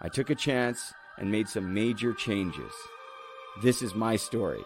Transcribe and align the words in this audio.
I 0.00 0.08
took 0.08 0.30
a 0.30 0.34
chance 0.36 0.94
and 1.18 1.32
made 1.32 1.48
some 1.48 1.74
major 1.74 2.12
changes. 2.12 2.72
This 3.64 3.82
is 3.82 3.96
my 3.96 4.14
story. 4.14 4.62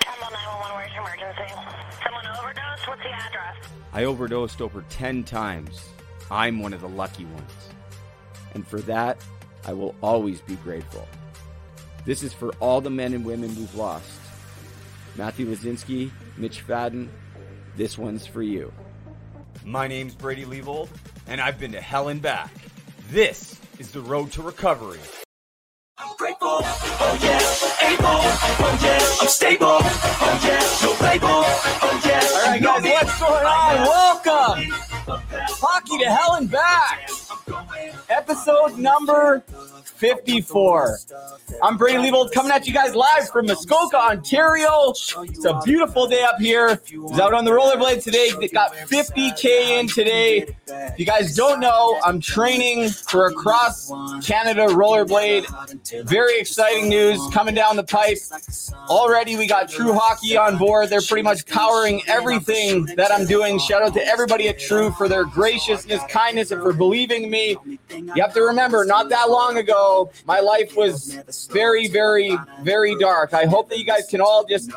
Temple 0.00 0.28
911, 0.32 0.76
where's 0.76 0.92
your 0.92 1.02
emergency? 1.02 1.54
Someone 2.02 2.26
overdosed? 2.26 2.88
What's 2.88 3.02
the 3.02 3.10
address? 3.10 3.56
I 3.92 4.04
overdosed 4.04 4.60
over 4.60 4.82
10 4.88 5.22
times. 5.22 5.88
I'm 6.32 6.58
one 6.58 6.72
of 6.72 6.80
the 6.80 6.88
lucky 6.88 7.26
ones. 7.26 7.52
And 8.54 8.66
for 8.66 8.80
that, 8.80 9.24
I 9.64 9.72
will 9.72 9.94
always 10.02 10.40
be 10.40 10.56
grateful. 10.56 11.06
This 12.04 12.24
is 12.24 12.32
for 12.32 12.52
all 12.58 12.80
the 12.80 12.90
men 12.90 13.14
and 13.14 13.24
women 13.24 13.54
we've 13.54 13.74
lost. 13.76 14.10
Matthew 15.14 15.46
Lazinski, 15.46 16.10
Mitch 16.36 16.62
Fadden, 16.62 17.08
this 17.76 17.96
one's 17.96 18.26
for 18.26 18.42
you. 18.42 18.72
My 19.64 19.86
name's 19.86 20.16
Brady 20.16 20.44
Leibold, 20.44 20.88
and 21.28 21.40
I've 21.40 21.60
been 21.60 21.70
to 21.70 21.80
hell 21.80 22.08
and 22.08 22.20
back. 22.20 22.50
This 23.10 23.60
is 23.82 23.90
the 23.90 24.00
road 24.00 24.30
to 24.30 24.40
recovery. 24.42 25.00
I'm 25.98 26.16
grateful, 26.16 26.60
oh 26.62 27.18
yeah, 27.20 27.90
able, 27.90 28.20
oh 28.64 28.78
yeah, 28.80 29.20
I'm 29.20 29.26
stable, 29.26 29.78
oh 29.82 30.40
yeah, 30.46 30.62
no 30.82 30.90
label, 31.04 31.28
oh 31.28 32.02
yeah. 32.06 32.22
All 32.32 32.42
right, 32.46 32.62
guys, 32.62 32.82
what's 32.84 33.18
going 33.18 33.44
on? 33.44 33.74
Welcome, 33.82 34.58
Hockey 35.64 35.98
to 35.98 36.04
Hell 36.04 36.34
and 36.34 36.48
Back, 36.48 37.10
episode 38.12 38.78
number 38.78 39.42
54. 39.84 40.98
I'm 41.62 41.76
Brady 41.76 41.98
Leibold 41.98 42.32
coming 42.32 42.50
at 42.50 42.66
you 42.66 42.74
guys 42.74 42.94
live 42.94 43.28
from 43.30 43.46
Muskoka, 43.46 43.96
Ontario. 43.96 44.90
It's 44.90 45.44
a 45.44 45.60
beautiful 45.64 46.08
day 46.08 46.22
up 46.22 46.40
here. 46.40 46.70
I 46.70 46.80
was 46.96 47.20
out 47.20 47.32
on 47.32 47.44
the 47.44 47.52
rollerblade 47.52 48.02
today. 48.02 48.32
It 48.40 48.52
got 48.52 48.74
50K 48.74 49.78
in 49.78 49.86
today. 49.86 50.56
If 50.66 50.98
you 50.98 51.06
guys 51.06 51.36
don't 51.36 51.60
know, 51.60 52.00
I'm 52.04 52.20
training 52.20 52.88
for 52.90 53.26
a 53.26 53.32
cross 53.32 53.92
Canada 54.26 54.66
rollerblade. 54.66 55.46
Very 56.06 56.38
exciting 56.40 56.88
news 56.88 57.20
coming 57.32 57.54
down 57.54 57.76
the 57.76 57.84
pipe. 57.84 58.18
Already, 58.88 59.36
we 59.36 59.46
got 59.46 59.68
True 59.68 59.92
Hockey 59.92 60.36
on 60.36 60.58
board. 60.58 60.90
They're 60.90 61.00
pretty 61.00 61.22
much 61.22 61.46
powering 61.46 62.02
everything 62.08 62.86
that 62.96 63.12
I'm 63.12 63.26
doing. 63.26 63.58
Shout 63.58 63.82
out 63.82 63.94
to 63.94 64.04
everybody 64.04 64.48
at 64.48 64.58
True 64.58 64.90
for 64.92 65.08
their 65.08 65.24
graciousness, 65.24 66.02
kindness, 66.08 66.50
and 66.50 66.60
for 66.60 66.72
believing 66.72 67.30
me. 67.30 67.56
You 68.14 68.22
have 68.22 68.34
to 68.34 68.42
remember, 68.42 68.84
not 68.84 69.08
that 69.10 69.30
long 69.30 69.56
ago, 69.56 70.10
my 70.26 70.40
life 70.40 70.76
was 70.76 71.18
very, 71.50 71.88
very, 71.88 72.36
very 72.62 72.96
dark. 72.98 73.34
I 73.34 73.44
hope 73.46 73.68
that 73.70 73.78
you 73.78 73.84
guys 73.84 74.06
can 74.08 74.20
all 74.20 74.44
just 74.44 74.70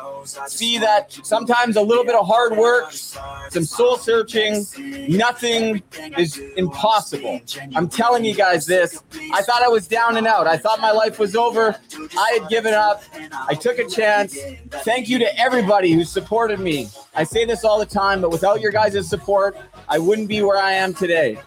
see 0.46 0.78
that 0.78 1.12
sometimes 1.22 1.76
a 1.76 1.82
little 1.82 2.04
bit 2.04 2.14
of 2.14 2.26
hard 2.26 2.56
work, 2.56 2.92
some 2.92 3.64
soul 3.64 3.96
searching, 3.96 4.64
nothing 5.08 5.82
is 6.16 6.38
impossible. 6.56 7.40
I'm 7.74 7.88
telling 7.88 8.24
you 8.24 8.34
guys 8.34 8.66
this. 8.66 9.02
I 9.32 9.42
thought 9.42 9.62
I 9.62 9.68
was 9.68 9.86
down 9.88 10.16
and 10.16 10.26
out. 10.26 10.46
I 10.46 10.56
thought 10.56 10.80
my 10.80 10.92
life 10.92 11.18
was 11.18 11.36
over. 11.36 11.76
I 12.16 12.38
had 12.38 12.48
given 12.48 12.74
up. 12.74 13.02
I 13.48 13.54
took 13.54 13.78
a 13.78 13.88
chance. 13.88 14.36
Thank 14.84 15.08
you 15.08 15.18
to 15.18 15.38
everybody 15.38 15.92
who 15.92 16.04
supported 16.04 16.60
me. 16.60 16.88
I 17.14 17.24
say 17.24 17.44
this 17.44 17.64
all 17.64 17.78
the 17.78 17.86
time, 17.86 18.20
but 18.20 18.30
without 18.30 18.60
your 18.60 18.72
guys' 18.72 19.08
support, 19.08 19.56
I 19.88 19.98
wouldn't 19.98 20.28
be 20.28 20.42
where 20.42 20.58
I 20.58 20.72
am 20.72 20.94
today. 20.94 21.38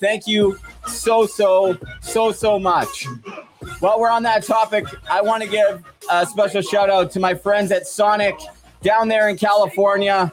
Thank 0.00 0.26
you 0.26 0.58
so, 0.86 1.26
so, 1.26 1.78
so, 2.00 2.32
so 2.32 2.58
much. 2.58 3.06
While 3.80 3.98
we're 3.98 4.10
on 4.10 4.22
that 4.24 4.44
topic, 4.44 4.86
I 5.10 5.22
want 5.22 5.42
to 5.42 5.48
give 5.48 5.82
a 6.10 6.26
special 6.26 6.62
shout 6.62 6.90
out 6.90 7.10
to 7.12 7.20
my 7.20 7.34
friends 7.34 7.72
at 7.72 7.86
Sonic 7.86 8.38
down 8.82 9.08
there 9.08 9.28
in 9.28 9.36
California. 9.36 10.32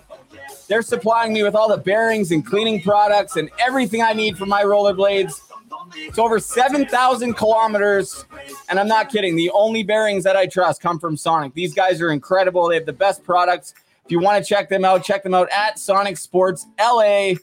They're 0.67 0.81
supplying 0.81 1.33
me 1.33 1.43
with 1.43 1.55
all 1.55 1.69
the 1.69 1.77
bearings 1.77 2.31
and 2.31 2.45
cleaning 2.45 2.81
products 2.81 3.35
and 3.35 3.49
everything 3.59 4.01
I 4.01 4.13
need 4.13 4.37
for 4.37 4.45
my 4.45 4.63
rollerblades. 4.63 5.39
It's 5.95 6.19
over 6.19 6.39
7,000 6.39 7.33
kilometers, 7.33 8.25
and 8.69 8.79
I'm 8.79 8.87
not 8.87 9.09
kidding. 9.09 9.35
The 9.35 9.51
only 9.51 9.83
bearings 9.83 10.23
that 10.23 10.35
I 10.35 10.47
trust 10.47 10.81
come 10.81 10.99
from 10.99 11.17
Sonic. 11.17 11.53
These 11.53 11.73
guys 11.73 12.01
are 12.01 12.11
incredible. 12.11 12.67
They 12.67 12.75
have 12.75 12.85
the 12.85 12.93
best 12.93 13.23
products. 13.23 13.73
If 14.05 14.11
you 14.11 14.19
want 14.19 14.43
to 14.43 14.47
check 14.47 14.69
them 14.69 14.85
out, 14.85 15.03
check 15.03 15.23
them 15.23 15.33
out 15.33 15.49
at 15.51 15.79
Sonic 15.79 16.17
Sports 16.17 16.65
LA, 16.79 17.33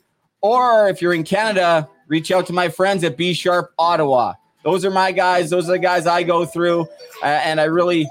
or 0.40 0.88
if 0.88 1.00
you're 1.02 1.14
in 1.14 1.24
Canada, 1.24 1.88
reach 2.08 2.30
out 2.30 2.46
to 2.46 2.52
my 2.52 2.68
friends 2.68 3.04
at 3.04 3.16
B 3.16 3.32
Sharp 3.32 3.72
Ottawa. 3.78 4.34
Those 4.64 4.84
are 4.84 4.90
my 4.90 5.12
guys. 5.12 5.50
Those 5.50 5.68
are 5.68 5.72
the 5.72 5.78
guys 5.78 6.06
I 6.06 6.22
go 6.22 6.44
through, 6.44 6.82
uh, 7.22 7.26
and 7.26 7.60
I 7.60 7.64
really 7.64 8.08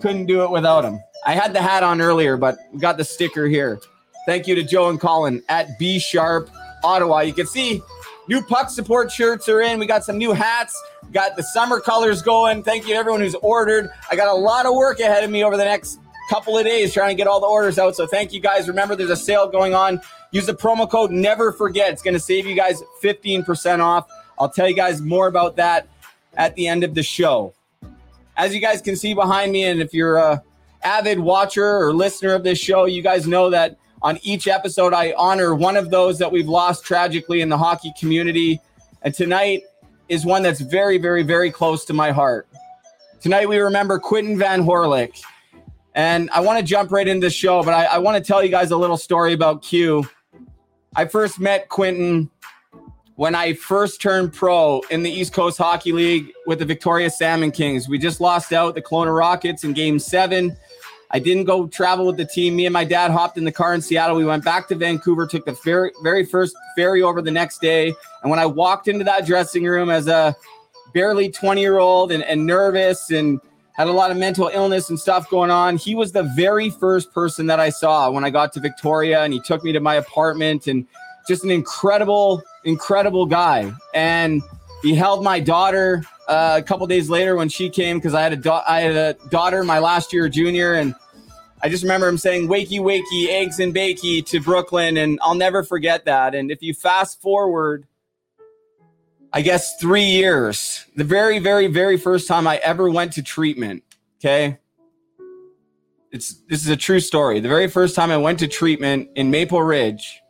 couldn't 0.00 0.26
do 0.26 0.44
it 0.44 0.50
without 0.50 0.82
them. 0.82 1.00
I 1.26 1.34
had 1.34 1.52
the 1.52 1.60
hat 1.60 1.82
on 1.82 2.00
earlier, 2.00 2.36
but 2.36 2.58
we 2.72 2.78
got 2.78 2.96
the 2.96 3.04
sticker 3.04 3.46
here. 3.46 3.80
Thank 4.26 4.46
you 4.46 4.54
to 4.54 4.62
Joe 4.62 4.88
and 4.88 5.00
Colin 5.00 5.42
at 5.48 5.78
B 5.78 5.98
Sharp 5.98 6.50
Ottawa. 6.84 7.20
You 7.20 7.32
can 7.32 7.46
see 7.46 7.82
New 8.30 8.40
puck 8.40 8.70
support 8.70 9.10
shirts 9.10 9.48
are 9.48 9.60
in. 9.60 9.80
We 9.80 9.86
got 9.86 10.04
some 10.04 10.16
new 10.16 10.32
hats. 10.32 10.80
Got 11.10 11.34
the 11.36 11.42
summer 11.42 11.80
colors 11.80 12.22
going. 12.22 12.62
Thank 12.62 12.86
you 12.86 12.94
to 12.94 12.94
everyone 12.94 13.20
who's 13.20 13.34
ordered. 13.34 13.90
I 14.08 14.14
got 14.14 14.28
a 14.28 14.34
lot 14.34 14.66
of 14.66 14.74
work 14.76 15.00
ahead 15.00 15.24
of 15.24 15.30
me 15.30 15.42
over 15.42 15.56
the 15.56 15.64
next 15.64 15.98
couple 16.30 16.56
of 16.56 16.64
days 16.64 16.94
trying 16.94 17.08
to 17.08 17.16
get 17.16 17.26
all 17.26 17.40
the 17.40 17.46
orders 17.46 17.76
out. 17.76 17.96
So 17.96 18.06
thank 18.06 18.32
you 18.32 18.38
guys. 18.38 18.68
Remember, 18.68 18.94
there's 18.94 19.10
a 19.10 19.16
sale 19.16 19.48
going 19.48 19.74
on. 19.74 20.00
Use 20.30 20.46
the 20.46 20.54
promo 20.54 20.88
code 20.88 21.10
Never 21.10 21.50
Forget. 21.50 21.92
It's 21.92 22.02
going 22.02 22.14
to 22.14 22.20
save 22.20 22.46
you 22.46 22.54
guys 22.54 22.84
15% 23.02 23.80
off. 23.80 24.08
I'll 24.38 24.48
tell 24.48 24.68
you 24.68 24.76
guys 24.76 25.02
more 25.02 25.26
about 25.26 25.56
that 25.56 25.88
at 26.36 26.54
the 26.54 26.68
end 26.68 26.84
of 26.84 26.94
the 26.94 27.02
show. 27.02 27.52
As 28.36 28.54
you 28.54 28.60
guys 28.60 28.80
can 28.80 28.94
see 28.94 29.12
behind 29.12 29.50
me, 29.50 29.64
and 29.64 29.82
if 29.82 29.92
you're 29.92 30.18
a 30.18 30.40
avid 30.82 31.18
watcher 31.18 31.66
or 31.66 31.92
listener 31.92 32.34
of 32.34 32.44
this 32.44 32.60
show, 32.60 32.84
you 32.84 33.02
guys 33.02 33.26
know 33.26 33.50
that 33.50 33.76
on 34.00 34.16
each 34.22 34.46
episode 34.46 34.94
I 34.94 35.12
honor 35.18 35.56
one 35.56 35.76
of 35.76 35.90
those 35.90 36.20
that 36.20 36.30
we've 36.30 36.48
lost 36.48 36.84
tragically 36.84 37.40
in 37.40 37.48
the 37.48 37.58
hockey 37.58 37.92
community. 37.98 38.60
And 39.02 39.12
tonight 39.12 39.64
is 40.08 40.24
one 40.24 40.44
that's 40.44 40.60
very, 40.60 40.96
very, 40.96 41.24
very 41.24 41.50
close 41.50 41.84
to 41.86 41.92
my 41.92 42.12
heart. 42.12 42.46
Tonight 43.20 43.48
we 43.48 43.58
remember 43.58 43.98
Quinton 43.98 44.38
Van 44.38 44.62
Horlick. 44.62 45.20
And 45.94 46.30
I 46.30 46.40
want 46.40 46.58
to 46.58 46.64
jump 46.64 46.92
right 46.92 47.06
into 47.06 47.26
the 47.26 47.30
show, 47.30 47.62
but 47.62 47.74
I, 47.74 47.84
I 47.84 47.98
want 47.98 48.16
to 48.16 48.26
tell 48.26 48.44
you 48.44 48.50
guys 48.50 48.70
a 48.70 48.76
little 48.76 48.96
story 48.96 49.32
about 49.32 49.62
Q. 49.62 50.08
I 50.94 51.04
first 51.04 51.40
met 51.40 51.68
Quinton 51.68 52.30
when 53.16 53.34
I 53.34 53.52
first 53.52 54.00
turned 54.00 54.32
pro 54.32 54.80
in 54.90 55.02
the 55.02 55.10
East 55.10 55.32
Coast 55.32 55.58
Hockey 55.58 55.92
League 55.92 56.32
with 56.46 56.58
the 56.58 56.64
Victoria 56.64 57.10
Salmon 57.10 57.50
Kings. 57.50 57.88
We 57.88 57.98
just 57.98 58.20
lost 58.20 58.52
out 58.52 58.74
the 58.74 58.82
Kelowna 58.82 59.16
Rockets 59.16 59.64
in 59.64 59.72
game 59.72 59.98
seven. 59.98 60.56
I 61.10 61.18
didn't 61.18 61.44
go 61.44 61.66
travel 61.66 62.06
with 62.06 62.16
the 62.16 62.24
team. 62.24 62.56
Me 62.56 62.66
and 62.66 62.72
my 62.72 62.84
dad 62.84 63.10
hopped 63.10 63.36
in 63.36 63.44
the 63.44 63.52
car 63.52 63.74
in 63.74 63.82
Seattle. 63.82 64.16
We 64.16 64.24
went 64.24 64.44
back 64.44 64.68
to 64.68 64.76
Vancouver, 64.76 65.26
took 65.26 65.44
the 65.44 65.58
very, 65.64 65.90
very 66.02 66.24
first 66.24 66.54
ferry 66.76 67.02
over 67.02 67.20
the 67.20 67.32
next 67.32 67.60
day. 67.60 67.92
And 68.22 68.30
when 68.30 68.38
I 68.38 68.46
walked 68.46 68.86
into 68.86 69.04
that 69.04 69.26
dressing 69.26 69.64
room 69.64 69.90
as 69.90 70.06
a 70.06 70.36
barely 70.94 71.30
20 71.30 71.60
year 71.60 71.78
old 71.78 72.12
and, 72.12 72.22
and 72.22 72.46
nervous 72.46 73.10
and 73.10 73.40
had 73.80 73.88
a 73.88 73.92
lot 73.92 74.10
of 74.10 74.16
mental 74.16 74.50
illness 74.52 74.90
and 74.90 75.00
stuff 75.00 75.30
going 75.30 75.50
on, 75.50 75.76
he 75.76 75.94
was 75.94 76.12
the 76.12 76.24
very 76.36 76.70
first 76.70 77.12
person 77.12 77.46
that 77.46 77.58
I 77.58 77.70
saw 77.70 78.10
when 78.10 78.24
I 78.24 78.30
got 78.30 78.52
to 78.54 78.60
Victoria. 78.60 79.22
And 79.22 79.32
he 79.32 79.40
took 79.40 79.64
me 79.64 79.72
to 79.72 79.80
my 79.80 79.94
apartment 79.94 80.66
and 80.66 80.86
just 81.26 81.44
an 81.44 81.50
incredible, 81.50 82.42
incredible 82.64 83.26
guy. 83.26 83.72
And 83.94 84.42
he 84.82 84.94
held 84.94 85.24
my 85.24 85.40
daughter 85.40 86.02
uh, 86.28 86.56
a 86.58 86.62
couple 86.62 86.86
days 86.86 87.08
later 87.08 87.36
when 87.36 87.48
she 87.48 87.70
came 87.70 87.98
because 87.98 88.14
I 88.14 88.22
had 88.22 88.32
a 88.32 88.36
da- 88.36 88.64
I 88.68 88.80
had 88.80 88.96
a 88.96 89.14
daughter 89.30 89.64
my 89.64 89.78
last 89.78 90.12
year 90.12 90.28
junior 90.28 90.74
and 90.74 90.94
I 91.62 91.68
just 91.68 91.82
remember 91.82 92.08
him 92.08 92.16
saying 92.16 92.48
"wakey 92.48 92.80
wakey 92.80 93.28
eggs 93.28 93.60
and 93.60 93.74
bakey" 93.74 94.24
to 94.26 94.40
Brooklyn, 94.40 94.96
and 94.96 95.18
I'll 95.22 95.34
never 95.34 95.62
forget 95.62 96.06
that. 96.06 96.34
And 96.34 96.50
if 96.50 96.62
you 96.62 96.72
fast 96.72 97.20
forward, 97.20 97.86
I 99.32 99.42
guess 99.42 99.76
three 99.76 100.04
years, 100.04 100.86
the 100.96 101.04
very, 101.04 101.38
very, 101.38 101.68
very 101.68 101.96
first 101.96 102.26
time 102.26 102.46
I 102.46 102.56
ever 102.58 102.90
went 102.90 103.12
to 103.14 103.22
treatment. 103.22 103.84
Okay, 104.18 104.58
it's 106.10 106.42
this 106.48 106.62
is 106.62 106.68
a 106.68 106.76
true 106.76 107.00
story. 107.00 107.40
The 107.40 107.48
very 107.48 107.68
first 107.68 107.94
time 107.94 108.10
I 108.10 108.16
went 108.16 108.38
to 108.40 108.48
treatment 108.48 109.08
in 109.14 109.30
Maple 109.30 109.62
Ridge, 109.62 110.20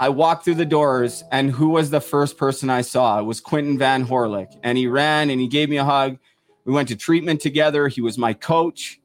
I 0.00 0.10
walked 0.10 0.44
through 0.44 0.54
the 0.54 0.64
doors, 0.64 1.24
and 1.32 1.50
who 1.50 1.70
was 1.70 1.90
the 1.90 2.00
first 2.00 2.36
person 2.36 2.70
I 2.70 2.82
saw? 2.82 3.18
It 3.18 3.24
was 3.24 3.40
Quinton 3.40 3.78
Van 3.78 4.06
Horlick. 4.06 4.56
And 4.62 4.78
he 4.78 4.86
ran 4.86 5.28
and 5.28 5.40
he 5.40 5.48
gave 5.48 5.68
me 5.68 5.76
a 5.76 5.84
hug. 5.84 6.18
We 6.64 6.72
went 6.72 6.88
to 6.88 6.96
treatment 6.96 7.40
together. 7.40 7.88
He 7.88 8.00
was 8.00 8.16
my 8.16 8.32
coach. 8.32 9.00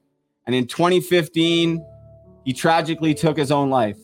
And 0.45 0.55
in 0.55 0.67
2015, 0.67 1.83
he 2.45 2.53
tragically 2.53 3.15
took 3.15 3.37
his 3.37 3.51
own 3.51 3.71
life. 3.71 3.97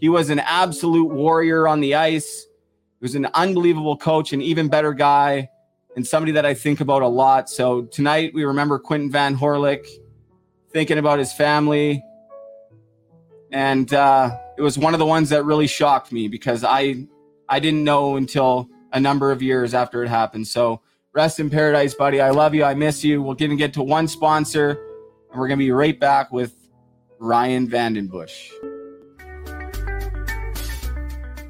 He 0.00 0.08
was 0.08 0.28
an 0.28 0.40
absolute 0.40 1.08
warrior 1.08 1.68
on 1.68 1.80
the 1.80 1.94
ice. 1.94 2.47
He 3.00 3.04
was 3.04 3.14
an 3.14 3.28
unbelievable 3.34 3.96
coach, 3.96 4.32
an 4.32 4.42
even 4.42 4.68
better 4.68 4.92
guy, 4.92 5.48
and 5.94 6.04
somebody 6.04 6.32
that 6.32 6.44
I 6.44 6.54
think 6.54 6.80
about 6.80 7.02
a 7.02 7.08
lot. 7.08 7.48
So 7.48 7.82
tonight 7.82 8.32
we 8.34 8.44
remember 8.44 8.78
Quinton 8.78 9.10
Van 9.10 9.36
Horlick, 9.36 9.86
thinking 10.72 10.98
about 10.98 11.20
his 11.20 11.32
family. 11.32 12.02
And 13.52 13.92
uh, 13.94 14.36
it 14.56 14.62
was 14.62 14.76
one 14.76 14.94
of 14.94 14.98
the 14.98 15.06
ones 15.06 15.28
that 15.28 15.44
really 15.44 15.68
shocked 15.68 16.10
me 16.12 16.28
because 16.28 16.64
I 16.64 17.06
I 17.48 17.60
didn't 17.60 17.84
know 17.84 18.16
until 18.16 18.68
a 18.92 19.00
number 19.00 19.30
of 19.30 19.42
years 19.42 19.74
after 19.74 20.02
it 20.02 20.08
happened. 20.08 20.48
So 20.48 20.82
rest 21.12 21.40
in 21.40 21.50
paradise, 21.50 21.94
buddy. 21.94 22.20
I 22.20 22.30
love 22.30 22.54
you. 22.54 22.64
I 22.64 22.74
miss 22.74 23.04
you. 23.04 23.22
We're 23.22 23.34
gonna 23.34 23.56
get 23.56 23.72
to 23.74 23.82
one 23.82 24.08
sponsor, 24.08 24.70
and 25.30 25.40
we're 25.40 25.48
gonna 25.48 25.58
be 25.58 25.70
right 25.70 25.98
back 25.98 26.32
with 26.32 26.54
Ryan 27.18 27.68
VandenBussche. 27.68 28.77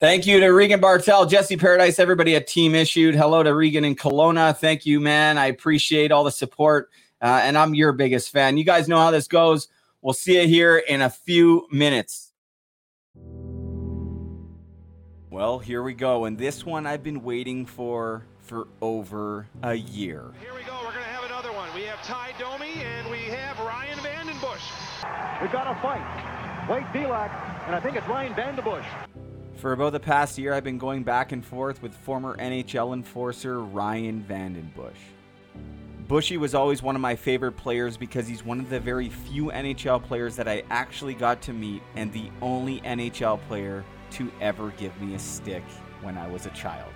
Thank 0.00 0.26
you 0.26 0.40
to 0.40 0.48
Regan 0.48 0.80
Bartel, 0.80 1.26
Jesse 1.26 1.58
Paradise, 1.58 1.98
everybody 1.98 2.34
at 2.34 2.46
Team 2.46 2.74
Issued. 2.74 3.14
Hello 3.14 3.42
to 3.42 3.54
Regan 3.54 3.84
in 3.84 3.94
Kelowna. 3.94 4.56
Thank 4.56 4.86
you, 4.86 4.98
man. 4.98 5.36
I 5.36 5.48
appreciate 5.48 6.10
all 6.10 6.24
the 6.24 6.30
support, 6.30 6.88
uh, 7.20 7.42
and 7.42 7.58
I'm 7.58 7.74
your 7.74 7.92
biggest 7.92 8.30
fan. 8.30 8.56
You 8.56 8.64
guys 8.64 8.88
know 8.88 8.96
how 8.96 9.10
this 9.10 9.28
goes. 9.28 9.68
We'll 10.00 10.14
see 10.14 10.40
you 10.40 10.48
here 10.48 10.78
in 10.78 11.02
a 11.02 11.10
few 11.10 11.66
minutes. 11.70 12.32
Well, 15.28 15.58
here 15.58 15.82
we 15.82 15.92
go. 15.92 16.24
And 16.24 16.38
this 16.38 16.64
one 16.64 16.86
I've 16.86 17.02
been 17.02 17.22
waiting 17.22 17.66
for 17.66 18.24
for 18.38 18.68
over 18.80 19.48
a 19.62 19.74
year. 19.74 20.32
Here 20.40 20.54
we 20.54 20.62
go. 20.62 20.76
We're 20.76 20.92
going 20.92 21.04
to 21.04 21.10
have 21.10 21.24
another 21.24 21.52
one. 21.52 21.68
We 21.74 21.82
have 21.82 22.02
Ty 22.04 22.32
Domi 22.38 22.72
and 22.72 23.10
we 23.10 23.18
have 23.24 23.58
Ryan 23.58 23.98
VandenBussche. 23.98 25.42
We've 25.42 25.52
got 25.52 25.66
a 25.66 25.78
fight. 25.82 26.68
Wade 26.70 26.84
Belak, 26.84 27.30
and 27.66 27.76
I 27.76 27.80
think 27.80 27.96
it's 27.96 28.08
Ryan 28.08 28.32
VandenBussche. 28.32 29.09
For 29.60 29.72
about 29.72 29.92
the 29.92 30.00
past 30.00 30.38
year, 30.38 30.54
I've 30.54 30.64
been 30.64 30.78
going 30.78 31.02
back 31.02 31.32
and 31.32 31.44
forth 31.44 31.82
with 31.82 31.92
former 31.92 32.34
NHL 32.38 32.94
enforcer 32.94 33.60
Ryan 33.60 34.24
VandenBussche. 34.26 34.94
Bushy 36.08 36.38
was 36.38 36.54
always 36.54 36.82
one 36.82 36.96
of 36.96 37.02
my 37.02 37.14
favorite 37.14 37.52
players 37.52 37.98
because 37.98 38.26
he's 38.26 38.42
one 38.42 38.58
of 38.58 38.70
the 38.70 38.80
very 38.80 39.10
few 39.10 39.48
NHL 39.48 40.02
players 40.02 40.34
that 40.36 40.48
I 40.48 40.62
actually 40.70 41.12
got 41.12 41.42
to 41.42 41.52
meet 41.52 41.82
and 41.94 42.10
the 42.10 42.30
only 42.40 42.80
NHL 42.80 43.38
player 43.48 43.84
to 44.12 44.32
ever 44.40 44.70
give 44.78 44.98
me 44.98 45.14
a 45.14 45.18
stick 45.18 45.64
when 46.00 46.16
I 46.16 46.26
was 46.26 46.46
a 46.46 46.50
child. 46.50 46.90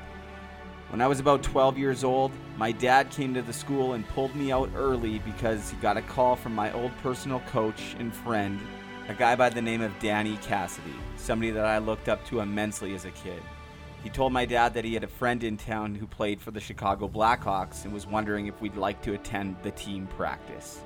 When 0.88 1.02
I 1.02 1.06
was 1.06 1.20
about 1.20 1.42
12 1.42 1.76
years 1.76 2.02
old, 2.02 2.32
my 2.56 2.72
dad 2.72 3.10
came 3.10 3.34
to 3.34 3.42
the 3.42 3.52
school 3.52 3.92
and 3.92 4.08
pulled 4.08 4.34
me 4.34 4.52
out 4.52 4.70
early 4.74 5.18
because 5.18 5.68
he 5.68 5.76
got 5.78 5.98
a 5.98 6.02
call 6.02 6.34
from 6.34 6.54
my 6.54 6.72
old 6.72 6.96
personal 7.02 7.40
coach 7.40 7.94
and 7.98 8.14
friend, 8.14 8.58
a 9.06 9.14
guy 9.14 9.36
by 9.36 9.50
the 9.50 9.60
name 9.60 9.82
of 9.82 9.98
Danny 9.98 10.38
Cassidy, 10.38 10.94
somebody 11.16 11.50
that 11.50 11.66
I 11.66 11.76
looked 11.76 12.08
up 12.08 12.24
to 12.26 12.40
immensely 12.40 12.94
as 12.94 13.04
a 13.04 13.10
kid. 13.10 13.42
He 14.02 14.08
told 14.08 14.32
my 14.32 14.46
dad 14.46 14.72
that 14.74 14.84
he 14.84 14.94
had 14.94 15.04
a 15.04 15.08
friend 15.08 15.44
in 15.44 15.58
town 15.58 15.94
who 15.94 16.06
played 16.06 16.40
for 16.40 16.50
the 16.50 16.60
Chicago 16.60 17.06
Blackhawks 17.06 17.84
and 17.84 17.92
was 17.92 18.06
wondering 18.06 18.46
if 18.46 18.60
we'd 18.62 18.76
like 18.76 19.02
to 19.02 19.12
attend 19.12 19.56
the 19.62 19.72
team 19.72 20.06
practice. 20.06 20.80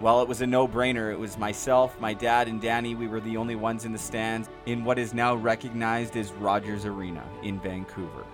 Well, 0.00 0.22
it 0.22 0.28
was 0.28 0.40
a 0.40 0.46
no 0.46 0.66
brainer. 0.66 1.12
It 1.12 1.18
was 1.18 1.38
myself, 1.38 2.00
my 2.00 2.14
dad, 2.14 2.48
and 2.48 2.60
Danny. 2.60 2.96
We 2.96 3.06
were 3.06 3.20
the 3.20 3.36
only 3.36 3.54
ones 3.54 3.84
in 3.84 3.92
the 3.92 3.98
stands 3.98 4.48
in 4.66 4.84
what 4.84 4.98
is 4.98 5.14
now 5.14 5.36
recognized 5.36 6.16
as 6.16 6.32
Rogers 6.32 6.84
Arena 6.84 7.24
in 7.44 7.60
Vancouver. 7.60 8.24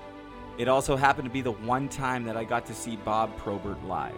It 0.57 0.69
also 0.69 0.97
happened 0.97 1.27
to 1.27 1.33
be 1.33 1.43
the 1.43 1.53
one 1.53 1.91
time 1.91 2.25
that 2.25 2.37
I 2.37 2.45
got 2.45 2.65
to 2.67 2.75
see 2.75 2.97
Bob 2.97 3.37
Probert 3.37 3.85
live. 3.85 4.15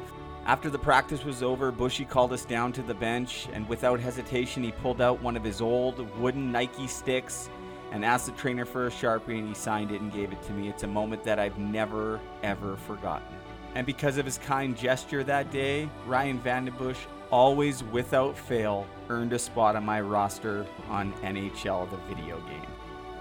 After 0.47 0.71
the 0.71 0.79
practice 0.79 1.25
was 1.25 1.43
over, 1.43 1.71
Bushy 1.71 2.05
called 2.05 2.33
us 2.33 2.45
down 2.45 2.73
to 2.73 2.83
the 2.83 2.95
bench, 2.95 3.49
and 3.53 3.69
without 3.69 4.01
hesitation, 4.01 4.65
he 4.65 4.73
pulled 4.73 5.01
out 5.01 5.23
one 5.23 5.37
of 5.37 5.45
his 5.45 5.61
old 5.61 5.99
wooden 6.19 6.51
Nike 6.51 6.87
sticks 6.87 7.51
and 7.93 8.05
asked 8.05 8.27
the 8.27 8.33
trainer 8.33 8.65
for 8.65 8.87
a 8.87 8.91
Sharpie, 8.91 9.39
and 9.39 9.49
he 9.49 9.55
signed 9.55 9.91
it 9.93 10.01
and 10.01 10.13
gave 10.13 10.33
it 10.33 10.43
to 10.45 10.53
me. 10.53 10.69
It's 10.69 10.83
a 10.83 10.89
moment 10.89 11.25
that 11.25 11.39
I've 11.39 11.59
never, 11.59 12.21
ever 12.43 12.77
forgotten. 12.77 13.29
And 13.75 13.87
because 13.87 14.17
of 14.17 14.25
his 14.25 14.39
kind 14.39 14.77
gesture 14.77 15.23
that 15.25 15.51
day, 15.53 15.89
Ryan 16.07 16.41
VandenBussche 16.41 17.07
always, 17.31 17.85
without 17.85 18.37
fail, 18.37 18.87
earned 19.09 19.33
a 19.33 19.39
spot 19.39 19.77
on 19.77 19.85
my 19.85 20.01
roster 20.01 20.67
on 20.89 21.13
NHL, 21.23 21.89
the 21.91 21.97
video 22.13 22.41
game. 22.41 22.70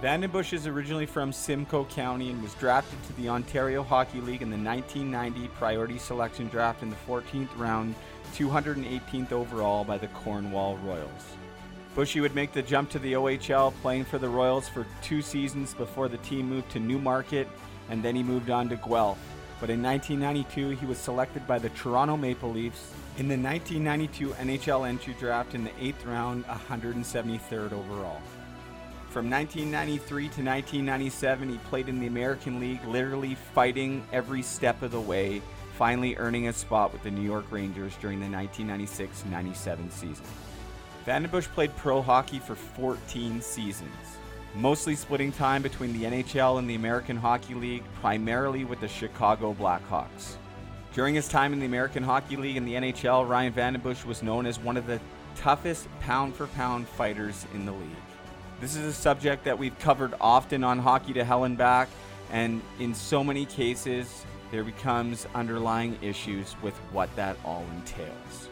VandenBussche 0.01 0.53
is 0.53 0.65
originally 0.65 1.05
from 1.05 1.33
Simcoe 1.33 1.83
County 1.83 2.29
and 2.29 2.41
was 2.41 2.53
drafted 2.53 3.03
to 3.03 3.13
the 3.17 3.27
Ontario 3.27 3.83
Hockey 3.83 4.21
League 4.21 4.41
in 4.41 4.49
the 4.49 4.55
1990 4.55 5.49
priority 5.55 5.97
selection 5.97 6.47
draft 6.47 6.83
in 6.83 6.89
the 6.89 6.95
14th 7.05 7.49
round, 7.57 7.93
218th 8.33 9.33
overall 9.33 9.83
by 9.83 9.97
the 9.97 10.07
Cornwall 10.07 10.77
Royals. 10.77 11.35
Bushy 11.95 12.21
would 12.21 12.33
make 12.33 12.53
the 12.53 12.61
jump 12.61 12.89
to 12.91 12.99
the 12.99 13.11
OHL, 13.11 13.73
playing 13.81 14.05
for 14.05 14.17
the 14.17 14.29
Royals 14.29 14.69
for 14.69 14.85
two 15.01 15.21
seasons 15.21 15.73
before 15.73 16.07
the 16.07 16.17
team 16.19 16.47
moved 16.47 16.71
to 16.71 16.79
Newmarket, 16.79 17.49
and 17.89 18.01
then 18.01 18.15
he 18.15 18.23
moved 18.23 18.49
on 18.49 18.69
to 18.69 18.77
Guelph. 18.77 19.19
But 19.59 19.69
in 19.69 19.83
1992, 19.83 20.77
he 20.79 20.85
was 20.85 20.97
selected 20.97 21.45
by 21.45 21.59
the 21.59 21.69
Toronto 21.71 22.15
Maple 22.15 22.51
Leafs 22.51 22.93
in 23.17 23.27
the 23.27 23.35
1992 23.35 24.29
NHL 24.29 24.87
entry 24.87 25.13
draft 25.19 25.55
in 25.55 25.65
the 25.65 25.71
eighth 25.77 26.05
round, 26.05 26.45
173rd 26.45 27.73
overall. 27.73 28.21
From 29.09 29.27
1993 29.27 30.21
to 30.21 30.43
1997, 30.43 31.49
he 31.49 31.57
played 31.69 31.89
in 31.89 31.99
the 31.99 32.05
American 32.05 32.59
League, 32.59 32.85
literally 32.85 33.33
fighting 33.33 34.05
every 34.13 34.43
step 34.43 34.83
of 34.83 34.91
the 34.91 35.01
way, 35.01 35.41
finally 35.79 36.15
earning 36.17 36.47
a 36.47 36.53
spot 36.53 36.93
with 36.93 37.01
the 37.01 37.09
New 37.09 37.23
York 37.23 37.45
Rangers 37.49 37.97
during 37.99 38.19
the 38.19 38.29
1996 38.29 39.25
97 39.25 39.89
season. 39.89 40.25
VandenBussche 41.07 41.51
played 41.55 41.75
pro 41.75 42.03
hockey 42.03 42.37
for 42.37 42.53
14 42.53 43.41
seasons, 43.41 43.89
mostly 44.53 44.93
splitting 44.93 45.31
time 45.31 45.63
between 45.63 45.91
the 45.93 46.05
NHL 46.05 46.59
and 46.59 46.69
the 46.69 46.75
American 46.75 47.17
Hockey 47.17 47.55
League, 47.55 47.83
primarily 48.01 48.63
with 48.63 48.79
the 48.79 48.87
Chicago 48.87 49.55
Blackhawks. 49.55 50.35
During 50.93 51.15
his 51.15 51.27
time 51.27 51.51
in 51.51 51.59
the 51.59 51.65
American 51.65 52.03
Hockey 52.03 52.35
League 52.35 52.57
and 52.57 52.67
the 52.67 52.75
NHL, 52.75 53.27
Ryan 53.27 53.53
VandenBussche 53.53 54.05
was 54.05 54.21
known 54.21 54.45
as 54.45 54.59
one 54.59 54.77
of 54.77 54.85
the 54.85 55.01
toughest 55.35 55.87
pound 55.99 56.35
for 56.35 56.45
pound 56.45 56.87
fighters 56.87 57.47
in 57.55 57.65
the 57.65 57.71
league. 57.71 58.08
This 58.59 58.75
is 58.75 58.83
a 58.83 58.93
subject 58.93 59.45
that 59.45 59.57
we've 59.57 59.77
covered 59.79 60.13
often 60.19 60.65
on 60.65 60.79
Hockey 60.79 61.13
to 61.13 61.23
Hell 61.23 61.45
and 61.45 61.57
Back, 61.57 61.87
and 62.29 62.61
in 62.77 62.93
so 62.93 63.23
many 63.23 63.45
cases, 63.45 64.25
there 64.51 64.65
becomes 64.65 65.25
underlying 65.33 65.97
issues 66.01 66.57
with 66.61 66.75
what 66.91 67.13
that 67.15 67.37
all 67.45 67.63
entails. 67.77 68.49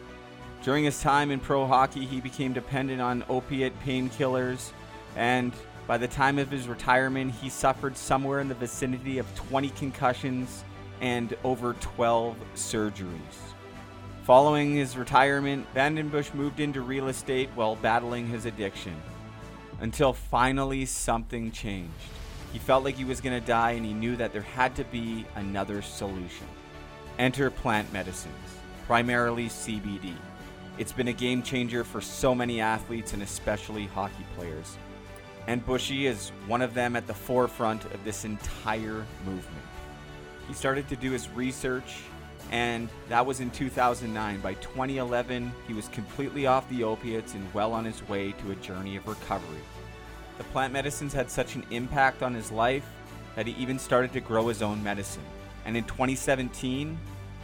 During 0.62 0.84
his 0.84 1.02
time 1.02 1.30
in 1.30 1.40
pro 1.40 1.66
hockey, 1.66 2.06
he 2.06 2.22
became 2.22 2.54
dependent 2.54 3.02
on 3.02 3.22
opiate 3.28 3.78
painkillers, 3.84 4.70
and 5.14 5.52
by 5.86 5.98
the 5.98 6.08
time 6.08 6.38
of 6.38 6.50
his 6.50 6.68
retirement, 6.68 7.34
he 7.34 7.50
suffered 7.50 7.94
somewhere 7.94 8.40
in 8.40 8.48
the 8.48 8.54
vicinity 8.54 9.18
of 9.18 9.26
20 9.34 9.68
concussions 9.70 10.64
and 11.02 11.36
over 11.44 11.74
12 11.74 12.34
surgeries. 12.54 13.18
Following 14.22 14.74
his 14.74 14.96
retirement, 14.96 15.66
VandenBussche 15.74 16.32
moved 16.32 16.60
into 16.60 16.80
real 16.80 17.08
estate 17.08 17.50
while 17.54 17.76
battling 17.76 18.26
his 18.26 18.46
addiction. 18.46 18.96
Until 19.80 20.12
finally 20.12 20.84
something 20.86 21.52
changed. 21.52 21.92
He 22.52 22.58
felt 22.58 22.82
like 22.82 22.96
he 22.96 23.04
was 23.04 23.20
going 23.20 23.38
to 23.38 23.46
die 23.46 23.72
and 23.72 23.84
he 23.84 23.92
knew 23.92 24.16
that 24.16 24.32
there 24.32 24.42
had 24.42 24.74
to 24.76 24.84
be 24.84 25.24
another 25.36 25.82
solution. 25.82 26.46
Enter 27.18 27.50
plant 27.50 27.92
medicines, 27.92 28.34
primarily 28.86 29.46
CBD. 29.46 30.14
It's 30.78 30.92
been 30.92 31.08
a 31.08 31.12
game 31.12 31.42
changer 31.42 31.84
for 31.84 32.00
so 32.00 32.34
many 32.34 32.60
athletes 32.60 33.12
and 33.12 33.22
especially 33.22 33.86
hockey 33.86 34.24
players. 34.36 34.76
And 35.46 35.64
Bushy 35.64 36.06
is 36.06 36.30
one 36.46 36.62
of 36.62 36.74
them 36.74 36.94
at 36.94 37.06
the 37.06 37.14
forefront 37.14 37.84
of 37.86 38.04
this 38.04 38.24
entire 38.24 39.04
movement. 39.24 39.66
He 40.46 40.54
started 40.54 40.88
to 40.88 40.96
do 40.96 41.10
his 41.10 41.28
research, 41.30 41.96
and 42.50 42.88
that 43.08 43.26
was 43.26 43.40
in 43.40 43.50
2009. 43.50 44.40
By 44.40 44.54
2011, 44.54 45.52
he 45.66 45.74
was 45.74 45.88
completely 45.88 46.46
off 46.46 46.68
the 46.70 46.84
opiates 46.84 47.34
and 47.34 47.52
well 47.52 47.72
on 47.72 47.84
his 47.84 48.06
way 48.08 48.32
to 48.32 48.50
a 48.50 48.56
journey 48.56 48.96
of 48.96 49.06
recovery. 49.06 49.60
The 50.38 50.44
plant 50.44 50.72
medicines 50.72 51.12
had 51.12 51.30
such 51.30 51.56
an 51.56 51.66
impact 51.70 52.22
on 52.22 52.32
his 52.32 52.50
life 52.50 52.88
that 53.34 53.46
he 53.46 53.52
even 53.60 53.78
started 53.78 54.12
to 54.12 54.20
grow 54.20 54.48
his 54.48 54.62
own 54.62 54.82
medicine. 54.82 55.24
And 55.64 55.76
in 55.76 55.84
2017, 55.84 56.98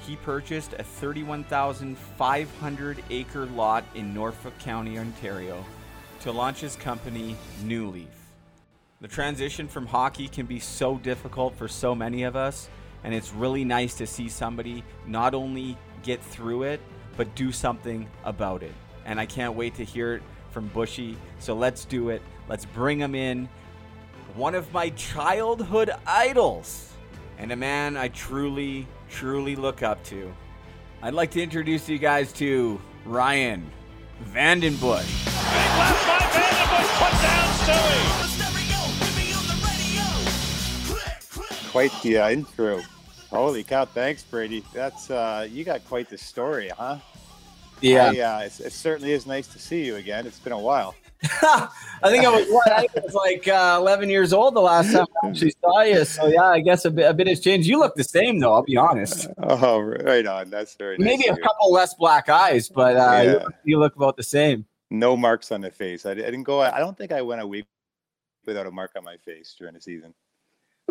he 0.06 0.16
purchased 0.16 0.73
a 0.75 0.82
31,500 0.82 3.04
acre 3.11 3.46
lot 3.46 3.84
in 3.94 4.14
Norfolk 4.14 4.58
County, 4.58 4.99
Ontario, 4.99 5.64
to 6.20 6.32
launch 6.32 6.61
his 6.61 6.76
company, 6.76 7.37
New 7.62 7.90
Leaf. 7.90 8.08
The 9.00 9.08
transition 9.08 9.66
from 9.68 9.87
hockey 9.87 10.28
can 10.28 10.46
be 10.46 10.61
so 10.61 10.99
difficult 10.99 11.56
for 11.56 11.68
so 11.68 11.94
many 11.94 12.23
of 12.23 12.37
us, 12.37 12.68
and 13.04 13.14
it's 13.14 13.32
really 13.32 13.64
nice 13.64 13.94
to 13.94 14.06
see 14.06 14.28
somebody 14.28 14.82
not 15.06 15.34
only 15.34 15.76
get 16.02 16.23
through 16.23 16.64
it, 16.64 16.80
but 17.16 17.32
do 17.34 17.52
something 17.52 18.08
about 18.25 18.62
it. 18.62 18.73
And 19.04 19.20
I 19.20 19.26
can't 19.26 19.54
wait 19.54 19.75
to 19.76 19.84
hear 19.84 20.14
it 20.14 20.23
from 20.50 20.68
Bushy. 20.68 21.16
So 21.38 21.54
let's 21.54 21.84
do 21.84 22.08
it. 22.08 22.23
Let's 22.49 22.64
bring 22.64 22.99
him 22.99 23.14
in. 23.14 23.49
One 24.34 24.54
of 24.54 24.73
my 24.73 24.90
childhood 24.90 25.90
idols, 26.06 26.92
and 27.38 27.52
a 27.52 27.56
man 27.56 27.96
I 27.96 28.08
truly, 28.08 28.87
truly 29.08 29.54
look 29.54 29.82
up 29.82 30.02
to. 30.04 30.34
I'd 31.02 31.14
like 31.14 31.30
to 31.32 31.42
introduce 31.42 31.88
you 31.88 31.99
guys 31.99 32.32
to 32.34 32.80
Ryan 33.04 33.70
VandenBussche. 34.32 35.26
Left 35.78 36.06
by 36.06 36.18
VandenBussche, 36.18 36.99
put 36.99 37.23
down 37.23 37.49
Stewie. 37.58 38.24
Quite 41.75 41.90
the 42.04 42.19
uh, 42.19 42.31
intro. 42.31 42.81
Holy 43.31 43.64
cow! 43.64 43.85
Thanks, 43.85 44.23
Brady. 44.23 44.62
That's 44.73 45.11
uh, 45.11 45.49
you 45.50 45.64
got 45.64 45.85
quite 45.88 46.09
the 46.09 46.16
story, 46.16 46.69
huh? 46.69 46.99
Yeah. 47.81 48.12
Yeah. 48.12 48.37
uh, 48.37 48.40
it 48.43 48.52
certainly 48.73 49.11
is 49.11 49.26
nice 49.26 49.49
to 49.49 49.59
see 49.59 49.85
you 49.85 49.97
again. 49.97 50.25
It's 50.25 50.38
been 50.38 50.52
a 50.52 50.59
while. 50.59 50.95
I 51.43 51.69
think 52.04 52.25
I 52.25 52.28
was 52.31 52.47
what? 52.49 52.71
I 52.71 52.87
was 53.02 53.14
like 53.14 53.49
uh, 53.49 53.78
11 53.81 54.09
years 54.09 54.33
old 54.33 54.54
the 54.54 54.61
last 54.61 54.93
time 54.93 55.04
I 55.25 55.26
actually 55.31 55.52
saw 55.61 55.81
you. 55.83 56.04
So 56.04 56.28
yeah, 56.28 56.45
I 56.45 56.61
guess 56.61 56.85
a 56.85 56.93
bit, 56.93 57.11
a 57.11 57.12
bit 57.12 57.26
has 57.26 57.40
changed. 57.40 57.66
You 57.66 57.81
look 57.81 57.97
the 57.97 58.04
same 58.04 58.38
though. 58.38 58.52
I'll 58.54 58.62
be 58.62 58.76
honest. 58.76 59.26
Oh, 59.38 59.81
right 59.81 60.25
on. 60.26 60.50
That's 60.50 60.76
very 60.76 60.97
nice. 60.97 61.04
Maybe 61.07 61.25
a 61.26 61.37
couple 61.37 61.73
less 61.73 61.93
black 61.95 62.28
eyes, 62.28 62.69
but 62.69 62.97
uh, 62.97 63.21
you, 63.23 63.33
look- 63.33 63.54
you 63.64 63.78
look 63.81 63.97
about 63.97 64.16
the 64.16 64.23
same. 64.23 64.64
No 64.93 65.16
marks 65.16 65.50
on 65.50 65.61
the 65.61 65.73
face. 65.73 66.07
I, 66.07 66.12
I 66.12 66.14
didn't 66.14 66.45
go. 66.45 66.61
I 66.61 66.78
don't 66.78 66.97
think 66.97 67.11
I 67.11 67.21
went 67.23 67.40
a 67.40 67.47
week 67.49 67.64
without 68.47 68.69
a 68.69 68.71
mark 68.71 68.93
on 68.97 69.02
my 69.02 69.16
face 69.16 69.57
during 69.59 69.75
the 69.75 69.81
season. 69.81 70.14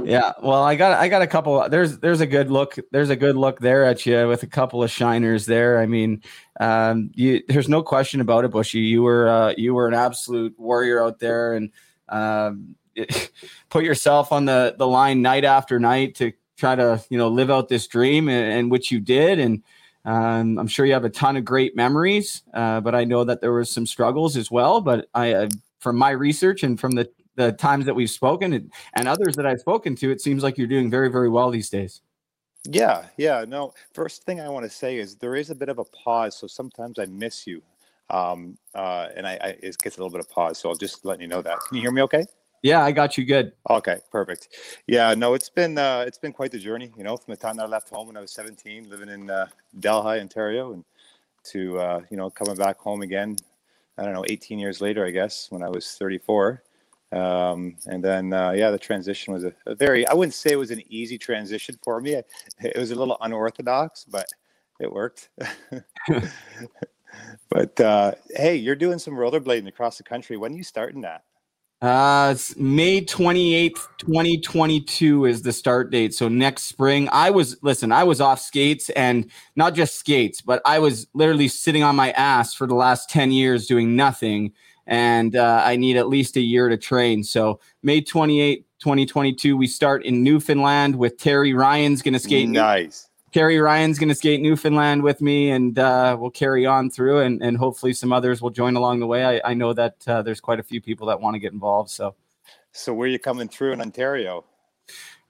Yeah, 0.01 0.33
well, 0.41 0.63
I 0.63 0.75
got 0.75 0.99
I 0.99 1.07
got 1.07 1.21
a 1.21 1.27
couple. 1.27 1.69
There's 1.69 1.99
there's 1.99 2.19
a 2.19 2.25
good 2.25 2.49
look. 2.49 2.77
There's 2.91 3.11
a 3.11 3.15
good 3.15 3.35
look 3.37 3.59
there 3.59 3.85
at 3.85 4.05
you 4.05 4.27
with 4.27 4.41
a 4.43 4.47
couple 4.47 4.83
of 4.83 4.89
shiners 4.89 5.45
there. 5.45 5.79
I 5.79 5.85
mean, 5.85 6.23
um, 6.59 7.11
you 7.13 7.43
there's 7.47 7.69
no 7.69 7.83
question 7.83 8.19
about 8.19 8.43
it, 8.43 8.51
Bushy. 8.51 8.79
You 8.79 9.03
were 9.03 9.29
uh, 9.29 9.53
you 9.55 9.73
were 9.75 9.87
an 9.87 9.93
absolute 9.93 10.59
warrior 10.59 11.01
out 11.01 11.19
there, 11.19 11.53
and 11.53 11.69
um, 12.09 12.75
put 13.69 13.83
yourself 13.83 14.31
on 14.31 14.45
the 14.45 14.75
the 14.77 14.87
line 14.87 15.21
night 15.21 15.45
after 15.45 15.79
night 15.79 16.15
to 16.15 16.33
try 16.57 16.75
to 16.75 17.03
you 17.09 17.17
know 17.17 17.27
live 17.27 17.51
out 17.51 17.69
this 17.69 17.85
dream, 17.85 18.29
and, 18.29 18.51
and 18.51 18.71
which 18.71 18.91
you 18.91 18.99
did. 18.99 19.39
And 19.39 19.61
um, 20.05 20.57
I'm 20.57 20.67
sure 20.67 20.87
you 20.87 20.93
have 20.93 21.05
a 21.05 21.09
ton 21.09 21.37
of 21.37 21.45
great 21.45 21.75
memories, 21.75 22.41
uh, 22.53 22.81
but 22.81 22.95
I 22.95 23.03
know 23.03 23.23
that 23.25 23.41
there 23.41 23.53
was 23.53 23.71
some 23.71 23.85
struggles 23.85 24.37
as 24.37 24.49
well. 24.49 24.81
But 24.81 25.07
I, 25.13 25.33
uh, 25.33 25.49
from 25.79 25.97
my 25.97 26.09
research 26.09 26.63
and 26.63 26.79
from 26.79 26.91
the 26.91 27.09
the 27.35 27.51
times 27.51 27.85
that 27.85 27.93
we've 27.93 28.09
spoken 28.09 28.53
and, 28.53 28.71
and 28.95 29.07
others 29.07 29.35
that 29.35 29.45
I've 29.45 29.59
spoken 29.59 29.95
to, 29.97 30.11
it 30.11 30.21
seems 30.21 30.43
like 30.43 30.57
you're 30.57 30.67
doing 30.67 30.89
very, 30.89 31.09
very 31.09 31.29
well 31.29 31.49
these 31.49 31.69
days. 31.69 32.01
Yeah, 32.65 33.07
yeah. 33.17 33.43
No, 33.47 33.73
first 33.93 34.23
thing 34.23 34.39
I 34.39 34.47
want 34.47 34.65
to 34.65 34.69
say 34.69 34.97
is 34.97 35.15
there 35.15 35.35
is 35.35 35.49
a 35.49 35.55
bit 35.55 35.69
of 35.69 35.79
a 35.79 35.83
pause, 35.83 36.37
so 36.37 36.47
sometimes 36.47 36.97
I 36.97 37.05
miss 37.05 37.45
you, 37.45 37.61
um, 38.09 38.57
uh, 38.73 39.09
and 39.15 39.27
I, 39.27 39.37
I 39.41 39.47
it 39.61 39.77
gets 39.79 39.97
a 39.97 39.99
little 39.99 40.09
bit 40.09 40.21
of 40.21 40.29
pause. 40.29 40.59
So 40.59 40.69
I'll 40.69 40.75
just 40.75 41.03
let 41.03 41.19
you 41.19 41.27
know 41.27 41.41
that. 41.41 41.59
Can 41.67 41.75
you 41.75 41.81
hear 41.81 41.91
me? 41.91 42.01
Okay. 42.03 42.23
Yeah, 42.61 42.81
I 42.81 42.93
got 42.93 43.17
you 43.17 43.25
good. 43.25 43.51
Okay, 43.69 43.97
perfect. 44.09 44.47
Yeah, 44.87 45.13
no, 45.13 45.33
it's 45.33 45.49
been 45.49 45.77
uh, 45.77 46.05
it's 46.07 46.17
been 46.17 46.31
quite 46.31 46.51
the 46.51 46.59
journey. 46.59 46.89
You 46.95 47.03
know, 47.03 47.17
from 47.17 47.33
the 47.33 47.37
time 47.37 47.57
that 47.57 47.63
I 47.63 47.67
left 47.67 47.89
home 47.89 48.07
when 48.07 48.15
I 48.15 48.21
was 48.21 48.31
17, 48.31 48.89
living 48.89 49.09
in 49.09 49.29
uh, 49.29 49.47
Delhi, 49.81 50.21
Ontario, 50.21 50.71
and 50.71 50.85
to 51.51 51.79
uh, 51.79 52.01
you 52.09 52.15
know 52.15 52.29
coming 52.29 52.55
back 52.55 52.79
home 52.79 53.01
again. 53.01 53.35
I 53.97 54.03
don't 54.03 54.13
know, 54.13 54.25
18 54.27 54.57
years 54.57 54.81
later, 54.81 55.05
I 55.05 55.11
guess, 55.11 55.51
when 55.51 55.61
I 55.61 55.69
was 55.69 55.95
34. 55.99 56.63
Um, 57.13 57.75
and 57.85 58.03
then, 58.03 58.33
uh, 58.33 58.51
yeah, 58.51 58.71
the 58.71 58.79
transition 58.79 59.33
was 59.33 59.43
a, 59.43 59.53
a 59.65 59.75
very, 59.75 60.07
I 60.07 60.13
wouldn't 60.13 60.33
say 60.33 60.51
it 60.51 60.57
was 60.57 60.71
an 60.71 60.81
easy 60.89 61.17
transition 61.17 61.77
for 61.83 62.01
me. 62.01 62.13
It 62.13 62.77
was 62.77 62.91
a 62.91 62.95
little 62.95 63.17
unorthodox, 63.21 64.05
but 64.05 64.27
it 64.79 64.91
worked. 64.91 65.29
but 67.49 67.79
uh, 67.79 68.13
hey, 68.35 68.55
you're 68.55 68.75
doing 68.75 68.99
some 68.99 69.13
rollerblading 69.13 69.67
across 69.67 69.97
the 69.97 70.03
country. 70.03 70.37
When 70.37 70.53
are 70.53 70.57
you 70.57 70.63
starting 70.63 71.01
that? 71.01 71.23
Uh, 71.83 72.29
it's 72.31 72.55
May 72.55 73.01
28th, 73.01 73.73
2022 73.97 75.25
is 75.25 75.41
the 75.41 75.51
start 75.51 75.91
date. 75.91 76.13
So 76.13 76.29
next 76.29 76.63
spring, 76.63 77.09
I 77.11 77.29
was, 77.29 77.57
listen, 77.61 77.91
I 77.91 78.05
was 78.05 78.21
off 78.21 78.39
skates 78.39 78.89
and 78.91 79.29
not 79.57 79.75
just 79.75 79.95
skates, 79.95 80.39
but 80.39 80.61
I 80.65 80.79
was 80.79 81.07
literally 81.13 81.49
sitting 81.49 81.83
on 81.83 81.97
my 81.97 82.11
ass 82.11 82.53
for 82.53 82.67
the 82.67 82.73
last 82.73 83.09
10 83.09 83.33
years 83.33 83.67
doing 83.67 83.97
nothing. 83.97 84.53
And 84.85 85.35
uh, 85.35 85.61
I 85.63 85.75
need 85.75 85.97
at 85.97 86.07
least 86.09 86.35
a 86.35 86.41
year 86.41 86.69
to 86.69 86.77
train. 86.77 87.23
So 87.23 87.59
May 87.83 88.01
28th, 88.01 88.63
2022, 88.79 89.55
we 89.55 89.67
start 89.67 90.03
in 90.03 90.23
Newfoundland 90.23 90.97
with 90.97 91.17
Terry 91.17 91.53
Ryan's 91.53 92.01
going 92.01 92.13
to 92.13 92.19
skate. 92.19 92.49
Nice. 92.49 93.09
Terry 93.33 93.57
Ryan's 93.59 93.97
going 93.97 94.09
to 94.09 94.15
skate 94.15 94.41
Newfoundland 94.41 95.01
with 95.01 95.19
me, 95.19 95.49
and 95.49 95.79
uh, 95.79 96.15
we'll 96.19 96.29
carry 96.29 96.67
on 96.67 96.91
through, 96.91 97.21
and, 97.21 97.41
and 97.41 97.57
hopefully 97.57 97.91
some 97.93 98.13
others 98.13 98.41
will 98.41 98.51
join 98.51 98.75
along 98.75 98.99
the 98.99 99.07
way. 99.07 99.25
I, 99.25 99.51
I 99.51 99.53
know 99.55 99.73
that 99.73 100.07
uh, 100.07 100.21
there's 100.21 100.39
quite 100.39 100.59
a 100.59 100.63
few 100.63 100.81
people 100.81 101.07
that 101.07 101.19
want 101.19 101.33
to 101.33 101.39
get 101.39 101.51
involved. 101.51 101.89
So, 101.89 102.13
So 102.73 102.93
where 102.93 103.05
are 103.05 103.11
you 103.11 103.17
coming 103.17 103.47
through 103.47 103.71
in 103.71 103.81
Ontario? 103.81 104.45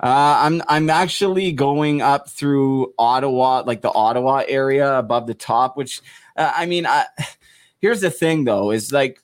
uh, 0.01 0.41
I'm 0.41 0.61
I'm 0.67 0.89
actually 0.89 1.53
going 1.53 2.01
up 2.01 2.29
through 2.29 2.93
Ottawa, 2.99 3.63
like 3.65 3.81
the 3.81 3.93
Ottawa 3.93 4.43
area 4.47 4.97
above 4.97 5.27
the 5.27 5.33
top. 5.33 5.77
Which, 5.77 6.01
uh, 6.35 6.51
I 6.53 6.65
mean, 6.65 6.85
I, 6.85 7.05
here's 7.79 8.01
the 8.01 8.11
thing 8.11 8.43
though, 8.43 8.71
is 8.71 8.91
like 8.91 9.21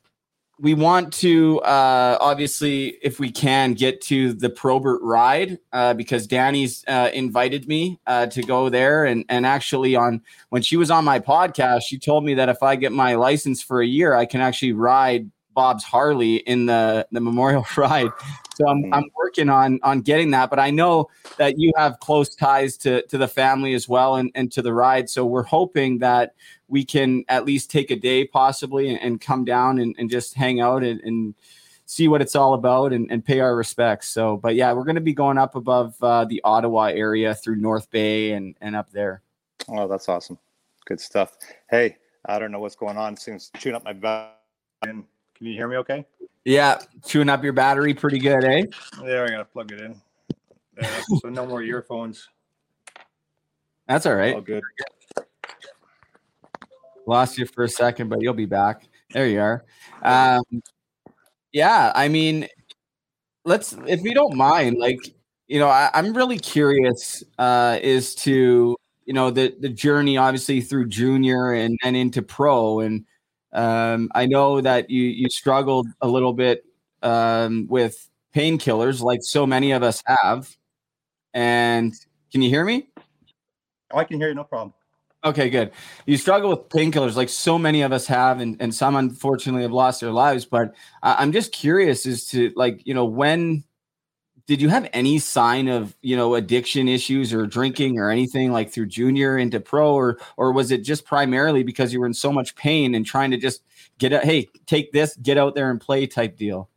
we 0.62 0.74
want 0.74 1.14
to 1.14 1.62
uh, 1.62 2.18
obviously, 2.20 2.98
if 3.02 3.20
we 3.20 3.32
can, 3.32 3.74
get 3.74 4.02
to 4.02 4.34
the 4.34 4.50
Probert 4.50 5.02
ride 5.02 5.58
uh, 5.72 5.94
because 5.94 6.28
Dani's 6.28 6.84
uh, 6.88 7.10
invited 7.14 7.68
me 7.68 8.00
uh, 8.06 8.28
to 8.28 8.42
go 8.44 8.70
there, 8.70 9.06
and 9.06 9.24
and 9.30 9.46
actually 9.46 9.96
on 9.96 10.22
when 10.50 10.62
she 10.62 10.76
was 10.76 10.92
on 10.92 11.06
my 11.06 11.20
podcast, 11.20 11.84
she 11.84 11.98
told 11.98 12.26
me 12.26 12.34
that 12.36 12.50
if 12.50 12.62
I 12.62 12.76
get 12.76 12.92
my 12.92 13.16
license 13.16 13.62
for 13.62 13.82
a 13.82 13.88
year, 13.88 14.14
I 14.14 14.26
can 14.26 14.42
actually 14.42 14.74
ride 14.74 15.32
Bob's 15.54 15.84
Harley 15.84 16.38
in 16.38 16.66
the 16.66 17.08
the 17.12 17.22
Memorial 17.22 17.66
Ride. 17.78 18.12
So 18.56 18.68
I'm, 18.68 18.94
I'm 18.94 19.10
working 19.16 19.50
on 19.50 19.80
on 19.84 20.02
getting 20.02 20.32
that, 20.32 20.50
but 20.50 20.60
I 20.60 20.70
know 20.70 21.10
that 21.38 21.58
you 21.58 21.72
have 21.78 22.00
close 22.00 22.36
ties 22.36 22.76
to 22.78 23.06
to 23.08 23.18
the 23.18 23.28
family 23.28 23.74
as 23.74 23.88
well 23.88 24.16
and, 24.16 24.32
and 24.36 24.52
to 24.52 24.62
the 24.62 24.74
ride. 24.74 25.10
So 25.10 25.26
we're 25.26 25.44
hoping 25.44 26.00
that 26.00 26.36
we 26.68 26.84
can 26.84 27.24
at 27.30 27.46
least 27.46 27.72
take 27.72 27.90
a 27.92 27.96
day 27.96 28.26
possibly 28.26 28.90
and, 28.90 29.02
and 29.02 29.22
come 29.22 29.46
down 29.46 29.80
and, 29.80 29.96
and 29.98 30.10
just 30.10 30.36
hang 30.36 30.60
out 30.60 30.84
and, 30.84 31.02
and 31.02 31.36
see 31.86 32.08
what 32.08 32.22
it's 32.22 32.36
all 32.36 32.54
about 32.54 32.94
and, 32.94 33.12
and 33.12 33.26
pay 33.26 33.40
our 33.40 33.56
respects. 33.56 34.10
So, 34.10 34.38
but 34.38 34.54
yeah, 34.54 34.72
we're 34.74 34.84
going 34.84 34.96
to 34.96 35.02
be 35.02 35.14
going 35.14 35.40
up 35.40 35.56
above 35.56 35.96
uh, 36.04 36.26
the 36.26 36.40
Ottawa 36.44 36.84
area 36.86 37.34
through 37.34 37.56
North 37.56 37.90
Bay 37.90 38.34
and, 38.34 38.56
and 38.62 38.76
up 38.76 38.92
there. 38.92 39.24
Oh, 39.68 39.88
that's 39.88 40.08
awesome. 40.08 40.38
Good 40.86 41.02
stuff. 41.02 41.36
Hey, 41.70 41.98
I 42.26 42.38
don't 42.38 42.52
know 42.52 42.60
what's 42.60 42.76
going 42.76 42.98
on. 42.98 43.18
Seems 43.18 43.52
chewing 43.58 43.76
up 43.76 43.84
my 43.84 43.94
back. 43.94 44.36
Can 45.40 45.48
you 45.48 45.54
hear 45.54 45.70
me 45.70 45.78
okay? 45.78 46.06
Yeah, 46.44 46.80
chewing 47.06 47.30
up 47.30 47.44
your 47.44 47.54
battery 47.54 47.94
pretty 47.94 48.20
good, 48.20 48.44
eh? 48.44 48.66
There, 49.02 49.26
I 49.26 49.30
gotta 49.30 49.46
plug 49.46 49.72
it 49.72 49.80
in. 49.80 49.96
So 51.22 51.30
no 51.30 51.46
more 51.46 51.62
earphones. 51.62 52.28
That's 53.88 54.06
all 54.06 54.16
right. 54.16 54.36
All 54.36 54.42
good. 54.42 54.62
Lost 57.06 57.38
you 57.38 57.46
for 57.46 57.64
a 57.64 57.70
second, 57.70 58.10
but 58.10 58.22
you'll 58.22 58.34
be 58.34 58.46
back. 58.46 58.84
There 59.12 59.28
you 59.28 59.40
are. 59.40 59.64
Um, 60.04 60.44
yeah, 61.54 61.92
I 61.96 62.10
mean, 62.10 62.48
let's 63.46 63.74
if 63.88 64.02
you 64.04 64.14
don't 64.14 64.36
mind, 64.36 64.78
like 64.78 65.00
you 65.48 65.60
know, 65.60 65.70
I, 65.70 65.90
I'm 65.94 66.14
really 66.14 66.38
curious 66.38 67.24
uh, 67.38 67.80
is 67.82 68.14
to 68.16 68.76
you 69.06 69.14
know 69.14 69.32
the 69.32 69.56
the 69.60 69.70
journey 69.70 70.18
obviously 70.18 70.60
through 70.60 70.90
junior 70.90 71.54
and 71.54 71.80
then 71.82 71.96
into 71.96 72.22
pro 72.22 72.82
and 72.82 73.06
um, 73.54 74.10
I 74.14 74.26
know 74.26 74.62
that 74.62 74.90
you 74.90 75.04
you 75.04 75.30
struggled 75.30 75.88
a 76.02 76.08
little 76.08 76.34
bit 76.34 76.64
um, 77.02 77.68
with 77.70 78.10
painkillers, 78.36 79.02
like 79.02 79.20
so 79.24 79.46
many 79.46 79.72
of 79.72 79.84
us 79.84 80.04
have. 80.06 80.56
And 81.34 81.94
can 82.32 82.42
you 82.42 82.50
hear 82.50 82.64
me? 82.64 82.90
Oh, 83.92 83.98
I 83.98 84.04
can 84.04 84.20
hear 84.20 84.30
you, 84.30 84.36
no 84.36 84.44
problem. 84.44 84.74
Okay, 85.24 85.50
good. 85.50 85.72
You 86.06 86.16
struggle 86.16 86.50
with 86.50 86.70
painkillers, 86.70 87.16
like 87.16 87.28
so 87.28 87.58
many 87.58 87.82
of 87.82 87.92
us 87.92 88.08
have, 88.08 88.40
and, 88.40 88.56
and 88.62 88.74
some 88.74 88.96
unfortunately 88.96 89.64
have 89.64 89.72
lost 89.74 90.00
their 90.00 90.12
lives. 90.12 90.46
But 90.46 90.76
I'm 91.04 91.34
just 91.34 91.52
curious 91.52 92.06
as 92.06 92.26
to 92.28 92.54
like 92.56 92.86
you 92.86 92.94
know 92.94 93.06
when 93.06 93.64
did 94.50 94.60
you 94.60 94.70
have 94.70 94.90
any 94.94 95.20
sign 95.20 95.68
of 95.68 95.96
you 96.02 96.18
know 96.18 96.34
addiction 96.34 96.88
issues 96.88 97.32
or 97.36 97.46
drinking 97.46 98.00
or 98.00 98.10
anything 98.10 98.52
like 98.52 98.72
through 98.72 98.88
junior 98.88 99.38
into 99.38 99.60
pro 99.60 99.94
or 99.94 100.18
or 100.38 100.52
was 100.52 100.72
it 100.72 100.84
just 100.84 101.06
primarily 101.06 101.62
because 101.62 101.94
you 101.94 102.00
were 102.00 102.08
in 102.08 102.16
so 102.16 102.34
much 102.34 102.56
pain 102.56 102.96
and 102.96 103.06
trying 103.06 103.30
to 103.30 103.38
just 103.38 103.62
get 104.00 104.12
a 104.12 104.18
hey 104.22 104.50
take 104.66 104.92
this 104.92 105.16
get 105.18 105.38
out 105.38 105.54
there 105.54 105.70
and 105.70 105.80
play 105.80 106.08
type 106.08 106.36
deal? 106.36 106.68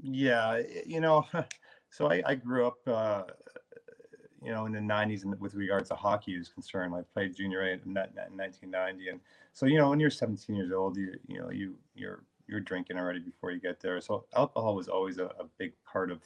Yeah 0.00 0.62
you 0.86 1.00
know 1.00 1.26
so 1.90 2.08
i, 2.12 2.22
I 2.24 2.36
grew 2.36 2.64
up 2.64 2.78
uh, 2.86 3.24
you 4.40 4.52
know 4.52 4.66
in 4.66 4.72
the 4.72 4.78
90s 4.78 5.24
with 5.40 5.54
regards 5.54 5.88
to 5.88 5.96
hockey 5.96 6.36
is 6.36 6.48
concerned 6.48 6.94
i 6.94 7.02
played 7.12 7.34
junior 7.34 7.62
A 7.62 7.72
in 7.72 7.92
1990 7.92 9.08
and 9.08 9.20
so 9.52 9.66
you 9.66 9.78
know 9.78 9.90
when 9.90 9.98
you're 9.98 10.10
17 10.10 10.54
years 10.54 10.70
old 10.70 10.96
you 10.96 11.14
you 11.26 11.40
know 11.40 11.50
you 11.50 11.74
you're 11.96 12.22
you're 12.46 12.60
drinking 12.60 12.98
already 12.98 13.18
before 13.18 13.50
you 13.50 13.58
get 13.58 13.80
there 13.80 14.00
so 14.00 14.26
alcohol 14.36 14.76
was 14.76 14.86
always 14.86 15.18
a, 15.18 15.24
a 15.40 15.46
big 15.58 15.72
part 15.90 16.12
of 16.12 16.20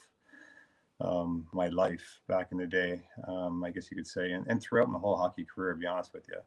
um, 1.00 1.46
my 1.52 1.68
life 1.68 2.20
back 2.26 2.48
in 2.52 2.58
the 2.58 2.66
day, 2.66 3.00
um, 3.26 3.62
I 3.64 3.70
guess 3.70 3.90
you 3.90 3.96
could 3.96 4.06
say, 4.06 4.32
and, 4.32 4.46
and 4.48 4.60
throughout 4.60 4.90
my 4.90 4.98
whole 4.98 5.16
hockey 5.16 5.44
career, 5.44 5.74
to 5.74 5.78
be 5.78 5.86
honest 5.86 6.12
with 6.12 6.26
you. 6.28 6.38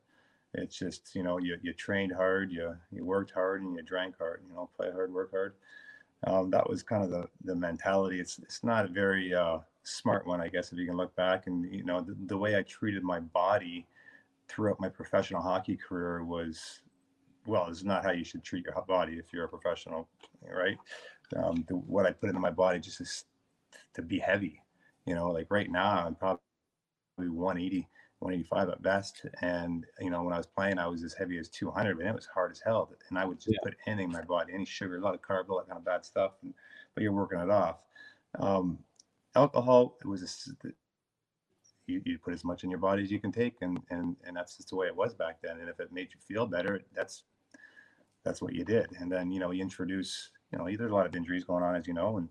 It's 0.54 0.78
just, 0.78 1.16
you 1.16 1.24
know, 1.24 1.38
you, 1.38 1.58
you 1.62 1.72
trained 1.72 2.12
hard, 2.12 2.52
you, 2.52 2.76
you 2.92 3.06
worked 3.06 3.32
hard 3.32 3.62
and 3.62 3.74
you 3.76 3.82
drank 3.84 4.18
hard, 4.18 4.42
you 4.46 4.54
know, 4.54 4.70
play 4.76 4.92
hard, 4.92 5.14
work 5.14 5.32
hard. 5.32 5.54
Um, 6.28 6.52
that 6.52 6.70
was 6.70 6.84
kind 6.84 7.04
of 7.04 7.10
the, 7.10 7.30
the 7.46 7.56
mentality. 7.56 8.20
It's, 8.20 8.38
it's 8.40 8.62
not 8.64 8.86
a 8.86 8.90
very 8.90 9.34
uh, 9.34 9.60
smart 9.84 10.28
one, 10.28 10.42
I 10.42 10.50
guess, 10.50 10.74
if 10.74 10.78
you 10.78 10.86
can 10.86 10.98
look 10.98 11.16
back 11.16 11.48
and, 11.48 11.74
you 11.74 11.86
know, 11.86 12.02
the, 12.02 12.18
the 12.26 12.38
way 12.38 12.58
I 12.58 12.64
treated 12.64 13.02
my 13.02 13.22
body 13.22 13.88
throughout 14.50 14.82
my 14.82 14.90
professional 14.90 15.42
hockey 15.42 15.78
career 15.78 16.26
was, 16.26 16.82
well, 17.46 17.68
it's 17.70 17.84
not 17.84 18.04
how 18.04 18.12
you 18.12 18.26
should 18.26 18.44
treat 18.44 18.66
your 18.66 18.84
body 18.86 19.14
if 19.14 19.32
you're 19.32 19.46
a 19.46 19.50
professional, 19.50 20.10
right? 20.46 20.78
Um, 21.38 21.64
the, 21.70 21.76
what 21.78 22.06
I 22.06 22.12
put 22.12 22.28
into 22.28 22.42
my 22.42 22.52
body 22.52 22.80
just 22.80 23.00
is 23.00 23.24
to 23.96 24.02
be 24.02 24.20
heavy. 24.20 24.62
You 25.06 25.16
know, 25.16 25.32
like 25.32 25.48
right 25.50 25.70
now 25.70 26.06
I'm 26.06 26.16
probably 26.16 26.40
180, 27.18 27.88
185 28.20 28.70
at 28.70 28.82
best. 28.82 29.26
And 29.42 29.86
you 30.00 30.10
know, 30.10 30.24
when 30.24 30.34
I 30.34 30.38
was 30.38 30.48
playing, 30.48 30.80
I 30.80 30.88
was 30.88 31.04
as 31.04 31.14
heavy 31.14 31.38
as 31.38 31.50
200, 31.50 32.00
and 32.00 32.08
it 32.08 32.16
was 32.16 32.28
hard 32.28 32.52
as 32.52 32.62
hell. 32.64 32.92
And 33.10 33.18
I 33.18 33.26
would 33.26 33.40
just 33.40 33.52
yeah. 33.52 33.60
put 33.64 33.76
anything 33.88 34.06
in 34.06 34.12
my 34.12 34.22
body, 34.22 34.54
any 34.54 34.66
sugar, 34.66 34.98
a 34.98 35.02
lot 35.02 35.16
of 35.16 35.22
carbs, 35.22 35.50
all 35.50 35.58
that 35.58 35.68
kind 35.68 35.80
of 35.80 35.86
bad 35.86 36.06
stuff. 36.06 36.34
And, 36.44 36.54
but 36.94 37.04
you're 37.04 37.12
working 37.12 37.40
it 37.40 37.50
off. 37.50 37.78
Um, 38.40 38.80
alcohol, 39.36 39.98
it 40.02 40.08
was 40.08 40.54
a, 40.64 40.68
you, 41.88 42.02
you 42.06 42.18
put 42.18 42.34
as 42.34 42.44
much 42.44 42.64
in 42.64 42.70
your 42.70 42.80
body 42.80 43.04
as 43.04 43.12
you 43.12 43.20
can 43.20 43.32
take, 43.32 43.56
and 43.62 43.80
and 43.90 44.16
and 44.26 44.36
that's 44.36 44.58
just 44.58 44.70
the 44.70 44.76
way 44.76 44.88
it 44.88 44.96
was 44.96 45.14
back 45.14 45.38
then. 45.42 45.60
And 45.60 45.70
if 45.70 45.80
it 45.80 45.92
made 45.92 46.10
you 46.14 46.20
feel 46.20 46.46
better, 46.46 46.82
that's 46.96 47.24
that's 48.24 48.42
what 48.42 48.54
you 48.54 48.64
did. 48.64 48.88
And 49.00 49.12
then 49.12 49.32
you 49.32 49.40
know 49.40 49.52
you 49.52 49.62
introduce, 49.62 50.30
you 50.52 50.60
know, 50.60 50.66
there's 50.66 50.92
a 50.92 50.96
lot 50.96 51.06
of 51.06 51.16
injuries 51.16 51.44
going 51.44 51.64
on, 51.64 51.76
as 51.76 51.88
you 51.88 51.94
know, 51.94 52.18
and 52.18 52.30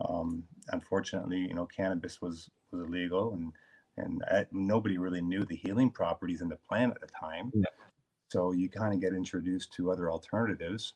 um, 0.00 0.42
unfortunately, 0.68 1.38
you 1.38 1.54
know, 1.54 1.66
cannabis 1.66 2.20
was 2.20 2.50
was 2.70 2.82
illegal, 2.82 3.32
and 3.34 3.52
and 3.96 4.22
I, 4.30 4.46
nobody 4.50 4.98
really 4.98 5.22
knew 5.22 5.44
the 5.44 5.56
healing 5.56 5.90
properties 5.90 6.40
in 6.40 6.48
the 6.48 6.58
plant 6.68 6.92
at 6.94 7.00
the 7.00 7.14
time. 7.18 7.52
Yeah. 7.54 7.64
So 8.28 8.52
you 8.52 8.68
kind 8.68 8.92
of 8.92 9.00
get 9.00 9.12
introduced 9.12 9.72
to 9.74 9.92
other 9.92 10.10
alternatives, 10.10 10.94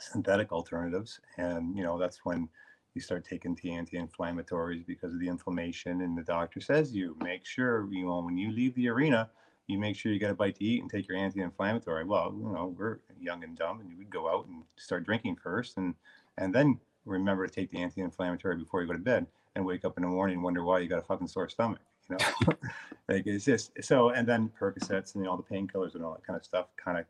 synthetic 0.00 0.52
alternatives, 0.52 1.20
and 1.38 1.76
you 1.76 1.82
know 1.82 1.98
that's 1.98 2.24
when 2.24 2.48
you 2.94 3.00
start 3.00 3.24
taking 3.24 3.56
the 3.62 3.72
anti-inflammatories 3.72 4.84
because 4.84 5.14
of 5.14 5.20
the 5.20 5.28
inflammation. 5.28 6.00
And 6.00 6.18
the 6.18 6.24
doctor 6.24 6.60
says 6.60 6.92
you 6.92 7.16
make 7.22 7.46
sure 7.46 7.88
you 7.92 8.06
know 8.06 8.20
when 8.20 8.36
you 8.36 8.50
leave 8.50 8.74
the 8.74 8.88
arena, 8.88 9.30
you 9.68 9.78
make 9.78 9.94
sure 9.94 10.10
you 10.10 10.18
get 10.18 10.32
a 10.32 10.34
bite 10.34 10.56
to 10.56 10.64
eat 10.64 10.82
and 10.82 10.90
take 10.90 11.06
your 11.06 11.16
anti-inflammatory. 11.16 12.04
Well, 12.04 12.34
you 12.36 12.52
know 12.52 12.74
we're 12.76 12.98
young 13.20 13.44
and 13.44 13.56
dumb, 13.56 13.80
and 13.80 13.96
we 13.96 14.04
go 14.06 14.28
out 14.28 14.46
and 14.46 14.64
start 14.76 15.04
drinking 15.04 15.36
first, 15.36 15.76
and 15.76 15.94
and 16.38 16.52
then 16.52 16.80
remember 17.10 17.46
to 17.46 17.52
take 17.52 17.70
the 17.70 17.78
anti-inflammatory 17.78 18.56
before 18.56 18.80
you 18.80 18.86
go 18.86 18.92
to 18.94 18.98
bed 18.98 19.26
and 19.54 19.64
wake 19.64 19.84
up 19.84 19.96
in 19.96 20.02
the 20.02 20.08
morning 20.08 20.36
and 20.36 20.44
wonder 20.44 20.64
why 20.64 20.78
you 20.78 20.88
got 20.88 20.98
a 20.98 21.02
fucking 21.02 21.28
sore 21.28 21.48
stomach. 21.48 21.80
You 22.08 22.16
know, 22.16 22.54
like 23.08 23.26
it's 23.26 23.44
just 23.44 23.72
so. 23.82 24.10
And 24.10 24.26
then 24.26 24.50
Percocets 24.58 25.14
and 25.14 25.26
all 25.26 25.36
the 25.36 25.42
painkillers 25.42 25.94
and 25.94 26.04
all 26.04 26.12
that 26.12 26.26
kind 26.26 26.36
of 26.36 26.44
stuff 26.44 26.66
kind 26.82 26.98
of, 26.98 27.04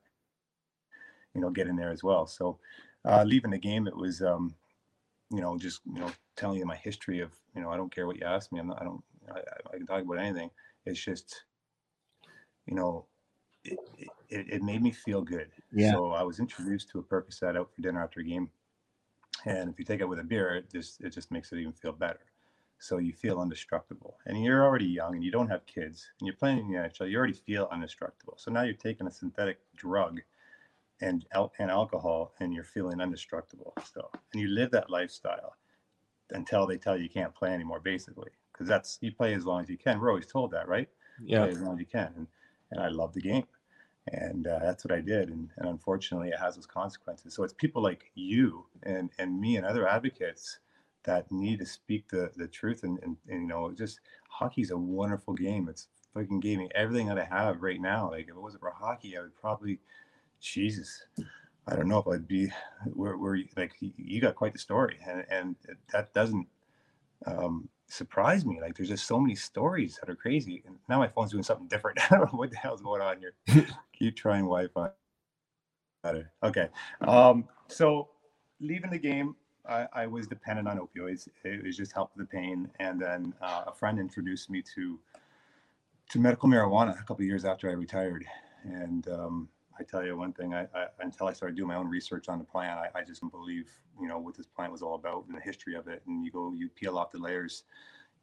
you 1.34 1.40
know, 1.40 1.50
get 1.50 1.68
in 1.68 1.76
there 1.76 1.90
as 1.90 2.02
well. 2.02 2.26
So, 2.26 2.58
uh, 3.04 3.24
leaving 3.24 3.50
the 3.50 3.58
game, 3.58 3.86
it 3.86 3.96
was, 3.96 4.22
um, 4.22 4.54
you 5.30 5.40
know, 5.40 5.56
just 5.58 5.80
you 5.86 6.00
know, 6.00 6.10
telling 6.36 6.58
you 6.58 6.66
my 6.66 6.76
history 6.76 7.20
of, 7.20 7.32
you 7.54 7.62
know, 7.62 7.70
I 7.70 7.76
don't 7.76 7.94
care 7.94 8.06
what 8.06 8.16
you 8.16 8.26
ask 8.26 8.52
me. 8.52 8.60
I'm 8.60 8.68
not, 8.68 8.80
I 8.80 8.84
don't, 8.84 9.02
I, 9.32 9.38
I 9.72 9.76
can 9.76 9.86
talk 9.86 10.02
about 10.02 10.18
anything. 10.18 10.50
It's 10.86 11.02
just, 11.02 11.44
you 12.66 12.74
know, 12.74 13.06
it, 13.64 13.78
it, 14.28 14.46
it 14.48 14.62
made 14.62 14.82
me 14.82 14.90
feel 14.90 15.22
good. 15.22 15.48
Yeah. 15.72 15.92
So 15.92 16.12
I 16.12 16.22
was 16.22 16.40
introduced 16.40 16.90
to 16.90 16.98
a 16.98 17.02
Percocet 17.02 17.56
out 17.56 17.70
for 17.74 17.82
dinner 17.82 18.02
after 18.02 18.20
a 18.20 18.24
game 18.24 18.50
and 19.46 19.70
if 19.70 19.78
you 19.78 19.84
take 19.84 20.00
it 20.00 20.08
with 20.08 20.18
a 20.18 20.24
beer, 20.24 20.54
it 20.54 20.70
just 20.70 21.00
it 21.00 21.10
just 21.10 21.30
makes 21.30 21.52
it 21.52 21.58
even 21.58 21.72
feel 21.72 21.92
better. 21.92 22.20
So 22.78 22.98
you 22.98 23.12
feel 23.12 23.42
indestructible. 23.42 24.18
And 24.24 24.42
you're 24.42 24.64
already 24.64 24.86
young 24.86 25.14
and 25.14 25.22
you 25.22 25.30
don't 25.30 25.48
have 25.48 25.66
kids 25.66 26.08
and 26.18 26.26
you're 26.26 26.36
playing 26.36 26.58
in 26.58 26.68
the 26.68 26.78
NHL, 26.78 27.10
you 27.10 27.18
already 27.18 27.34
feel 27.34 27.68
indestructible. 27.72 28.34
So 28.38 28.50
now 28.50 28.62
you're 28.62 28.74
taking 28.74 29.06
a 29.06 29.10
synthetic 29.10 29.58
drug 29.76 30.20
and 31.00 31.24
and 31.58 31.70
alcohol 31.70 32.32
and 32.40 32.54
you're 32.54 32.64
feeling 32.64 33.00
indestructible 33.00 33.74
still. 33.84 34.10
And 34.32 34.40
you 34.40 34.48
live 34.48 34.70
that 34.72 34.90
lifestyle 34.90 35.54
until 36.30 36.66
they 36.66 36.78
tell 36.78 36.96
you 36.96 37.04
you 37.04 37.10
can't 37.10 37.34
play 37.34 37.52
anymore, 37.52 37.80
basically. 37.80 38.30
Because 38.52 38.68
that's 38.68 38.98
you 39.00 39.12
play 39.12 39.34
as 39.34 39.44
long 39.44 39.62
as 39.62 39.68
you 39.68 39.78
can. 39.78 40.00
We're 40.00 40.10
always 40.10 40.26
told 40.26 40.50
that, 40.52 40.68
right? 40.68 40.88
Yeah. 41.22 41.40
Play 41.40 41.50
as 41.50 41.60
long 41.60 41.74
as 41.74 41.80
you 41.80 41.86
can. 41.86 42.12
And 42.16 42.26
and 42.70 42.80
I 42.80 42.88
love 42.88 43.12
the 43.14 43.20
game 43.20 43.46
and 44.08 44.46
uh, 44.46 44.58
that's 44.60 44.84
what 44.84 44.92
I 44.92 45.00
did. 45.00 45.28
And, 45.28 45.50
and, 45.56 45.68
unfortunately, 45.68 46.28
it 46.28 46.38
has 46.38 46.56
those 46.56 46.66
consequences. 46.66 47.34
So 47.34 47.44
it's 47.44 47.52
people 47.52 47.82
like 47.82 48.10
you 48.14 48.66
and 48.82 49.10
and 49.18 49.40
me 49.40 49.56
and 49.56 49.66
other 49.66 49.86
advocates 49.86 50.58
that 51.04 51.30
need 51.30 51.58
to 51.60 51.66
speak 51.66 52.08
the 52.08 52.30
the 52.36 52.48
truth. 52.48 52.82
And, 52.82 52.98
and, 53.02 53.16
and 53.28 53.42
you 53.42 53.48
know, 53.48 53.72
just 53.72 54.00
hockey's 54.28 54.70
a 54.70 54.76
wonderful 54.76 55.34
game. 55.34 55.68
It's 55.68 55.88
fucking 56.14 56.40
gave 56.40 56.58
me 56.58 56.68
everything 56.74 57.06
that 57.08 57.18
I 57.18 57.24
have 57.24 57.62
right 57.62 57.80
now. 57.80 58.10
Like 58.10 58.24
if 58.24 58.30
it 58.30 58.40
wasn't 58.40 58.62
for 58.62 58.70
hockey, 58.70 59.16
I 59.16 59.22
would 59.22 59.36
probably, 59.36 59.78
Jesus, 60.40 61.04
I 61.68 61.76
don't 61.76 61.88
know 61.88 61.98
if 61.98 62.08
I'd 62.08 62.26
be 62.26 62.50
where 62.94 63.16
where 63.16 63.38
like 63.56 63.74
you 63.80 64.20
got 64.20 64.34
quite 64.34 64.52
the 64.52 64.58
story, 64.58 64.98
and 65.06 65.24
and 65.30 65.56
that 65.92 66.12
doesn't. 66.14 66.46
Um, 67.26 67.68
me. 68.44 68.60
Like 68.60 68.76
there's 68.76 68.88
just 68.88 69.06
so 69.06 69.18
many 69.18 69.34
stories 69.34 69.98
that 70.00 70.08
are 70.08 70.14
crazy. 70.14 70.62
And 70.64 70.76
now 70.88 70.98
my 71.00 71.08
phone's 71.08 71.32
doing 71.32 71.42
something 71.42 71.66
different. 71.66 71.98
I 72.12 72.16
don't 72.16 72.32
know 72.32 72.38
what 72.38 72.50
the 72.50 72.56
hell's 72.56 72.82
going 72.82 73.02
on 73.02 73.16
here. 73.18 73.66
Keep 74.00 74.16
trying 74.16 74.44
Wi-Fi. 74.44 74.90
Better. 76.02 76.32
Okay. 76.42 76.68
Um, 77.02 77.46
so 77.68 78.08
leaving 78.58 78.90
the 78.90 78.98
game, 78.98 79.36
I, 79.68 79.86
I 79.92 80.06
was 80.06 80.26
dependent 80.26 80.66
on 80.66 80.78
opioids. 80.78 81.28
It 81.44 81.62
was 81.62 81.76
just 81.76 81.92
help 81.92 82.10
with 82.16 82.26
the 82.26 82.36
pain, 82.36 82.70
and 82.80 82.98
then 82.98 83.34
uh, 83.42 83.64
a 83.66 83.72
friend 83.72 84.00
introduced 84.00 84.48
me 84.48 84.62
to 84.74 84.98
to 86.08 86.18
medical 86.18 86.48
marijuana 86.48 86.98
a 86.98 87.04
couple 87.04 87.24
years 87.24 87.44
after 87.44 87.68
I 87.68 87.74
retired. 87.74 88.24
And 88.64 89.06
um, 89.08 89.48
I 89.78 89.84
tell 89.84 90.04
you 90.04 90.16
one 90.16 90.32
thing, 90.32 90.54
I, 90.54 90.62
I, 90.74 90.86
until 91.00 91.28
I 91.28 91.32
started 91.32 91.56
doing 91.56 91.68
my 91.68 91.76
own 91.76 91.88
research 91.88 92.28
on 92.28 92.38
the 92.38 92.44
plant, 92.44 92.80
I, 92.80 92.98
I 92.98 93.04
just 93.04 93.22
believe, 93.30 93.68
you 94.00 94.08
know, 94.08 94.18
what 94.18 94.36
this 94.36 94.46
plant 94.46 94.72
was 94.72 94.82
all 94.82 94.96
about 94.96 95.26
and 95.28 95.36
the 95.36 95.40
history 95.40 95.76
of 95.76 95.86
it. 95.86 96.02
And 96.06 96.24
you 96.24 96.32
go, 96.32 96.52
you 96.52 96.68
peel 96.68 96.98
off 96.98 97.12
the 97.12 97.18
layers, 97.18 97.62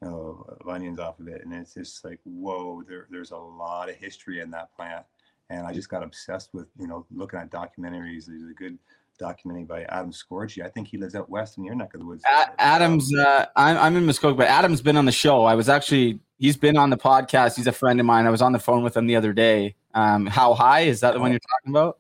you 0.02 0.10
know, 0.10 0.46
of 0.60 0.68
onions 0.68 1.00
off 1.00 1.20
of 1.20 1.28
it, 1.30 1.46
and 1.46 1.54
it's 1.54 1.76
just 1.76 2.04
like, 2.04 2.20
whoa, 2.26 2.84
there, 2.88 3.08
there's 3.10 3.32
a 3.32 3.38
lot 3.38 3.90
of 3.90 3.96
history 3.96 4.42
in 4.42 4.52
that 4.52 4.76
plant. 4.76 5.06
And 5.50 5.66
I 5.66 5.74
just 5.74 5.90
got 5.90 6.04
obsessed 6.04 6.50
with, 6.54 6.68
you 6.80 6.88
know, 6.88 7.06
looking 7.12 7.40
at 7.40 7.50
documentaries. 7.50 8.26
There's 8.26 8.50
a 8.50 8.54
good 8.54 8.78
documentary 9.18 9.64
by 9.64 9.84
Adam 9.84 10.12
Scorgie. 10.12 10.64
I 10.64 10.70
think 10.70 10.88
he 10.88 10.98
lives 10.98 11.16
out 11.16 11.30
west 11.30 11.58
in 11.58 11.64
your 11.64 11.74
neck 11.76 11.94
of 11.94 12.02
the 12.02 12.06
woods. 12.06 12.24
Adam's, 12.60 13.16
uh, 13.16 13.46
I'm, 13.56 13.78
I'm 13.78 13.96
in 13.96 14.06
Muskoka, 14.06 14.36
but 14.36 14.48
Adam's 14.48 14.82
been 14.82 14.98
on 14.98 15.06
the 15.06 15.12
show. 15.12 15.46
I 15.46 15.56
was 15.56 15.70
actually, 15.70 16.20
he's 16.38 16.58
been 16.58 16.78
on 16.78 16.90
the 16.90 16.98
podcast. 16.98 17.56
He's 17.56 17.68
a 17.68 17.72
friend 17.72 18.00
of 18.00 18.06
mine. 18.06 18.26
I 18.26 18.30
was 18.30 18.42
on 18.42 18.52
the 18.52 18.60
phone 18.60 18.84
with 18.84 18.96
him 18.98 19.08
the 19.08 19.16
other 19.16 19.34
day. 19.34 19.76
Um, 19.94 20.28
How 20.28 20.54
High? 20.54 20.82
Is 20.82 21.00
that 21.00 21.14
the 21.14 21.20
one 21.20 21.32
you're 21.32 21.40
talking 21.40 21.72
about? 21.72 21.98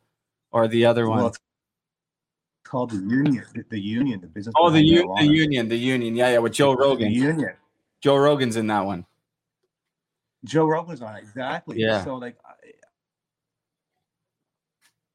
Or 0.51 0.67
the 0.67 0.85
other 0.85 1.07
one? 1.07 1.19
Well, 1.19 1.27
it's 1.27 1.39
called 2.63 2.91
the 2.91 2.97
Union. 2.97 3.45
The, 3.55 3.63
the 3.69 3.79
Union, 3.79 4.21
the 4.21 4.27
business. 4.27 4.53
oh, 4.57 4.69
the, 4.69 4.81
behind 4.83 5.07
u- 5.07 5.15
the. 5.29 5.33
Union, 5.33 5.67
the 5.69 5.77
Union. 5.77 6.15
Yeah, 6.15 6.33
yeah, 6.33 6.37
with 6.39 6.53
Joe 6.53 6.73
Rogan. 6.73 7.07
The 7.07 7.15
Union. 7.15 7.53
Joe 8.01 8.17
Rogan's 8.17 8.57
in 8.57 8.67
that 8.67 8.85
one. 8.85 9.05
Joe 10.45 10.65
Rogan's 10.65 11.01
on 11.01 11.15
it, 11.15 11.19
exactly. 11.19 11.79
Yeah. 11.79 12.03
So 12.03 12.15
like, 12.15 12.37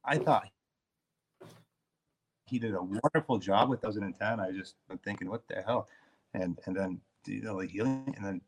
I, 0.05 0.19
thought 0.19 0.49
he 2.47 2.59
did 2.59 2.75
a 2.75 2.83
wonderful 2.83 3.39
job 3.39 3.71
with 3.71 3.81
2010. 3.81 4.41
I 4.41 4.51
just 4.53 4.75
been 4.89 4.99
thinking, 4.99 5.29
what 5.29 5.47
the 5.49 5.63
hell, 5.63 5.89
and 6.35 6.59
and 6.67 6.77
then 6.77 7.01
you 7.27 7.43
know 7.43 7.61
the 7.61 7.67
healing, 7.67 8.13
and 8.17 8.25
then 8.25 8.41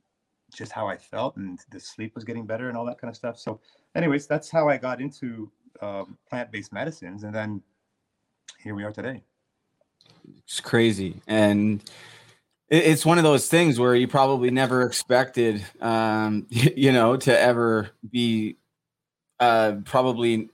just 0.52 0.72
how 0.72 0.86
I 0.86 0.96
felt, 0.96 1.36
and 1.36 1.58
the 1.70 1.80
sleep 1.80 2.14
was 2.14 2.24
getting 2.24 2.46
better, 2.46 2.68
and 2.68 2.76
all 2.76 2.84
that 2.86 3.00
kind 3.00 3.10
of 3.10 3.16
stuff. 3.16 3.38
So, 3.38 3.60
anyways, 3.94 4.26
that's 4.26 4.50
how 4.50 4.68
I 4.68 4.76
got 4.76 5.00
into 5.00 5.50
um, 5.80 6.16
plant-based 6.28 6.72
medicines, 6.72 7.24
and 7.24 7.34
then 7.34 7.62
here 8.62 8.74
we 8.74 8.84
are 8.84 8.92
today. 8.92 9.22
It's 10.38 10.60
crazy. 10.60 11.20
And 11.26 11.82
it's 12.68 13.04
one 13.04 13.18
of 13.18 13.24
those 13.24 13.48
things 13.48 13.78
where 13.78 13.94
you 13.94 14.08
probably 14.08 14.50
never 14.50 14.82
expected, 14.82 15.64
um, 15.80 16.46
you 16.50 16.92
know, 16.92 17.16
to 17.16 17.38
ever 17.38 17.90
be 18.10 18.56
uh, 19.40 19.76
probably, 19.84 20.48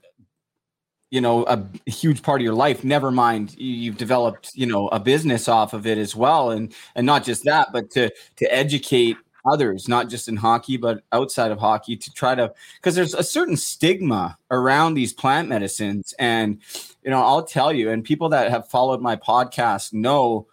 you 1.11 1.21
know, 1.21 1.43
a 1.43 1.61
huge 1.89 2.23
part 2.23 2.41
of 2.41 2.45
your 2.45 2.55
life. 2.55 2.83
Never 2.83 3.11
mind, 3.11 3.53
you- 3.57 3.75
you've 3.75 3.97
developed, 3.97 4.51
you 4.55 4.65
know, 4.65 4.87
a 4.89 4.99
business 4.99 5.47
off 5.47 5.73
of 5.73 5.85
it 5.85 5.97
as 5.97 6.15
well, 6.15 6.51
and 6.51 6.73
and 6.95 7.05
not 7.05 7.23
just 7.25 7.43
that, 7.45 7.69
but 7.73 7.91
to 7.91 8.09
to 8.37 8.53
educate 8.53 9.17
others, 9.45 9.87
not 9.87 10.07
just 10.07 10.27
in 10.29 10.37
hockey, 10.37 10.77
but 10.77 11.03
outside 11.11 11.51
of 11.51 11.59
hockey, 11.59 11.97
to 11.97 12.11
try 12.13 12.33
to 12.35 12.53
because 12.77 12.95
there's 12.95 13.13
a 13.13 13.23
certain 13.23 13.57
stigma 13.57 14.37
around 14.51 14.93
these 14.93 15.13
plant 15.13 15.49
medicines, 15.49 16.13
and 16.17 16.59
you 17.03 17.11
know, 17.11 17.21
I'll 17.23 17.43
tell 17.43 17.73
you, 17.73 17.89
and 17.91 18.03
people 18.03 18.29
that 18.29 18.49
have 18.51 18.69
followed 18.69 19.01
my 19.01 19.15
podcast 19.15 19.93
know 19.93 20.47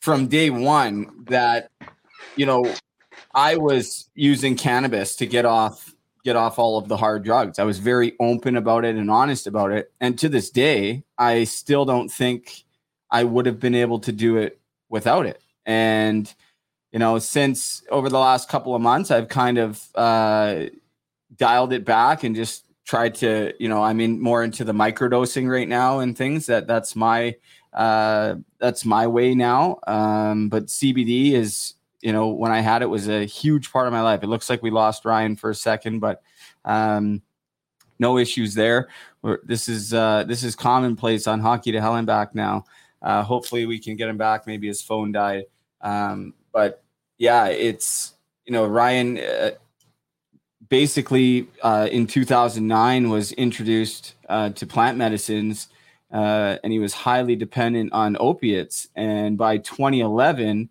from 0.00 0.28
day 0.28 0.50
one 0.50 1.24
that 1.28 1.70
you 2.36 2.46
know 2.46 2.64
I 3.34 3.56
was 3.56 4.08
using 4.14 4.56
cannabis 4.56 5.16
to 5.16 5.26
get 5.26 5.44
off 5.44 5.94
get 6.28 6.36
off 6.36 6.58
all 6.58 6.76
of 6.76 6.88
the 6.88 6.96
hard 6.98 7.24
drugs. 7.24 7.58
I 7.58 7.64
was 7.64 7.78
very 7.78 8.12
open 8.20 8.54
about 8.54 8.84
it 8.84 8.96
and 8.96 9.10
honest 9.10 9.46
about 9.46 9.72
it. 9.72 9.90
And 9.98 10.18
to 10.18 10.28
this 10.28 10.50
day, 10.50 11.02
I 11.16 11.44
still 11.44 11.86
don't 11.86 12.10
think 12.10 12.64
I 13.10 13.24
would 13.24 13.46
have 13.46 13.58
been 13.58 13.74
able 13.74 13.98
to 14.00 14.12
do 14.12 14.36
it 14.36 14.60
without 14.90 15.24
it. 15.24 15.40
And 15.64 16.32
you 16.92 16.98
know, 16.98 17.18
since 17.18 17.82
over 17.90 18.08
the 18.10 18.18
last 18.18 18.48
couple 18.50 18.74
of 18.74 18.82
months, 18.82 19.10
I've 19.10 19.28
kind 19.28 19.56
of 19.56 19.82
uh, 19.94 20.64
dialed 21.36 21.72
it 21.72 21.84
back 21.84 22.24
and 22.24 22.36
just 22.36 22.64
tried 22.84 23.14
to, 23.16 23.52
you 23.58 23.68
know, 23.68 23.82
I'm 23.82 24.00
in 24.00 24.20
more 24.20 24.42
into 24.42 24.64
the 24.64 24.72
microdosing 24.72 25.50
right 25.50 25.68
now 25.68 26.00
and 26.00 26.16
things. 26.16 26.46
That 26.46 26.66
that's 26.66 26.94
my 26.94 27.36
uh, 27.72 28.36
that's 28.58 28.84
my 28.84 29.06
way 29.06 29.34
now. 29.34 29.78
Um, 29.86 30.48
but 30.48 30.66
CBD 30.66 31.32
is, 31.32 31.74
you 32.00 32.12
know, 32.12 32.28
when 32.28 32.52
I 32.52 32.60
had 32.60 32.82
it 32.82 32.86
was 32.86 33.08
a 33.08 33.24
huge 33.24 33.72
part 33.72 33.86
of 33.86 33.92
my 33.92 34.02
life. 34.02 34.22
It 34.22 34.28
looks 34.28 34.48
like 34.48 34.62
we 34.62 34.70
lost 34.70 35.04
Ryan 35.04 35.36
for 35.36 35.50
a 35.50 35.54
second, 35.54 36.00
but 36.00 36.22
um, 36.64 37.22
no 37.98 38.18
issues 38.18 38.54
there. 38.54 38.88
We're, 39.22 39.38
this 39.44 39.68
is 39.68 39.92
uh, 39.92 40.24
this 40.24 40.44
is 40.44 40.54
commonplace 40.54 41.26
on 41.26 41.40
hockey 41.40 41.72
to 41.72 41.80
hell 41.80 41.96
and 41.96 42.06
back 42.06 42.34
now. 42.34 42.64
Uh, 43.02 43.22
hopefully, 43.22 43.66
we 43.66 43.78
can 43.78 43.96
get 43.96 44.08
him 44.08 44.16
back. 44.16 44.46
Maybe 44.46 44.68
his 44.68 44.82
phone 44.82 45.12
died, 45.12 45.44
um, 45.80 46.34
but 46.52 46.82
yeah, 47.18 47.46
it's 47.46 48.14
you 48.44 48.52
know 48.52 48.66
Ryan. 48.66 49.18
Uh, 49.18 49.50
basically, 50.68 51.48
uh, 51.62 51.88
in 51.90 52.06
2009, 52.06 53.10
was 53.10 53.32
introduced 53.32 54.14
uh, 54.28 54.50
to 54.50 54.66
plant 54.66 54.98
medicines, 54.98 55.68
uh, 56.12 56.58
and 56.62 56.72
he 56.72 56.78
was 56.78 56.94
highly 56.94 57.36
dependent 57.36 57.92
on 57.92 58.16
opiates. 58.20 58.88
And 58.94 59.38
by 59.38 59.58
2011, 59.58 60.68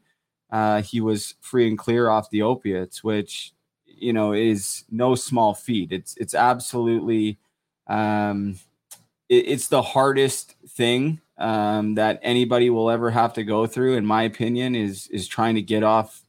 uh, 0.51 0.81
he 0.81 1.01
was 1.01 1.35
free 1.41 1.67
and 1.67 1.77
clear 1.77 2.09
off 2.09 2.29
the 2.29 2.41
opiates, 2.43 3.03
which 3.03 3.53
you 3.85 4.13
know 4.13 4.33
is 4.33 4.83
no 4.91 5.15
small 5.15 5.53
feat. 5.53 5.91
It's 5.91 6.15
it's 6.17 6.35
absolutely 6.35 7.39
um, 7.87 8.59
it- 9.29 9.47
it's 9.47 9.67
the 9.69 9.81
hardest 9.81 10.55
thing 10.69 11.21
um, 11.37 11.95
that 11.95 12.19
anybody 12.23 12.69
will 12.69 12.89
ever 12.89 13.11
have 13.11 13.33
to 13.33 13.43
go 13.43 13.67
through, 13.67 13.95
in 13.95 14.05
my 14.05 14.23
opinion, 14.23 14.75
is 14.75 15.07
is 15.07 15.27
trying 15.27 15.55
to 15.55 15.61
get 15.61 15.83
off 15.83 16.23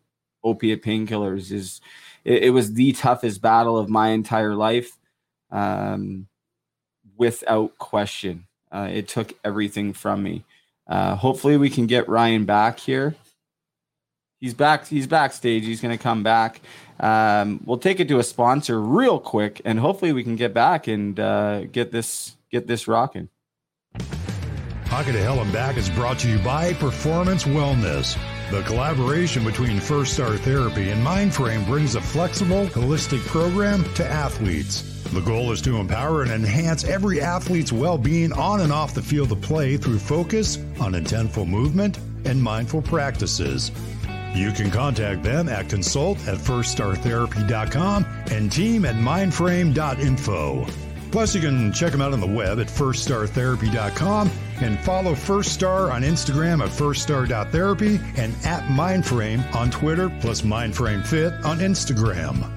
opiate 0.44 0.82
painkillers. 0.82 1.52
Is 1.52 1.80
it, 2.24 2.44
it 2.44 2.50
was 2.50 2.74
the 2.74 2.92
toughest 2.92 3.40
battle 3.42 3.78
of 3.78 3.88
my 3.88 4.08
entire 4.10 4.54
life, 4.54 4.98
um, 5.50 6.26
without 7.16 7.78
question. 7.78 8.46
Uh, 8.72 8.88
it 8.92 9.08
took 9.08 9.32
everything 9.44 9.92
from 9.92 10.22
me. 10.22 10.44
Uh, 10.86 11.14
hopefully, 11.16 11.56
we 11.56 11.70
can 11.70 11.86
get 11.86 12.08
Ryan 12.08 12.44
back 12.44 12.78
here. 12.80 13.14
He's 14.40 14.54
back. 14.54 14.86
He's 14.86 15.06
backstage. 15.06 15.64
He's 15.64 15.80
going 15.80 15.96
to 15.96 16.02
come 16.02 16.22
back. 16.22 16.60
Um, 17.00 17.60
we'll 17.64 17.78
take 17.78 17.98
it 18.00 18.08
to 18.08 18.18
a 18.18 18.22
sponsor 18.22 18.80
real 18.80 19.18
quick, 19.18 19.60
and 19.64 19.78
hopefully, 19.78 20.12
we 20.12 20.22
can 20.22 20.36
get 20.36 20.54
back 20.54 20.86
and 20.86 21.18
uh, 21.18 21.64
get 21.64 21.90
this 21.90 22.36
get 22.50 22.66
this 22.66 22.86
rocking. 22.86 23.28
Hockey 24.86 25.12
to 25.12 25.22
Hell 25.22 25.40
and 25.40 25.52
Back 25.52 25.76
is 25.76 25.90
brought 25.90 26.18
to 26.20 26.28
you 26.28 26.38
by 26.38 26.72
Performance 26.74 27.44
Wellness. 27.44 28.18
The 28.50 28.62
collaboration 28.62 29.44
between 29.44 29.80
First 29.80 30.14
Star 30.14 30.36
Therapy 30.38 30.88
and 30.88 31.06
Mindframe 31.06 31.66
brings 31.66 31.94
a 31.94 32.00
flexible, 32.00 32.66
holistic 32.68 33.20
program 33.26 33.84
to 33.94 34.06
athletes. 34.06 34.80
The 35.12 35.20
goal 35.20 35.52
is 35.52 35.60
to 35.62 35.76
empower 35.76 36.22
and 36.22 36.30
enhance 36.30 36.84
every 36.84 37.20
athlete's 37.20 37.72
well 37.72 37.98
being 37.98 38.32
on 38.32 38.62
and 38.62 38.72
off 38.72 38.94
the 38.94 39.02
field 39.02 39.30
of 39.32 39.42
play 39.42 39.76
through 39.76 39.98
focus 39.98 40.56
on 40.80 40.92
intentful 40.92 41.46
movement 41.46 41.98
and 42.24 42.42
mindful 42.42 42.80
practices. 42.80 43.70
You 44.34 44.52
can 44.52 44.70
contact 44.70 45.22
them 45.22 45.48
at 45.48 45.68
consult 45.68 46.18
at 46.28 46.38
firststartherapy.com 46.38 48.06
and 48.30 48.52
team 48.52 48.84
at 48.84 48.94
mindframe.info. 48.94 50.66
Plus, 51.10 51.34
you 51.34 51.40
can 51.40 51.72
check 51.72 51.92
them 51.92 52.02
out 52.02 52.12
on 52.12 52.20
the 52.20 52.26
web 52.26 52.60
at 52.60 52.66
firststartherapy.com 52.66 54.30
and 54.60 54.78
follow 54.80 55.14
First 55.14 55.52
Star 55.52 55.90
on 55.90 56.02
Instagram 56.02 56.62
at 56.62 56.70
firststar.therapy 56.70 57.98
and 58.16 58.34
at 58.44 58.64
Mindframe 58.64 59.54
on 59.54 59.70
Twitter, 59.70 60.10
plus 60.20 60.42
Mindframe 60.42 61.06
Fit 61.06 61.32
on 61.44 61.58
Instagram. 61.58 62.54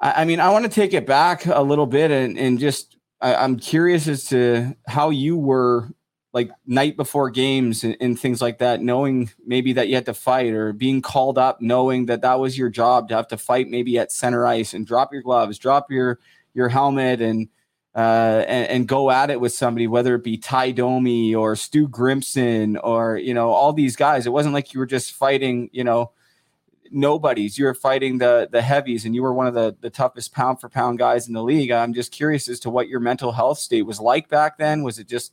I, 0.00 0.24
mean, 0.24 0.40
I 0.40 0.48
want 0.48 0.64
to 0.64 0.70
take 0.70 0.94
it 0.94 1.06
back 1.06 1.44
a 1.44 1.60
little 1.60 1.86
bit 1.86 2.10
and, 2.10 2.38
and 2.38 2.58
just, 2.58 2.96
I, 3.20 3.34
I'm 3.34 3.58
curious 3.58 4.08
as 4.08 4.24
to 4.26 4.74
how 4.86 5.10
you 5.10 5.36
were 5.36 5.90
like 6.32 6.50
night 6.66 6.96
before 6.96 7.28
games 7.30 7.82
and, 7.82 7.96
and 8.00 8.18
things 8.18 8.40
like 8.40 8.58
that, 8.58 8.80
knowing 8.80 9.30
maybe 9.44 9.72
that 9.72 9.88
you 9.88 9.96
had 9.96 10.06
to 10.06 10.14
fight 10.14 10.52
or 10.52 10.72
being 10.72 11.02
called 11.02 11.38
up, 11.38 11.60
knowing 11.60 12.06
that 12.06 12.22
that 12.22 12.38
was 12.38 12.56
your 12.56 12.68
job 12.68 13.08
to 13.08 13.16
have 13.16 13.28
to 13.28 13.36
fight 13.36 13.68
maybe 13.68 13.98
at 13.98 14.12
center 14.12 14.46
ice 14.46 14.72
and 14.72 14.86
drop 14.86 15.12
your 15.12 15.22
gloves, 15.22 15.58
drop 15.58 15.90
your, 15.90 16.20
your 16.54 16.68
helmet 16.68 17.20
and, 17.20 17.48
uh, 17.96 18.44
and, 18.46 18.68
and 18.68 18.88
go 18.88 19.10
at 19.10 19.30
it 19.30 19.40
with 19.40 19.52
somebody, 19.52 19.88
whether 19.88 20.14
it 20.14 20.22
be 20.22 20.36
Ty 20.36 20.70
Domi 20.70 21.34
or 21.34 21.56
Stu 21.56 21.88
Grimson 21.88 22.78
or, 22.82 23.16
you 23.16 23.34
know, 23.34 23.50
all 23.50 23.72
these 23.72 23.96
guys. 23.96 24.24
It 24.24 24.32
wasn't 24.32 24.54
like 24.54 24.72
you 24.72 24.78
were 24.78 24.86
just 24.86 25.12
fighting, 25.12 25.68
you 25.72 25.82
know, 25.82 26.12
nobodies. 26.92 27.58
You 27.58 27.64
were 27.66 27.74
fighting 27.74 28.18
the 28.18 28.48
the 28.50 28.62
heavies, 28.62 29.04
and 29.04 29.14
you 29.14 29.22
were 29.22 29.32
one 29.32 29.46
of 29.46 29.54
the 29.54 29.76
the 29.80 29.90
toughest 29.90 30.32
pound 30.32 30.60
for 30.60 30.68
pound 30.68 30.98
guys 30.98 31.28
in 31.28 31.34
the 31.34 31.42
league. 31.42 31.70
I'm 31.70 31.94
just 31.94 32.12
curious 32.12 32.48
as 32.48 32.60
to 32.60 32.70
what 32.70 32.88
your 32.88 33.00
mental 33.00 33.32
health 33.32 33.58
state 33.58 33.82
was 33.82 34.00
like 34.00 34.28
back 34.28 34.58
then. 34.58 34.82
Was 34.82 34.98
it 34.98 35.08
just 35.08 35.32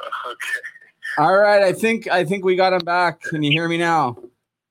Okay. 0.26 1.18
all 1.18 1.36
right? 1.36 1.62
I 1.62 1.72
think 1.72 2.08
I 2.08 2.24
think 2.24 2.44
we 2.44 2.56
got 2.56 2.72
him 2.72 2.84
back. 2.84 3.20
Can 3.22 3.42
you 3.42 3.50
hear 3.50 3.68
me 3.68 3.78
now? 3.78 4.16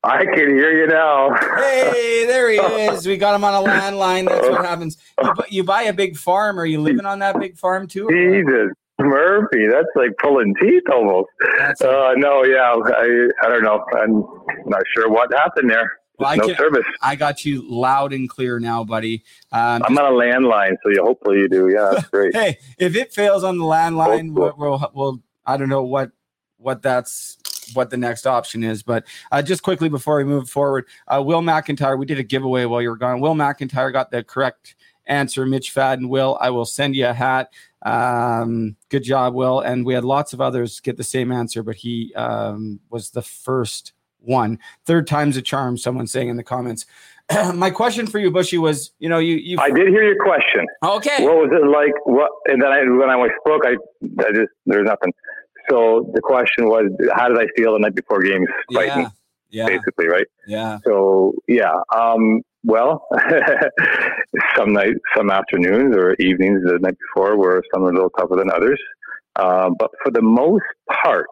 I 0.04 0.26
can 0.26 0.50
hear 0.56 0.72
you 0.72 0.86
now. 0.88 1.34
Hey, 1.58 2.26
there 2.28 2.50
he 2.50 2.58
is. 2.94 3.08
We 3.08 3.18
got 3.18 3.34
him 3.36 3.44
on 3.44 3.54
a 3.54 3.68
landline. 3.68 4.28
That's 4.28 4.48
what 4.48 4.64
happens. 4.64 4.98
You, 5.24 5.34
bu- 5.34 5.44
you 5.50 5.64
buy 5.64 5.84
a 5.84 5.94
big 5.94 6.16
farm. 6.18 6.60
Are 6.60 6.66
you 6.66 6.80
living 6.82 7.06
on 7.06 7.20
that 7.20 7.40
big 7.40 7.58
farm 7.58 7.88
too? 7.88 8.08
Jesus. 8.12 8.72
Murphy, 9.00 9.68
that's 9.68 9.88
like 9.96 10.12
pulling 10.22 10.54
teeth 10.62 10.84
almost. 10.92 11.28
Uh, 11.82 12.14
no, 12.16 12.44
yeah, 12.46 12.76
I, 12.86 13.28
I 13.44 13.50
don't 13.50 13.64
know. 13.64 13.84
I'm 13.98 14.24
not 14.70 14.84
sure 14.96 15.10
what 15.10 15.34
happened 15.34 15.70
there. 15.70 15.92
Well, 16.18 16.30
I 16.30 16.36
no 16.36 16.48
can- 16.48 16.56
service. 16.58 16.86
I 17.02 17.16
got 17.16 17.46
you 17.46 17.64
loud 17.70 18.14
and 18.14 18.30
clear 18.30 18.60
now, 18.60 18.84
buddy. 18.84 19.24
Um, 19.52 19.84
I'm 19.86 19.98
on 19.98 20.06
a 20.06 20.16
landline, 20.16 20.76
so 20.84 20.90
you 20.90 21.04
hopefully 21.04 21.40
you 21.40 21.50
do. 21.50 21.70
Yeah, 21.70 21.92
that's 21.94 22.08
great. 22.10 22.36
hey, 22.36 22.58
if 22.78 22.96
it 22.96 23.14
fails 23.14 23.44
on 23.44 23.58
the 23.58 23.64
landline, 23.66 24.34
we'll, 24.34 24.54
we'll, 24.58 24.92
we'll 24.94 25.20
I 25.46 25.58
don't 25.58 25.70
know 25.70 25.84
what 25.84 26.12
what 26.58 26.82
that's 26.82 27.38
what 27.74 27.90
the 27.90 27.98
next 27.98 28.26
option 28.28 28.64
is. 28.64 28.84
But 28.84 29.06
uh, 29.32 29.42
just 29.42 29.64
quickly 29.64 29.90
before 29.90 30.18
we 30.18 30.24
move 30.24 30.50
forward, 30.50 30.86
uh, 31.08 31.22
Will 31.26 31.42
McIntyre, 31.42 31.98
we 31.98 32.06
did 32.06 32.20
a 32.20 32.24
giveaway 32.24 32.66
while 32.66 32.82
you 32.82 32.90
were 32.90 32.98
gone. 32.98 33.20
Will 33.20 33.36
McIntyre 33.36 33.92
got 33.92 34.12
the 34.12 34.24
correct 34.24 34.76
answer. 35.08 35.46
Mitch 35.46 35.74
Fadden, 35.74 36.10
Will, 36.10 36.38
I 36.42 36.50
will 36.50 36.66
send 36.66 36.96
you 36.96 37.08
a 37.08 37.14
hat. 37.14 37.52
Um, 37.84 38.76
good 38.90 39.04
job, 39.04 39.34
Will. 39.36 39.60
And 39.60 39.86
we 39.86 39.94
had 39.94 40.04
lots 40.04 40.34
of 40.34 40.42
others 40.42 40.80
get 40.80 40.98
the 40.98 41.04
same 41.04 41.32
answer, 41.32 41.62
but 41.64 41.76
he 41.76 42.14
um, 42.16 42.80
was 42.90 43.12
the 43.12 43.22
first 43.22 43.94
one. 44.26 44.60
Third 44.86 45.08
time's 45.08 45.38
a 45.38 45.42
charm. 45.42 45.78
Someone 45.78 46.08
saying 46.08 46.30
in 46.30 46.38
the 46.38 46.44
comments. 46.44 46.86
My 47.54 47.72
question 47.72 48.08
for 48.08 48.20
you, 48.20 48.32
Bushy, 48.32 48.58
was 48.58 48.92
you 49.00 49.10
know 49.10 49.18
you 49.18 49.36
you 49.36 49.58
I 49.60 49.72
did 49.72 49.88
hear 49.88 50.04
your 50.04 50.24
question. 50.24 50.68
Okay. 50.84 51.24
What 51.24 51.38
was 51.38 51.50
it 51.52 51.68
like? 51.68 51.94
What? 52.06 52.32
And 52.46 52.62
then 52.62 52.72
I, 52.72 52.84
when 52.84 53.10
I 53.10 53.28
spoke, 53.40 53.64
I, 53.66 53.78
I 54.24 54.32
just 54.32 54.52
there's 54.66 54.86
nothing. 54.86 55.14
So 55.70 56.12
the 56.14 56.22
question 56.22 56.68
was, 56.68 56.92
how 57.16 57.28
did 57.28 57.40
I 57.40 57.48
feel 57.58 57.74
the 57.74 57.80
night 57.80 57.96
before 57.96 58.22
games 58.22 58.48
fighting? 58.72 59.08
Yeah. 59.50 59.66
Basically, 59.66 60.08
right? 60.08 60.28
Yeah. 60.46 60.80
So 60.86 61.34
yeah. 61.48 61.74
Um, 61.96 62.42
well, 62.64 63.08
some 64.56 64.74
night, 64.74 64.96
some 65.16 65.30
afternoons 65.30 65.96
or 65.96 66.14
evenings 66.16 66.62
the 66.66 66.80
night 66.80 66.98
before 67.00 67.38
were 67.38 67.64
some 67.74 67.84
a 67.84 67.88
little 67.88 68.10
tougher 68.12 68.36
than 68.36 68.52
others. 68.52 68.80
Uh, 69.36 69.70
but 69.78 69.92
for 70.04 70.12
the 70.12 70.22
most 70.22 70.64
part, 71.04 71.28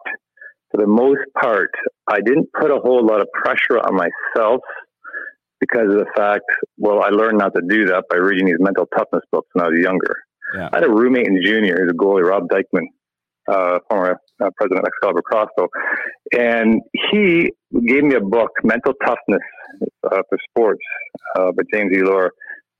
for 0.74 0.80
the 0.80 0.88
most 0.88 1.20
part, 1.40 1.70
I 2.08 2.20
didn't 2.20 2.48
put 2.58 2.70
a 2.70 2.80
whole 2.80 3.06
lot 3.06 3.20
of 3.20 3.28
pressure 3.32 3.78
on 3.78 3.94
myself 3.94 4.60
because 5.60 5.88
of 5.88 5.98
the 5.98 6.06
fact, 6.16 6.44
well, 6.78 7.00
I 7.02 7.10
learned 7.10 7.38
not 7.38 7.54
to 7.54 7.62
do 7.68 7.86
that 7.86 8.04
by 8.10 8.16
reading 8.16 8.46
these 8.46 8.58
mental 8.58 8.86
toughness 8.86 9.22
books 9.30 9.48
when 9.52 9.64
I 9.64 9.68
was 9.68 9.78
younger. 9.78 10.16
Yeah. 10.56 10.70
I 10.72 10.78
had 10.78 10.84
a 10.84 10.90
roommate 10.90 11.28
in 11.28 11.40
junior, 11.44 11.76
who's 11.78 11.90
a 11.90 11.94
goalie, 11.94 12.28
Rob 12.28 12.48
Dykeman, 12.48 12.88
uh, 13.48 13.78
former 13.88 14.18
uh, 14.42 14.50
president 14.56 14.80
of 14.80 14.86
Excalibur 14.86 15.22
Crossbow, 15.22 15.68
and 16.36 16.80
he 17.10 17.52
gave 17.86 18.02
me 18.02 18.16
a 18.16 18.20
book, 18.20 18.50
Mental 18.64 18.94
Toughness 19.04 19.42
uh, 20.10 20.22
for 20.28 20.38
Sports, 20.50 20.82
uh, 21.36 21.52
by 21.52 21.62
James 21.72 21.92
E. 21.92 22.02
Loehr. 22.02 22.30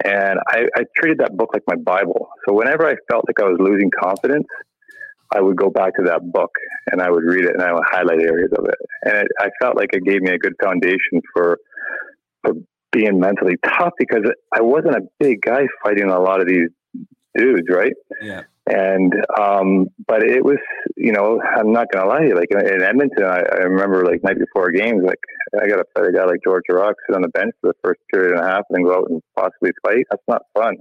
And 0.05 0.41
I, 0.49 0.67
I 0.77 0.83
treated 0.97 1.19
that 1.19 1.37
book 1.37 1.51
like 1.55 1.63
my 1.69 1.77
Bible. 1.77 2.29
So 2.47 2.55
whenever 2.55 2.87
I 2.87 2.97
felt 3.09 3.25
like 3.29 3.41
I 3.41 3.45
was 3.45 3.57
losing 3.61 3.91
confidence, 4.03 4.47
I 5.35 5.41
would 5.41 5.57
go 5.57 5.71
back 5.71 5.97
to 5.97 6.05
that 6.05 6.33
book 6.33 6.51
and 6.91 7.03
I 7.03 7.11
would 7.11 7.25
read 7.25 7.45
it 7.45 7.55
and 7.55 7.63
I 7.63 7.73
would 7.73 7.85
highlight 7.91 8.21
areas 8.21 8.51
of 8.57 8.67
it. 8.67 8.79
And 9.03 9.17
it, 9.17 9.29
I 9.39 9.49
felt 9.61 9.77
like 9.77 9.91
it 9.93 10.05
gave 10.05 10.23
me 10.23 10.31
a 10.31 10.39
good 10.39 10.55
foundation 10.63 11.21
for 11.33 11.59
for 12.43 12.55
being 12.93 13.19
mentally 13.19 13.57
tough 13.65 13.93
because 13.99 14.23
I 14.53 14.63
wasn't 14.63 14.95
a 14.95 15.03
big 15.19 15.43
guy 15.43 15.67
fighting 15.83 16.11
a 16.11 16.21
lot 16.21 16.41
of 16.41 16.47
these 16.47 16.69
dudes, 17.37 17.67
right? 17.69 17.93
Yeah. 18.23 18.43
And 18.67 19.13
um, 19.39 19.89
but 20.07 20.23
it 20.23 20.43
was, 20.43 20.59
you 20.97 21.13
know, 21.13 21.39
I'm 21.43 21.73
not 21.73 21.89
gonna 21.93 22.09
lie 22.09 22.21
to 22.21 22.29
you. 22.29 22.35
Like 22.35 22.51
in, 22.51 22.61
in 22.61 22.83
Edmonton, 22.83 23.25
I, 23.25 23.41
I 23.41 23.63
remember 23.65 24.05
like 24.07 24.23
night 24.23 24.39
before 24.39 24.71
games, 24.71 25.03
like 25.05 25.19
I 25.61 25.67
got 25.69 25.77
to 25.77 25.85
fight 25.95 26.09
a 26.09 26.13
guy 26.13 26.25
like 26.25 26.41
Georges 26.43 26.65
Laraque, 26.71 26.95
sit 27.07 27.15
on 27.15 27.23
the 27.23 27.29
bench 27.29 27.53
for 27.61 27.69
the 27.69 27.79
first 27.85 28.01
period 28.11 28.33
and 28.33 28.41
a 28.41 28.49
half, 28.49 28.63
and 28.71 28.77
then 28.77 28.85
go 28.85 28.95
out 28.95 29.11
and 29.11 29.21
possibly 29.37 29.73
fight. 29.85 30.07
That's 30.11 30.23
not 30.29 30.43
fun. 30.55 30.77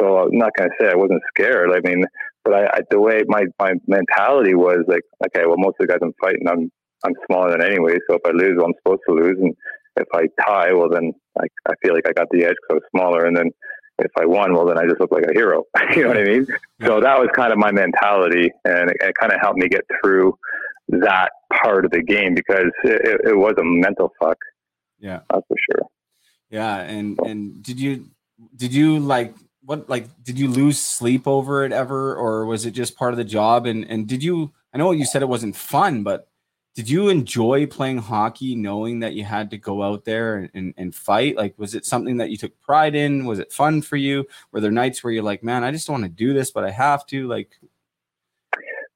So 0.00 0.18
I'm 0.18 0.38
not 0.38 0.52
gonna 0.56 0.70
say 0.80 0.90
I 0.90 0.94
wasn't 0.94 1.22
scared. 1.34 1.72
I 1.72 1.80
mean, 1.88 2.04
but 2.48 2.56
I, 2.56 2.78
I 2.78 2.80
the 2.90 3.00
way 3.00 3.22
my 3.26 3.44
my 3.58 3.74
mentality 3.86 4.54
was 4.54 4.84
like, 4.88 5.02
okay, 5.26 5.46
well, 5.46 5.58
most 5.58 5.76
of 5.78 5.86
the 5.86 5.92
guys 5.92 5.98
I'm 6.02 6.14
fighting, 6.20 6.48
I'm 6.48 6.70
I'm 7.04 7.14
smaller 7.26 7.52
than 7.52 7.62
anyway. 7.62 7.98
So 8.08 8.16
if 8.16 8.22
I 8.24 8.30
lose, 8.30 8.54
well, 8.56 8.66
I'm 8.66 8.74
supposed 8.82 9.02
to 9.08 9.14
lose, 9.14 9.36
and 9.40 9.54
if 9.96 10.08
I 10.14 10.28
tie, 10.46 10.72
well, 10.72 10.88
then 10.88 11.12
I 11.38 11.46
I 11.68 11.74
feel 11.82 11.94
like 11.94 12.08
I 12.08 12.12
got 12.12 12.28
the 12.30 12.44
edge 12.44 12.56
because 12.56 12.70
I 12.70 12.74
was 12.74 12.82
smaller, 12.96 13.26
and 13.26 13.36
then 13.36 13.50
if 13.98 14.10
I 14.18 14.24
won, 14.24 14.54
well, 14.54 14.64
then 14.64 14.78
I 14.78 14.86
just 14.86 15.00
look 15.00 15.12
like 15.12 15.24
a 15.24 15.34
hero. 15.34 15.64
you 15.94 16.02
know 16.02 16.08
what 16.08 16.16
I 16.16 16.24
mean? 16.24 16.46
So 16.86 17.00
that 17.00 17.18
was 17.18 17.28
kind 17.34 17.52
of 17.52 17.58
my 17.58 17.70
mentality, 17.70 18.50
and 18.64 18.90
it, 18.90 18.96
it 19.00 19.14
kind 19.20 19.32
of 19.32 19.40
helped 19.40 19.58
me 19.58 19.68
get 19.68 19.82
through 20.00 20.38
that 20.88 21.30
part 21.52 21.84
of 21.84 21.90
the 21.90 22.02
game 22.02 22.34
because 22.34 22.70
it, 22.84 23.20
it 23.24 23.36
was 23.36 23.54
a 23.58 23.64
mental 23.64 24.10
fuck. 24.18 24.38
Yeah. 24.98 25.20
That's 25.30 25.46
for 25.46 25.56
sure. 25.70 25.86
Yeah, 26.48 26.78
and 26.78 27.18
and 27.26 27.62
did 27.62 27.78
you 27.78 28.06
did 28.56 28.72
you 28.72 28.98
like 29.00 29.34
what 29.68 29.86
like 29.86 30.08
did 30.24 30.38
you 30.38 30.48
lose 30.48 30.80
sleep 30.80 31.28
over 31.28 31.62
it 31.62 31.72
ever 31.72 32.16
or 32.16 32.46
was 32.46 32.64
it 32.64 32.70
just 32.70 32.96
part 32.96 33.12
of 33.12 33.18
the 33.18 33.24
job? 33.24 33.66
And 33.66 33.84
and 33.84 34.06
did 34.06 34.22
you 34.24 34.50
I 34.72 34.78
know 34.78 34.92
you 34.92 35.04
said 35.04 35.20
it 35.20 35.28
wasn't 35.28 35.56
fun 35.56 36.02
but 36.02 36.26
did 36.74 36.88
you 36.88 37.10
enjoy 37.10 37.66
playing 37.66 37.98
hockey 37.98 38.54
knowing 38.54 39.00
that 39.00 39.12
you 39.12 39.24
had 39.24 39.50
to 39.50 39.58
go 39.58 39.82
out 39.82 40.04
there 40.06 40.36
and, 40.36 40.50
and, 40.54 40.74
and 40.78 40.94
fight? 40.94 41.36
Like 41.36 41.52
was 41.58 41.74
it 41.74 41.84
something 41.84 42.16
that 42.16 42.30
you 42.30 42.38
took 42.38 42.58
pride 42.62 42.94
in? 42.94 43.26
Was 43.26 43.40
it 43.40 43.52
fun 43.52 43.82
for 43.82 43.96
you? 43.96 44.26
Were 44.52 44.62
there 44.62 44.70
nights 44.70 45.04
where 45.04 45.12
you're 45.12 45.22
like 45.22 45.42
man 45.42 45.64
I 45.64 45.70
just 45.70 45.86
don't 45.86 46.00
want 46.00 46.16
to 46.16 46.24
do 46.24 46.32
this 46.32 46.50
but 46.50 46.64
I 46.64 46.70
have 46.70 47.04
to 47.08 47.28
like? 47.28 47.52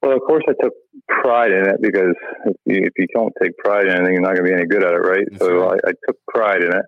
Well, 0.01 0.13
of 0.13 0.21
course, 0.21 0.43
I 0.49 0.53
took 0.61 0.73
pride 1.07 1.51
in 1.51 1.69
it 1.69 1.81
because 1.81 2.15
if 2.45 2.55
you, 2.65 2.83
if 2.83 2.91
you 2.97 3.07
don't 3.13 3.33
take 3.41 3.57
pride 3.57 3.85
in 3.85 3.93
anything, 3.93 4.13
you're 4.13 4.21
not 4.21 4.35
going 4.35 4.43
to 4.43 4.49
be 4.49 4.53
any 4.53 4.65
good 4.65 4.83
at 4.83 4.93
it, 4.93 4.97
right? 4.97 5.25
so 5.39 5.69
I, 5.69 5.75
I 5.75 5.91
took 6.05 6.17
pride 6.27 6.61
in 6.61 6.75
it. 6.75 6.85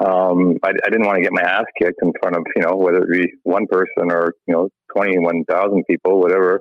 Um, 0.00 0.58
I, 0.62 0.68
I 0.68 0.90
didn't 0.90 1.06
want 1.06 1.16
to 1.16 1.22
get 1.22 1.32
my 1.32 1.42
ass 1.42 1.64
kicked 1.80 2.00
in 2.02 2.12
front 2.20 2.36
of 2.36 2.42
you 2.54 2.62
know 2.62 2.76
whether 2.76 3.02
it 3.02 3.10
be 3.10 3.32
one 3.42 3.66
person 3.66 4.10
or 4.10 4.34
you 4.46 4.54
know 4.54 4.68
twenty 4.94 5.18
one 5.18 5.44
thousand 5.44 5.84
people, 5.88 6.20
whatever. 6.20 6.60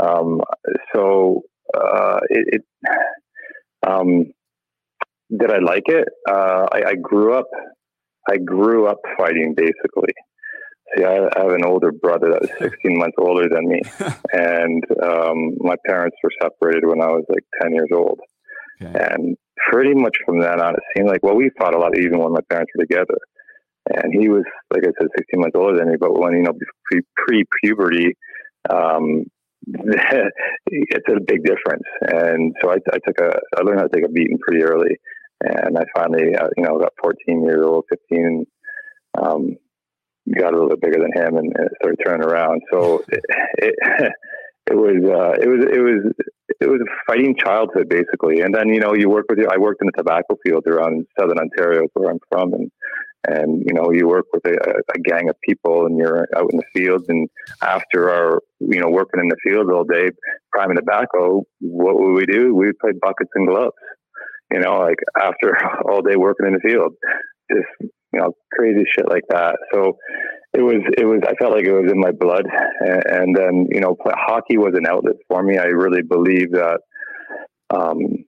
Um, 0.00 0.40
so 0.94 1.42
uh, 1.74 2.18
it, 2.28 2.60
it 2.60 2.62
um, 3.86 4.32
did 5.30 5.50
I 5.50 5.58
like 5.58 5.84
it? 5.86 6.08
Uh, 6.28 6.66
I, 6.72 6.90
I 6.90 6.94
grew 6.94 7.34
up. 7.34 7.46
I 8.28 8.36
grew 8.38 8.86
up 8.86 8.98
fighting 9.16 9.54
basically. 9.56 10.12
See, 10.96 11.04
I, 11.04 11.28
I 11.36 11.40
have 11.40 11.52
an 11.52 11.64
older 11.64 11.92
brother 11.92 12.30
that 12.32 12.42
was 12.42 12.50
16 12.58 12.98
months 12.98 13.16
older 13.18 13.48
than 13.48 13.68
me, 13.68 13.80
and 14.32 14.84
um, 15.02 15.56
my 15.58 15.76
parents 15.86 16.16
were 16.22 16.30
separated 16.42 16.86
when 16.86 17.00
I 17.00 17.06
was 17.06 17.24
like 17.28 17.44
10 17.62 17.72
years 17.72 17.88
old. 17.92 18.20
And 18.80 19.36
pretty 19.70 19.94
much 19.94 20.16
from 20.24 20.40
then 20.40 20.60
on, 20.60 20.74
it 20.74 20.82
seemed 20.96 21.08
like 21.08 21.22
well, 21.22 21.36
we 21.36 21.50
fought 21.58 21.74
a 21.74 21.78
lot 21.78 21.98
even 21.98 22.18
when 22.18 22.32
my 22.32 22.40
parents 22.48 22.72
were 22.74 22.84
together. 22.84 23.18
And 23.86 24.14
he 24.18 24.30
was, 24.30 24.44
like 24.72 24.82
I 24.82 24.92
said, 24.98 25.10
16 25.16 25.40
months 25.40 25.56
older 25.56 25.76
than 25.76 25.90
me. 25.90 25.96
But 26.00 26.18
when 26.18 26.32
you 26.32 26.42
know 26.42 26.52
pre 27.26 27.44
puberty, 27.62 28.16
um, 28.70 29.24
it's 29.66 31.08
a 31.08 31.20
big 31.20 31.44
difference. 31.44 31.84
And 32.00 32.54
so 32.62 32.70
I, 32.70 32.76
I 32.92 32.98
took 33.06 33.20
a, 33.20 33.38
I 33.56 33.62
learned 33.62 33.80
how 33.80 33.86
to 33.86 33.94
take 33.94 34.04
a 34.04 34.12
beating 34.12 34.38
pretty 34.38 34.62
early, 34.64 34.96
and 35.42 35.76
I 35.76 35.84
finally, 35.94 36.34
uh, 36.34 36.48
you 36.56 36.64
know, 36.64 36.78
got 36.78 36.92
14 37.02 37.42
years 37.44 37.64
old, 37.64 37.84
15. 37.90 38.46
Um, 39.20 39.56
got 40.32 40.52
a 40.52 40.56
little 40.56 40.70
bit 40.70 40.80
bigger 40.80 41.00
than 41.00 41.12
him 41.12 41.36
and, 41.36 41.52
and 41.56 41.68
started 41.80 42.00
turning 42.04 42.26
around. 42.26 42.62
So 42.72 43.04
it, 43.08 43.22
it, 43.58 43.74
it 44.66 44.74
was, 44.74 45.04
uh, 45.04 45.34
it 45.40 45.48
was, 45.48 45.66
it 45.66 45.80
was, 45.80 46.12
it 46.60 46.68
was 46.68 46.80
a 46.80 46.90
fighting 47.06 47.36
childhood 47.36 47.88
basically. 47.88 48.40
And 48.40 48.54
then, 48.54 48.68
you 48.68 48.80
know, 48.80 48.94
you 48.94 49.08
work 49.10 49.26
with, 49.28 49.40
I 49.50 49.58
worked 49.58 49.82
in 49.82 49.86
the 49.86 49.92
tobacco 49.96 50.36
field 50.44 50.66
around 50.66 51.06
Southern 51.18 51.38
Ontario, 51.38 51.86
where 51.94 52.10
I'm 52.10 52.20
from. 52.30 52.54
And, 52.54 52.70
and, 53.26 53.62
you 53.66 53.74
know, 53.74 53.90
you 53.90 54.06
work 54.06 54.26
with 54.32 54.44
a, 54.46 54.82
a 54.94 54.98
gang 55.00 55.28
of 55.28 55.36
people 55.46 55.86
and 55.86 55.96
you're 55.98 56.28
out 56.36 56.50
in 56.52 56.58
the 56.58 56.64
fields 56.74 57.06
and 57.08 57.28
after 57.62 58.10
our, 58.10 58.40
you 58.60 58.80
know, 58.80 58.88
working 58.88 59.20
in 59.20 59.28
the 59.28 59.36
field 59.42 59.70
all 59.70 59.84
day, 59.84 60.10
priming 60.52 60.76
tobacco, 60.76 61.42
what 61.60 61.98
would 61.98 62.14
we 62.14 62.26
do? 62.26 62.54
We 62.54 62.72
play 62.80 62.92
buckets 63.00 63.30
and 63.34 63.48
gloves, 63.48 63.72
you 64.50 64.60
know, 64.60 64.80
like 64.80 64.98
after 65.20 65.56
all 65.88 66.02
day 66.02 66.16
working 66.16 66.46
in 66.46 66.54
the 66.54 66.60
field, 66.60 66.94
just, 67.50 67.92
you 68.14 68.20
know, 68.20 68.32
crazy 68.52 68.84
shit 68.96 69.08
like 69.08 69.24
that. 69.28 69.56
So 69.72 69.98
it 70.52 70.62
was, 70.62 70.82
it 70.96 71.04
was, 71.04 71.20
I 71.26 71.34
felt 71.34 71.52
like 71.52 71.66
it 71.66 71.72
was 71.72 71.90
in 71.90 71.98
my 71.98 72.12
blood. 72.12 72.46
And, 72.80 73.02
and 73.06 73.36
then, 73.36 73.66
you 73.70 73.80
know, 73.80 73.96
hockey 74.04 74.56
was 74.56 74.74
an 74.76 74.86
outlet 74.86 75.16
for 75.28 75.42
me. 75.42 75.58
I 75.58 75.64
really 75.64 76.02
believe 76.02 76.52
that, 76.52 76.80
um, 77.74 78.24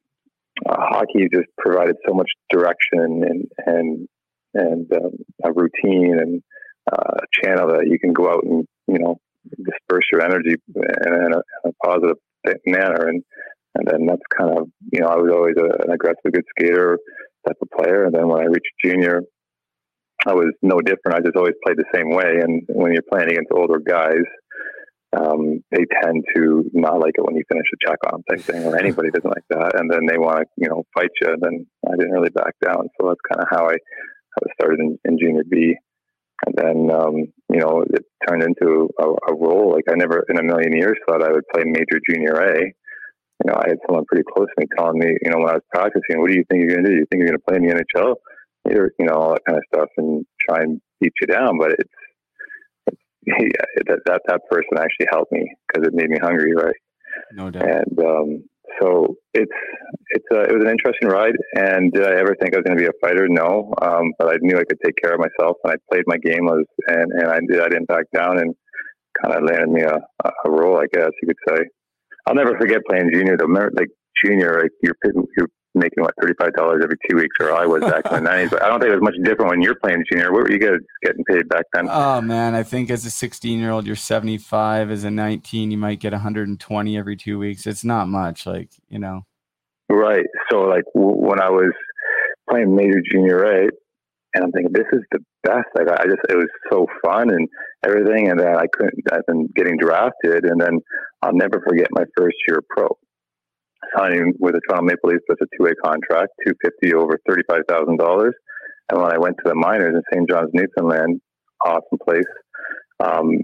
uh, 0.68 0.76
hockey 0.78 1.28
just 1.32 1.48
provided 1.58 1.96
so 2.06 2.14
much 2.14 2.30
direction 2.50 3.22
and, 3.28 3.44
and, 3.66 4.08
and 4.54 4.92
um, 4.92 5.12
a 5.44 5.52
routine 5.52 6.18
and 6.18 6.42
uh, 6.90 7.12
a 7.18 7.26
channel 7.44 7.68
that 7.68 7.86
you 7.86 7.98
can 7.98 8.12
go 8.12 8.30
out 8.30 8.42
and, 8.42 8.66
you 8.88 8.98
know, 8.98 9.16
disperse 9.48 10.06
your 10.10 10.22
energy 10.22 10.56
in, 10.74 10.82
in, 11.06 11.32
a, 11.32 11.36
in 11.36 11.70
a 11.70 11.72
positive 11.86 12.16
manner. 12.66 13.06
And, 13.06 13.22
and 13.76 13.86
then 13.86 14.06
that's 14.06 14.22
kind 14.36 14.58
of, 14.58 14.68
you 14.92 15.00
know, 15.00 15.08
I 15.08 15.16
was 15.16 15.30
always 15.32 15.56
a, 15.58 15.84
an 15.84 15.92
aggressive, 15.92 16.32
good 16.32 16.44
skater 16.58 16.98
type 17.46 17.56
of 17.60 17.68
player. 17.78 18.06
And 18.06 18.14
then 18.14 18.26
when 18.26 18.40
I 18.40 18.46
reached 18.46 18.72
junior, 18.84 19.22
I 20.26 20.34
was 20.34 20.52
no 20.62 20.80
different. 20.80 21.16
I 21.16 21.20
just 21.20 21.36
always 21.36 21.54
played 21.64 21.78
the 21.78 21.92
same 21.94 22.10
way. 22.10 22.40
And 22.42 22.62
when 22.68 22.92
you're 22.92 23.06
playing 23.10 23.30
against 23.30 23.52
older 23.54 23.78
guys, 23.78 24.26
um, 25.16 25.62
they 25.70 25.84
tend 26.02 26.24
to 26.34 26.68
not 26.74 26.98
like 26.98 27.14
it 27.16 27.24
when 27.24 27.36
you 27.36 27.44
finish 27.48 27.66
a 27.72 27.88
check 27.88 27.98
on 28.12 28.22
type 28.28 28.40
thing, 28.40 28.64
or 28.64 28.76
anybody 28.84 29.10
doesn't 29.10 29.30
like 29.30 29.46
that. 29.50 29.78
And 29.78 29.90
then 29.90 30.06
they 30.06 30.18
want 30.18 30.40
to, 30.40 30.44
you 30.56 30.68
know, 30.68 30.82
fight 30.94 31.10
you. 31.22 31.32
And 31.32 31.42
then 31.42 31.66
I 31.88 31.96
didn't 31.96 32.12
really 32.12 32.30
back 32.30 32.54
down. 32.64 32.88
So 33.00 33.08
that's 33.08 33.20
kind 33.30 33.42
of 33.42 33.48
how 33.50 33.68
I, 33.68 33.76
how 34.34 34.40
I 34.42 34.52
started 34.60 34.80
in, 34.80 34.98
in 35.04 35.18
junior 35.18 35.44
B. 35.48 35.76
and 36.44 36.54
then 36.56 36.90
um, 36.90 37.14
you 37.52 37.60
know 37.60 37.84
it 37.88 38.04
turned 38.28 38.42
into 38.42 38.88
a, 38.98 39.06
a 39.06 39.34
role. 39.34 39.72
Like 39.72 39.84
I 39.88 39.94
never 39.94 40.24
in 40.28 40.38
a 40.38 40.42
million 40.42 40.76
years 40.76 40.98
thought 41.06 41.22
I 41.22 41.32
would 41.32 41.46
play 41.54 41.64
major 41.64 42.00
junior 42.10 42.34
A. 42.34 42.60
You 43.44 43.52
know, 43.52 43.54
I 43.54 43.68
had 43.68 43.78
someone 43.86 44.04
pretty 44.06 44.24
close 44.32 44.48
to 44.48 44.60
me 44.60 44.66
telling 44.76 44.98
me, 44.98 45.12
you 45.22 45.30
know, 45.30 45.38
when 45.38 45.50
I 45.50 45.60
was 45.60 45.68
practicing, 45.72 46.20
what 46.20 46.30
do 46.30 46.36
you 46.36 46.44
think 46.50 46.62
you're 46.62 46.72
going 46.72 46.84
to 46.84 46.90
do? 46.90 46.96
You 46.96 47.06
think 47.10 47.20
you're 47.20 47.28
going 47.28 47.38
to 47.38 47.46
play 47.46 47.56
in 47.56 47.68
the 47.68 47.84
NHL? 47.84 48.14
You 48.70 49.06
know, 49.06 49.14
all 49.14 49.30
that 49.30 49.44
kind 49.46 49.58
of 49.58 49.64
stuff, 49.74 49.88
and 49.96 50.24
try 50.48 50.62
and 50.62 50.80
beat 51.00 51.12
you 51.20 51.26
down. 51.26 51.58
But 51.58 51.72
it's, 51.72 51.90
it's 52.86 53.02
yeah, 53.26 53.84
that 53.86 54.00
that 54.06 54.22
that 54.28 54.40
person 54.50 54.78
actually 54.78 55.06
helped 55.10 55.32
me 55.32 55.50
because 55.68 55.86
it 55.86 55.94
made 55.94 56.10
me 56.10 56.18
hungry, 56.20 56.54
right? 56.54 56.76
No 57.32 57.50
doubt. 57.50 57.62
And 57.62 57.98
um, 57.98 58.44
so 58.80 59.16
it's 59.34 59.52
it's 60.10 60.26
a, 60.32 60.40
it 60.42 60.52
was 60.52 60.64
an 60.64 60.70
interesting 60.70 61.08
ride. 61.08 61.36
And 61.54 61.92
did 61.92 62.04
I 62.04 62.18
ever 62.20 62.36
think 62.40 62.54
I 62.54 62.58
was 62.58 62.64
going 62.64 62.78
to 62.78 62.82
be 62.82 62.88
a 62.88 63.00
fighter? 63.00 63.26
No, 63.28 63.72
um, 63.82 64.12
but 64.18 64.28
I 64.28 64.36
knew 64.40 64.56
I 64.56 64.64
could 64.64 64.80
take 64.84 64.96
care 65.02 65.14
of 65.14 65.20
myself, 65.20 65.56
and 65.64 65.72
I 65.72 65.76
played 65.90 66.04
my 66.06 66.18
game 66.18 66.46
was 66.46 66.64
and 66.88 67.12
and 67.12 67.28
I 67.28 67.38
did. 67.48 67.60
I 67.60 67.68
didn't 67.68 67.88
back 67.88 68.04
down, 68.14 68.38
and 68.38 68.54
kind 69.22 69.34
of 69.34 69.44
landed 69.48 69.70
me 69.70 69.82
a, 69.82 69.96
a 70.44 70.50
role, 70.50 70.78
I 70.78 70.86
guess 70.92 71.10
you 71.22 71.28
could 71.28 71.42
say. 71.48 71.64
I'll 72.26 72.34
never 72.34 72.58
forget 72.58 72.80
playing 72.88 73.10
junior. 73.12 73.36
Though, 73.36 73.46
like 73.46 73.88
junior, 74.24 74.60
like 74.62 74.72
you're 74.82 74.96
you're 75.36 75.48
making 75.76 76.02
what 76.02 76.14
thirty 76.20 76.34
five 76.38 76.52
dollars 76.54 76.80
every 76.82 76.96
two 77.08 77.16
weeks, 77.16 77.36
or 77.40 77.52
I 77.52 77.66
was 77.66 77.82
back 77.82 78.06
in 78.06 78.14
the 78.14 78.20
nineties. 78.30 78.50
But 78.50 78.62
I 78.62 78.68
don't 78.68 78.80
think 78.80 78.90
it 78.90 79.00
was 79.00 79.02
much 79.02 79.24
different 79.24 79.50
when 79.50 79.62
you're 79.62 79.76
playing 79.76 80.04
junior. 80.10 80.32
What 80.32 80.44
were 80.44 80.50
you 80.50 80.58
guys 80.58 80.80
getting 81.02 81.24
paid 81.24 81.48
back 81.48 81.66
then? 81.72 81.88
Oh 81.90 82.20
man, 82.20 82.54
I 82.54 82.62
think 82.62 82.90
as 82.90 83.04
a 83.04 83.10
16 83.10 83.58
year 83.58 83.70
old, 83.70 83.86
you're 83.86 83.96
75. 83.96 84.90
As 84.90 85.04
a 85.04 85.10
19, 85.10 85.70
you 85.70 85.78
might 85.78 86.00
get 86.00 86.12
120 86.12 86.98
every 86.98 87.16
two 87.16 87.38
weeks. 87.38 87.66
It's 87.66 87.84
not 87.84 88.08
much, 88.08 88.46
like 88.46 88.70
you 88.88 88.98
know. 88.98 89.22
Right. 89.88 90.26
So 90.50 90.60
like 90.60 90.84
w- 90.94 91.16
when 91.16 91.40
I 91.40 91.50
was 91.50 91.72
playing 92.50 92.74
major 92.74 93.02
junior 93.12 93.44
A, 93.44 93.68
and 94.34 94.44
I'm 94.44 94.52
thinking 94.52 94.72
this 94.72 94.86
is 94.92 95.02
the 95.12 95.20
best. 95.44 95.66
Like 95.74 95.88
I 95.88 96.04
just 96.04 96.20
it 96.28 96.36
was 96.36 96.48
so 96.70 96.86
fun 97.04 97.30
and 97.30 97.48
everything, 97.84 98.30
and 98.30 98.40
then 98.40 98.56
I 98.56 98.66
couldn't. 98.72 98.94
I've 99.12 99.26
been 99.26 99.48
getting 99.54 99.76
drafted, 99.78 100.44
and 100.44 100.60
then 100.60 100.80
I'll 101.22 101.34
never 101.34 101.62
forget 101.66 101.88
my 101.90 102.04
first 102.16 102.36
year 102.48 102.60
pro 102.68 102.96
signing 103.96 104.32
with 104.38 104.54
the 104.54 104.60
Toronto 104.68 104.86
Maple 104.86 105.10
Leafs 105.10 105.24
with 105.28 105.38
a 105.42 105.46
two 105.56 105.64
way 105.64 105.72
contract, 105.84 106.32
two 106.46 106.54
fifty 106.62 106.94
over 106.94 107.18
thirty 107.28 107.42
five 107.48 107.62
thousand 107.68 107.98
dollars. 107.98 108.34
And 108.90 109.00
when 109.00 109.12
I 109.12 109.18
went 109.18 109.36
to 109.38 109.48
the 109.48 109.54
minors 109.54 109.94
in 109.94 110.02
St. 110.12 110.30
John's, 110.30 110.50
Newfoundland, 110.52 111.20
awesome 111.64 111.98
place. 112.04 112.24
Um, 113.02 113.40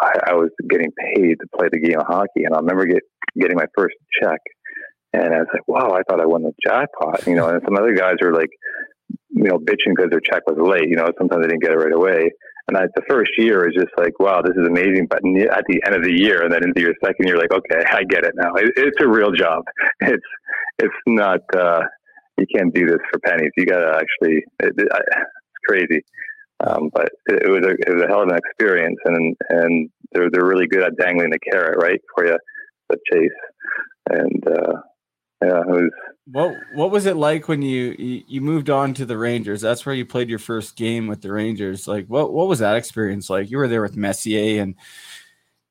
I, 0.00 0.30
I 0.30 0.34
was 0.34 0.50
getting 0.68 0.92
paid 0.92 1.36
to 1.40 1.46
play 1.56 1.68
the 1.70 1.80
game 1.80 1.98
of 1.98 2.06
hockey, 2.06 2.44
and 2.44 2.54
I 2.54 2.58
remember 2.58 2.86
get, 2.86 3.02
getting 3.38 3.56
my 3.56 3.66
first 3.76 3.94
check, 4.20 4.40
and 5.12 5.34
I 5.34 5.38
was 5.38 5.48
like, 5.52 5.66
"Wow, 5.68 5.94
I 5.94 6.02
thought 6.08 6.20
I 6.20 6.26
won 6.26 6.42
the 6.42 6.52
jackpot," 6.64 7.26
you 7.26 7.34
know. 7.34 7.48
And 7.48 7.60
some 7.64 7.76
other 7.76 7.94
guys 7.94 8.16
were 8.20 8.34
like, 8.34 8.50
you 9.30 9.44
know, 9.44 9.58
bitching 9.58 9.94
because 9.94 10.10
their 10.10 10.20
check 10.20 10.42
was 10.46 10.58
late. 10.58 10.88
You 10.88 10.96
know, 10.96 11.06
sometimes 11.18 11.42
they 11.42 11.48
didn't 11.48 11.62
get 11.62 11.72
it 11.72 11.76
right 11.76 11.92
away. 11.92 12.30
And 12.68 12.76
I, 12.76 12.82
the 12.94 13.02
first 13.08 13.30
year 13.38 13.68
is 13.68 13.74
just 13.74 13.92
like, 13.98 14.18
wow, 14.18 14.40
this 14.40 14.56
is 14.56 14.66
amazing. 14.66 15.08
But 15.10 15.18
at 15.18 15.64
the 15.68 15.82
end 15.84 15.94
of 15.94 16.04
the 16.04 16.12
year, 16.12 16.42
and 16.42 16.52
then 16.52 16.62
into 16.62 16.80
your 16.80 16.94
second 17.04 17.26
year, 17.26 17.36
like, 17.36 17.52
okay, 17.52 17.84
I 17.92 18.04
get 18.04 18.24
it 18.24 18.34
now. 18.36 18.54
It, 18.54 18.72
it's 18.76 19.00
a 19.00 19.08
real 19.08 19.32
job. 19.32 19.64
It's 20.00 20.26
it's 20.78 20.94
not. 21.06 21.40
Uh, 21.54 21.82
you 22.38 22.46
can't 22.54 22.74
do 22.74 22.86
this 22.86 22.98
for 23.12 23.20
pennies. 23.20 23.52
You 23.56 23.66
got 23.66 23.80
to 23.80 23.96
actually. 23.96 24.44
It, 24.60 24.74
it, 24.76 24.88
it's 24.88 25.68
crazy. 25.68 26.02
Um, 26.66 26.90
but 26.92 27.08
it, 27.26 27.50
was 27.50 27.64
a 27.66 27.70
it 27.70 27.94
was 27.94 28.02
a 28.04 28.08
hell 28.08 28.22
of 28.22 28.28
an 28.28 28.36
experience, 28.36 28.98
and 29.04 29.36
and 29.50 29.90
they're 30.12 30.30
they're 30.30 30.46
really 30.46 30.66
good 30.66 30.82
at 30.82 30.96
dangling 30.96 31.30
the 31.30 31.38
carrot 31.50 31.82
right 31.82 32.00
for 32.14 32.26
you, 32.26 32.36
the 32.88 32.98
chase, 33.12 33.30
and 34.10 34.48
uh, 34.48 34.72
yeah, 35.42 35.60
it 35.60 35.66
was 35.66 35.90
What 36.26 36.56
What 36.74 36.90
was 36.90 37.06
it 37.06 37.16
like 37.16 37.48
when 37.48 37.62
you, 37.62 37.94
you 37.98 38.22
you 38.26 38.40
moved 38.40 38.70
on 38.70 38.94
to 38.94 39.06
the 39.06 39.18
Rangers? 39.18 39.60
That's 39.60 39.84
where 39.84 39.94
you 39.94 40.06
played 40.06 40.28
your 40.28 40.38
first 40.38 40.76
game 40.76 41.06
with 41.06 41.20
the 41.20 41.32
Rangers. 41.32 41.88
Like, 41.88 42.06
what 42.06 42.32
what 42.32 42.48
was 42.48 42.60
that 42.60 42.76
experience 42.76 43.28
like? 43.28 43.50
You 43.50 43.58
were 43.58 43.68
there 43.68 43.82
with 43.82 43.96
Messier 43.96 44.62
and 44.62 44.76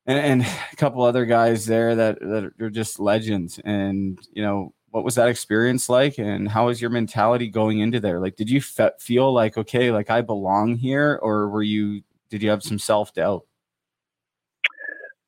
and, 0.06 0.18
and 0.18 0.42
a 0.72 0.76
couple 0.76 1.02
other 1.02 1.24
guys 1.26 1.66
there 1.66 1.94
that 1.94 2.20
that 2.20 2.52
are 2.60 2.70
just 2.70 3.00
legends. 3.00 3.60
And 3.64 4.18
you 4.32 4.42
know, 4.42 4.74
what 4.90 5.04
was 5.04 5.14
that 5.14 5.28
experience 5.28 5.88
like? 5.88 6.18
And 6.18 6.48
how 6.48 6.66
was 6.66 6.80
your 6.80 6.90
mentality 6.90 7.48
going 7.48 7.80
into 7.80 8.00
there? 8.00 8.20
Like, 8.20 8.36
did 8.36 8.50
you 8.50 8.60
fe- 8.60 8.90
feel 8.98 9.32
like 9.32 9.56
okay, 9.56 9.90
like 9.90 10.10
I 10.10 10.20
belong 10.20 10.76
here, 10.76 11.18
or 11.22 11.48
were 11.48 11.62
you? 11.62 12.02
Did 12.28 12.42
you 12.42 12.50
have 12.50 12.62
some 12.62 12.78
self 12.78 13.12
doubt? 13.14 13.46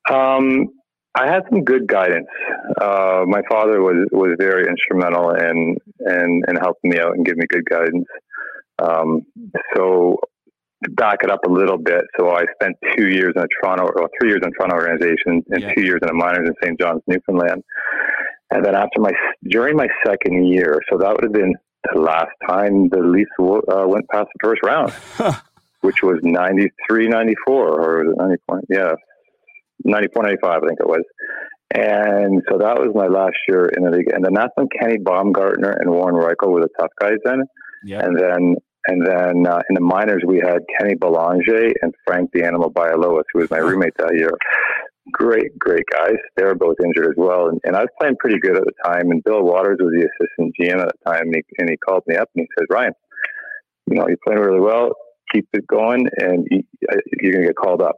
Um, 0.09 0.69
I 1.17 1.31
had 1.31 1.43
some 1.49 1.63
good 1.63 1.87
guidance. 1.87 2.27
Uh, 2.81 3.23
my 3.27 3.41
father 3.49 3.81
was 3.81 4.07
was 4.11 4.35
very 4.39 4.67
instrumental 4.67 5.31
in 5.31 5.77
in 5.99 6.41
in 6.47 6.55
helping 6.57 6.91
me 6.91 6.99
out 6.99 7.13
and 7.15 7.25
giving 7.25 7.39
me 7.39 7.45
good 7.49 7.65
guidance. 7.69 8.05
Um, 8.81 9.21
so 9.75 10.17
to 10.83 10.91
back 10.91 11.19
it 11.23 11.31
up 11.31 11.39
a 11.47 11.49
little 11.49 11.77
bit, 11.77 12.03
so 12.19 12.29
I 12.31 12.43
spent 12.59 12.75
two 12.97 13.07
years 13.07 13.33
in 13.35 13.41
a 13.41 13.47
Toronto 13.61 13.85
or 13.85 14.09
three 14.19 14.29
years 14.29 14.41
in 14.43 14.49
a 14.49 14.51
Toronto 14.51 14.75
organization 14.75 15.41
and 15.49 15.61
Yeah. 15.61 15.73
two 15.73 15.81
years 15.81 15.99
in 16.03 16.09
a 16.09 16.13
minors 16.13 16.49
in 16.49 16.53
St. 16.61 16.79
John's, 16.79 17.01
Newfoundland. 17.07 17.63
And 18.51 18.63
then 18.65 18.75
after 18.75 18.99
my 18.99 19.11
during 19.49 19.77
my 19.77 19.87
second 20.05 20.45
year, 20.47 20.81
so 20.91 20.97
that 20.97 21.11
would 21.13 21.23
have 21.23 21.33
been 21.33 21.55
the 21.93 21.99
last 22.01 22.31
time 22.47 22.89
the 22.89 22.99
Leafs 22.99 23.31
uh, 23.39 23.87
went 23.87 24.07
past 24.09 24.27
the 24.35 24.39
first 24.43 24.61
round, 24.65 24.91
which 25.81 26.03
was 26.03 26.19
93, 26.23 27.07
94, 27.07 27.53
or 27.55 28.03
was 28.03 28.13
it 28.13 28.17
94? 28.17 28.61
Yeah, 28.69 28.93
94, 29.83 30.23
95, 30.23 30.63
I 30.63 30.67
think 30.67 30.79
it 30.79 30.87
was. 30.87 31.03
And 31.73 32.41
so 32.49 32.57
that 32.59 32.77
was 32.77 32.93
my 32.95 33.07
last 33.07 33.35
year 33.47 33.65
in 33.75 33.83
the 33.83 33.91
league. 33.91 34.11
And 34.13 34.23
then 34.23 34.33
that's 34.33 34.53
when 34.55 34.67
Kenny 34.79 34.97
Baumgartner 34.97 35.71
and 35.71 35.89
Warren 35.89 36.15
Rychel 36.15 36.49
were 36.49 36.61
the 36.61 36.69
tough 36.79 36.91
guys 36.99 37.17
then. 37.25 37.43
Yeah. 37.83 38.05
And 38.05 38.17
then 38.17 38.55
and 38.87 39.05
then 39.05 39.47
uh, 39.47 39.61
in 39.67 39.73
the 39.73 39.81
minors 39.81 40.23
we 40.25 40.37
had 40.37 40.59
Kenny 40.77 40.93
Belanger 40.93 41.73
and 41.81 41.93
Frank 42.05 42.29
the 42.33 42.43
Animal 42.43 42.71
Bialowas, 42.71 43.23
who 43.33 43.39
was 43.39 43.49
my 43.49 43.57
roommate 43.57 43.97
that 43.97 44.15
year. 44.15 44.31
Great, 45.11 45.57
great 45.57 45.83
guys. 45.91 46.17
They 46.35 46.43
were 46.43 46.55
both 46.55 46.77
injured 46.83 47.07
as 47.07 47.17
well. 47.17 47.47
And, 47.49 47.59
and 47.63 47.75
I 47.75 47.81
was 47.81 47.89
playing 47.99 48.17
pretty 48.19 48.39
good 48.39 48.57
at 48.57 48.63
the 48.63 48.73
time. 48.83 49.11
And 49.11 49.23
Bill 49.23 49.43
Watters 49.43 49.77
was 49.79 49.91
the 49.91 50.07
assistant 50.07 50.55
GM 50.59 50.81
at 50.81 50.87
the 50.87 51.11
time. 51.11 51.23
And 51.23 51.35
he, 51.35 51.43
and 51.57 51.69
he 51.69 51.77
called 51.77 52.03
me 52.07 52.15
up 52.15 52.29
and 52.35 52.43
he 52.43 52.47
says, 52.57 52.67
Ryan, 52.69 52.93
you 53.87 53.97
know, 53.97 54.07
you're 54.07 54.17
playing 54.25 54.39
really 54.39 54.61
well. 54.61 54.91
Keep 55.33 55.47
it 55.53 55.67
going 55.67 56.07
and 56.17 56.47
you, 56.49 56.63
you're 57.21 57.33
going 57.33 57.43
to 57.43 57.49
get 57.49 57.55
called 57.55 57.81
up. 57.81 57.97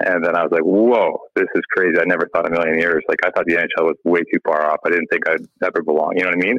And 0.00 0.24
then 0.24 0.34
I 0.36 0.42
was 0.42 0.50
like, 0.50 0.62
whoa, 0.62 1.18
this 1.36 1.46
is 1.54 1.62
crazy. 1.76 1.98
I 2.00 2.04
never 2.04 2.28
thought 2.34 2.46
a 2.46 2.50
million 2.50 2.78
years. 2.78 3.02
Like, 3.08 3.18
I 3.24 3.30
thought 3.30 3.44
the 3.46 3.54
NHL 3.54 3.84
was 3.84 3.96
way 4.04 4.20
too 4.20 4.40
far 4.44 4.66
off. 4.70 4.78
I 4.86 4.90
didn't 4.90 5.06
think 5.08 5.28
I'd 5.28 5.46
ever 5.64 5.82
belong. 5.82 6.14
You 6.16 6.24
know 6.24 6.30
what 6.30 6.42
I 6.42 6.46
mean? 6.46 6.58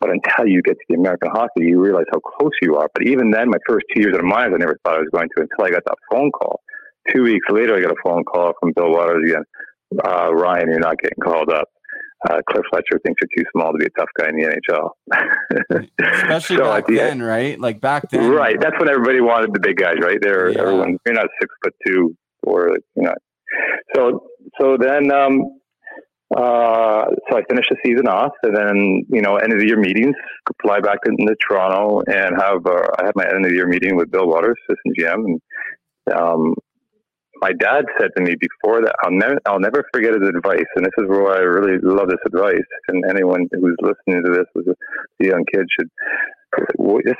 But 0.00 0.10
until 0.10 0.46
you 0.46 0.60
get 0.60 0.72
to 0.74 0.84
the 0.88 0.96
American 0.96 1.30
hockey, 1.30 1.64
you 1.64 1.80
realize 1.80 2.04
how 2.12 2.18
close 2.20 2.50
you 2.60 2.76
are. 2.76 2.88
But 2.92 3.06
even 3.06 3.30
then, 3.30 3.48
my 3.48 3.58
first 3.66 3.86
two 3.94 4.02
years 4.02 4.16
the 4.16 4.22
minors, 4.22 4.52
I 4.54 4.58
never 4.58 4.78
thought 4.84 4.96
I 4.96 4.98
was 4.98 5.08
going 5.14 5.28
to 5.36 5.42
until 5.42 5.64
I 5.64 5.70
got 5.70 5.84
that 5.86 5.96
phone 6.12 6.30
call. 6.32 6.60
Two 7.14 7.22
weeks 7.22 7.46
later, 7.50 7.76
I 7.76 7.80
got 7.80 7.90
a 7.92 7.96
phone 8.04 8.24
call 8.24 8.52
from 8.60 8.72
Bill 8.76 8.90
Watters 8.90 9.22
again. 9.30 9.44
Uh, 10.06 10.34
Ryan, 10.34 10.68
you're 10.70 10.80
not 10.80 10.98
getting 10.98 11.18
called 11.22 11.50
up. 11.50 11.68
Uh, 12.28 12.40
Cliff 12.50 12.64
Fletcher 12.70 12.98
thinks 13.04 13.20
you're 13.22 13.44
too 13.44 13.48
small 13.54 13.72
to 13.72 13.78
be 13.78 13.84
a 13.86 13.90
tough 13.98 14.08
guy 14.18 14.28
in 14.30 14.36
the 14.36 14.44
NHL. 14.46 15.84
Especially 16.00 16.56
So 16.56 16.64
back 16.64 16.86
the 16.86 16.96
then, 16.96 17.22
right? 17.22 17.58
Like 17.60 17.80
back 17.80 18.10
then, 18.10 18.30
Right. 18.30 18.56
That's 18.60 18.78
when 18.78 18.88
everybody 18.88 19.20
wanted 19.20 19.52
the 19.52 19.60
big 19.60 19.76
guys, 19.76 19.96
right? 20.00 20.18
They're 20.20 20.50
Yeah. 20.52 20.60
everyone. 20.60 20.98
You're 21.04 21.14
not 21.14 21.28
six 21.40 21.54
foot 21.62 21.74
two, 21.86 22.16
or 22.46 22.76
you 22.96 23.02
know. 23.02 23.14
So 23.94 24.26
so 24.60 24.76
then 24.78 25.10
um, 25.12 25.60
uh, 26.36 27.04
so 27.30 27.38
I 27.38 27.42
finished 27.48 27.70
the 27.70 27.76
season 27.84 28.08
off, 28.08 28.32
and 28.42 28.56
then 28.56 29.06
you 29.08 29.22
know 29.22 29.36
end 29.36 29.52
of 29.52 29.58
the 29.58 29.66
year 29.66 29.78
meetings, 29.78 30.16
fly 30.62 30.80
back 30.80 30.98
into 31.06 31.34
Toronto, 31.46 32.02
and 32.06 32.34
have 32.40 32.66
uh, 32.66 32.88
I 32.98 33.06
had 33.06 33.12
my 33.14 33.24
end 33.24 33.44
of 33.44 33.50
the 33.50 33.56
year 33.56 33.68
meeting 33.68 33.96
with 33.96 34.10
Bill 34.10 34.26
Watters, 34.26 34.56
assistant 34.68 34.96
GM, 34.98 35.24
and 35.26 36.16
um, 36.16 36.54
my 37.40 37.52
dad 37.52 37.84
said 38.00 38.10
to 38.16 38.22
me 38.22 38.34
before 38.40 38.80
that 38.80 38.94
I'll 39.02 39.10
never 39.10 39.38
I'll 39.46 39.60
never 39.60 39.84
forget 39.92 40.14
his 40.14 40.28
advice, 40.28 40.70
and 40.76 40.84
this 40.84 40.96
is 40.98 41.08
where 41.08 41.34
I 41.34 41.40
really 41.40 41.78
love 41.82 42.08
this 42.08 42.24
advice. 42.26 42.68
And 42.88 43.04
anyone 43.08 43.48
who's 43.52 43.76
listening 43.82 44.24
to 44.24 44.32
this 44.32 44.46
as 44.56 44.74
a 44.74 45.24
young 45.24 45.44
kid 45.52 45.66
should 45.78 45.90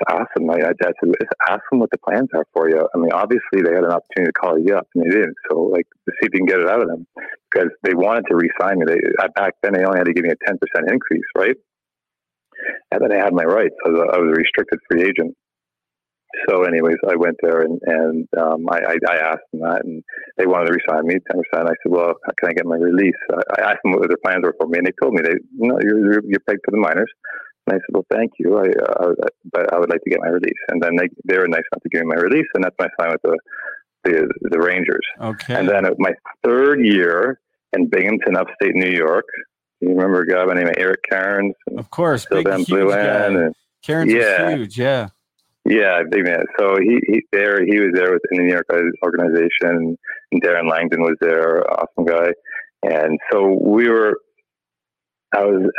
ask 0.08 0.34
them. 0.34 0.46
My 0.46 0.58
dad 0.58 0.74
said, 0.80 1.12
just 1.20 1.32
ask 1.48 1.60
them 1.70 1.80
what 1.80 1.90
the 1.90 1.98
plans 1.98 2.28
are 2.34 2.46
for 2.52 2.68
you. 2.68 2.88
I 2.94 2.98
mean, 2.98 3.12
obviously 3.12 3.62
they 3.62 3.74
had 3.74 3.84
an 3.84 3.92
opportunity 3.92 4.32
to 4.32 4.40
call 4.40 4.58
you 4.58 4.76
up, 4.76 4.86
and 4.94 5.04
they 5.04 5.10
didn't. 5.10 5.36
So, 5.50 5.62
like, 5.62 5.86
to 6.08 6.12
see 6.12 6.26
if 6.26 6.34
you 6.34 6.40
can 6.40 6.46
get 6.46 6.60
it 6.60 6.68
out 6.68 6.82
of 6.82 6.88
them 6.88 7.06
because 7.50 7.70
they 7.82 7.94
wanted 7.94 8.24
to 8.28 8.36
re-sign 8.36 8.78
me. 8.78 8.86
They 8.86 9.00
uh, 9.18 9.28
back 9.34 9.54
then 9.62 9.74
they 9.74 9.84
only 9.84 9.98
had 9.98 10.06
to 10.06 10.12
give 10.12 10.24
me 10.24 10.30
a 10.30 10.46
ten 10.46 10.58
percent 10.58 10.90
increase, 10.90 11.24
right? 11.36 11.56
And 12.92 13.00
then 13.02 13.12
I 13.12 13.22
had 13.22 13.34
my 13.34 13.44
rights. 13.44 13.74
I 13.84 13.90
was, 13.90 14.10
I 14.14 14.18
was 14.18 14.28
a 14.30 14.40
restricted 14.40 14.78
free 14.90 15.02
agent. 15.02 15.36
So, 16.48 16.64
anyways, 16.64 16.96
I 17.08 17.14
went 17.16 17.36
there 17.42 17.60
and 17.60 17.80
and 17.86 18.28
um, 18.38 18.66
I, 18.68 18.78
I, 18.78 18.96
I 19.08 19.16
asked 19.16 19.46
them 19.52 19.62
that, 19.62 19.84
and 19.84 20.02
they 20.36 20.46
wanted 20.46 20.66
to 20.66 20.78
resign 20.78 21.06
me 21.06 21.14
ten 21.30 21.40
percent. 21.42 21.68
I 21.68 21.74
said, 21.82 21.90
"Well, 21.90 22.14
how 22.24 22.32
can 22.38 22.50
I 22.50 22.52
get 22.52 22.66
my 22.66 22.76
release?" 22.76 23.14
I, 23.30 23.60
I 23.60 23.70
asked 23.70 23.80
them 23.84 23.92
what 23.92 24.08
their 24.08 24.18
plans 24.24 24.42
were 24.42 24.54
for 24.58 24.66
me, 24.66 24.78
and 24.78 24.86
they 24.86 24.92
told 25.00 25.14
me 25.14 25.22
they, 25.22 25.34
no, 25.54 25.78
you're 25.80 26.00
you're, 26.00 26.22
you're 26.26 26.40
pegged 26.48 26.60
for 26.64 26.72
the 26.72 26.78
minors. 26.78 27.12
And 27.66 27.74
I 27.74 27.78
said, 27.78 27.92
"Well, 27.92 28.06
thank 28.10 28.32
you, 28.38 28.58
I, 28.58 28.68
uh, 28.68 29.12
but 29.52 29.72
I 29.72 29.78
would 29.78 29.90
like 29.90 30.02
to 30.02 30.10
get 30.10 30.20
my 30.20 30.28
release." 30.28 30.52
And 30.68 30.82
then 30.82 30.96
they 30.96 31.08
they 31.24 31.38
were 31.38 31.48
nice 31.48 31.62
enough 31.72 31.82
to 31.82 31.88
give 31.88 32.02
me 32.02 32.14
my 32.14 32.20
release, 32.20 32.46
and 32.54 32.64
that's 32.64 32.76
my 32.78 32.86
I 32.86 33.02
signed 33.02 33.12
with 33.12 33.22
the 33.22 33.38
the, 34.04 34.48
the 34.50 34.58
Rangers. 34.58 35.06
Okay. 35.20 35.54
And 35.54 35.68
then 35.68 35.84
my 35.98 36.12
third 36.44 36.84
year 36.84 37.40
in 37.72 37.88
Binghamton, 37.88 38.36
upstate 38.36 38.74
New 38.74 38.90
York, 38.90 39.24
you 39.80 39.88
remember 39.88 40.20
a 40.20 40.26
guy 40.26 40.44
by 40.44 40.54
the 40.54 40.60
name 40.60 40.68
of 40.68 40.74
Eric 40.76 41.00
Cairns? 41.08 41.54
Of 41.76 41.90
course, 41.90 42.26
Bill 42.26 42.42
big, 42.42 42.54
huge 42.54 42.68
guy. 42.68 42.74
Bluen, 42.76 43.46
and 43.46 43.54
Cairns 43.82 44.12
yeah. 44.12 44.44
was 44.44 44.54
huge. 44.54 44.78
Yeah. 44.78 45.08
Yeah, 45.66 46.02
big 46.10 46.24
man. 46.24 46.44
So 46.58 46.76
he, 46.78 47.00
he 47.06 47.22
there 47.32 47.64
he 47.64 47.80
was 47.80 47.92
there 47.94 48.12
with 48.12 48.20
in 48.30 48.36
the 48.36 48.44
New 48.44 48.52
York 48.52 48.66
organization, 49.02 49.96
and 50.30 50.42
Darren 50.42 50.70
Langdon 50.70 51.00
was 51.00 51.16
there, 51.22 51.64
awesome 51.72 52.04
guy. 52.04 52.32
And 52.82 53.18
so 53.32 53.58
we 53.62 53.88
were. 53.88 54.18
I 55.34 55.44
was 55.44 55.70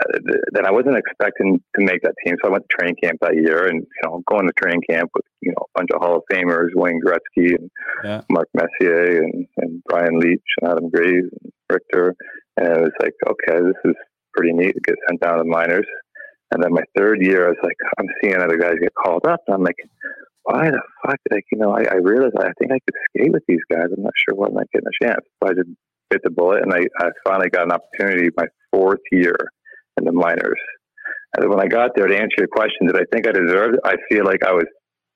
then 0.51 0.65
I 0.65 0.71
wasn't 0.71 0.97
expecting 0.97 1.61
to 1.77 1.83
make 1.83 2.01
that 2.03 2.13
team, 2.25 2.35
so 2.41 2.49
I 2.49 2.51
went 2.51 2.65
to 2.69 2.77
training 2.77 2.97
camp 3.01 3.19
that 3.21 3.35
year, 3.35 3.67
and 3.67 3.81
you 3.81 4.01
know, 4.03 4.21
going 4.29 4.47
to 4.47 4.53
training 4.53 4.83
camp 4.89 5.09
with 5.15 5.25
you 5.41 5.51
know 5.51 5.63
a 5.65 5.79
bunch 5.79 5.89
of 5.93 6.01
Hall 6.01 6.17
of 6.17 6.23
Famers, 6.31 6.69
Wayne 6.75 6.99
Gretzky 7.05 7.55
and 7.55 7.69
Yeah. 8.03 8.21
Mark 8.29 8.49
Messier 8.53 9.23
and, 9.23 9.47
and 9.57 9.81
Brian 9.87 10.19
Leetch 10.19 10.49
and 10.61 10.71
Adam 10.71 10.89
Graves 10.89 11.29
and 11.41 11.51
Richter, 11.69 12.15
and 12.57 12.67
it 12.67 12.81
was 12.81 12.91
like, 13.01 13.13
okay, 13.27 13.61
this 13.61 13.91
is 13.91 13.95
pretty 14.33 14.53
neat 14.53 14.73
to 14.73 14.81
get 14.85 14.95
sent 15.07 15.21
down 15.21 15.37
to 15.37 15.43
the 15.43 15.49
minors. 15.49 15.87
And 16.51 16.63
then 16.63 16.73
my 16.73 16.83
third 16.95 17.21
year, 17.21 17.45
I 17.47 17.49
was 17.49 17.57
like, 17.63 17.77
I'm 17.97 18.07
seeing 18.21 18.37
other 18.37 18.57
guys 18.57 18.75
get 18.79 18.93
called 18.93 19.25
up, 19.25 19.39
and 19.47 19.55
I'm 19.55 19.63
like, 19.63 19.77
why 20.43 20.69
the 20.69 20.81
fuck? 21.03 21.19
Like, 21.31 21.45
you 21.51 21.57
know, 21.57 21.71
I, 21.71 21.83
I 21.91 21.95
realized 21.95 22.35
I 22.37 22.51
think 22.59 22.71
I 22.71 22.79
could 22.85 22.95
skate 23.09 23.33
with 23.33 23.43
these 23.47 23.63
guys. 23.71 23.87
I'm 23.95 24.03
not 24.03 24.13
sure 24.27 24.35
why 24.35 24.47
I'm 24.47 24.53
not 24.53 24.69
getting 24.71 24.87
a 24.87 25.05
chance. 25.05 25.25
So 25.41 25.49
I 25.49 25.53
just 25.53 25.69
bit 26.09 26.21
the 26.23 26.29
bullet, 26.29 26.63
and 26.63 26.73
I, 26.73 26.81
I 26.99 27.09
finally 27.23 27.49
got 27.49 27.63
an 27.63 27.71
opportunity 27.71 28.29
my 28.37 28.47
fourth 28.71 29.01
year 29.11 29.35
in 29.97 30.05
the 30.05 30.11
minors. 30.11 30.59
And 31.37 31.49
when 31.49 31.59
I 31.59 31.67
got 31.67 31.91
there, 31.95 32.07
to 32.07 32.15
answer 32.15 32.35
your 32.37 32.47
question, 32.47 32.87
did 32.87 32.95
I 32.95 33.03
think 33.11 33.27
I 33.27 33.31
deserved 33.31 33.75
it? 33.75 33.81
I 33.83 33.95
feel 34.09 34.25
like 34.25 34.43
I 34.43 34.53
was 34.53 34.65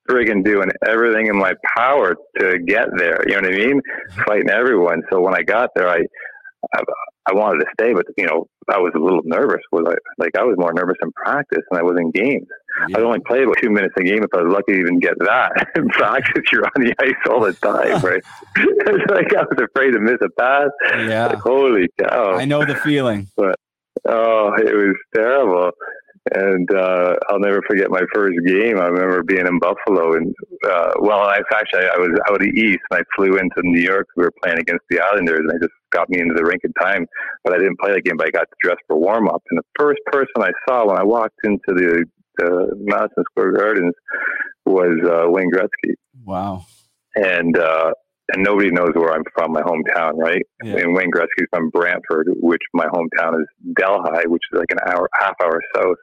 friggin' 0.08 0.44
doing 0.44 0.70
everything 0.86 1.28
in 1.28 1.36
my 1.36 1.52
power 1.76 2.16
to 2.38 2.58
get 2.58 2.88
there. 2.96 3.22
You 3.26 3.40
know 3.40 3.48
what 3.48 3.54
I 3.54 3.56
mean? 3.56 3.80
Mm-hmm. 3.80 4.22
Fighting 4.26 4.50
everyone. 4.50 5.02
So 5.10 5.20
when 5.20 5.34
I 5.34 5.42
got 5.42 5.70
there, 5.74 5.88
I, 5.88 6.00
I, 6.74 6.82
I 7.26 7.34
wanted 7.34 7.60
to 7.60 7.66
stay, 7.74 7.92
but 7.92 8.06
you 8.16 8.26
know, 8.26 8.46
I 8.68 8.78
was 8.78 8.92
a 8.94 8.98
little 8.98 9.22
nervous. 9.24 9.60
Was 9.72 9.84
I 9.88 9.94
like 10.18 10.36
I 10.36 10.44
was 10.44 10.56
more 10.58 10.72
nervous 10.72 10.96
in 11.02 11.12
practice 11.12 11.62
than 11.70 11.80
I 11.80 11.82
was 11.82 11.96
in 11.98 12.10
games. 12.10 12.46
I 12.94 13.00
only 13.00 13.20
played 13.20 13.42
about 13.42 13.56
two 13.62 13.70
minutes 13.70 13.94
a 13.98 14.02
game 14.02 14.22
if 14.22 14.30
I 14.34 14.42
was 14.42 14.52
lucky 14.52 14.72
to 14.72 14.78
even 14.78 15.00
get 15.00 15.18
that. 15.18 15.68
In 15.76 15.88
practice, 15.88 16.44
you're 16.52 16.64
on 16.64 16.82
the 16.82 16.94
ice 17.00 17.14
all 17.28 17.40
the 17.40 17.52
time, 17.52 18.00
right? 18.02 18.22
it's 18.56 19.10
like 19.10 19.34
I 19.34 19.42
was 19.42 19.68
afraid 19.70 19.90
to 19.92 20.00
miss 20.00 20.18
a 20.22 20.30
pass. 20.38 20.70
Yeah. 20.96 21.26
Like, 21.26 21.38
holy 21.38 21.88
cow! 22.00 22.34
I 22.34 22.44
know 22.44 22.64
the 22.64 22.76
feeling. 22.76 23.28
But 23.36 23.56
oh, 24.08 24.52
it 24.56 24.74
was 24.74 24.96
terrible. 25.14 25.72
And 26.34 26.70
uh, 26.70 27.16
I'll 27.28 27.40
never 27.40 27.62
forget 27.66 27.90
my 27.90 28.02
first 28.14 28.36
game. 28.46 28.78
I 28.78 28.86
remember 28.88 29.22
being 29.22 29.46
in 29.46 29.58
Buffalo, 29.58 30.12
and 30.14 30.34
uh, 30.68 30.92
well, 31.00 31.20
I 31.20 31.38
actually 31.54 31.84
I 31.84 31.96
was 31.96 32.10
out 32.28 32.44
east, 32.44 32.80
and 32.90 33.00
I 33.00 33.02
flew 33.16 33.38
into 33.38 33.62
New 33.62 33.80
York. 33.80 34.06
We 34.16 34.24
were 34.24 34.32
playing 34.42 34.58
against 34.58 34.84
the 34.90 35.00
Islanders, 35.00 35.40
and 35.40 35.48
they 35.50 35.58
just 35.58 35.72
got 35.92 36.10
me 36.10 36.20
into 36.20 36.34
the 36.34 36.44
rink 36.44 36.60
in 36.62 36.72
time. 36.74 37.06
But 37.42 37.54
I 37.54 37.58
didn't 37.58 37.78
play 37.80 37.94
the 37.94 38.02
game, 38.02 38.18
but 38.18 38.26
I 38.26 38.30
got 38.30 38.46
dressed 38.62 38.82
for 38.86 38.96
warm 38.98 39.28
up. 39.28 39.42
And 39.50 39.58
the 39.58 39.64
first 39.78 40.00
person 40.12 40.28
I 40.38 40.50
saw 40.68 40.86
when 40.86 40.98
I 40.98 41.04
walked 41.04 41.38
into 41.42 41.58
the, 41.68 42.04
the 42.36 42.68
Madison 42.76 43.24
Square 43.30 43.52
Gardens 43.52 43.94
was 44.66 44.98
uh, 45.04 45.28
Wayne 45.30 45.50
Gretzky 45.50 45.94
Wow. 46.24 46.66
and 47.16 47.56
uh, 47.56 47.92
and 48.32 48.44
nobody 48.44 48.70
knows 48.70 48.90
where 48.94 49.12
I'm 49.12 49.24
from, 49.34 49.52
my 49.52 49.62
hometown, 49.62 50.12
right? 50.16 50.42
Yeah. 50.62 50.76
And 50.78 50.94
Wayne 50.94 51.10
Gretzky's 51.10 51.48
from 51.50 51.70
Brantford, 51.70 52.28
which 52.40 52.62
my 52.72 52.86
hometown 52.86 53.40
is 53.40 53.46
Delhi, 53.76 54.26
which 54.26 54.42
is 54.52 54.58
like 54.58 54.70
an 54.70 54.78
hour, 54.86 55.08
half 55.18 55.34
hour 55.42 55.60
south. 55.74 55.96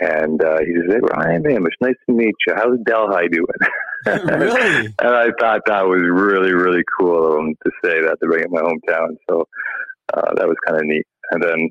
And 0.00 0.42
uh, 0.42 0.58
he 0.60 0.74
said, 0.90 1.02
"Ryan 1.16 1.44
Amish, 1.44 1.78
nice 1.80 1.94
to 2.08 2.14
meet 2.14 2.34
you. 2.46 2.54
How's 2.56 2.78
Delhi 2.84 3.28
doing?" 3.28 3.46
really? 4.06 4.86
and 4.86 5.14
I 5.14 5.28
thought 5.40 5.62
that 5.66 5.86
was 5.86 6.02
really, 6.02 6.52
really 6.52 6.82
cool 6.98 7.32
of 7.32 7.38
him 7.38 7.54
to 7.64 7.70
say 7.82 8.02
that 8.02 8.18
to 8.20 8.26
bring 8.26 8.44
up 8.44 8.50
my 8.50 8.60
hometown. 8.60 9.16
So 9.30 9.48
uh, 10.12 10.34
that 10.34 10.46
was 10.46 10.56
kind 10.66 10.78
of 10.78 10.86
neat. 10.86 11.06
And 11.30 11.42
then, 11.42 11.70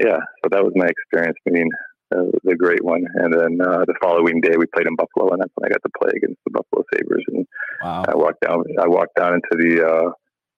yeah, 0.00 0.18
so 0.42 0.48
that 0.50 0.64
was 0.64 0.72
my 0.74 0.86
experience 0.86 1.36
meeting 1.44 1.70
uh, 2.16 2.30
the 2.44 2.56
great 2.56 2.84
one. 2.84 3.04
And 3.14 3.32
then 3.32 3.58
uh, 3.60 3.84
the 3.86 3.94
following 4.02 4.40
day, 4.40 4.54
we 4.56 4.66
played 4.66 4.86
in 4.86 4.96
Buffalo, 4.96 5.32
and 5.32 5.40
that's 5.40 5.52
when 5.56 5.68
I 5.70 5.72
got 5.72 5.82
to 5.82 5.92
play 6.00 6.12
against 6.16 6.40
the 6.46 6.52
Buffalo 6.52 6.84
Sabres. 6.94 7.24
And 7.28 7.46
Wow. 7.82 8.04
I 8.08 8.14
walked 8.16 8.40
down. 8.40 8.64
I 8.80 8.88
walked 8.88 9.14
down 9.16 9.34
into 9.34 9.52
the, 9.52 9.86
uh, 9.86 10.10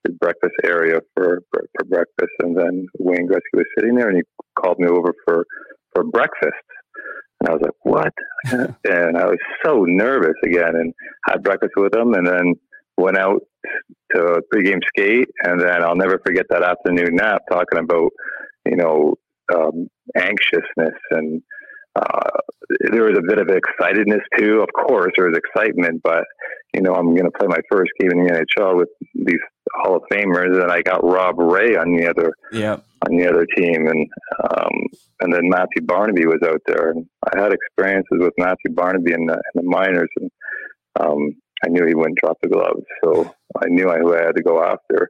the 0.05 0.13
breakfast 0.13 0.55
area 0.65 1.01
for 1.15 1.41
for 1.51 1.85
breakfast, 1.85 2.35
and 2.41 2.57
then 2.57 2.87
Wayne 2.99 3.27
Gretzky 3.29 3.55
was 3.55 3.67
sitting 3.77 3.97
there, 3.97 4.09
and 4.09 4.19
he 4.19 4.23
called 4.61 4.79
me 4.79 4.87
over 4.89 5.13
for 5.25 5.45
for 5.95 6.05
breakfast. 6.05 6.67
And 7.41 7.49
I 7.49 7.53
was 7.53 7.63
like, 7.63 7.75
"What?" 7.83 8.15
and 8.85 9.17
I 9.17 9.27
was 9.27 9.39
so 9.65 9.85
nervous 9.85 10.37
again, 10.45 10.77
and 10.77 10.93
had 11.27 11.43
breakfast 11.43 11.73
with 11.77 11.95
him, 11.95 12.15
and 12.15 12.27
then 12.27 12.55
went 12.97 13.19
out 13.19 13.43
to 14.15 14.41
pregame 14.55 14.81
skate, 14.87 15.29
and 15.43 15.61
then 15.61 15.83
I'll 15.83 15.97
never 15.97 16.21
forget 16.25 16.47
that 16.51 16.63
afternoon 16.63 17.17
nap 17.17 17.43
talking 17.51 17.79
about, 17.81 18.11
you 18.65 18.77
know, 18.77 19.17
um, 19.55 19.89
anxiousness 20.17 20.99
and 21.11 21.43
uh, 21.97 22.29
there 22.93 23.05
was 23.05 23.17
a 23.19 23.23
bit 23.27 23.39
of 23.39 23.47
excitedness 23.47 24.21
too. 24.39 24.61
Of 24.61 24.69
course, 24.87 25.13
there 25.17 25.29
was 25.29 25.39
excitement, 25.39 26.03
but 26.03 26.25
you 26.75 26.83
know, 26.83 26.95
I'm 26.95 27.15
going 27.15 27.25
to 27.31 27.39
play 27.39 27.47
my 27.49 27.61
first 27.71 27.91
game 27.99 28.11
in 28.11 28.27
the 28.27 28.33
NHL 28.59 28.77
with 28.77 28.89
these 29.15 29.41
Hall 29.75 29.97
of 29.97 30.03
Famers, 30.13 30.61
and 30.63 30.71
I 30.71 30.83
got 30.83 31.03
Rob 31.03 31.39
Ray 31.39 31.77
on 31.77 31.97
the 31.97 32.09
other 32.09 32.33
Yeah. 32.53 32.77
on 33.09 33.17
the 33.17 33.27
other 33.27 33.47
team, 33.57 33.87
and 33.87 34.07
um, 34.51 34.73
and 35.21 35.33
then 35.33 35.49
Matthew 35.49 35.83
Barnaby 35.87 36.27
was 36.27 36.41
out 36.45 36.61
there, 36.67 36.91
and 36.91 37.07
I 37.33 37.41
had 37.41 37.53
experiences 37.55 38.19
with 38.19 38.35
Matthew 38.37 38.73
Barnaby 38.75 39.13
in 39.13 39.25
the, 39.27 39.35
in 39.35 39.55
the 39.55 39.63
minors, 39.63 40.11
and 40.17 40.31
um, 41.01 41.31
I 41.65 41.69
knew 41.69 41.87
he 41.87 41.95
wouldn't 41.95 42.19
drop 42.23 42.37
the 42.43 42.49
gloves, 42.51 42.85
so 43.03 43.33
I 43.57 43.69
knew 43.69 43.89
I, 43.89 43.99
who 43.99 44.15
I 44.15 44.23
had 44.25 44.37
to 44.37 44.43
go 44.43 44.63
after, 44.63 45.09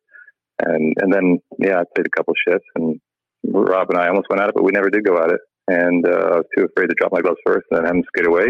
and 0.60 0.94
and 1.00 1.12
then 1.12 1.38
yeah, 1.58 1.80
I 1.80 1.84
played 1.96 2.06
a 2.06 2.16
couple 2.16 2.34
shifts, 2.46 2.68
and 2.76 3.00
Rob 3.44 3.90
and 3.90 3.98
I 3.98 4.08
almost 4.08 4.28
went 4.30 4.42
at 4.42 4.48
it, 4.48 4.54
but 4.54 4.64
we 4.64 4.72
never 4.72 4.90
did 4.90 5.04
go 5.04 5.18
at 5.18 5.30
it, 5.30 5.40
and 5.68 6.06
uh, 6.06 6.10
I 6.10 6.36
was 6.36 6.46
too 6.56 6.64
afraid 6.64 6.88
to 6.88 6.94
drop 6.98 7.12
my 7.12 7.20
gloves 7.20 7.40
first, 7.46 7.66
and 7.70 7.78
then 7.78 7.86
have 7.86 7.96
him 7.96 8.04
skate 8.14 8.26
away. 8.26 8.46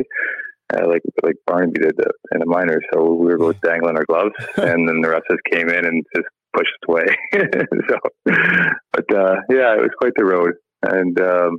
Uh, 0.74 0.88
like 0.88 1.02
like 1.22 1.36
Barnaby 1.46 1.78
did 1.80 2.00
uh, 2.00 2.10
in 2.32 2.40
the 2.40 2.46
minors, 2.46 2.84
so 2.92 3.14
we 3.14 3.26
were 3.26 3.38
both 3.38 3.60
dangling 3.60 3.96
our 3.96 4.04
gloves, 4.04 4.34
and 4.56 4.88
then 4.88 5.00
the 5.00 5.10
rest 5.10 5.24
of 5.30 5.34
us 5.34 5.52
came 5.52 5.68
in 5.68 5.86
and 5.86 6.04
just 6.14 6.28
pushed 6.54 6.72
us 6.82 6.88
away. 6.88 7.06
so, 7.88 7.96
but 8.92 9.14
uh, 9.14 9.36
yeah, 9.50 9.74
it 9.74 9.82
was 9.82 9.94
quite 9.98 10.12
the 10.16 10.24
road, 10.24 10.54
and 10.82 11.20
um, 11.20 11.58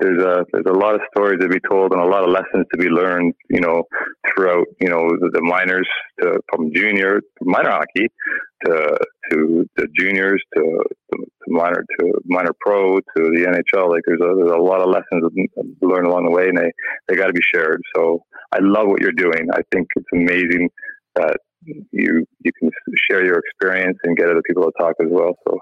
there's 0.00 0.22
a 0.22 0.44
there's 0.52 0.66
a 0.66 0.78
lot 0.78 0.94
of 0.94 1.00
stories 1.14 1.40
to 1.40 1.48
be 1.48 1.60
told 1.68 1.92
and 1.92 2.00
a 2.00 2.06
lot 2.06 2.24
of 2.24 2.30
lessons 2.30 2.66
to 2.72 2.78
be 2.78 2.88
learned. 2.88 3.34
You 3.50 3.60
know, 3.60 3.84
throughout 4.28 4.66
you 4.80 4.88
know 4.88 5.08
the, 5.20 5.30
the 5.32 5.42
minors 5.42 5.88
to 6.22 6.40
from 6.50 6.72
junior 6.74 7.20
minor 7.42 7.70
hockey 7.70 8.08
to 8.64 8.96
to 9.30 9.68
the 9.76 9.86
juniors 9.98 10.42
to, 10.54 10.60
to, 10.60 11.18
to 11.18 11.46
minor 11.48 11.84
to 11.98 12.12
minor 12.24 12.52
pro 12.60 12.96
to 12.96 13.02
the 13.16 13.44
NHL. 13.46 13.90
Like 13.90 14.02
there's 14.06 14.20
a 14.20 14.34
there's 14.36 14.56
a 14.56 14.62
lot 14.62 14.80
of 14.80 14.88
lessons 14.88 15.30
learned 15.82 16.06
along 16.06 16.24
the 16.24 16.32
way, 16.32 16.48
and 16.48 16.56
they 16.56 16.72
they 17.08 17.16
got 17.16 17.26
to 17.26 17.32
be 17.32 17.42
shared. 17.54 17.82
So 17.94 18.24
I 18.52 18.58
love 18.60 18.88
what 18.88 19.00
you're 19.00 19.12
doing. 19.12 19.48
I 19.52 19.60
think 19.70 19.88
it's 19.96 20.06
amazing 20.12 20.70
that 21.16 21.36
you 21.64 22.26
you 22.40 22.52
can 22.58 22.70
share 23.08 23.24
your 23.24 23.38
experience 23.38 23.98
and 24.04 24.16
get 24.16 24.28
other 24.28 24.42
people 24.46 24.64
to 24.64 24.72
talk 24.78 24.94
as 25.00 25.08
well. 25.10 25.34
So 25.46 25.58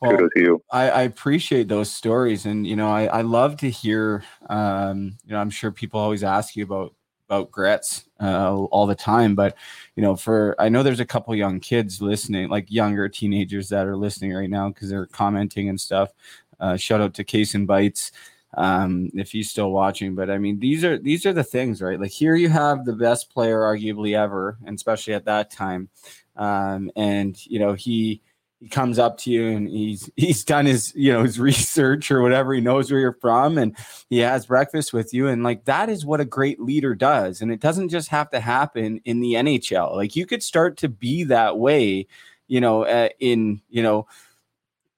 Well, 0.00 0.12
kudos 0.12 0.30
to 0.36 0.42
you. 0.42 0.62
I, 0.70 0.90
I 0.90 1.02
appreciate 1.02 1.68
those 1.68 1.90
stories, 1.90 2.46
and 2.46 2.66
you 2.66 2.76
know, 2.76 2.88
I, 2.88 3.06
I 3.06 3.20
love 3.22 3.56
to 3.58 3.70
hear. 3.70 4.24
Um, 4.48 5.16
you 5.24 5.32
know, 5.32 5.38
I'm 5.38 5.50
sure 5.50 5.70
people 5.70 6.00
always 6.00 6.24
ask 6.24 6.56
you 6.56 6.64
about 6.64 6.94
about 7.28 7.52
Gretz 7.52 8.06
uh, 8.20 8.56
all 8.56 8.86
the 8.86 8.94
time, 8.94 9.36
but 9.36 9.56
you 9.94 10.02
know, 10.02 10.16
for 10.16 10.56
I 10.58 10.68
know 10.68 10.82
there's 10.82 11.00
a 11.00 11.06
couple 11.06 11.34
young 11.34 11.60
kids 11.60 12.02
listening, 12.02 12.48
like 12.48 12.70
younger 12.70 13.08
teenagers 13.08 13.68
that 13.68 13.86
are 13.86 13.96
listening 13.96 14.32
right 14.32 14.50
now 14.50 14.68
because 14.68 14.90
they're 14.90 15.06
commenting 15.06 15.68
and 15.68 15.80
stuff. 15.80 16.10
Uh, 16.58 16.76
shout 16.76 17.00
out 17.00 17.14
to 17.14 17.24
Case 17.24 17.54
and 17.54 17.66
Bites 17.66 18.12
um, 18.54 19.10
if 19.14 19.30
he's 19.30 19.50
still 19.50 19.70
watching. 19.70 20.14
But 20.14 20.30
I 20.30 20.38
mean, 20.38 20.58
these 20.58 20.84
are 20.84 20.98
these 20.98 21.26
are 21.26 21.32
the 21.32 21.44
things, 21.44 21.80
right? 21.80 22.00
Like 22.00 22.10
here, 22.10 22.34
you 22.34 22.48
have 22.48 22.84
the 22.84 22.94
best 22.94 23.32
player, 23.32 23.60
arguably 23.60 24.16
ever, 24.16 24.58
and 24.64 24.76
especially 24.76 25.14
at 25.14 25.26
that 25.26 25.50
time. 25.50 25.88
Um, 26.36 26.90
and 26.96 27.36
you 27.46 27.58
know, 27.58 27.74
he 27.74 28.22
he 28.60 28.68
comes 28.68 28.98
up 28.98 29.16
to 29.18 29.30
you 29.30 29.48
and 29.48 29.68
he's 29.68 30.10
he's 30.16 30.44
done 30.44 30.66
his 30.66 30.92
you 30.94 31.12
know 31.12 31.22
his 31.22 31.38
research 31.38 32.10
or 32.10 32.22
whatever. 32.22 32.52
He 32.52 32.60
knows 32.60 32.90
where 32.90 33.00
you're 33.00 33.18
from, 33.20 33.58
and 33.58 33.76
he 34.08 34.18
has 34.18 34.46
breakfast 34.46 34.92
with 34.92 35.14
you. 35.14 35.28
And 35.28 35.42
like 35.42 35.64
that 35.66 35.88
is 35.88 36.04
what 36.04 36.20
a 36.20 36.24
great 36.24 36.60
leader 36.60 36.94
does. 36.94 37.40
And 37.40 37.52
it 37.52 37.60
doesn't 37.60 37.90
just 37.90 38.08
have 38.08 38.30
to 38.30 38.40
happen 38.40 39.00
in 39.04 39.20
the 39.20 39.34
NHL. 39.34 39.94
Like 39.94 40.16
you 40.16 40.26
could 40.26 40.42
start 40.42 40.76
to 40.78 40.88
be 40.88 41.24
that 41.24 41.58
way, 41.58 42.06
you 42.48 42.60
know, 42.60 42.84
uh, 42.84 43.10
in 43.20 43.60
you 43.68 43.82
know 43.82 44.06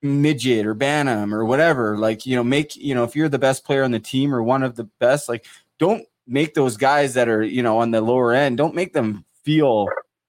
midget 0.02 0.66
or 0.66 0.74
bantam 0.74 1.32
or 1.32 1.44
whatever 1.44 1.96
like 1.96 2.26
you 2.26 2.34
know 2.34 2.42
make 2.42 2.74
you 2.74 2.94
know 2.94 3.04
if 3.04 3.14
you're 3.14 3.28
the 3.28 3.38
best 3.38 3.64
player 3.64 3.84
on 3.84 3.92
the 3.92 4.00
team 4.00 4.34
or 4.34 4.42
one 4.42 4.64
of 4.64 4.74
the 4.74 4.84
best 4.98 5.28
like 5.28 5.46
don't 5.78 6.04
make 6.26 6.54
those 6.54 6.76
guys 6.76 7.14
that 7.14 7.28
are 7.28 7.42
you 7.42 7.62
know 7.62 7.78
on 7.78 7.92
the 7.92 8.00
lower 8.00 8.32
end 8.32 8.56
don't 8.56 8.74
make 8.74 8.92
them 8.92 9.24
feel 9.44 9.86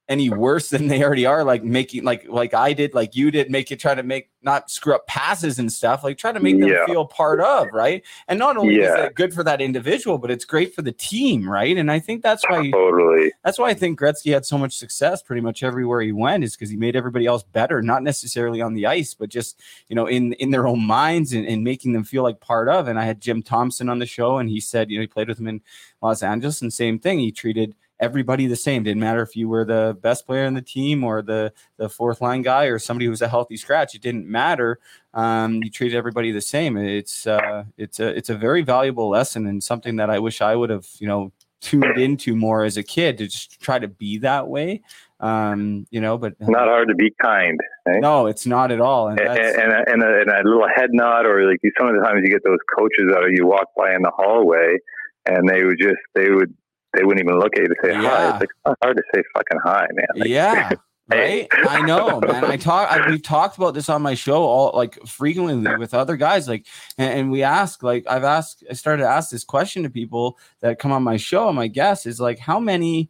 any 0.10 0.30
worse 0.30 0.70
than 0.70 0.88
they 0.88 1.02
already 1.02 1.26
are 1.26 1.44
like 1.46 1.64
making 1.64 2.04
like 2.04 2.28
like 2.28 2.54
i 2.54 2.74
did 2.74 2.94
like 2.94 3.16
you 3.16 3.32
did 3.32 3.50
make 3.50 3.70
you 3.72 3.78
try 3.78 3.96
to 3.96 4.04
make 4.04 4.30
not 4.42 4.70
screw 4.70 4.94
up 4.94 5.08
passes 5.08 5.60
and 5.60 5.72
stuff 5.72 6.04
like 6.04 6.18
try 6.18 6.30
to 6.34 6.42
make 6.42 6.60
them 6.60 6.68
Yeah. 6.68 6.86
feel 6.86 7.06
part 7.06 7.40
of 7.40 7.68
right 7.72 8.04
and 8.28 8.38
not 8.38 8.58
only 8.58 8.76
is 8.76 8.90
Yeah. 8.94 9.06
it 9.06 9.16
good 9.16 9.34
for 9.34 9.46
that 9.46 9.62
individual 9.62 10.18
but 10.18 10.30
it's 10.30 10.44
great 10.44 10.76
for 10.76 10.82
the 10.82 10.92
team 10.92 11.50
right 11.50 11.78
and 11.78 11.90
i 11.90 12.00
think 12.00 12.22
that's 12.22 12.44
why 12.50 12.70
Totally. 12.70 13.32
that's 13.46 13.58
why 13.58 13.70
i 13.70 13.74
think 13.74 13.98
gretzky 13.98 14.34
had 14.34 14.46
so 14.46 14.58
much 14.58 14.76
success 14.76 15.22
pretty 15.22 15.42
much 15.42 15.64
everywhere 15.64 16.02
he 16.02 16.12
went 16.12 16.44
is 16.44 16.54
because 16.56 16.70
he 16.70 16.76
made 16.76 16.98
everybody 16.98 17.26
else 17.26 17.44
better 17.44 17.82
not 17.82 18.04
necessarily 18.04 18.60
on 18.62 18.74
the 18.74 18.86
ice 18.86 19.14
but 19.14 19.30
just 19.30 19.62
you 19.88 19.96
know 19.96 20.06
in 20.06 20.34
in 20.34 20.52
their 20.52 20.68
own 20.68 20.86
minds 20.86 21.32
and, 21.32 21.48
and 21.48 21.64
making 21.64 21.94
them 21.94 22.04
feel 22.04 22.24
like 22.24 22.42
part 22.42 22.68
of 22.68 22.90
and 22.90 23.00
i 23.00 23.06
had 23.06 23.22
jim 23.22 23.42
thomson 23.42 23.88
on 23.88 24.00
the 24.00 24.06
show 24.06 24.38
and 24.38 24.50
he 24.50 24.60
said 24.60 24.92
you 24.92 24.98
know 24.98 25.02
he 25.02 25.08
played 25.08 25.30
with 25.30 25.40
him 25.40 25.48
in 25.48 25.62
los 26.02 26.22
angeles 26.22 26.62
and 26.62 26.74
same 26.74 27.00
thing 27.00 27.20
he 27.20 27.32
treated 27.32 27.74
everybody 28.00 28.48
the 28.48 28.56
same 28.56 28.84
didn't 28.84 29.00
matter 29.00 29.22
if 29.22 29.36
you 29.36 29.48
were 29.48 29.64
the 29.64 29.98
best 30.02 30.26
player 30.26 30.44
in 30.46 30.54
the 30.54 30.62
team 30.62 31.04
or 31.04 31.22
the 31.22 31.52
the 31.78 31.88
fourth 31.88 32.22
line 32.22 32.42
guy 32.42 32.66
or 32.66 32.80
somebody 32.80 33.06
who 33.06 33.12
was 33.12 33.22
a 33.22 33.28
healthy 33.28 33.56
scratch 33.58 33.96
it 33.96 34.02
didn't 34.02 34.28
matter 34.28 34.80
um, 35.14 35.62
you 35.64 35.70
treated 35.70 35.96
everybody 35.96 36.32
the 36.32 36.42
same 36.42 36.78
it's 36.78 37.28
uh, 37.28 37.64
it's 37.78 38.00
a 38.00 38.08
it's 38.18 38.30
a 38.30 38.36
very 38.36 38.62
valuable 38.62 39.10
lesson 39.10 39.46
and 39.48 39.64
something 39.64 39.96
that 39.98 40.10
i 40.10 40.20
wish 40.20 40.42
i 40.42 40.56
would 40.56 40.70
have 40.70 40.88
you 41.00 41.08
know 41.08 41.32
tuned 41.62 41.98
into 41.98 42.36
more 42.36 42.64
as 42.66 42.76
a 42.76 42.84
kid 42.84 43.18
to 43.18 43.26
just 43.26 43.62
try 43.62 43.80
to 43.80 43.88
be 43.88 44.18
that 44.18 44.48
way 44.48 44.82
um, 45.22 45.88
you 45.92 46.02
know 46.02 46.18
but 46.18 46.34
Not 46.42 46.68
hard 46.68 46.90
to 46.90 46.96
be 46.96 47.14
kind. 47.22 47.58
eh? 47.88 48.00
no 48.00 48.28
it's 48.28 48.46
not 48.46 48.72
at 48.72 48.82
all 48.82 49.08
and 49.08 49.20
and, 49.20 49.30
and, 49.30 49.72
a, 49.72 49.92
and, 49.92 50.04
a, 50.04 50.22
and 50.22 50.30
a 50.30 50.50
little 50.50 50.68
head 50.76 50.90
nod, 50.92 51.26
or 51.26 51.48
like 51.50 51.60
some 51.78 51.88
of 51.88 51.96
the 51.96 52.02
times 52.02 52.22
you 52.26 52.30
get 52.30 52.44
those 52.44 52.58
coaches 52.78 53.06
that 53.08 53.32
you 53.34 53.46
walk 53.46 53.68
by 53.78 53.96
in 53.96 54.02
the 54.02 54.12
hallway, 54.14 54.78
and 55.26 55.48
they 55.48 55.64
would 55.64 55.80
just 55.80 55.96
they 56.16 56.30
would 56.32 56.54
they 56.94 57.04
wouldn't 57.04 57.26
even 57.26 57.40
look 57.40 57.56
at 57.56 57.64
you 57.64 57.68
to 57.68 57.76
say 57.84 57.94
hi. 57.94 58.30
It's 58.30 58.40
like 58.40 58.50
it's 58.68 58.76
hard 58.84 58.98
to 58.98 59.04
say 59.14 59.24
fucking 59.34 59.60
hi, 59.64 59.88
man. 59.94 60.08
Like, 60.16 60.30
yeah 60.30 60.72
right? 61.10 61.48
I 61.52 61.82
know 61.82 62.22
man. 62.22 62.46
I 62.46 62.58
talk 62.58 62.90
I, 62.90 63.10
we've 63.10 63.22
talked 63.22 63.58
about 63.58 63.74
this 63.74 63.90
on 63.90 64.02
my 64.02 64.14
show 64.14 64.44
all 64.44 64.72
like 64.74 64.98
frequently 65.06 65.78
with 65.78 65.94
other 65.94 66.16
guys 66.16 66.48
like 66.48 66.66
and, 66.98 67.20
and 67.20 67.32
we 67.32 67.44
ask 67.44 67.84
like 67.84 68.06
i've 68.08 68.24
asked 68.24 68.64
i 68.70 68.74
started 68.74 69.04
to 69.04 69.10
ask 69.10 69.30
this 69.30 69.44
question 69.44 69.84
to 69.84 69.90
people 69.90 70.38
that 70.62 70.80
come 70.80 70.94
on 70.94 71.04
my 71.04 71.18
show 71.18 71.48
and 71.48 71.58
my 71.58 71.68
guess 71.68 72.06
is 72.06 72.22
like 72.22 72.40
how 72.40 72.58
many 72.58 73.10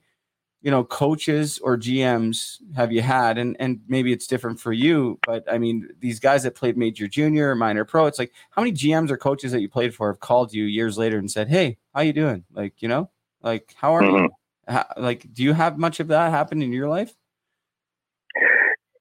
you 0.64 0.72
know 0.72 0.84
coaches 0.84 1.60
or 1.60 1.78
gms 1.78 2.58
have 2.76 2.92
you 2.92 3.02
had? 3.02 3.38
And 3.38 3.56
and 3.60 3.82
maybe 3.88 4.12
it's 4.12 4.26
different 4.26 4.60
for 4.60 4.74
you 4.74 5.20
but 5.28 5.44
i 5.52 5.60
mean 5.60 5.88
these 6.00 6.20
guys 6.20 6.44
that 6.44 6.56
played 6.56 6.78
major 6.78 7.08
junior 7.08 7.54
minor 7.54 7.86
pro 7.86 8.08
it's 8.08 8.18
like 8.18 8.32
how 8.52 8.64
many 8.64 8.72
gms 8.72 9.12
or 9.12 9.18
coaches 9.18 9.52
that 9.52 9.62
you 9.62 9.70
played 9.70 9.94
for 9.94 10.08
have 10.08 10.20
called 10.20 10.52
you 10.52 10.64
years 10.64 10.98
later 10.98 11.20
and 11.20 11.30
said 11.30 11.48
hey 11.48 11.78
how 11.94 12.02
you 12.02 12.14
doing? 12.14 12.44
Like 12.52 12.82
you 12.82 12.88
know 12.88 13.10
like 13.44 13.74
how 13.76 13.96
are 13.96 14.04
you 14.04 14.30
Ha- 14.70 14.88
like 14.98 15.32
do 15.34 15.44
you 15.44 15.52
have 15.54 15.78
much 15.78 16.00
of 16.00 16.08
that 16.08 16.32
happen 16.32 16.62
in 16.62 16.72
your 16.72 16.88
life? 16.88 17.14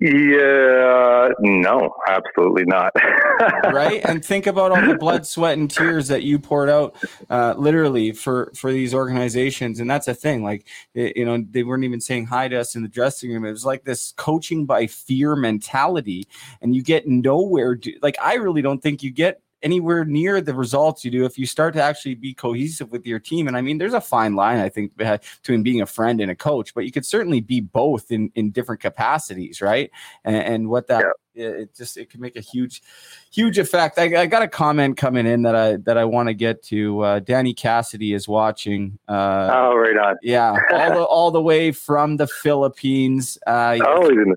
Yeah, 0.00 1.28
no, 1.38 1.94
absolutely 2.08 2.64
not. 2.64 2.92
right? 3.72 4.00
And 4.04 4.24
think 4.24 4.48
about 4.48 4.72
all 4.72 4.84
the 4.84 4.96
blood 4.96 5.24
sweat 5.24 5.56
and 5.56 5.70
tears 5.70 6.08
that 6.08 6.24
you 6.24 6.40
poured 6.40 6.68
out 6.68 6.96
uh, 7.30 7.54
literally 7.56 8.10
for 8.10 8.50
for 8.56 8.72
these 8.72 8.94
organizations. 8.94 9.78
And 9.78 9.88
that's 9.88 10.08
a 10.08 10.14
thing 10.14 10.42
like 10.42 10.66
it- 10.94 11.16
you 11.16 11.24
know 11.24 11.44
they 11.48 11.62
weren't 11.62 11.84
even 11.84 12.00
saying 12.00 12.26
hi 12.26 12.48
to 12.48 12.56
us 12.58 12.74
in 12.74 12.82
the 12.82 12.88
dressing 12.88 13.30
room. 13.32 13.44
It 13.44 13.52
was 13.52 13.64
like 13.64 13.84
this 13.84 14.12
coaching 14.16 14.66
by 14.66 14.88
fear 14.88 15.36
mentality. 15.36 16.26
And 16.60 16.74
you 16.74 16.82
get 16.82 17.06
nowhere 17.06 17.76
do- 17.76 17.98
like 18.02 18.16
i 18.20 18.34
really 18.34 18.62
don't 18.62 18.82
think 18.82 19.04
you 19.04 19.12
get 19.12 19.40
anywhere 19.62 20.04
near 20.04 20.40
the 20.40 20.54
results 20.54 21.04
you 21.04 21.10
do 21.10 21.24
if 21.24 21.38
you 21.38 21.46
start 21.46 21.74
to 21.74 21.82
actually 21.82 22.14
be 22.14 22.34
cohesive 22.34 22.90
with 22.90 23.06
your 23.06 23.18
team. 23.18 23.48
And 23.48 23.56
i 23.56 23.60
mean 23.60 23.78
there's 23.78 23.94
a 23.94 24.00
fine 24.00 24.34
line 24.34 24.58
i 24.58 24.68
think 24.68 24.96
between 24.96 25.62
being 25.62 25.80
a 25.80 25.86
friend 25.86 26.20
and 26.20 26.30
a 26.30 26.34
coach 26.34 26.74
but 26.74 26.84
you 26.84 26.92
could 26.92 27.06
certainly 27.06 27.40
be 27.40 27.60
both 27.60 28.10
in 28.10 28.30
in 28.34 28.50
different 28.50 28.80
capacities 28.80 29.60
right? 29.60 29.90
And, 30.24 30.36
and 30.36 30.68
what 30.68 30.86
that 30.88 31.04
it 31.31 31.31
it 31.34 31.74
just 31.74 31.96
it 31.96 32.10
can 32.10 32.20
make 32.20 32.36
a 32.36 32.40
huge 32.40 32.82
huge 33.30 33.58
effect 33.58 33.98
I, 33.98 34.22
I 34.22 34.26
got 34.26 34.42
a 34.42 34.48
comment 34.48 34.96
coming 34.96 35.26
in 35.26 35.42
that 35.42 35.54
i 35.56 35.76
that 35.76 35.96
i 35.96 36.04
want 36.04 36.28
to 36.28 36.34
get 36.34 36.62
to 36.64 37.00
uh, 37.00 37.18
danny 37.20 37.54
cassidy 37.54 38.12
is 38.12 38.28
watching 38.28 38.98
uh 39.08 39.48
oh, 39.52 39.76
right 39.76 39.96
on. 39.96 40.16
yeah 40.22 40.56
all 40.72 40.90
the 40.90 41.02
all 41.02 41.30
the 41.30 41.42
way 41.42 41.72
from 41.72 42.16
the 42.16 42.26
philippines 42.26 43.38
uh 43.46 43.78
Oh, 43.84 44.08
he's 44.08 44.18
the 44.18 44.36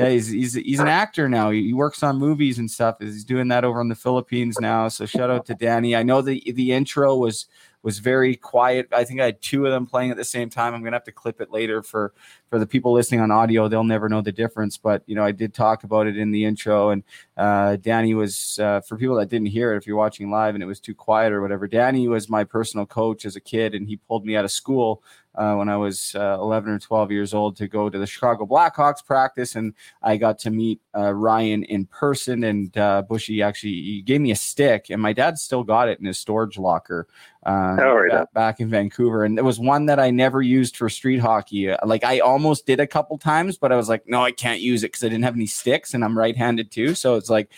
yeah, 0.00 0.08
he's 0.08 0.28
he's 0.28 0.54
he's 0.54 0.80
an 0.80 0.88
actor 0.88 1.28
now. 1.28 1.50
He, 1.50 1.66
he 1.66 1.72
works 1.74 2.02
on 2.02 2.16
movies 2.16 2.58
and 2.58 2.70
stuff. 2.70 2.96
He's 3.00 3.24
doing 3.24 3.48
that 3.48 3.64
over 3.64 3.80
in 3.80 3.88
the 3.88 3.94
Philippines 3.94 4.56
now. 4.58 4.88
So 4.88 5.04
shout 5.04 5.30
out 5.30 5.44
to 5.46 5.54
Danny. 5.54 5.94
I 5.94 6.02
know 6.02 6.22
the 6.22 6.42
the 6.52 6.72
intro 6.72 7.16
was 7.16 7.46
was 7.82 7.98
very 7.98 8.36
quiet. 8.36 8.88
I 8.92 9.04
think 9.04 9.20
I 9.20 9.26
had 9.26 9.40
two 9.42 9.64
of 9.66 9.72
them 9.72 9.86
playing 9.86 10.10
at 10.10 10.16
the 10.16 10.24
same 10.24 10.50
time. 10.50 10.74
I'm 10.74 10.82
gonna 10.82 10.96
have 10.96 11.04
to 11.04 11.12
clip 11.12 11.40
it 11.40 11.50
later 11.50 11.82
for 11.82 12.12
for 12.48 12.58
the 12.58 12.66
people 12.66 12.92
listening 12.92 13.20
on 13.20 13.30
audio. 13.30 13.68
They'll 13.68 13.84
never 13.84 14.08
know 14.08 14.20
the 14.20 14.32
difference. 14.32 14.76
But 14.76 15.02
you 15.06 15.14
know, 15.14 15.24
I 15.24 15.32
did 15.32 15.54
talk 15.54 15.84
about 15.84 16.06
it 16.06 16.16
in 16.16 16.30
the 16.30 16.44
intro, 16.44 16.90
and 16.90 17.02
uh, 17.36 17.76
Danny 17.76 18.14
was 18.14 18.58
uh, 18.60 18.80
for 18.80 18.96
people 18.96 19.16
that 19.16 19.28
didn't 19.28 19.48
hear 19.48 19.72
it. 19.72 19.78
If 19.78 19.86
you're 19.86 19.96
watching 19.96 20.30
live 20.30 20.54
and 20.54 20.62
it 20.62 20.66
was 20.66 20.80
too 20.80 20.94
quiet 20.94 21.32
or 21.32 21.40
whatever, 21.40 21.66
Danny 21.66 22.08
was 22.08 22.28
my 22.28 22.44
personal 22.44 22.86
coach 22.86 23.24
as 23.24 23.36
a 23.36 23.40
kid, 23.40 23.74
and 23.74 23.86
he 23.86 23.96
pulled 23.96 24.26
me 24.26 24.36
out 24.36 24.44
of 24.44 24.50
school 24.50 25.02
uh, 25.34 25.54
when 25.54 25.68
I 25.68 25.76
was 25.76 26.14
uh, 26.14 26.36
11 26.40 26.72
or 26.72 26.78
12 26.78 27.12
years 27.12 27.34
old 27.34 27.56
to 27.58 27.68
go 27.68 27.88
to 27.88 27.98
the 27.98 28.06
Chicago 28.06 28.46
Blackhawks 28.46 29.04
practice, 29.04 29.54
and 29.54 29.74
I 30.02 30.16
got 30.16 30.38
to 30.40 30.50
meet 30.50 30.80
uh, 30.96 31.12
Ryan 31.12 31.62
in 31.64 31.86
person. 31.86 32.44
And 32.44 32.76
uh, 32.76 33.02
Bushy 33.02 33.42
actually 33.42 33.74
he 33.74 34.02
gave 34.02 34.20
me 34.20 34.32
a 34.32 34.36
stick, 34.36 34.86
and 34.90 35.00
my 35.00 35.12
dad 35.12 35.38
still 35.38 35.62
got 35.62 35.88
it 35.88 36.00
in 36.00 36.06
his 36.06 36.18
storage 36.18 36.58
locker 36.58 37.06
uh, 37.46 37.76
right 37.78 38.10
ba- 38.10 38.20
on. 38.20 38.26
back 38.34 38.60
in 38.60 38.68
Vancouver. 38.68 39.24
And 39.24 39.38
it 39.38 39.44
was 39.44 39.60
one 39.60 39.86
that 39.86 40.00
I 40.00 40.10
never 40.10 40.42
used 40.42 40.76
for 40.76 40.88
street 40.88 41.18
hockey. 41.20 41.70
Uh, 41.70 41.78
Like 41.86 42.04
I 42.04 42.18
almost 42.18 42.66
did 42.66 42.80
a 42.80 42.86
couple 42.86 43.16
times, 43.16 43.56
but 43.56 43.72
I 43.72 43.76
was 43.76 43.88
like, 43.88 44.08
no, 44.08 44.22
I 44.22 44.32
can't 44.32 44.60
use 44.60 44.82
it 44.82 44.88
because 44.88 45.04
I 45.04 45.08
didn't 45.08 45.24
have 45.24 45.36
any 45.36 45.46
sticks, 45.46 45.94
and 45.94 46.04
I'm 46.04 46.18
right-handed 46.18 46.70
too. 46.70 46.94
So 46.94 47.16
it's 47.16 47.30
like 47.30 47.50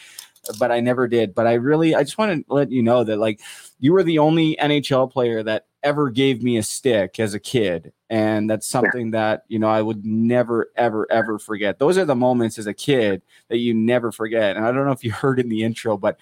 but 0.59 0.73
I 0.73 0.81
never 0.81 1.07
did. 1.07 1.35
But 1.35 1.47
I 1.47 1.55
really, 1.55 1.95
I 1.95 2.03
just 2.03 2.19
want 2.19 2.47
to 2.47 2.53
let 2.53 2.71
you 2.71 2.83
know 2.83 3.05
that 3.05 3.19
like 3.19 3.41
you 3.79 3.93
were 3.93 4.03
the 4.03 4.19
only 4.19 4.57
NHL 4.57 5.11
player 5.11 5.43
that 5.43 5.67
ever 5.83 6.11
gave 6.11 6.43
me 6.43 6.57
a 6.57 6.63
stick 6.63 7.19
as 7.19 7.35
a 7.35 7.41
kid. 7.41 7.93
And 8.11 8.49
that's 8.49 8.67
something 8.67 9.13
that, 9.13 9.45
you 9.49 9.59
know, 9.59 9.69
I 9.69 9.83
would 9.83 10.05
never, 10.05 10.71
ever, 10.77 11.11
ever 11.11 11.39
forget. 11.39 11.79
Those 11.79 11.99
are 11.99 12.05
the 12.05 12.15
moments 12.15 12.59
as 12.59 12.67
a 12.67 12.75
kid 12.75 13.23
that 13.49 13.59
you 13.59 13.75
never 13.75 14.13
forget. 14.13 14.57
And 14.57 14.65
I 14.65 14.73
don't 14.73 14.87
know 14.87 14.93
if 14.93 15.05
you 15.05 15.13
heard 15.13 15.41
in 15.41 15.49
the 15.49 15.63
intro, 15.65 15.97
but 15.97 16.19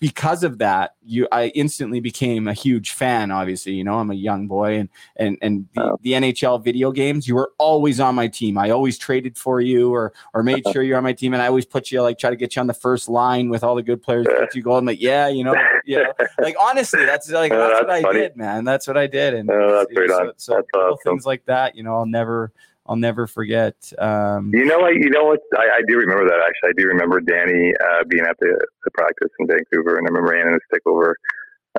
because 0.00 0.44
of 0.44 0.58
that, 0.58 0.94
you 1.02 1.26
I 1.32 1.48
instantly 1.48 2.00
became 2.00 2.46
a 2.46 2.52
huge 2.52 2.92
fan. 2.92 3.30
Obviously, 3.30 3.72
you 3.72 3.84
know 3.84 3.94
I'm 3.94 4.10
a 4.10 4.14
young 4.14 4.46
boy, 4.46 4.78
and 4.78 4.88
and 5.16 5.38
and 5.42 5.66
the, 5.74 5.82
oh. 5.82 5.98
the 6.02 6.12
NHL 6.12 6.62
video 6.62 6.92
games. 6.92 7.26
You 7.26 7.34
were 7.34 7.52
always 7.58 7.98
on 7.98 8.14
my 8.14 8.28
team. 8.28 8.58
I 8.58 8.70
always 8.70 8.96
traded 8.96 9.36
for 9.36 9.60
you, 9.60 9.92
or 9.92 10.12
or 10.34 10.42
made 10.42 10.64
sure 10.72 10.82
you're 10.82 10.98
on 10.98 11.04
my 11.04 11.12
team, 11.12 11.32
and 11.34 11.42
I 11.42 11.46
always 11.46 11.66
put 11.66 11.90
you 11.90 12.02
like 12.02 12.18
try 12.18 12.30
to 12.30 12.36
get 12.36 12.54
you 12.54 12.60
on 12.60 12.66
the 12.66 12.74
first 12.74 13.08
line 13.08 13.48
with 13.48 13.64
all 13.64 13.74
the 13.74 13.82
good 13.82 14.02
players. 14.02 14.26
Put 14.26 14.54
you 14.54 14.62
go. 14.62 14.76
I'm 14.76 14.84
like, 14.84 15.00
yeah, 15.00 15.28
you 15.28 15.42
know, 15.42 15.54
you 15.84 16.02
know, 16.02 16.12
like 16.40 16.54
honestly, 16.60 17.04
that's 17.04 17.30
like 17.30 17.52
Oh, 17.52 17.58
that's, 17.58 17.86
that's 17.86 18.04
what 18.04 18.06
I 18.06 18.12
did, 18.12 18.36
man. 18.36 18.64
That's 18.64 18.86
what 18.86 18.96
I 18.96 19.06
did, 19.06 19.34
and 19.34 19.50
Oh, 19.50 19.84
that's 19.92 19.94
so, 19.94 20.32
so 20.36 20.54
That's 20.54 20.68
awesome. 20.74 20.98
things 21.04 21.26
like 21.26 21.44
that, 21.46 21.74
you 21.74 21.82
know, 21.82 21.96
I'll 21.96 22.06
never 22.06 22.52
I'll 22.88 22.96
never 22.96 23.26
forget. 23.26 23.74
Um, 23.98 24.50
You 24.54 24.64
know 24.64 24.78
what? 24.78 24.94
You 24.94 25.10
know 25.10 25.24
what? 25.24 25.40
I, 25.56 25.78
I 25.78 25.82
do 25.86 25.96
remember 25.98 26.24
that 26.24 26.40
actually. 26.46 26.70
I 26.70 26.72
do 26.76 26.86
remember 26.88 27.20
Danny 27.20 27.74
uh, 27.80 28.04
being 28.08 28.24
at 28.24 28.36
the, 28.40 28.58
the 28.84 28.90
practice 28.92 29.28
in 29.38 29.46
Vancouver, 29.46 29.98
and 29.98 30.06
I 30.06 30.10
remember 30.10 30.34
handing 30.34 30.54
a 30.54 30.58
stick 30.70 30.82
over. 30.86 31.16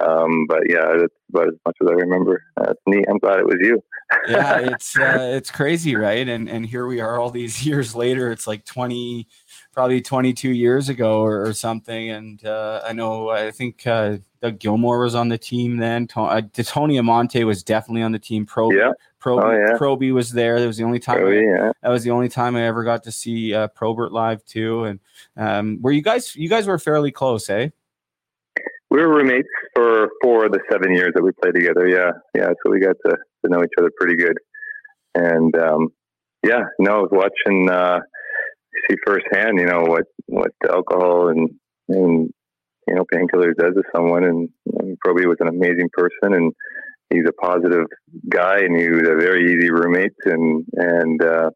Um, 0.02 0.46
but 0.48 0.70
yeah, 0.70 0.86
that's 0.98 1.14
about 1.30 1.48
as 1.50 1.56
much 1.66 1.76
as 1.82 1.88
I 1.90 1.94
remember. 1.94 2.44
That's 2.58 2.80
neat. 2.88 3.06
I'm 3.10 3.18
glad 3.18 3.40
it 3.40 3.46
was 3.46 3.58
you. 3.60 3.84
yeah, 4.30 4.60
it's 4.60 4.98
uh, 4.98 5.34
it's 5.36 5.52
crazy, 5.52 5.96
right? 5.96 6.28
And 6.28 6.48
and 6.50 6.66
here 6.66 6.88
we 6.88 7.00
are 7.00 7.20
all 7.20 7.32
these 7.32 7.66
years 7.66 7.96
later. 7.96 8.32
It's 8.32 8.48
like 8.48 8.66
twenty, 8.66 9.28
probably 9.74 10.02
twenty 10.02 10.34
two 10.34 10.52
years 10.52 10.90
ago 10.90 11.22
or, 11.22 11.44
or 11.46 11.54
something. 11.54 12.10
And 12.10 12.46
uh, 12.46 12.82
I 12.86 12.94
know 12.94 13.30
I 13.30 13.52
think 13.52 13.86
uh, 13.86 14.18
Doug 14.42 14.60
Gilmour 14.60 15.02
was 15.04 15.16
on 15.16 15.28
the 15.30 15.38
team 15.38 15.78
then. 15.78 16.08
Uh, 16.16 16.42
Tony 16.54 16.98
Amonte 16.98 17.46
was 17.46 17.64
definitely 17.64 18.02
on 18.04 18.12
the 18.12 18.20
team. 18.20 18.46
Pro, 18.46 18.72
Yeah. 18.72 18.92
Proby, 19.22 19.44
Oh, 19.44 19.52
yeah. 19.52 19.78
Proby 19.78 20.14
was 20.14 20.32
there. 20.32 20.60
That 20.62 20.68
was 20.68 20.78
the 20.78 20.86
only 20.86 21.00
time. 21.00 21.18
Proby, 21.18 21.40
I, 21.40 21.66
yeah. 21.66 21.72
That 21.84 21.90
was 21.90 22.04
the 22.04 22.12
only 22.12 22.30
time 22.30 22.56
I 22.56 22.64
ever 22.64 22.84
got 22.86 23.04
to 23.04 23.12
see 23.12 23.54
uh, 23.54 23.68
Probert 23.68 24.14
live 24.14 24.44
too. 24.46 24.86
And 24.86 25.00
um, 25.36 25.80
were 25.82 25.92
you 25.92 26.02
guys? 26.02 26.36
You 26.36 26.48
guys 26.48 26.68
were 26.68 26.80
fairly 26.80 27.12
close, 27.12 27.50
eh? 27.50 27.70
We 28.90 29.00
were 29.02 29.10
roommates 29.10 29.50
for 29.76 30.10
four 30.24 30.46
of 30.46 30.52
the 30.54 30.62
seven 30.72 30.96
years 30.96 31.12
that 31.16 31.22
we 31.24 31.32
played 31.44 31.54
together. 31.54 31.88
Yeah, 31.88 32.12
yeah. 32.34 32.48
So 32.64 32.72
we 32.72 32.80
got 32.80 32.96
to, 33.06 33.12
to 33.12 33.50
know 33.52 33.62
each 33.64 33.74
other 33.78 33.92
pretty 34.00 34.16
good. 34.16 34.38
And 35.16 35.56
um, 35.58 35.90
yeah, 36.44 36.64
no, 36.80 37.00
I 37.00 37.02
was 37.02 37.10
watching 37.12 37.70
uh, 37.70 38.00
see 38.90 38.96
firsthand, 39.06 39.60
you 39.60 39.66
know, 39.66 39.82
what 39.82 40.06
what 40.28 40.52
alcohol 40.68 41.28
and 41.28 41.50
and 41.90 42.34
you 42.90 42.96
know 42.96 43.06
painkillers 43.14 43.56
does 43.56 43.76
to 43.76 43.84
someone. 43.96 44.24
And, 44.24 44.50
and 44.80 44.98
Proby 45.06 45.26
was 45.26 45.38
an 45.40 45.48
amazing 45.48 45.90
person, 45.94 46.34
and 46.34 46.54
he's 47.10 47.26
a 47.28 47.34
positive 47.34 47.86
guy, 48.28 48.60
and 48.60 48.76
he 48.76 48.90
was 48.90 49.08
a 49.08 49.16
very 49.16 49.54
easy 49.54 49.70
roommate, 49.72 50.14
and 50.26 50.66
and 50.74 51.24
uh, 51.24 51.52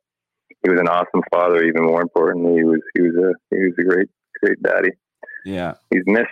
he 0.63 0.69
was 0.69 0.79
an 0.79 0.87
awesome 0.87 1.23
father. 1.31 1.63
Even 1.63 1.85
more 1.85 2.01
importantly, 2.01 2.57
he 2.57 2.63
was 2.63 2.81
he 2.93 3.01
was 3.01 3.15
a 3.15 3.55
he 3.55 3.65
was 3.65 3.73
a 3.79 3.83
great 3.83 4.09
great 4.41 4.61
daddy. 4.63 4.91
Yeah. 5.45 5.73
He's 5.89 6.03
missed. 6.05 6.27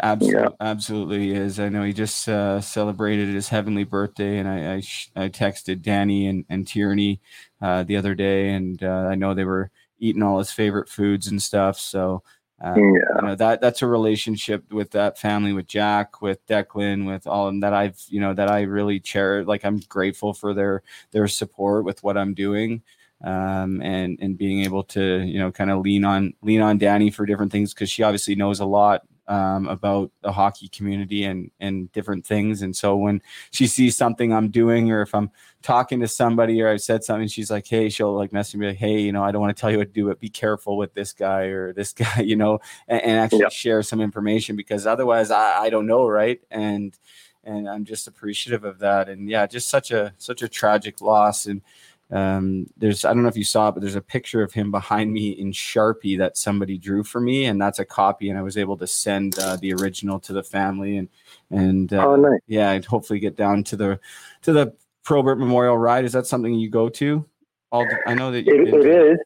Absolutely, 0.00 0.56
absolutely 0.60 1.30
is. 1.30 1.58
I 1.58 1.70
know 1.70 1.82
he 1.82 1.94
just 1.94 2.28
uh, 2.28 2.60
celebrated 2.60 3.28
his 3.28 3.48
heavenly 3.48 3.84
birthday, 3.84 4.36
and 4.36 4.46
I 4.46 4.74
I, 4.74 4.80
sh- 4.80 5.10
I 5.16 5.28
texted 5.30 5.82
Dani 5.82 6.28
and 6.28 6.44
and 6.50 6.66
Tierney 6.66 7.22
uh, 7.62 7.84
the 7.84 7.96
other 7.96 8.14
day, 8.14 8.50
and 8.50 8.82
uh, 8.82 9.06
I 9.10 9.14
know 9.14 9.32
they 9.32 9.44
were 9.44 9.70
eating 9.98 10.22
all 10.22 10.38
his 10.38 10.50
favorite 10.50 10.90
foods 10.90 11.26
and 11.26 11.42
stuff. 11.42 11.78
So 11.78 12.22
uh, 12.64 12.74
Yeah. 12.76 12.82
you 12.82 13.22
know 13.22 13.34
that 13.34 13.60
that's 13.60 13.82
a 13.82 13.86
relationship 13.86 14.72
with 14.72 14.90
that 14.92 15.18
family, 15.18 15.52
with 15.52 15.66
Jack, 15.68 16.20
with 16.22 16.44
Declan, 16.46 17.06
with 17.06 17.26
all 17.26 17.46
of 17.46 17.52
them 17.52 17.60
that 17.60 17.72
I've 17.74 18.00
you 18.08 18.20
know 18.20 18.34
that 18.34 18.50
I 18.50 18.62
really 18.62 19.00
cherish. 19.00 19.46
Like 19.46 19.64
I'm 19.64 19.78
grateful 19.88 20.32
for 20.34 20.54
their 20.54 20.82
their 21.12 21.28
support 21.28 21.84
with 21.84 22.02
what 22.02 22.16
I'm 22.18 22.34
doing 22.34 22.82
um, 23.22 23.82
and 23.82 24.18
and 24.20 24.38
being 24.38 24.64
able 24.64 24.84
to 24.84 25.20
you 25.22 25.38
know 25.38 25.50
kind 25.50 25.70
of 25.70 25.80
lean 25.80 26.04
on 26.04 26.34
lean 26.42 26.60
on 26.60 26.78
Dani 26.78 27.12
for 27.12 27.26
different 27.26 27.52
things 27.52 27.74
because 27.74 27.90
she 27.90 28.02
obviously 28.02 28.34
knows 28.34 28.60
a 28.60 28.66
lot 28.66 29.02
um, 29.28 29.68
about 29.68 30.10
the 30.22 30.32
hockey 30.32 30.68
community 30.68 31.24
and 31.24 31.50
and 31.60 31.92
different 31.92 32.26
things. 32.26 32.62
And 32.62 32.74
so 32.74 32.96
when 32.96 33.22
she 33.50 33.66
sees 33.66 33.96
something 33.96 34.32
I'm 34.32 34.48
doing, 34.48 34.90
or 34.90 35.02
if 35.02 35.14
I'm 35.14 35.30
talking 35.62 36.00
to 36.00 36.08
somebody, 36.08 36.60
or 36.62 36.68
I've 36.68 36.80
said 36.80 37.04
something, 37.04 37.28
she's 37.28 37.50
like, 37.50 37.66
"Hey," 37.66 37.90
she'll 37.90 38.14
like 38.14 38.32
message 38.32 38.56
me 38.56 38.68
like, 38.68 38.78
"Hey, 38.78 39.00
you 39.00 39.12
know, 39.12 39.22
I 39.22 39.30
don't 39.30 39.42
want 39.42 39.56
to 39.56 39.60
tell 39.60 39.70
you 39.70 39.78
what 39.78 39.88
to 39.88 39.92
do, 39.92 40.08
but 40.08 40.18
be 40.18 40.30
careful 40.30 40.76
with 40.76 40.94
this 40.94 41.12
guy 41.12 41.42
or 41.42 41.72
this 41.72 41.92
guy," 41.94 42.22
you 42.22 42.36
know, 42.36 42.60
and, 42.88 43.02
and 43.02 43.18
actually 43.18 43.48
share 43.50 43.82
some 43.82 44.00
information 44.00 44.56
because 44.56 44.86
otherwise 44.86 45.30
I, 45.30 45.58
I 45.64 45.70
don't 45.70 45.86
know, 45.86 46.08
right? 46.08 46.40
And 46.50 46.98
and 47.44 47.68
I'm 47.68 47.84
just 47.84 48.08
appreciative 48.08 48.64
of 48.64 48.78
that. 48.80 49.08
And 49.08 49.28
yeah, 49.28 49.46
just 49.46 49.68
such 49.68 49.90
a 49.90 50.14
such 50.18 50.42
a 50.42 50.48
tragic 50.48 51.00
loss 51.00 51.46
and 51.46 51.62
um 52.10 52.66
there's 52.78 53.04
i 53.04 53.12
don't 53.12 53.22
know 53.22 53.28
if 53.28 53.36
you 53.36 53.44
saw 53.44 53.68
it 53.68 53.72
but 53.72 53.80
there's 53.80 53.94
a 53.94 54.00
picture 54.00 54.42
of 54.42 54.52
him 54.52 54.70
behind 54.70 55.12
me 55.12 55.30
in 55.30 55.52
sharpie 55.52 56.16
that 56.16 56.38
somebody 56.38 56.78
drew 56.78 57.04
for 57.04 57.20
me 57.20 57.44
and 57.44 57.60
that's 57.60 57.78
a 57.78 57.84
copy 57.84 58.30
and 58.30 58.38
i 58.38 58.42
was 58.42 58.56
able 58.56 58.76
to 58.78 58.86
send 58.86 59.38
uh, 59.38 59.56
the 59.56 59.72
original 59.74 60.18
to 60.18 60.32
the 60.32 60.42
family 60.42 60.96
and 60.96 61.08
and 61.50 61.92
uh, 61.92 62.06
Oh, 62.06 62.16
nice. 62.16 62.40
yeah 62.46 62.70
i'd 62.70 62.86
hopefully 62.86 63.18
get 63.18 63.36
down 63.36 63.62
to 63.64 63.76
the 63.76 64.00
to 64.42 64.52
the 64.52 64.72
probert 65.04 65.36
memorial 65.36 65.76
ride 65.76 66.04
is 66.06 66.12
that 66.12 66.26
something 66.26 66.54
you 66.54 66.70
go 66.70 66.88
to 66.88 67.24
all 67.72 67.86
i 68.06 68.14
know 68.14 68.30
that 68.30 68.48
It, 68.48 68.68
it 68.74 68.86
is. 68.86 69.18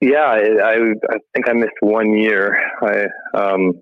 Yeah, 0.00 0.22
I, 0.24 0.40
I 0.40 0.74
I 1.10 1.18
think 1.32 1.48
I 1.48 1.52
missed 1.52 1.78
one 1.78 2.16
year. 2.18 2.58
I 2.82 3.06
um 3.38 3.80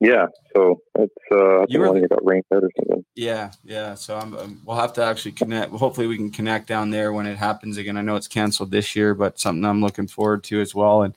yeah, 0.00 0.26
so 0.54 0.80
it's 0.98 1.14
uh 1.30 1.60
I 1.60 1.86
one 1.86 1.96
year 1.96 2.08
got 2.08 2.24
rained 2.24 2.44
out 2.52 2.64
or 2.64 2.70
something. 2.78 3.04
Yeah, 3.14 3.50
yeah. 3.64 3.94
So 3.94 4.16
I'm, 4.16 4.34
um, 4.34 4.62
we'll 4.64 4.78
have 4.78 4.94
to 4.94 5.04
actually 5.04 5.32
connect. 5.32 5.72
Hopefully, 5.72 6.06
we 6.06 6.16
can 6.16 6.30
connect 6.30 6.68
down 6.68 6.90
there 6.90 7.12
when 7.12 7.26
it 7.26 7.36
happens 7.36 7.76
again. 7.76 7.98
I 7.98 8.00
know 8.00 8.16
it's 8.16 8.28
canceled 8.28 8.70
this 8.70 8.96
year, 8.96 9.14
but 9.14 9.38
something 9.38 9.64
I'm 9.64 9.82
looking 9.82 10.06
forward 10.06 10.42
to 10.44 10.60
as 10.60 10.74
well. 10.74 11.02
And 11.02 11.14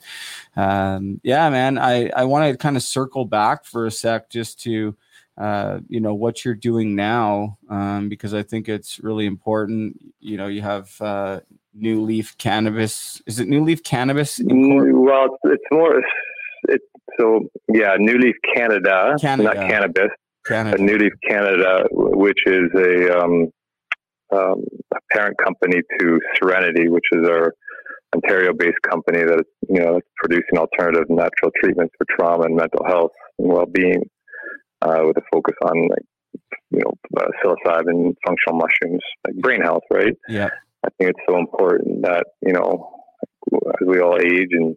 um, 0.58 1.22
yeah, 1.24 1.50
man, 1.50 1.78
I 1.78 2.10
I 2.10 2.26
want 2.26 2.52
to 2.52 2.58
kind 2.58 2.76
of 2.76 2.84
circle 2.84 3.24
back 3.24 3.64
for 3.64 3.86
a 3.86 3.92
sec 3.92 4.30
just 4.30 4.62
to 4.64 4.96
uh, 5.38 5.80
you 5.88 6.02
know 6.02 6.14
what 6.14 6.44
you're 6.44 6.54
doing 6.54 6.94
now 6.94 7.58
um, 7.70 8.10
because 8.10 8.34
I 8.34 8.44
think 8.44 8.68
it's 8.68 9.00
really 9.00 9.26
important. 9.26 10.14
You 10.20 10.36
know, 10.36 10.48
you 10.48 10.62
have 10.62 10.94
uh, 11.02 11.40
New 11.74 12.04
Leaf 12.04 12.38
Cannabis. 12.38 13.22
Is 13.26 13.40
it 13.40 13.48
New 13.48 13.64
Leaf 13.64 13.82
Cannabis? 13.82 14.42
Well, 14.44 15.38
it's, 15.46 15.64
more 15.72 16.04
so 17.20 17.48
yeah, 17.70 17.96
New 17.98 18.18
Leaf 18.18 18.36
Canada, 18.56 19.16
Canada. 19.20 19.44
not 19.44 19.56
cannabis. 19.56 20.10
Canada. 20.46 20.82
New 20.82 20.98
Leaf 20.98 21.14
Canada, 21.28 21.86
which 21.92 22.40
is 22.46 22.70
a 22.76 23.18
um, 23.18 23.50
um, 24.34 24.64
a 24.94 24.98
parent 25.12 25.38
company 25.44 25.82
to 26.00 26.20
Serenity, 26.42 26.90
which 26.90 27.06
is 27.14 27.28
our 27.28 27.54
Ontario-based 28.16 28.82
company 28.88 29.24
that 29.24 29.40
is, 29.40 29.46
you 29.70 29.80
know 29.80 30.00
producing 30.18 30.58
alternative 30.58 31.10
natural 31.10 31.52
treatments 31.62 31.94
for 31.98 32.06
trauma 32.16 32.44
and 32.44 32.56
mental 32.56 32.86
health 32.86 33.12
and 33.40 33.48
well-being, 33.48 34.04
uh, 34.82 35.02
with 35.06 35.18
a 35.18 35.22
focus 35.32 35.56
on 35.64 35.90
like 35.90 36.06
you 36.72 36.80
know 36.80 36.94
uh, 37.18 37.28
psilocybin, 37.44 38.14
functional 38.26 38.60
mushrooms, 38.60 39.02
like 39.26 39.36
brain 39.38 39.62
health, 39.62 39.84
right? 39.92 40.14
Yeah. 40.28 40.50
I 40.86 40.90
think 40.98 41.12
it's 41.12 41.26
so 41.30 41.38
important 41.38 42.04
that 42.04 42.26
you 42.46 42.54
know 42.54 42.90
as 43.54 43.88
we 43.88 44.00
all 44.00 44.18
age 44.20 44.50
and 44.52 44.76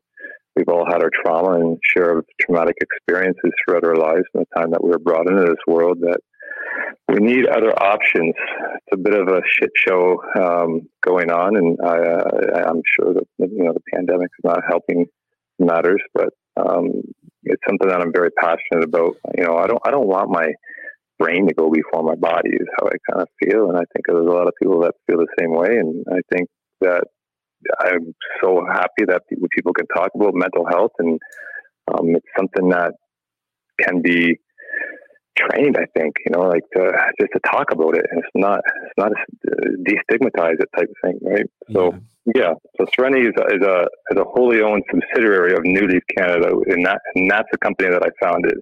we've 0.56 0.68
all 0.68 0.86
had 0.86 1.02
our 1.02 1.10
trauma 1.22 1.60
and 1.60 1.78
share 1.94 2.18
of 2.18 2.24
traumatic 2.40 2.76
experiences 2.80 3.52
throughout 3.64 3.84
our 3.84 3.96
lives 3.96 4.24
and 4.34 4.44
the 4.44 4.60
time 4.60 4.70
that 4.70 4.82
we 4.82 4.90
were 4.90 4.98
brought 4.98 5.28
into 5.28 5.42
this 5.42 5.62
world 5.66 5.98
that 6.00 6.18
we 7.08 7.20
need 7.20 7.46
other 7.46 7.72
options. 7.72 8.34
It's 8.36 8.94
a 8.94 8.96
bit 8.96 9.14
of 9.14 9.28
a 9.28 9.40
shit 9.58 9.70
show 9.76 10.20
um, 10.40 10.88
going 11.04 11.30
on, 11.30 11.56
and 11.56 11.78
I, 11.84 12.68
I'm 12.68 12.82
sure 12.98 13.14
that 13.14 13.26
you 13.38 13.64
know 13.64 13.72
the 13.72 13.80
pandemic 13.94 14.30
is 14.38 14.44
not 14.44 14.60
helping 14.68 15.06
matters, 15.58 16.02
but 16.14 16.30
um, 16.56 17.02
it's 17.44 17.62
something 17.68 17.88
that 17.88 18.00
I'm 18.00 18.12
very 18.12 18.30
passionate 18.30 18.84
about. 18.84 19.16
You 19.36 19.44
know, 19.44 19.56
I 19.56 19.66
don't 19.66 19.80
I 19.86 19.90
don't 19.90 20.08
want 20.08 20.30
my 20.30 20.48
brain 21.18 21.46
to 21.48 21.54
go 21.54 21.70
before 21.70 22.02
my 22.02 22.16
body 22.16 22.50
is 22.50 22.68
how 22.78 22.88
I 22.88 22.96
kind 23.10 23.22
of 23.22 23.28
feel, 23.42 23.68
and 23.68 23.76
I 23.76 23.84
think 23.92 24.06
there's 24.06 24.26
a 24.26 24.30
lot 24.30 24.48
of 24.48 24.54
people 24.60 24.80
that 24.80 24.94
feel 25.06 25.18
the 25.18 25.34
same 25.40 25.54
way, 25.54 25.78
and 25.78 26.04
I 26.10 26.18
think 26.32 26.48
that 26.80 27.04
I'm 27.80 28.14
so 28.42 28.64
happy 28.70 29.04
that 29.06 29.22
people, 29.28 29.72
can 29.72 29.86
talk 29.88 30.10
about 30.14 30.34
mental 30.34 30.66
health, 30.66 30.92
and 30.98 31.18
um, 31.88 32.14
it's 32.14 32.26
something 32.36 32.68
that 32.70 32.94
can 33.80 34.02
be 34.02 34.38
trained. 35.36 35.76
I 35.76 35.86
think 35.98 36.14
you 36.24 36.32
know, 36.32 36.48
like 36.48 36.64
to, 36.74 36.92
just 37.20 37.32
to 37.32 37.40
talk 37.50 37.72
about 37.72 37.96
it, 37.96 38.06
and 38.10 38.20
it's 38.20 38.28
not 38.34 38.60
it's 38.84 38.98
not 38.98 39.12
a, 39.12 39.68
destigmatize 39.88 40.60
it 40.60 40.68
type 40.76 40.88
of 40.88 40.96
thing, 41.02 41.18
right? 41.22 41.46
So 41.72 41.94
yeah, 42.34 42.54
so 42.78 42.86
Serenity 42.94 43.28
is 43.28 43.34
a, 43.38 43.46
is 43.54 43.62
a 43.62 43.86
is 44.10 44.18
a 44.18 44.24
wholly 44.24 44.62
owned 44.62 44.82
subsidiary 44.90 45.52
of 45.52 45.60
New 45.64 45.86
Leaf 45.86 46.02
Canada, 46.16 46.50
and 46.66 46.84
that 46.86 47.00
and 47.14 47.30
that's 47.30 47.48
the 47.52 47.58
company 47.58 47.90
that 47.90 48.02
I 48.02 48.10
founded. 48.24 48.58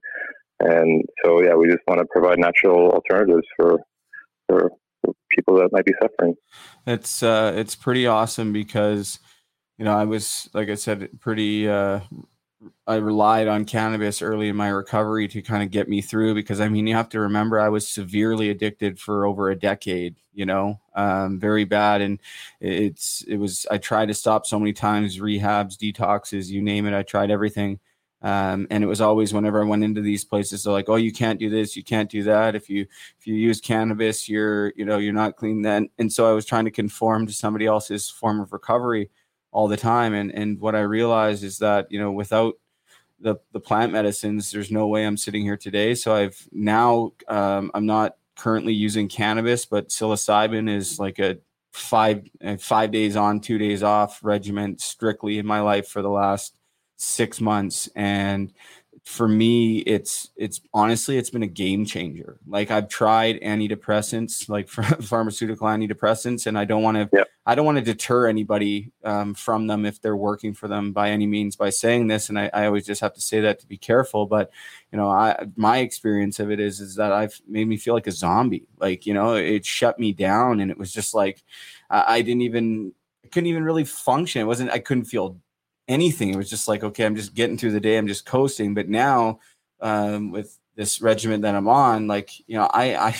And 0.61 1.05
so 1.25 1.43
yeah, 1.43 1.55
we 1.55 1.69
just 1.69 1.83
want 1.87 2.01
to 2.01 2.07
provide 2.11 2.39
natural 2.39 2.91
alternatives 2.91 3.47
for, 3.57 3.79
for 4.49 4.71
people 5.31 5.57
that 5.57 5.73
might 5.73 5.85
be 5.85 5.95
suffering. 6.01 6.35
It's 6.87 7.23
uh, 7.23 7.53
it's 7.57 7.75
pretty 7.75 8.07
awesome 8.07 8.53
because 8.53 9.19
you 9.79 9.85
know 9.85 9.97
I 9.97 10.05
was 10.05 10.49
like 10.55 10.69
I 10.69 10.75
said 10.75 11.09
pretty 11.21 11.69
uh, 11.69 12.01
I 12.87 12.97
relied 12.97 13.49
on 13.49 13.65
cannabis 13.65 14.23
early 14.23 14.49
in 14.49 14.57
my 14.57 14.69
recovery 14.69 15.29
to 15.29 15.43
kind 15.43 15.63
of 15.63 15.71
get 15.71 15.89
me 15.89 16.01
through 16.01 16.35
because 16.35 16.61
I 16.61 16.69
mean 16.69 16.87
you 16.87 16.95
have 16.95 17.09
to 17.11 17.21
remember 17.21 17.61
I 17.61 17.69
was 17.69 17.87
severely 17.89 18.51
addicted 18.51 18.99
for 18.99 19.27
over 19.27 19.51
a 19.51 19.59
decade 19.59 20.17
you 20.33 20.47
know 20.47 20.81
um, 20.95 21.39
very 21.39 21.65
bad 21.65 22.01
and 22.01 22.21
it's 22.61 23.23
it 23.23 23.37
was 23.37 23.67
I 23.71 23.79
tried 23.79 24.09
to 24.09 24.15
stop 24.15 24.47
so 24.47 24.59
many 24.59 24.73
times 24.73 25.19
rehabs 25.19 25.77
detoxes 25.77 26.49
you 26.49 26.63
name 26.63 26.87
it 26.87 26.95
I 26.95 27.03
tried 27.03 27.31
everything 27.31 27.81
um, 28.25 28.66
and 28.70 28.83
it 28.83 28.87
was 28.87 29.03
always 29.03 29.35
whenever 29.35 29.62
I 29.62 29.66
went 29.66 29.85
into 29.85 30.01
these 30.01 30.25
places, 30.25 30.64
they're 30.64 30.72
like, 30.72 30.89
"Oh, 30.89 30.97
you 30.97 31.12
can't 31.12 31.39
do 31.39 31.51
this, 31.51 31.77
you 31.77 31.85
can't 31.85 32.11
do 32.11 32.22
that. 32.22 32.55
If 32.55 32.70
you 32.70 32.87
if 33.20 33.27
you 33.27 33.35
use 33.35 33.61
cannabis, 33.61 34.31
you're 34.31 34.72
you 34.77 34.87
know 34.87 34.97
you're 34.97 35.12
not 35.12 35.37
clean." 35.37 35.61
Then, 35.61 35.91
and 35.99 36.11
so 36.11 36.29
I 36.29 36.33
was 36.33 36.47
trying 36.47 36.64
to 36.64 36.70
conform 36.70 37.27
to 37.27 37.35
somebody 37.35 37.66
else's 37.66 38.09
form 38.09 38.41
of 38.41 38.55
recovery 38.55 39.11
all 39.53 39.68
the 39.68 39.77
time. 39.77 40.14
And 40.14 40.33
and 40.33 40.59
what 40.59 40.75
I 40.75 40.81
realized 40.81 41.45
is 41.45 41.59
that 41.59 41.87
you 41.91 42.01
know 42.01 42.12
without 42.12 42.55
the 43.20 43.37
the 43.53 43.61
plant 43.61 43.93
medicines, 43.93 44.51
there's 44.51 44.70
no 44.70 44.87
way 44.87 45.05
I'm 45.05 45.18
sitting 45.18 45.43
here 45.43 45.59
today. 45.59 45.95
So 45.95 46.14
I've 46.14 46.49
now 46.51 47.12
um, 47.29 47.70
I'm 47.75 47.85
not 47.85 48.16
currently 48.37 48.72
using 48.72 49.07
cannabis, 49.07 49.66
but 49.66 49.91
psilocybin 49.91 50.75
is 50.75 50.99
like 50.99 51.18
a 51.18 51.37
five 51.75 52.27
five 52.59 52.91
days 52.91 53.16
on, 53.16 53.41
two 53.41 53.59
days 53.59 53.83
off 53.83 54.20
regiment 54.22 54.81
strictly 54.81 55.39
in 55.39 55.45
my 55.45 55.61
life 55.61 55.89
for 55.89 56.01
the 56.01 56.09
last 56.09 56.55
six 57.05 57.41
months 57.41 57.89
and 57.95 58.53
for 59.05 59.29
me 59.29 59.79
it's 59.81 60.31
it's 60.35 60.63
honestly 60.73 61.19
it's 61.19 61.29
been 61.29 61.43
a 61.43 61.47
game 61.47 61.85
changer. 61.85 62.39
Like 62.47 62.71
i've 62.71 62.89
tried 62.89 63.39
antidepressants 63.43 64.49
like 64.49 64.69
pharmaceutical 65.03 65.67
antidepressants 65.67 66.47
and 66.47 66.59
i 66.59 66.65
don't 66.65 66.83
want 66.83 67.11
to 67.11 67.27
i 67.45 67.55
don't 67.55 67.67
want 67.67 67.77
to 67.77 67.85
deter 67.85 68.27
anybody 68.27 68.93
um, 69.05 69.35
from 69.35 69.67
them 69.67 69.85
if 69.85 70.01
they're 70.01 70.17
working 70.17 70.55
for 70.55 70.69
them 70.69 70.93
by 70.93 71.11
any 71.11 71.27
means 71.27 71.55
by 71.55 71.69
saying 71.69 72.07
this 72.07 72.31
and 72.31 72.39
I, 72.39 72.51
I 72.55 72.67
always 72.67 72.87
just 72.87 73.03
have 73.03 73.13
to 73.15 73.21
say 73.21 73.41
that 73.43 73.61
to 73.61 73.67
be 73.67 73.77
careful 73.77 74.25
but 74.25 74.51
you 74.91 74.97
know 74.97 75.11
i 75.11 75.47
my 75.55 75.79
experience 75.79 76.41
of 76.41 76.51
it 76.51 76.59
is 76.59 76.81
is 76.81 76.97
that 76.97 77.13
i've 77.13 77.39
made 77.47 77.69
me 77.69 77.77
feel 77.77 77.95
like 77.95 78.07
a 78.07 78.13
zombie. 78.13 78.67
Like 78.79 79.05
you 79.05 79.13
know 79.13 79.35
it 79.35 79.67
shut 79.67 79.99
me 79.99 80.13
down 80.13 80.61
and 80.61 80.71
it 80.71 80.79
was 80.79 80.91
just 80.93 81.13
like 81.13 81.43
i, 81.91 82.17
I 82.17 82.23
didn't 82.23 82.43
even 82.43 82.95
couldn't 83.31 83.49
even 83.49 83.65
really 83.65 83.85
function. 83.85 84.41
It 84.41 84.47
wasn't 84.47 84.71
i 84.71 84.79
couldn't 84.79 85.05
feel 85.05 85.37
anything. 85.89 86.30
It 86.30 86.37
was 86.37 86.51
just 86.51 86.68
like, 86.68 86.85
okay, 86.85 87.05
I'm 87.05 87.16
just 87.16 87.35
getting 87.35 87.59
through 87.59 87.72
the 87.72 87.80
day. 87.80 87.97
I'm 87.97 88.07
just 88.07 88.26
coasting. 88.26 88.74
But 88.74 88.89
now, 88.89 89.41
um, 89.80 90.30
with 90.30 90.59
this 90.76 91.01
regiment 91.01 91.43
that 91.43 91.55
I'm 91.55 91.68
on, 91.68 92.07
like, 92.07 92.30
you 92.49 92.57
know, 92.57 92.68
I, 92.72 92.97
I, 92.97 93.16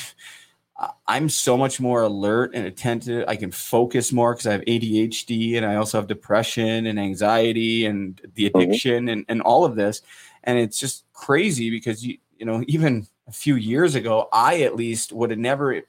I'm 1.06 1.28
so 1.28 1.56
much 1.56 1.80
more 1.80 2.02
alert 2.02 2.52
and 2.54 2.66
attentive. 2.66 3.24
I 3.28 3.36
can 3.36 3.52
focus 3.52 4.12
more 4.12 4.34
because 4.34 4.46
I 4.46 4.52
have 4.52 4.62
ADHD 4.62 5.56
and 5.56 5.64
I 5.64 5.76
also 5.76 5.98
have 5.98 6.08
depression 6.08 6.86
and 6.86 6.98
anxiety 6.98 7.86
and 7.86 8.20
the 8.34 8.46
addiction 8.46 9.08
and, 9.08 9.24
and 9.28 9.40
all 9.42 9.64
of 9.64 9.76
this. 9.76 10.02
And 10.42 10.58
it's 10.58 10.78
just 10.78 11.04
crazy 11.12 11.70
because 11.70 12.04
you, 12.04 12.18
you 12.38 12.44
know, 12.44 12.64
even 12.66 13.06
a 13.28 13.32
few 13.32 13.54
years 13.54 13.94
ago, 13.94 14.28
I 14.32 14.62
at 14.62 14.76
least 14.76 15.12
would 15.12 15.30
have 15.30 15.38
never 15.38 15.80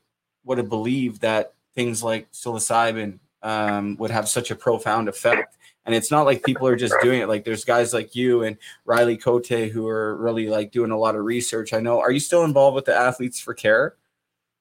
would 0.45 0.57
have 0.59 0.69
believed 0.69 1.21
that 1.21 1.53
things 1.73 2.03
like 2.03 2.31
psilocybin 2.31 3.19
um, 3.41 3.97
would 3.97 4.11
have 4.11 4.29
such 4.29 4.51
a 4.51 4.55
profound 4.55 5.09
effect 5.09 5.57
and 5.85 5.93
it's 5.93 6.11
not 6.11 6.25
like 6.25 6.43
people 6.43 6.67
are 6.67 6.75
just 6.75 6.95
doing 7.01 7.21
it. 7.21 7.27
Like 7.27 7.45
there's 7.45 7.65
guys 7.65 7.93
like 7.93 8.15
you 8.15 8.43
and 8.43 8.57
Riley 8.85 9.17
Cote 9.17 9.47
who 9.47 9.87
are 9.87 10.15
really 10.17 10.47
like 10.47 10.71
doing 10.71 10.91
a 10.91 10.97
lot 10.97 11.15
of 11.15 11.23
research. 11.23 11.73
I 11.73 11.79
know. 11.79 11.99
Are 11.99 12.11
you 12.11 12.19
still 12.19 12.43
involved 12.43 12.75
with 12.75 12.85
the 12.85 12.95
Athletes 12.95 13.39
for 13.39 13.53
Care? 13.53 13.95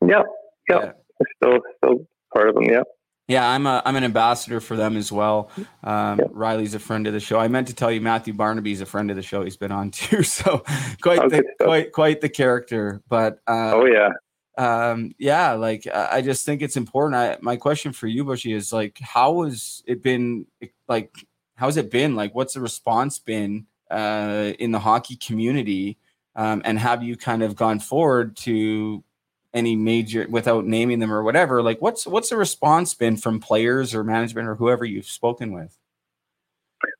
Yeah, 0.06 0.22
yeah, 0.68 0.78
yeah. 0.84 0.92
still 1.36 1.58
still 1.78 2.06
part 2.32 2.48
of 2.48 2.54
them. 2.54 2.64
Yeah. 2.64 2.82
Yeah, 3.26 3.48
I'm 3.48 3.66
a 3.66 3.80
I'm 3.86 3.96
an 3.96 4.04
ambassador 4.04 4.60
for 4.60 4.76
them 4.76 4.98
as 4.98 5.10
well. 5.10 5.50
Um, 5.82 6.18
yeah. 6.18 6.24
Riley's 6.30 6.74
a 6.74 6.78
friend 6.78 7.06
of 7.06 7.14
the 7.14 7.20
show. 7.20 7.38
I 7.38 7.48
meant 7.48 7.68
to 7.68 7.74
tell 7.74 7.90
you 7.90 8.02
Matthew 8.02 8.34
Barnaby's 8.34 8.82
a 8.82 8.86
friend 8.86 9.10
of 9.10 9.16
the 9.16 9.22
show. 9.22 9.42
He's 9.42 9.56
been 9.56 9.72
on 9.72 9.90
too, 9.92 10.22
so 10.22 10.62
quite 11.00 11.30
the 11.30 11.42
quite 11.58 11.92
quite 11.92 12.20
the 12.20 12.28
character. 12.28 13.02
But 13.08 13.38
uh, 13.46 13.72
oh 13.74 13.86
yeah, 13.86 14.10
um, 14.56 15.12
yeah, 15.18 15.52
like 15.52 15.86
I 15.92 16.22
just 16.22 16.46
think 16.46 16.62
it's 16.62 16.76
important. 16.76 17.16
I 17.16 17.38
my 17.40 17.56
question 17.56 17.92
for 17.92 18.06
you, 18.06 18.24
Bushy, 18.24 18.52
is 18.52 18.72
like, 18.72 18.98
how 19.00 19.42
has 19.42 19.82
it 19.86 20.02
been? 20.02 20.46
Like, 20.88 21.14
how's 21.56 21.76
it 21.76 21.90
been? 21.90 22.14
Like, 22.14 22.34
what's 22.34 22.54
the 22.54 22.60
response 22.60 23.18
been 23.18 23.66
uh, 23.90 24.52
in 24.58 24.70
the 24.70 24.78
hockey 24.78 25.16
community? 25.16 25.98
Um, 26.36 26.62
and 26.64 26.78
have 26.78 27.02
you 27.02 27.16
kind 27.16 27.42
of 27.42 27.56
gone 27.56 27.80
forward 27.80 28.36
to 28.38 29.04
any 29.54 29.76
major 29.76 30.26
without 30.28 30.66
naming 30.66 30.98
them 30.98 31.12
or 31.12 31.22
whatever 31.22 31.62
like 31.62 31.80
what's 31.80 32.08
what's 32.08 32.28
the 32.28 32.36
response 32.36 32.92
been 32.92 33.16
from 33.16 33.38
players 33.38 33.94
or 33.94 34.02
management 34.02 34.48
or 34.48 34.56
whoever 34.56 34.84
you've 34.84 35.06
spoken 35.06 35.52
with 35.52 35.78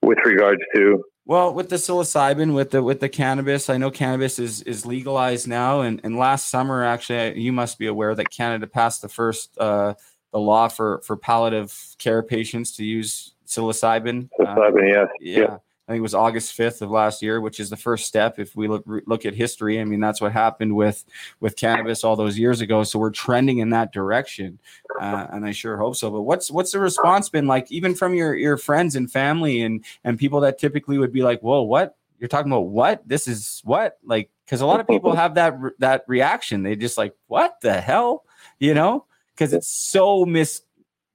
with 0.02 0.18
regards 0.24 0.62
to 0.72 1.02
well 1.26 1.52
with 1.54 1.68
the 1.68 1.76
psilocybin 1.76 2.54
with 2.54 2.70
the 2.70 2.82
with 2.82 3.00
the 3.00 3.08
cannabis 3.08 3.70
i 3.70 3.76
know 3.76 3.90
cannabis 3.90 4.38
is 4.38 4.62
is 4.62 4.84
legalized 4.84 5.48
now. 5.48 5.80
And 5.80 6.00
and 6.04 6.16
last 6.16 6.48
summer 6.48 6.84
actually 6.84 7.40
you 7.40 7.52
must 7.52 7.78
be 7.78 7.86
aware 7.86 8.14
that 8.14 8.30
canada 8.30 8.66
passed 8.66 9.02
the 9.02 9.08
first 9.08 9.56
uh 9.58 9.94
the 10.32 10.38
law 10.38 10.68
for 10.68 11.00
for 11.04 11.16
palliative 11.16 11.96
care 11.98 12.22
patients 12.22 12.76
to 12.76 12.84
use 12.84 13.34
psilocybin. 13.46 14.28
Psilocybin 14.38 14.76
uh, 14.76 14.86
yes. 14.86 15.08
yeah. 15.20 15.38
yeah 15.38 15.56
I 15.86 15.92
think 15.92 15.98
it 15.98 16.02
was 16.02 16.14
August 16.14 16.56
5th 16.56 16.80
of 16.80 16.90
last 16.90 17.20
year, 17.20 17.42
which 17.42 17.60
is 17.60 17.68
the 17.68 17.76
first 17.76 18.06
step. 18.06 18.38
If 18.38 18.56
we 18.56 18.68
look 18.68 18.84
look 18.86 19.26
at 19.26 19.34
history, 19.34 19.78
I 19.78 19.84
mean 19.84 20.00
that's 20.00 20.18
what 20.18 20.32
happened 20.32 20.74
with 20.74 21.04
with 21.40 21.56
cannabis 21.56 22.04
all 22.04 22.16
those 22.16 22.38
years 22.38 22.62
ago. 22.62 22.84
So 22.84 22.98
we're 22.98 23.10
trending 23.10 23.58
in 23.58 23.68
that 23.70 23.92
direction, 23.92 24.58
uh, 24.98 25.26
and 25.30 25.44
I 25.44 25.52
sure 25.52 25.76
hope 25.76 25.96
so. 25.96 26.10
But 26.10 26.22
what's 26.22 26.50
what's 26.50 26.72
the 26.72 26.78
response 26.78 27.28
been 27.28 27.46
like, 27.46 27.70
even 27.70 27.94
from 27.94 28.14
your 28.14 28.34
your 28.34 28.56
friends 28.56 28.96
and 28.96 29.12
family 29.12 29.60
and 29.60 29.84
and 30.04 30.18
people 30.18 30.40
that 30.40 30.58
typically 30.58 30.96
would 30.96 31.12
be 31.12 31.22
like, 31.22 31.42
"Whoa, 31.42 31.60
what 31.62 31.96
you're 32.18 32.28
talking 32.28 32.50
about? 32.50 32.68
What 32.68 33.06
this 33.06 33.28
is 33.28 33.60
what?" 33.64 33.98
Like, 34.02 34.30
because 34.46 34.62
a 34.62 34.66
lot 34.66 34.80
of 34.80 34.86
people 34.88 35.14
have 35.14 35.34
that 35.34 35.58
that 35.80 36.04
reaction. 36.06 36.62
They 36.62 36.76
just 36.76 36.96
like, 36.96 37.14
"What 37.26 37.60
the 37.60 37.78
hell?" 37.78 38.24
You 38.58 38.72
know, 38.72 39.04
because 39.34 39.52
it's 39.52 39.68
so 39.68 40.24
mis. 40.24 40.62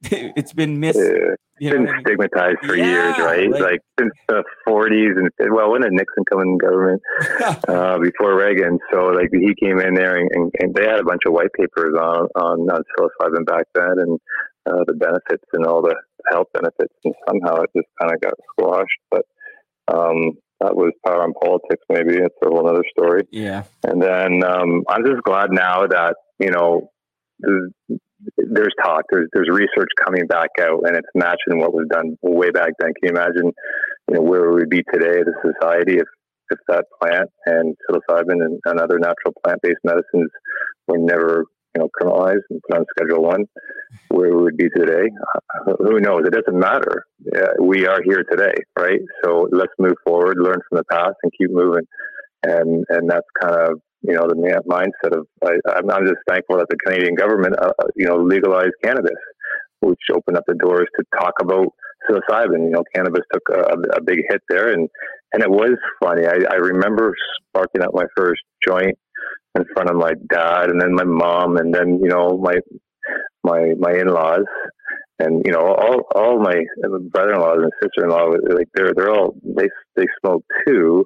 it's 0.11 0.53
been 0.53 0.79
mis 0.79 0.95
you 1.59 1.71
been 1.71 1.89
stigmatized 2.01 2.59
for 2.63 2.75
yeah, 2.75 2.85
years, 2.85 3.17
right? 3.19 3.51
Like, 3.51 3.61
like, 3.61 3.79
since 3.99 4.13
the 4.29 4.43
40s 4.67 5.17
and 5.17 5.29
well, 5.53 5.71
when 5.71 5.81
did 5.81 5.91
Nixon 5.91 6.23
come 6.29 6.41
in 6.41 6.57
government 6.57 7.01
uh, 7.67 7.99
before 7.99 8.37
Reagan? 8.37 8.79
So 8.91 9.07
like 9.07 9.29
he 9.33 9.53
came 9.61 9.79
in 9.79 9.93
there 9.93 10.17
and, 10.17 10.29
and, 10.33 10.51
and, 10.59 10.73
they 10.73 10.83
had 10.83 10.99
a 10.99 11.03
bunch 11.03 11.21
of 11.25 11.33
white 11.33 11.51
papers 11.57 11.95
on 11.99 12.27
on, 12.35 12.59
on 12.69 12.83
psilocybin 12.97 13.45
back 13.45 13.65
then 13.75 13.95
and 13.97 14.19
uh, 14.65 14.83
the 14.87 14.93
benefits 14.93 15.43
and 15.53 15.65
all 15.65 15.81
the 15.81 15.95
health 16.31 16.47
benefits, 16.53 16.93
and 17.03 17.13
somehow 17.27 17.61
it 17.61 17.69
just 17.75 17.87
kind 17.99 18.13
of 18.13 18.21
got 18.21 18.33
squashed. 18.53 18.99
But 19.11 19.25
um, 19.87 20.37
that 20.61 20.75
was 20.75 20.93
power 21.05 21.23
and 21.23 21.35
politics. 21.41 21.83
Maybe 21.89 22.17
it's 22.17 22.35
a 22.43 22.49
whole 22.49 22.67
other 22.67 22.83
story. 22.97 23.23
Yeah. 23.31 23.63
And 23.83 24.01
then 24.01 24.43
um, 24.43 24.83
I'm 24.87 25.05
just 25.05 25.23
glad 25.23 25.51
now 25.51 25.87
that 25.87 26.15
you 26.39 26.51
know 26.51 26.89
there's 28.38 28.74
talk, 28.84 29.03
there's 29.11 29.30
there's 29.34 29.49
research 29.49 29.89
coming 30.03 30.28
back 30.28 30.49
out, 30.61 30.82
and 30.86 30.95
it's 30.95 31.07
matching 31.15 31.59
what 31.59 31.74
was 31.74 31.88
done 31.89 32.17
way 32.22 32.51
back 32.51 32.72
then. 32.80 32.93
Can 32.93 33.03
you 33.03 33.09
imagine, 33.09 33.51
you 34.09 34.15
know, 34.15 34.22
where 34.22 34.49
we 34.49 34.61
would 34.61 34.70
be 34.70 34.84
today 34.93 35.20
as 35.20 35.28
a 35.28 35.53
society 35.53 35.97
if 35.97 36.07
if 36.51 36.59
that 36.67 36.86
plant 37.01 37.30
and 37.45 37.76
psilocybin 37.89 38.43
and, 38.43 38.59
and 38.65 38.80
other 38.80 38.97
natural 38.97 39.34
plant-based 39.43 39.82
medicines 39.84 40.32
were 40.88 40.97
never, 40.97 41.45
you 41.76 41.82
know, 41.82 41.89
criminalized 42.01 42.41
and 42.49 42.59
put 42.67 42.80
on 42.80 42.86
Schedule 42.97 43.22
One, 43.22 43.45
where 44.09 44.36
we 44.36 44.43
would 44.43 44.57
be 44.57 44.70
today? 44.76 45.09
Uh, 45.67 45.74
who 45.78 45.99
knows? 45.99 46.24
It 46.26 46.34
doesn't 46.34 46.59
matter. 46.59 47.05
We 47.61 47.86
are 47.86 48.01
here 48.03 48.24
today, 48.30 48.55
right? 48.78 48.99
So 49.24 49.47
let's 49.51 49.74
move 49.78 49.95
forward, 50.03 50.38
learn 50.39 50.59
from 50.67 50.78
the 50.78 50.84
past, 50.91 51.15
and 51.24 51.32
keep 51.39 51.51
moving. 51.51 51.86
And 52.43 52.86
and 52.89 53.09
that's 53.09 53.28
kind 53.39 53.55
of 53.55 53.82
you 54.01 54.13
know, 54.13 54.27
the 54.27 54.35
mindset 54.67 55.17
of 55.17 55.27
I, 55.43 55.79
am 55.79 56.05
just 56.05 56.21
thankful 56.27 56.57
that 56.57 56.67
the 56.69 56.77
Canadian 56.77 57.15
government, 57.15 57.55
uh, 57.59 57.71
uh, 57.79 57.87
you 57.95 58.07
know, 58.07 58.17
legalized 58.17 58.73
cannabis, 58.83 59.19
which 59.81 59.99
opened 60.13 60.37
up 60.37 60.45
the 60.47 60.55
doors 60.55 60.87
to 60.97 61.05
talk 61.19 61.33
about 61.41 61.67
psilocybin. 62.09 62.65
You 62.65 62.71
know, 62.71 62.83
cannabis 62.95 63.23
took 63.31 63.43
a, 63.51 63.97
a 63.97 64.01
big 64.01 64.19
hit 64.29 64.41
there, 64.49 64.71
and 64.71 64.89
and 65.33 65.43
it 65.43 65.49
was 65.49 65.77
funny. 66.01 66.25
I, 66.25 66.39
I 66.49 66.55
remember 66.55 67.13
sparking 67.49 67.81
up 67.81 67.93
my 67.93 68.05
first 68.15 68.41
joint 68.65 68.97
in 69.55 69.65
front 69.73 69.89
of 69.89 69.95
my 69.95 70.13
dad, 70.31 70.69
and 70.69 70.81
then 70.81 70.93
my 70.93 71.03
mom, 71.03 71.57
and 71.57 71.73
then 71.73 71.99
you 72.01 72.09
know 72.09 72.37
my 72.37 72.55
my 73.43 73.73
my 73.77 73.91
in-laws, 73.91 74.45
and 75.19 75.43
you 75.45 75.51
know 75.51 75.61
all 75.61 76.01
all 76.15 76.39
my 76.39 76.55
brother-in-laws 77.11 77.59
and 77.63 77.71
sister-in-law 77.81 78.31
like 78.55 78.67
they're 78.73 78.93
they're 78.95 79.11
all 79.11 79.35
they 79.43 79.67
they 79.95 80.05
smoke 80.21 80.43
too, 80.65 81.05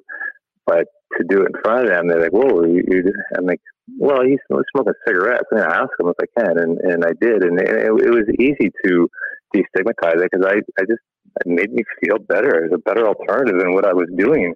but 0.66 0.86
to 1.18 1.24
do 1.28 1.42
it 1.42 1.52
in 1.54 1.62
front 1.62 1.86
of 1.86 1.90
them, 1.90 2.08
they're 2.08 2.20
like, 2.20 2.32
"Whoa!" 2.32 2.64
You, 2.64 2.82
you 2.86 3.12
I'm 3.36 3.46
like, 3.46 3.60
"Well, 3.98 4.22
he's 4.24 4.40
smoking 4.48 4.94
cigarettes." 5.06 5.46
And 5.50 5.60
gonna 5.60 5.74
ask 5.74 5.90
him 5.98 6.08
if 6.08 6.16
I 6.20 6.40
can, 6.40 6.58
and 6.58 6.78
and 6.78 7.04
I 7.04 7.12
did, 7.20 7.44
and 7.44 7.60
it, 7.60 7.68
it 7.68 8.10
was 8.10 8.28
easy 8.38 8.70
to 8.84 9.08
destigmatize 9.54 10.22
it 10.22 10.30
because 10.30 10.46
I 10.46 10.56
I 10.80 10.84
just 10.84 11.02
it 11.40 11.46
made 11.46 11.72
me 11.72 11.82
feel 12.00 12.18
better. 12.18 12.64
It 12.64 12.70
was 12.70 12.80
a 12.80 12.88
better 12.88 13.06
alternative 13.06 13.58
than 13.58 13.74
what 13.74 13.86
I 13.86 13.92
was 13.92 14.08
doing. 14.16 14.54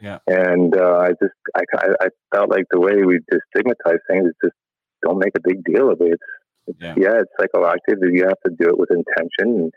Yeah. 0.00 0.18
And 0.26 0.76
uh, 0.76 0.98
I 0.98 1.08
just 1.20 1.34
I, 1.56 1.62
I 2.00 2.08
felt 2.34 2.50
like 2.50 2.64
the 2.70 2.80
way 2.80 3.02
we 3.04 3.18
destigmatize 3.32 3.98
things 4.08 4.28
is 4.28 4.34
just 4.44 4.56
don't 5.02 5.18
make 5.18 5.32
a 5.36 5.40
big 5.42 5.64
deal 5.64 5.90
of 5.90 6.00
it. 6.00 6.12
It's 6.12 6.22
yeah. 6.80 6.94
yeah, 6.96 7.20
it's 7.20 7.32
psychoactive. 7.40 7.96
You 8.12 8.24
have 8.24 8.40
to 8.46 8.52
do 8.58 8.68
it 8.68 8.78
with 8.78 8.90
intention. 8.90 9.62
And, 9.62 9.72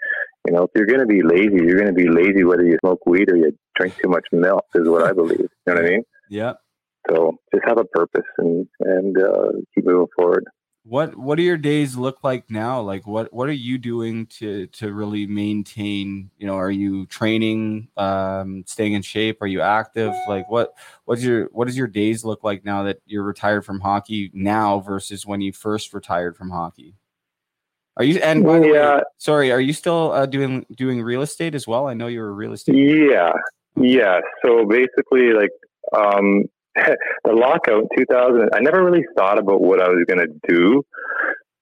you 0.48 0.54
know, 0.54 0.64
if 0.64 0.72
you're 0.76 0.86
going 0.86 1.00
to 1.00 1.06
be 1.06 1.22
lazy, 1.24 1.64
you're 1.64 1.80
going 1.80 1.88
to 1.88 1.94
be 1.94 2.10
lazy 2.10 2.44
whether 2.44 2.66
you 2.66 2.78
smoke 2.82 3.06
weed 3.06 3.32
or 3.32 3.38
you 3.38 3.52
drink 3.76 3.96
too 4.02 4.10
much 4.10 4.26
milk, 4.32 4.66
is 4.76 4.88
what 4.88 5.04
I 5.04 5.14
believe. 5.14 5.40
You 5.40 5.48
know 5.68 5.74
what 5.74 5.86
I 5.86 5.90
mean? 5.90 6.04
Yeah. 6.30 6.54
So 7.10 7.34
just 7.54 7.68
have 7.68 7.78
a 7.78 7.84
purpose 7.84 8.28
and 8.38 8.66
and 8.80 9.18
uh, 9.22 9.52
keep 9.76 9.86
moving 9.86 10.08
forward. 10.16 10.46
What 10.84 11.16
What 11.16 11.36
do 11.36 11.44
your 11.44 11.58
days 11.58 11.96
look 11.96 12.24
like 12.24 12.50
now? 12.50 12.82
Like 12.82 13.06
what 13.06 13.32
What 13.32 13.48
are 13.48 13.54
you 13.54 13.78
doing 13.78 14.26
to 14.28 14.66
to 14.68 14.94
really 14.94 15.28
maintain? 15.28 16.32
You 16.40 16.48
know, 16.48 16.56
are 16.56 16.72
you 16.72 17.06
training, 17.06 17.88
um, 17.98 18.64
staying 18.66 18.94
in 18.94 19.04
shape? 19.04 19.42
Are 19.42 19.48
you 19.48 19.62
active? 19.62 20.14
Like 20.28 20.50
what 20.50 20.74
What's 21.06 21.24
your 21.24 21.46
What 21.52 21.68
does 21.68 21.78
your 21.78 21.88
days 21.88 22.26
look 22.26 22.44
like 22.44 22.66
now 22.66 22.84
that 22.84 23.00
you're 23.06 23.24
retired 23.24 23.64
from 23.64 23.80
hockey 23.80 24.32
now 24.34 24.80
versus 24.80 25.26
when 25.26 25.40
you 25.40 25.54
first 25.54 25.94
retired 25.94 26.36
from 26.36 26.50
hockey? 26.50 26.96
Are 27.98 28.04
you 28.04 28.20
and 28.20 28.44
by 28.44 28.60
the 28.60 28.68
yeah. 28.68 28.96
way, 28.96 29.04
sorry, 29.18 29.52
are 29.52 29.62
you 29.62 29.74
still 29.74 30.12
uh, 30.14 30.26
doing 30.26 30.66
doing 30.76 31.04
real 31.04 31.22
estate 31.22 31.54
as 31.54 31.68
well? 31.68 31.88
I 31.88 31.94
know 31.94 32.08
you're 32.08 32.30
a 32.30 32.32
real 32.32 32.54
estate. 32.54 32.76
Yeah, 32.76 33.34
yeah. 33.76 34.22
So 34.44 34.66
basically, 34.66 35.34
like 35.34 35.52
um, 35.96 36.46
the 37.24 37.34
lockout 37.34 37.84
in 37.84 37.88
2000, 37.98 38.50
I 38.54 38.60
never 38.60 38.84
really 38.84 39.06
thought 39.18 39.38
about 39.38 39.62
what 39.62 39.82
I 39.82 39.90
was 39.90 40.06
going 40.08 40.26
to 40.26 40.34
do 40.48 40.84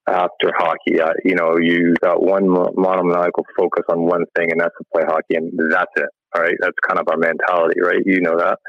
after 0.08 0.52
hockey. 0.58 1.02
I, 1.02 1.14
you 1.24 1.36
know, 1.36 1.58
you 1.58 1.94
got 2.02 2.22
one 2.22 2.48
monomaniacal 2.48 3.46
focus 3.58 3.86
on 3.90 4.04
one 4.04 4.26
thing, 4.36 4.52
and 4.52 4.60
that's 4.62 4.76
to 4.78 4.86
play 4.94 5.04
hockey, 5.06 5.36
and 5.36 5.52
that's 5.72 5.92
it. 5.96 6.10
All 6.36 6.42
right, 6.42 6.56
that's 6.60 6.78
kind 6.88 7.00
of 7.00 7.08
our 7.10 7.18
mentality, 7.18 7.82
right? 7.82 8.02
You 8.06 8.22
know 8.22 8.38
that. 8.38 8.60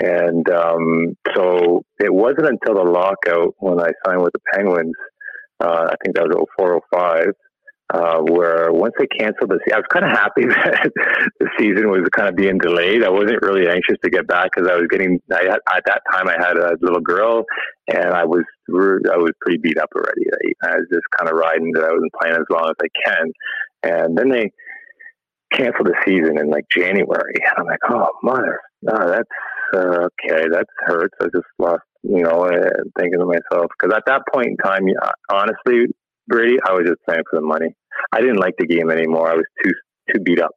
And 0.00 0.48
um, 0.50 1.16
so 1.34 1.82
it 2.00 2.12
wasn't 2.12 2.48
until 2.48 2.74
the 2.74 2.90
lockout 2.90 3.54
when 3.58 3.80
I 3.80 3.90
signed 4.04 4.22
with 4.22 4.32
the 4.32 4.40
Penguins. 4.52 4.94
Uh, 5.60 5.88
I 5.90 5.94
think 6.02 6.16
that 6.16 6.28
was 6.28 6.46
0405 6.58 7.28
uh, 7.94 8.18
where 8.18 8.72
once 8.72 8.94
they 8.98 9.06
canceled 9.06 9.50
the, 9.50 9.60
season, 9.64 9.74
I 9.74 9.78
was 9.78 9.86
kind 9.92 10.04
of 10.04 10.10
happy 10.10 10.44
that 10.48 10.90
the 11.38 11.48
season 11.58 11.90
was 11.90 12.08
kind 12.10 12.28
of 12.28 12.34
being 12.34 12.58
delayed. 12.58 13.04
I 13.04 13.10
wasn't 13.10 13.42
really 13.42 13.68
anxious 13.68 13.96
to 14.02 14.10
get 14.10 14.26
back 14.26 14.50
because 14.54 14.68
I 14.68 14.74
was 14.74 14.88
getting. 14.90 15.20
I 15.30 15.44
had, 15.44 15.60
at 15.74 15.84
that 15.86 16.02
time 16.10 16.28
I 16.28 16.36
had 16.38 16.56
a 16.56 16.76
little 16.80 17.00
girl, 17.00 17.44
and 17.88 18.10
I 18.10 18.24
was 18.24 18.44
I 18.68 19.16
was 19.16 19.30
pretty 19.40 19.58
beat 19.58 19.78
up 19.78 19.90
already. 19.94 20.26
I, 20.62 20.68
I 20.68 20.76
was 20.76 20.86
just 20.92 21.06
kind 21.16 21.30
of 21.30 21.36
riding 21.36 21.70
that 21.74 21.84
I 21.84 21.92
wasn't 21.92 22.12
playing 22.20 22.36
as 22.36 22.46
long 22.50 22.70
as 22.70 22.76
I 22.82 22.88
can, 23.06 23.32
and 23.84 24.18
then 24.18 24.30
they 24.30 24.50
canceled 25.52 25.86
the 25.86 25.94
season 26.04 26.38
in 26.38 26.50
like 26.50 26.64
January. 26.74 27.34
And 27.36 27.54
I'm 27.58 27.66
like, 27.66 27.78
oh 27.88 28.10
mother, 28.22 28.60
no, 28.82 28.94
that's 28.98 29.30
uh, 29.74 30.08
okay. 30.08 30.48
That 30.50 30.66
hurts. 30.78 31.14
I 31.20 31.26
just 31.26 31.46
lost, 31.58 31.82
you 32.02 32.22
know, 32.22 32.46
uh, 32.46 32.82
thinking 32.98 33.20
to 33.20 33.26
myself 33.26 33.70
because 33.78 33.94
at 33.94 34.02
that 34.06 34.22
point 34.32 34.48
in 34.48 34.56
time, 34.56 34.82
honestly, 35.30 35.86
Brady, 36.28 36.58
I 36.66 36.72
was 36.72 36.86
just 36.86 37.02
playing 37.06 37.22
for 37.30 37.40
the 37.40 37.46
money. 37.46 37.74
I 38.12 38.20
didn't 38.20 38.38
like 38.38 38.54
the 38.58 38.66
game 38.66 38.90
anymore. 38.90 39.30
I 39.30 39.34
was 39.34 39.44
too 39.62 39.72
too 40.12 40.20
beat 40.20 40.40
up. 40.40 40.52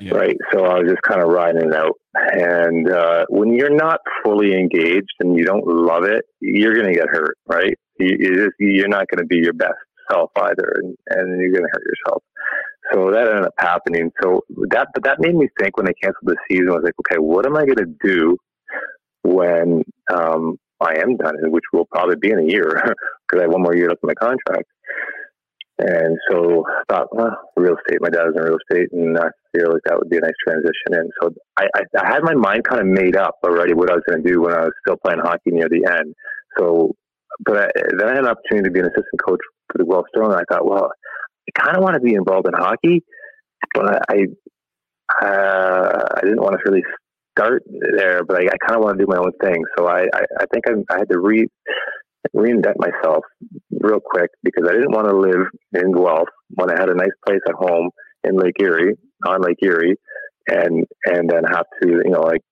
Yeah. 0.00 0.14
Right. 0.14 0.36
So 0.52 0.64
I 0.64 0.78
was 0.80 0.88
just 0.90 1.02
kind 1.02 1.22
of 1.22 1.28
riding 1.28 1.68
it 1.68 1.74
out. 1.74 1.94
And 2.14 2.90
uh, 2.90 3.26
when 3.28 3.54
you're 3.54 3.74
not 3.74 4.00
fully 4.24 4.52
engaged 4.54 5.12
and 5.20 5.36
you 5.36 5.44
don't 5.44 5.66
love 5.66 6.04
it, 6.04 6.24
you're 6.40 6.74
going 6.74 6.86
to 6.86 6.94
get 6.94 7.08
hurt. 7.08 7.36
Right. 7.46 7.74
You, 7.98 8.16
you 8.18 8.36
just, 8.36 8.54
you're 8.58 8.88
not 8.88 9.06
going 9.08 9.18
to 9.18 9.26
be 9.26 9.36
your 9.36 9.52
best 9.52 9.74
self 10.10 10.30
either. 10.36 10.80
And, 10.82 10.96
and 11.08 11.40
you're 11.40 11.52
going 11.52 11.62
to 11.64 11.70
hurt 11.72 11.84
yourself. 11.86 12.22
so 12.92 13.10
that 13.12 13.28
ended 13.28 13.44
up 13.44 13.54
happening. 13.58 14.10
So 14.22 14.40
that, 14.70 14.88
but 14.94 15.04
that 15.04 15.20
made 15.20 15.34
me 15.36 15.48
think 15.60 15.76
when 15.76 15.86
they 15.86 15.94
canceled 15.94 16.24
the 16.26 16.36
season. 16.50 16.70
I 16.70 16.74
was 16.74 16.84
like, 16.84 16.94
okay, 17.00 17.18
what 17.18 17.46
am 17.46 17.56
I 17.56 17.64
going 17.64 17.78
to 17.78 17.94
do 18.02 18.36
when 19.22 19.84
um, 20.12 20.58
I 20.80 21.00
am 21.00 21.16
done, 21.16 21.36
which 21.50 21.64
will 21.72 21.86
probably 21.86 22.16
be 22.16 22.30
in 22.30 22.38
a 22.38 22.44
year 22.44 22.70
because 22.74 23.38
I 23.38 23.42
have 23.42 23.52
one 23.52 23.62
more 23.62 23.76
year 23.76 23.88
left 23.88 24.02
in 24.02 24.08
my 24.08 24.14
contract. 24.14 24.68
And 25.78 26.18
so 26.30 26.64
I 26.68 26.82
thought, 26.88 27.08
well, 27.14 27.36
real 27.56 27.76
estate. 27.76 28.00
My 28.00 28.08
dad 28.08 28.24
was 28.24 28.34
in 28.36 28.42
real 28.42 28.58
estate, 28.58 28.92
and 28.92 29.18
I 29.18 29.26
feel 29.52 29.72
like 29.72 29.82
that 29.86 29.98
would 29.98 30.08
be 30.08 30.18
a 30.18 30.20
nice 30.20 30.38
transition. 30.46 30.92
And 30.92 31.10
so 31.20 31.34
I, 31.56 31.66
I, 31.74 31.82
I 32.00 32.12
had 32.12 32.22
my 32.22 32.34
mind 32.34 32.62
kind 32.64 32.80
of 32.80 32.86
made 32.86 33.16
up 33.16 33.38
already 33.42 33.74
what 33.74 33.90
I 33.90 33.94
was 33.94 34.04
going 34.08 34.22
to 34.22 34.28
do 34.28 34.40
when 34.40 34.54
I 34.54 34.64
was 34.64 34.72
still 34.86 34.96
playing 34.96 35.18
hockey 35.20 35.50
near 35.50 35.68
the 35.68 35.84
end. 35.98 36.14
So, 36.58 36.94
but 37.44 37.58
I, 37.58 37.66
then 37.98 38.06
I 38.06 38.14
had 38.14 38.24
an 38.24 38.28
opportunity 38.28 38.68
to 38.68 38.72
be 38.72 38.80
an 38.80 38.86
assistant 38.86 39.20
coach 39.26 39.40
for 39.72 39.78
the 39.78 39.84
Guelph 39.84 40.06
and 40.14 40.32
I 40.32 40.44
thought, 40.48 40.64
well, 40.64 40.90
I 41.48 41.60
kind 41.60 41.76
of 41.76 41.82
want 41.82 41.94
to 41.94 42.00
be 42.00 42.14
involved 42.14 42.46
in 42.46 42.54
hockey, 42.54 43.02
but 43.74 44.00
I, 44.08 44.26
uh, 45.22 46.04
I 46.16 46.20
didn't 46.22 46.40
want 46.40 46.54
to 46.54 46.70
really 46.70 46.84
start 47.36 47.62
there, 47.96 48.24
but 48.24 48.38
I, 48.38 48.44
I 48.44 48.56
kind 48.66 48.78
of 48.78 48.84
want 48.84 48.98
to 48.98 49.04
do 49.04 49.10
my 49.10 49.18
own 49.18 49.32
thing. 49.42 49.62
So 49.76 49.86
I, 49.86 50.02
I, 50.02 50.22
I 50.40 50.44
think 50.52 50.64
I, 50.68 50.94
I 50.94 50.98
had 50.98 51.08
to 51.10 51.18
re 51.18 51.48
reinvent 52.34 52.74
myself 52.78 53.24
real 53.70 54.00
quick 54.00 54.30
because 54.42 54.64
I 54.68 54.72
didn't 54.72 54.92
want 54.92 55.08
to 55.08 55.16
live 55.16 55.46
in 55.74 55.92
Guelph 55.92 56.28
when 56.54 56.70
I 56.70 56.80
had 56.80 56.88
a 56.88 56.94
nice 56.94 57.12
place 57.26 57.40
at 57.46 57.54
home 57.54 57.90
in 58.24 58.36
Lake 58.36 58.56
Erie, 58.60 58.96
on 59.26 59.42
Lake 59.42 59.58
Erie, 59.62 59.96
and 60.48 60.86
and 61.06 61.28
then 61.28 61.44
have 61.44 61.66
to, 61.82 61.88
you 61.88 62.10
know, 62.10 62.20
like 62.20 62.42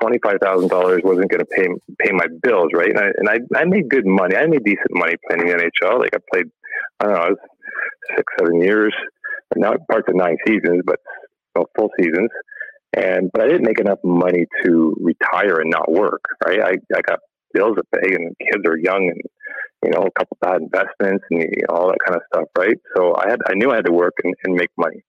twenty 0.00 0.18
five 0.24 0.38
thousand 0.42 0.68
dollars 0.68 1.02
wasn't 1.04 1.30
going 1.30 1.40
to 1.40 1.46
pay 1.46 1.66
pay 2.00 2.12
my 2.12 2.26
bills, 2.42 2.70
right? 2.74 2.90
And 2.90 2.98
I 2.98 3.08
and 3.18 3.28
I, 3.28 3.60
I 3.60 3.64
made 3.64 3.88
good 3.88 4.06
money. 4.06 4.36
I 4.36 4.46
made 4.46 4.64
decent 4.64 4.90
money 4.90 5.14
playing 5.28 5.48
in 5.48 5.56
the 5.56 5.64
NHL. 5.64 5.98
Like 5.98 6.14
I 6.14 6.18
played, 6.32 6.46
I 7.00 7.04
don't 7.04 7.14
know, 7.14 7.20
was 7.20 7.38
six 8.16 8.24
seven 8.38 8.60
years, 8.60 8.94
not 9.56 9.76
parts 9.90 10.08
of 10.08 10.16
nine 10.16 10.36
seasons, 10.46 10.82
but 10.84 10.98
know, 11.56 11.66
full 11.76 11.90
seasons. 11.98 12.30
And 12.96 13.30
but 13.32 13.42
I 13.42 13.48
didn't 13.48 13.66
make 13.66 13.80
enough 13.80 13.98
money 14.04 14.46
to 14.64 14.96
retire 15.00 15.60
and 15.60 15.70
not 15.70 15.90
work. 15.90 16.22
Right? 16.46 16.60
I 16.60 16.72
I 16.96 17.00
got 17.02 17.18
bills 17.52 17.76
to 17.76 17.84
pay, 17.94 18.14
and 18.14 18.36
kids 18.38 18.64
are 18.66 18.76
young, 18.76 19.10
and 19.10 19.20
you 19.84 19.90
know, 19.90 20.06
a 20.06 20.18
couple 20.18 20.36
bad 20.40 20.62
investments, 20.62 21.24
and 21.30 21.42
you 21.42 21.62
know, 21.68 21.74
all 21.74 21.88
that 21.88 21.98
kind 22.04 22.16
of 22.16 22.22
stuff, 22.32 22.48
right? 22.58 22.76
So 22.96 23.14
I 23.16 23.30
had, 23.30 23.40
I 23.48 23.54
knew 23.54 23.70
I 23.70 23.76
had 23.76 23.86
to 23.86 23.92
work 23.92 24.14
and, 24.24 24.34
and 24.44 24.54
make 24.54 24.70
money 24.76 25.04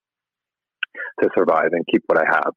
to 1.22 1.30
survive 1.36 1.70
and 1.72 1.86
keep 1.90 2.04
what 2.08 2.20
I 2.20 2.26
have. 2.28 2.54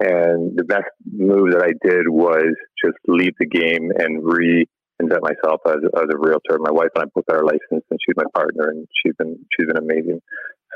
And 0.00 0.56
the 0.56 0.64
best 0.64 0.90
move 1.04 1.52
that 1.52 1.62
I 1.62 1.72
did 1.86 2.08
was 2.08 2.54
just 2.82 2.96
leave 3.06 3.34
the 3.38 3.46
game 3.46 3.92
and 3.96 4.22
reinvent 4.22 5.22
myself 5.22 5.60
as, 5.66 5.76
as 5.94 6.08
a 6.10 6.18
realtor. 6.18 6.58
My 6.58 6.72
wife 6.72 6.88
and 6.94 7.04
I 7.04 7.06
both 7.14 7.26
got 7.26 7.36
our 7.36 7.44
license, 7.44 7.84
and 7.90 7.98
she's 8.00 8.16
my 8.16 8.24
partner, 8.34 8.70
and 8.70 8.86
she's 9.04 9.14
been 9.18 9.38
she's 9.54 9.66
been 9.66 9.76
amazing. 9.76 10.20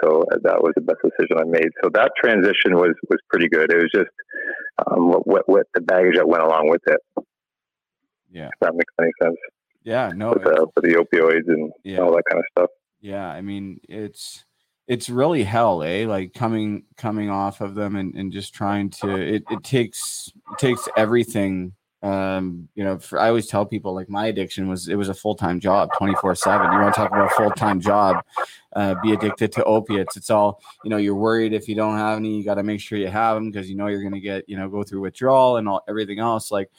So 0.02 0.22
uh, 0.32 0.36
that 0.42 0.62
was 0.62 0.72
the 0.74 0.82
best 0.82 0.98
decision 1.02 1.38
I 1.38 1.44
made. 1.44 1.68
So 1.82 1.90
that 1.94 2.12
transition 2.22 2.74
was 2.74 2.94
was 3.08 3.18
pretty 3.30 3.48
good. 3.48 3.72
It 3.72 3.76
was 3.76 3.90
just 3.94 4.10
um, 4.86 5.08
what, 5.08 5.26
what 5.26 5.48
what 5.48 5.66
the 5.74 5.80
baggage 5.80 6.16
that 6.16 6.28
went 6.28 6.42
along 6.42 6.68
with 6.68 6.82
it. 6.86 7.00
Yeah. 8.30 8.46
If 8.46 8.58
that 8.60 8.74
makes 8.74 8.92
any 9.00 9.12
sense. 9.22 9.36
Yeah, 9.84 10.10
no, 10.14 10.30
With 10.30 10.44
the, 10.44 10.66
with 10.74 10.84
the 10.84 10.94
opioids 10.98 11.46
and 11.46 11.70
Yeah. 11.84 11.98
all 11.98 12.12
that 12.16 12.24
kind 12.30 12.40
of 12.40 12.44
stuff. 12.56 12.70
Yeah, 13.00 13.26
I 13.28 13.42
mean 13.42 13.80
it's 13.88 14.44
it's 14.88 15.08
really 15.08 15.44
hell, 15.44 15.82
eh? 15.82 16.06
Like 16.06 16.32
coming 16.34 16.84
coming 16.96 17.30
off 17.30 17.60
of 17.60 17.74
them 17.74 17.94
and, 17.96 18.14
and 18.14 18.32
just 18.32 18.54
trying 18.54 18.90
to 18.90 19.10
it, 19.16 19.44
it 19.50 19.62
takes 19.62 20.32
it 20.52 20.58
takes 20.58 20.88
everything. 20.96 21.74
Um, 22.04 22.68
you 22.74 22.84
know, 22.84 22.98
for, 22.98 23.18
I 23.18 23.28
always 23.28 23.46
tell 23.46 23.64
people 23.64 23.94
like 23.94 24.10
my 24.10 24.26
addiction 24.26 24.68
was 24.68 24.88
it 24.88 24.96
was 24.96 25.08
a 25.08 25.14
full 25.14 25.34
time 25.34 25.58
job, 25.58 25.88
twenty 25.96 26.14
four 26.16 26.34
seven. 26.34 26.70
You 26.70 26.78
want 26.78 26.94
to 26.94 27.00
talk 27.00 27.10
about 27.10 27.32
a 27.32 27.34
full 27.34 27.50
time 27.50 27.80
job? 27.80 28.22
Uh, 28.74 28.94
be 29.02 29.14
addicted 29.14 29.52
to 29.52 29.64
opiates. 29.64 30.14
It's 30.14 30.28
all 30.28 30.60
you 30.84 30.90
know. 30.90 30.98
You're 30.98 31.14
worried 31.14 31.54
if 31.54 31.66
you 31.66 31.74
don't 31.74 31.96
have 31.96 32.18
any, 32.18 32.36
you 32.36 32.44
got 32.44 32.56
to 32.56 32.62
make 32.62 32.80
sure 32.80 32.98
you 32.98 33.08
have 33.08 33.36
them 33.36 33.50
because 33.50 33.70
you 33.70 33.76
know 33.76 33.86
you're 33.86 34.02
going 34.02 34.12
to 34.12 34.20
get 34.20 34.46
you 34.48 34.58
know 34.58 34.68
go 34.68 34.82
through 34.82 35.00
withdrawal 35.00 35.56
and 35.56 35.66
all 35.66 35.82
everything 35.88 36.18
else. 36.18 36.50
Like 36.50 36.70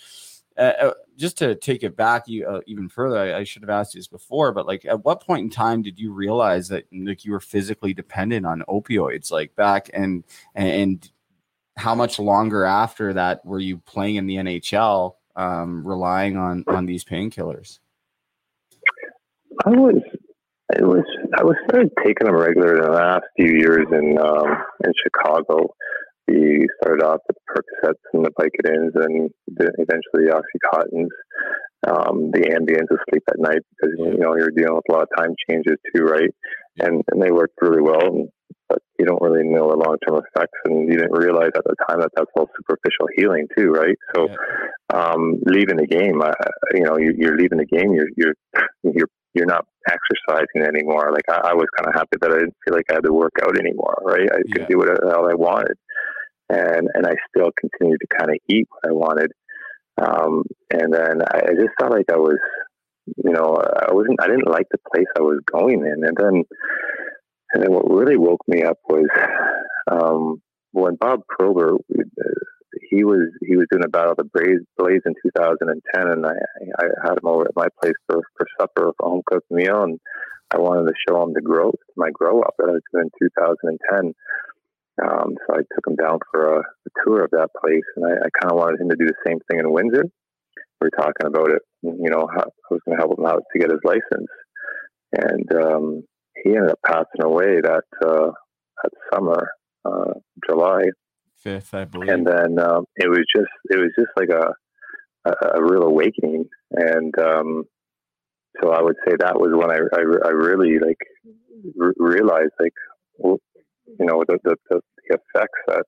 uh, 0.58 0.74
uh, 0.82 0.94
just 1.18 1.38
to 1.38 1.56
take 1.56 1.84
it 1.84 1.98
back 1.98 2.30
you 2.30 2.48
uh, 2.48 2.62
even 2.66 2.88
further 2.88 3.18
I, 3.18 3.40
I 3.40 3.44
should 3.44 3.62
have 3.62 3.70
asked 3.70 3.94
you 3.94 4.00
this 4.00 4.08
before 4.08 4.54
but 4.54 4.66
like 4.66 4.86
at 4.86 5.04
what 5.04 5.20
point 5.20 5.44
in 5.44 5.50
time 5.50 5.82
did 5.82 6.00
you 6.00 6.14
realize 6.14 6.70
that 6.70 6.86
like 6.94 7.26
you 7.26 7.34
were 7.34 7.42
physically 7.42 7.94
dependent 7.94 8.46
on 8.46 8.64
opioids 8.70 9.32
like 9.32 9.54
back 9.58 9.90
and 9.94 10.24
and 10.56 11.12
how 11.78 11.96
much 11.96 12.20
longer 12.20 12.64
after 12.64 13.14
that 13.14 13.46
were 13.46 13.60
you 13.60 13.78
playing 13.78 14.16
in 14.16 14.28
the 14.28 14.36
nhl 14.36 15.16
um, 15.36 15.86
relying 15.86 16.38
on 16.38 16.64
on 16.68 16.86
these 16.86 17.04
painkillers 17.04 17.80
I 19.66 19.70
was, 19.70 20.02
I 20.76 20.84
was, 20.84 21.06
I 21.38 21.44
was 21.44 21.56
started 21.68 21.92
taking 22.04 22.28
them 22.28 22.36
regular 22.36 22.78
in 22.78 22.84
the 22.84 22.92
last 22.92 23.24
few 23.36 23.52
years 23.58 23.88
in 23.92 24.18
um, 24.20 24.48
in 24.84 24.92
Chicago. 25.02 25.74
We 26.28 26.68
started 26.82 27.04
off 27.04 27.22
with 27.28 27.38
Percocets 27.50 28.02
and 28.14 28.26
the 28.26 28.32
Vicodins, 28.32 28.92
and 28.96 29.30
then 29.48 29.70
eventually 29.78 30.26
the 30.26 30.42
Oxycontins, 30.42 31.10
um, 31.88 32.32
the 32.32 32.50
Ambiens 32.50 32.88
to 32.90 32.98
sleep 33.10 33.24
at 33.30 33.40
night 33.40 33.62
because 33.70 33.96
you 33.98 34.18
know 34.18 34.36
you're 34.36 34.52
dealing 34.52 34.76
with 34.76 34.90
a 34.90 34.92
lot 34.92 35.04
of 35.04 35.10
time 35.18 35.36
changes 35.50 35.78
too, 35.96 36.04
right? 36.04 36.34
And 36.80 37.04
and 37.12 37.22
they 37.22 37.32
worked 37.32 37.62
really 37.62 37.82
well, 37.82 38.02
and, 38.02 38.30
but 38.70 38.80
you 38.98 39.06
don't 39.06 39.22
really 39.22 39.48
know 39.48 39.70
the 39.70 39.78
long 39.78 39.98
term 40.08 40.18
effects, 40.18 40.58
and 40.66 40.88
you 40.92 40.98
didn't 40.98 41.18
realize 41.18 41.52
at 41.56 41.64
the 41.64 41.76
time 41.88 42.00
that 42.02 42.12
that's 42.16 42.32
all 42.36 42.50
superficial 42.56 43.08
healing 43.16 43.48
too, 43.58 43.70
right? 43.70 43.98
So 44.16 44.28
um, 44.94 45.42
leaving 45.46 45.78
the 45.78 45.88
game, 45.88 46.22
uh, 46.22 46.32
you 46.74 46.84
know, 46.84 46.98
you, 46.98 47.14
you're 47.18 47.38
leaving 47.38 47.60
the 47.60 47.66
game. 47.66 47.94
You're 47.94 48.10
you're 48.16 48.36
you're 48.84 49.10
you're 49.34 49.46
not 49.46 49.66
exercising 49.88 50.64
anymore. 50.64 51.12
Like 51.12 51.30
I, 51.30 51.52
I 51.52 51.54
was 51.54 51.68
kind 51.78 51.88
of 51.88 51.94
happy 51.94 52.18
that 52.22 52.32
I 52.32 52.40
didn't 52.40 52.56
feel 52.66 52.74
like 52.74 52.86
I 52.90 52.96
had 52.96 53.04
to 53.04 53.14
work 53.14 53.34
out 53.44 53.60
anymore. 53.60 54.02
Right? 54.04 54.30
I 54.32 54.42
could 54.52 54.68
do 54.68 54.78
what 54.78 54.88
the 54.88 55.10
hell 55.10 55.30
I 55.30 55.36
wanted, 55.36 55.78
and 56.50 56.88
and 56.94 57.06
I 57.06 57.14
still 57.30 57.52
continued 57.60 58.00
to 58.02 58.18
kind 58.18 58.32
of 58.32 58.38
eat 58.50 58.68
what 58.70 58.90
I 58.90 58.94
wanted. 58.94 59.32
Um, 60.02 60.44
and 60.72 60.94
then 60.94 61.22
I 61.22 61.52
I 61.52 61.54
just 61.54 61.76
felt 61.80 61.92
like 61.92 62.10
I 62.12 62.18
was, 62.18 62.40
you 63.24 63.32
know, 63.32 63.58
I 63.58 63.94
wasn't. 63.94 64.22
I 64.22 64.28
didn't 64.28 64.48
like 64.50 64.68
the 64.72 64.80
place 64.94 65.08
I 65.18 65.22
was 65.22 65.40
going 65.52 65.86
in. 65.86 66.04
And 66.04 66.18
then, 66.18 66.44
and 67.56 67.64
then 67.64 67.72
what 67.72 67.90
really 67.90 68.18
woke 68.18 68.42
me 68.48 68.64
up 68.64 68.78
was 68.90 69.08
um, 69.90 70.42
when 70.72 70.96
Bob 70.96 71.22
Probert. 71.28 71.82
He 72.90 73.04
was 73.06 73.30
he 73.42 73.56
was 73.56 73.66
doing 73.72 73.86
a 73.86 73.90
battle 73.90 74.12
of 74.12 74.18
the 74.18 74.26
Blades, 74.26 74.64
Blades 74.78 75.04
in 75.06 75.16
2010, 75.24 76.12
and 76.12 76.26
I, 76.26 76.34
I 76.78 76.86
had 77.04 77.18
him 77.18 77.26
over 77.26 77.46
at 77.46 77.56
my 77.56 77.68
place 77.82 77.96
for, 78.06 78.22
for 78.38 78.48
supper, 78.60 78.92
for 78.98 79.06
a 79.06 79.10
home 79.10 79.22
cooked 79.26 79.50
meal, 79.50 79.84
and 79.84 80.00
I 80.54 80.60
wanted 80.60 80.88
to 80.88 80.94
show 81.08 81.24
him 81.24 81.34
the 81.34 81.42
growth, 81.42 81.80
my 81.96 82.10
grow 82.12 82.42
up 82.42 82.54
that 82.58 82.70
I 82.70 82.74
was 82.74 82.82
doing 82.94 83.10
in 83.22 83.30
2010. 83.32 84.14
Um, 85.08 85.36
so 85.48 85.56
I 85.56 85.64
took 85.74 85.88
him 85.88 85.96
down 85.96 86.20
for 86.32 86.58
a, 86.58 86.60
a 86.60 87.04
tour 87.04 87.24
of 87.24 87.32
that 87.32 87.50
place, 87.60 87.88
and 87.96 88.06
I, 88.06 88.12
I 88.12 88.30
kind 88.42 88.52
of 88.52 88.58
wanted 88.58 88.82
him 88.82 88.90
to 88.90 88.98
do 88.98 89.08
the 89.08 89.24
same 89.26 89.40
thing 89.50 89.60
in 89.60 89.72
Windsor. 89.72 90.04
We 90.04 90.88
were 90.88 90.92
talking 90.92 91.28
about 91.28 91.52
it, 91.52 91.62
you 91.82 92.10
know, 92.10 92.28
how 92.28 92.44
I 92.44 92.74
was 92.74 92.82
going 92.86 92.98
to 92.98 93.02
help 93.02 93.18
him 93.18 93.26
out 93.26 93.44
to 93.52 93.60
get 93.60 93.72
his 93.72 93.80
license, 93.84 94.30
and 95.14 95.64
um, 95.64 96.04
he 96.44 96.52
ended 96.52 96.72
up 96.72 96.80
passing 96.86 97.24
away 97.24 97.62
that 97.62 97.84
uh, 98.06 98.32
that 98.84 98.92
summer, 99.14 99.50
uh, 99.86 100.14
July, 100.48 100.84
fifth 101.38 101.74
i 101.74 101.86
believe. 101.86 102.10
And 102.10 102.26
then 102.26 102.60
um, 102.60 102.86
it 102.96 103.10
was 103.10 103.26
just 103.36 103.52
it 103.70 103.78
was 103.78 103.92
just 103.98 104.12
like 104.18 104.30
a 104.30 104.54
a, 105.30 105.60
a 105.60 105.64
real 105.64 105.84
awakening, 105.84 106.46
and 106.72 107.18
um, 107.20 107.64
so 108.62 108.72
I 108.72 108.82
would 108.82 108.96
say 109.08 109.16
that 109.20 109.40
was 109.40 109.52
when 109.54 109.72
I 109.72 109.80
I, 109.94 110.28
I 110.28 110.32
really 110.32 110.80
like 110.80 110.98
r- 111.82 111.94
realized 111.98 112.54
like 112.60 112.74
you 113.20 113.40
know 114.06 114.24
the, 114.28 114.38
the 114.44 114.56
the 114.70 114.82
effects 115.10 115.60
that 115.68 115.84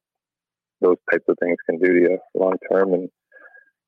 those 0.82 0.98
types 1.12 1.26
of 1.28 1.36
things 1.42 1.58
can 1.68 1.80
do 1.80 1.94
to 1.94 2.00
you 2.00 2.18
long 2.36 2.56
term, 2.72 2.94
and 2.94 3.10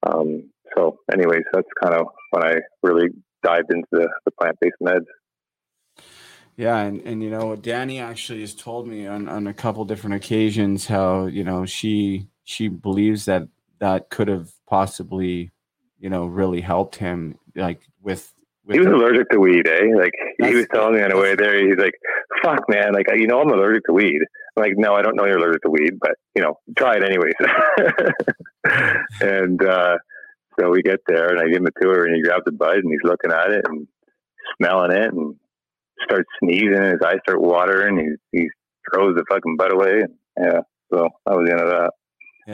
um, 0.07 0.49
so 0.75 0.97
anyways, 1.11 1.43
that's 1.53 1.67
kind 1.81 1.95
of 1.95 2.07
when 2.31 2.43
I 2.43 2.55
really 2.83 3.09
dived 3.43 3.71
into 3.71 3.87
the, 3.91 4.09
the 4.25 4.31
plant 4.39 4.57
based 4.61 4.75
meds. 4.81 5.05
Yeah, 6.59 6.79
and, 6.79 6.99
and 7.05 7.23
you 7.23 7.29
know, 7.29 7.55
Dani 7.55 8.01
actually 8.01 8.41
has 8.41 8.53
told 8.53 8.85
me 8.85 9.07
on, 9.07 9.29
on 9.29 9.47
a 9.47 9.53
couple 9.53 9.85
different 9.85 10.17
occasions 10.17 10.87
how, 10.87 11.27
you 11.27 11.45
know, 11.45 11.65
she 11.65 12.27
she 12.43 12.67
believes 12.67 13.23
that 13.25 13.47
that 13.79 14.09
could 14.09 14.27
have 14.27 14.51
possibly, 14.67 15.53
you 16.01 16.09
know, 16.09 16.25
really 16.25 16.59
helped 16.59 16.97
him 16.97 17.39
like 17.55 17.79
with 18.01 18.33
with 18.65 18.73
He 18.75 18.79
was 18.79 18.87
the- 18.87 18.93
allergic 18.95 19.29
to 19.29 19.39
weed, 19.39 19.69
eh? 19.69 19.95
Like 19.95 20.11
he 20.43 20.53
was 20.53 20.67
telling 20.73 20.95
me 20.95 21.01
on 21.01 21.11
the 21.11 21.17
way 21.17 21.33
there, 21.33 21.65
he's 21.65 21.77
like, 21.77 21.93
"Fuck, 22.43 22.67
man! 22.67 22.91
Like 22.91 23.05
you 23.15 23.25
know, 23.25 23.39
I'm 23.39 23.49
allergic 23.49 23.85
to 23.85 23.93
weed." 23.93 24.19
I'm 24.57 24.63
like, 24.63 24.73
"No, 24.75 24.95
I 24.95 25.01
don't 25.01 25.15
know 25.15 25.23
you're 25.23 25.37
allergic 25.37 25.61
to 25.61 25.69
weed, 25.69 25.93
but 26.01 26.15
you 26.35 26.41
know, 26.41 26.59
try 26.77 26.97
it 26.97 27.03
anyways." 27.05 27.35
and 29.21 29.63
uh, 29.63 29.97
so 30.59 30.69
we 30.71 30.81
get 30.81 30.99
there, 31.07 31.29
and 31.29 31.39
I 31.39 31.45
give 31.45 31.61
him 31.61 31.67
a 31.67 31.81
tour, 31.81 32.03
and 32.03 32.17
he 32.17 32.21
grabs 32.21 32.43
a 32.47 32.51
bud, 32.51 32.79
and 32.79 32.91
he's 32.91 33.09
looking 33.09 33.31
at 33.31 33.49
it 33.49 33.63
and 33.65 33.87
smelling 34.57 34.91
it, 34.91 35.13
and 35.13 35.37
starts 36.03 36.29
sneezing, 36.41 36.73
and 36.73 36.93
his 36.93 37.01
eyes 37.05 37.19
start 37.23 37.41
watering. 37.41 38.17
He 38.31 38.39
he 38.39 38.49
throws 38.91 39.15
the 39.15 39.25
fucking 39.29 39.57
butt 39.57 39.73
away, 39.73 40.01
and 40.01 40.15
yeah. 40.37 40.61
So 40.91 41.09
that 41.25 41.37
was 41.37 41.45
the 41.47 41.51
end 41.51 41.61
of 41.61 41.69
that. 41.69 41.91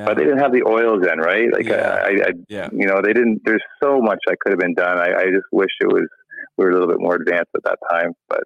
But 0.04 0.18
they 0.18 0.26
didn't 0.26 0.40
have 0.40 0.52
the 0.52 0.64
oils 0.68 1.04
then, 1.04 1.20
right? 1.20 1.50
Like 1.54 1.72
I, 1.72 2.10
I, 2.10 2.32
yeah. 2.50 2.68
you 2.74 2.86
know, 2.86 3.02
they 3.02 3.14
didn't. 3.14 3.42
There's 3.46 3.64
so 3.82 4.02
much 4.02 4.20
that 4.28 4.38
could 4.42 4.52
have 4.52 4.60
been 4.60 4.74
done. 4.74 4.98
I, 4.98 5.14
I 5.14 5.26
just 5.28 5.46
wish 5.54 5.72
it 5.80 5.88
was 5.88 6.08
we 6.58 6.66
were 6.66 6.72
a 6.72 6.74
little 6.74 6.90
bit 6.90 7.00
more 7.00 7.16
advanced 7.16 7.52
at 7.56 7.64
that 7.64 7.80
time. 7.90 8.14
But 8.28 8.44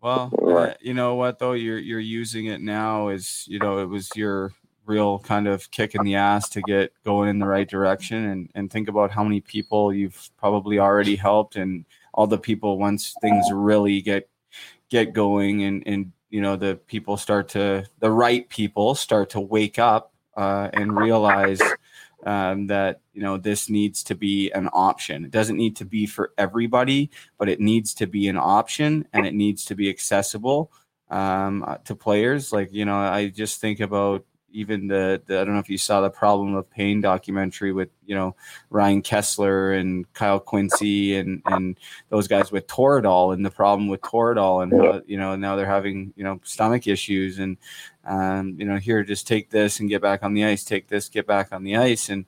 Well, 0.00 0.32
uh, 0.44 0.74
you 0.80 0.94
know 0.94 1.14
what 1.14 1.38
though, 1.38 1.52
you're 1.52 1.78
you're 1.78 2.00
using 2.00 2.46
it 2.46 2.60
now 2.60 3.08
is 3.08 3.44
you 3.46 3.60
know 3.60 3.78
it 3.78 3.88
was 3.88 4.10
your 4.16 4.52
real 4.84 5.18
kind 5.18 5.46
of 5.46 5.70
kick 5.70 5.94
in 5.94 6.02
the 6.02 6.14
ass 6.14 6.48
to 6.48 6.62
get 6.62 6.92
going 7.04 7.28
in 7.28 7.38
the 7.38 7.46
right 7.46 7.68
direction 7.68 8.24
and 8.24 8.50
and 8.54 8.70
think 8.70 8.88
about 8.88 9.10
how 9.10 9.22
many 9.22 9.40
people 9.40 9.92
you've 9.92 10.30
probably 10.38 10.78
already 10.78 11.14
helped 11.14 11.56
and 11.56 11.84
all 12.18 12.26
the 12.26 12.36
people 12.36 12.80
once 12.80 13.14
things 13.20 13.46
really 13.52 14.02
get 14.02 14.28
get 14.90 15.12
going 15.12 15.62
and 15.62 15.84
and 15.86 16.10
you 16.30 16.40
know 16.40 16.56
the 16.56 16.74
people 16.88 17.16
start 17.16 17.48
to 17.48 17.84
the 18.00 18.10
right 18.10 18.48
people 18.48 18.96
start 18.96 19.30
to 19.30 19.40
wake 19.40 19.78
up 19.78 20.12
uh, 20.36 20.68
and 20.72 20.96
realize 20.96 21.62
um, 22.26 22.66
that 22.66 23.02
you 23.12 23.22
know 23.22 23.36
this 23.36 23.70
needs 23.70 24.02
to 24.02 24.16
be 24.16 24.50
an 24.50 24.68
option. 24.72 25.24
It 25.24 25.30
doesn't 25.30 25.56
need 25.56 25.76
to 25.76 25.84
be 25.84 26.06
for 26.06 26.32
everybody, 26.36 27.10
but 27.38 27.48
it 27.48 27.60
needs 27.60 27.94
to 27.94 28.08
be 28.08 28.26
an 28.26 28.36
option 28.36 29.06
and 29.12 29.24
it 29.24 29.34
needs 29.34 29.64
to 29.66 29.76
be 29.76 29.88
accessible 29.88 30.72
um, 31.10 31.62
uh, 31.62 31.76
to 31.84 31.94
players. 31.94 32.52
Like 32.52 32.72
you 32.72 32.84
know, 32.84 32.96
I 32.96 33.28
just 33.28 33.60
think 33.60 33.78
about 33.78 34.24
even 34.52 34.86
the, 34.86 35.20
the 35.26 35.40
I 35.40 35.44
don't 35.44 35.54
know 35.54 35.60
if 35.60 35.70
you 35.70 35.78
saw 35.78 36.00
the 36.00 36.10
problem 36.10 36.54
of 36.54 36.70
pain 36.70 37.00
documentary 37.00 37.72
with 37.72 37.90
you 38.06 38.14
know 38.14 38.34
Ryan 38.70 39.02
Kesler 39.02 39.78
and 39.78 40.10
Kyle 40.14 40.40
Quincey 40.40 41.16
and 41.16 41.42
and 41.46 41.78
those 42.08 42.28
guys 42.28 42.50
with 42.50 42.66
Toradol 42.66 43.34
and 43.34 43.44
the 43.44 43.50
problem 43.50 43.88
with 43.88 44.00
Toradol 44.00 44.62
and 44.62 44.72
how 44.72 45.02
you 45.06 45.18
know 45.18 45.36
now 45.36 45.56
they're 45.56 45.66
having 45.66 46.12
you 46.16 46.24
know 46.24 46.40
stomach 46.44 46.86
issues 46.86 47.38
and 47.38 47.56
um, 48.06 48.56
you 48.58 48.66
know 48.66 48.76
here 48.76 49.02
just 49.04 49.26
take 49.26 49.50
this 49.50 49.80
and 49.80 49.88
get 49.88 50.02
back 50.02 50.22
on 50.22 50.34
the 50.34 50.44
ice 50.44 50.64
take 50.64 50.88
this 50.88 51.08
get 51.08 51.26
back 51.26 51.52
on 51.52 51.64
the 51.64 51.76
ice. 51.76 52.08
And 52.08 52.24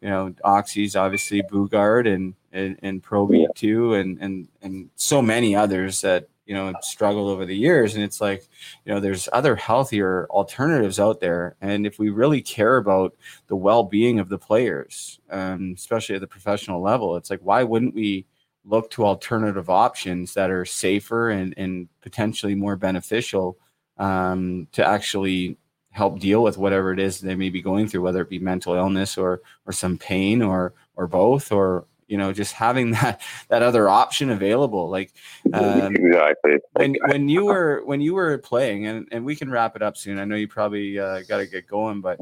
you 0.00 0.08
know 0.08 0.34
Oxy's 0.44 0.96
obviously 0.96 1.42
Boogaard 1.42 2.12
and 2.12 2.34
and, 2.52 2.78
and 2.82 3.02
Proby 3.02 3.46
too 3.54 3.94
and 3.94 4.18
and 4.20 4.48
and 4.62 4.90
so 4.96 5.20
many 5.22 5.56
others 5.56 6.02
that 6.02 6.28
you 6.46 6.54
know 6.54 6.72
struggled 6.80 7.30
over 7.30 7.44
the 7.46 7.56
years. 7.56 7.94
And 7.94 8.04
it's 8.04 8.20
like 8.20 8.48
you 8.84 8.92
know 8.92 9.00
there's 9.00 9.28
other 9.32 9.56
healthier 9.56 10.26
alternatives 10.30 11.00
out 11.00 11.20
there. 11.20 11.56
And 11.60 11.86
if 11.86 11.98
we 11.98 12.10
really 12.10 12.42
care 12.42 12.76
about 12.76 13.14
the 13.46 13.56
well-being 13.56 14.18
of 14.18 14.28
the 14.28 14.38
players 14.38 15.20
um, 15.30 15.74
especially 15.76 16.14
at 16.14 16.20
the 16.20 16.26
professional 16.26 16.80
level 16.80 17.16
it's 17.16 17.30
like 17.30 17.40
why 17.42 17.62
wouldn't 17.62 17.94
we 17.94 18.26
look 18.64 18.90
to 18.90 19.04
alternative 19.04 19.68
options 19.68 20.34
that 20.34 20.50
are 20.50 20.64
safer 20.64 21.30
and, 21.30 21.54
and 21.56 21.88
potentially 22.00 22.54
more 22.54 22.76
beneficial 22.76 23.58
um, 23.98 24.66
to 24.72 24.84
actually 24.84 25.58
help 25.90 26.18
deal 26.18 26.42
with 26.42 26.58
whatever 26.58 26.92
it 26.92 26.98
is 26.98 27.20
they 27.20 27.36
may 27.36 27.50
be 27.50 27.62
going 27.62 27.86
through 27.86 28.02
whether 28.02 28.22
it 28.22 28.28
be 28.28 28.38
mental 28.38 28.74
illness 28.74 29.16
or 29.16 29.40
or 29.66 29.72
some 29.72 29.96
pain 29.96 30.42
or 30.42 30.74
or 30.96 31.06
both 31.06 31.52
or 31.52 31.86
you 32.06 32.16
know 32.16 32.32
just 32.32 32.52
having 32.52 32.90
that 32.92 33.20
that 33.48 33.62
other 33.62 33.88
option 33.88 34.30
available 34.30 34.88
like 34.88 35.12
um, 35.52 35.94
exactly. 35.94 36.58
when 36.72 36.96
when 37.06 37.28
you 37.28 37.44
were 37.44 37.82
when 37.84 38.00
you 38.00 38.14
were 38.14 38.38
playing 38.38 38.86
and 38.86 39.08
and 39.12 39.24
we 39.24 39.36
can 39.36 39.50
wrap 39.50 39.76
it 39.76 39.82
up 39.82 39.96
soon. 39.96 40.18
I 40.18 40.24
know 40.24 40.36
you 40.36 40.48
probably 40.48 40.98
uh, 40.98 41.22
got 41.28 41.38
to 41.38 41.46
get 41.46 41.66
going 41.66 42.00
but 42.00 42.18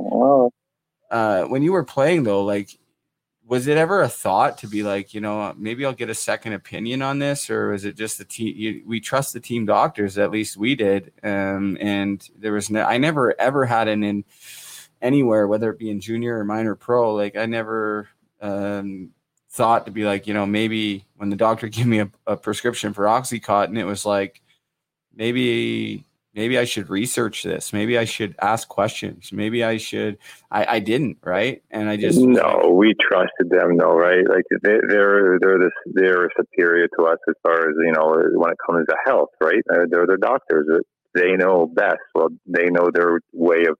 uh, 1.10 1.44
when 1.44 1.62
you 1.62 1.72
were 1.72 1.84
playing 1.84 2.24
though 2.24 2.44
like 2.44 2.78
was 3.46 3.66
it 3.66 3.76
ever 3.76 4.02
a 4.02 4.08
thought 4.08 4.58
to 4.58 4.66
be 4.66 4.82
like 4.82 5.12
you 5.12 5.20
know 5.20 5.52
maybe 5.58 5.84
i'll 5.84 5.92
get 5.92 6.08
a 6.08 6.14
second 6.14 6.52
opinion 6.52 7.02
on 7.02 7.18
this 7.18 7.50
or 7.50 7.68
was 7.68 7.84
it 7.84 7.96
just 7.96 8.18
the 8.18 8.24
team 8.24 8.82
we 8.86 9.00
trust 9.00 9.32
the 9.32 9.40
team 9.40 9.66
doctors 9.66 10.16
at 10.16 10.30
least 10.30 10.56
we 10.56 10.74
did 10.74 11.12
um, 11.22 11.76
and 11.80 12.30
there 12.38 12.52
was 12.52 12.70
no 12.70 12.82
i 12.84 12.96
never 12.96 13.38
ever 13.40 13.66
had 13.66 13.88
an 13.88 14.02
in 14.02 14.24
anywhere 15.00 15.48
whether 15.48 15.70
it 15.70 15.78
be 15.78 15.90
in 15.90 16.00
junior 16.00 16.38
or 16.38 16.44
minor 16.44 16.74
pro 16.74 17.14
like 17.14 17.36
i 17.36 17.44
never 17.44 18.08
um, 18.40 19.10
thought 19.52 19.84
to 19.86 19.92
be 19.92 20.04
like, 20.04 20.26
you 20.26 20.34
know, 20.34 20.46
maybe 20.46 21.04
when 21.16 21.30
the 21.30 21.36
doctor 21.36 21.68
gave 21.68 21.86
me 21.86 22.00
a, 22.00 22.10
a 22.26 22.36
prescription 22.36 22.92
for 22.92 23.04
Oxycontin, 23.04 23.78
it 23.78 23.84
was 23.84 24.04
like, 24.04 24.40
maybe, 25.14 26.04
maybe 26.34 26.58
I 26.58 26.64
should 26.64 26.88
research 26.88 27.42
this. 27.42 27.72
Maybe 27.72 27.98
I 27.98 28.04
should 28.04 28.34
ask 28.40 28.66
questions. 28.68 29.30
Maybe 29.32 29.62
I 29.62 29.76
should. 29.76 30.18
I, 30.50 30.76
I 30.76 30.78
didn't, 30.78 31.18
right? 31.22 31.62
And 31.70 31.88
I 31.88 31.96
just 31.96 32.18
no. 32.18 32.74
We 32.74 32.94
trusted 33.00 33.50
them, 33.50 33.76
though, 33.76 33.94
right? 33.94 34.26
Like 34.28 34.44
they, 34.62 34.78
they're 34.88 35.38
they're 35.38 35.58
this 35.58 35.72
they're 35.86 36.30
superior 36.36 36.88
to 36.98 37.04
us 37.06 37.18
as 37.28 37.34
far 37.42 37.68
as 37.68 37.76
you 37.78 37.92
know 37.92 38.16
when 38.34 38.50
it 38.50 38.58
comes 38.66 38.86
to 38.86 38.96
health, 39.04 39.30
right? 39.40 39.62
They're, 39.66 39.86
they're 39.88 40.06
the 40.06 40.16
doctors. 40.16 40.66
They 41.14 41.32
know 41.32 41.66
best. 41.66 42.00
Well, 42.14 42.30
they 42.46 42.70
know 42.70 42.90
their 42.92 43.20
way 43.34 43.66
of 43.66 43.76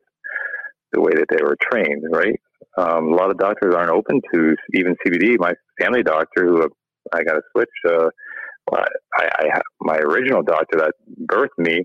the 0.92 1.00
way 1.00 1.12
that 1.14 1.26
they 1.30 1.42
were 1.42 1.56
trained, 1.60 2.04
right? 2.10 2.38
Um, 2.76 3.12
a 3.12 3.16
lot 3.16 3.30
of 3.30 3.38
doctors 3.38 3.74
aren't 3.74 3.90
open 3.90 4.20
to 4.32 4.56
even 4.74 4.96
CBD. 5.04 5.36
My 5.38 5.52
family 5.80 6.02
doctor, 6.02 6.46
who 6.46 6.68
I 7.12 7.22
got 7.22 7.34
to 7.34 7.42
switch, 7.52 7.68
uh, 7.88 8.08
I, 8.74 8.88
I, 9.18 9.60
my 9.80 9.96
original 9.96 10.42
doctor 10.42 10.78
that 10.78 10.92
birthed 11.26 11.58
me 11.58 11.84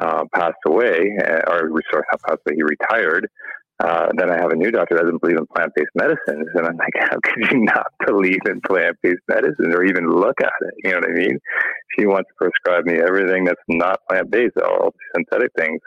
uh, 0.00 0.24
passed 0.34 0.58
away, 0.66 1.16
uh, 1.24 1.50
or 1.50 1.70
sorry, 1.90 2.04
not 2.12 2.22
passed 2.26 2.40
away, 2.46 2.56
he 2.56 2.62
retired. 2.62 3.28
Uh, 3.82 4.08
then 4.16 4.30
I 4.30 4.36
have 4.40 4.52
a 4.52 4.56
new 4.56 4.70
doctor 4.70 4.94
that 4.94 5.02
doesn't 5.02 5.20
believe 5.20 5.38
in 5.38 5.46
plant 5.46 5.72
based 5.74 5.90
medicines. 5.94 6.46
And 6.54 6.66
I'm 6.66 6.76
like, 6.76 6.92
how 6.98 7.18
could 7.22 7.50
you 7.50 7.64
not 7.64 7.86
believe 8.06 8.38
in 8.46 8.60
plant 8.60 8.96
based 9.02 9.22
medicine 9.28 9.74
or 9.74 9.84
even 9.84 10.08
look 10.08 10.40
at 10.40 10.52
it? 10.60 10.74
You 10.84 10.90
know 10.92 10.98
what 10.98 11.10
I 11.10 11.14
mean? 11.14 11.38
She 11.98 12.06
wants 12.06 12.28
to 12.28 12.34
prescribe 12.38 12.84
me 12.84 13.00
everything 13.00 13.44
that's 13.44 13.60
not 13.68 14.00
plant 14.08 14.30
based, 14.30 14.56
all 14.62 14.94
synthetic 15.16 15.50
things. 15.58 15.80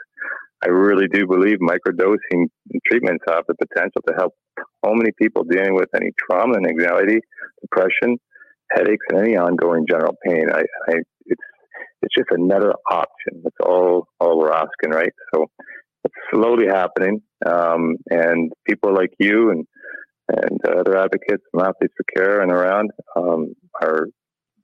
I 0.64 0.68
really 0.68 1.06
do 1.08 1.26
believe 1.26 1.58
microdosing 1.58 2.46
treatments 2.90 3.24
have 3.28 3.44
the 3.48 3.54
potential 3.54 4.02
to 4.08 4.14
help 4.16 4.32
so 4.84 4.94
many 4.94 5.10
people 5.20 5.44
dealing 5.44 5.74
with 5.74 5.88
any 5.94 6.10
trauma 6.18 6.54
and 6.54 6.66
anxiety, 6.66 7.20
depression, 7.60 8.18
headaches, 8.72 9.04
and 9.10 9.20
any 9.20 9.36
ongoing 9.36 9.86
general 9.88 10.14
pain. 10.26 10.46
I, 10.50 10.60
I 10.88 10.94
it's 11.26 11.40
it's 12.02 12.14
just 12.16 12.30
another 12.30 12.72
option. 12.90 13.42
That's 13.42 13.56
all 13.64 14.08
all 14.20 14.38
we're 14.38 14.52
asking, 14.52 14.90
right? 14.90 15.12
So 15.34 15.46
it's 16.04 16.14
slowly 16.32 16.66
happening, 16.66 17.20
um, 17.44 17.96
and 18.10 18.52
people 18.66 18.94
like 18.94 19.12
you 19.18 19.50
and 19.50 19.66
and 20.28 20.58
other 20.66 20.96
advocates 20.96 21.44
and 21.52 21.62
athletes 21.62 21.94
for 21.96 22.04
care 22.16 22.40
and 22.40 22.50
around 22.50 22.90
um, 23.16 23.54
are 23.80 24.06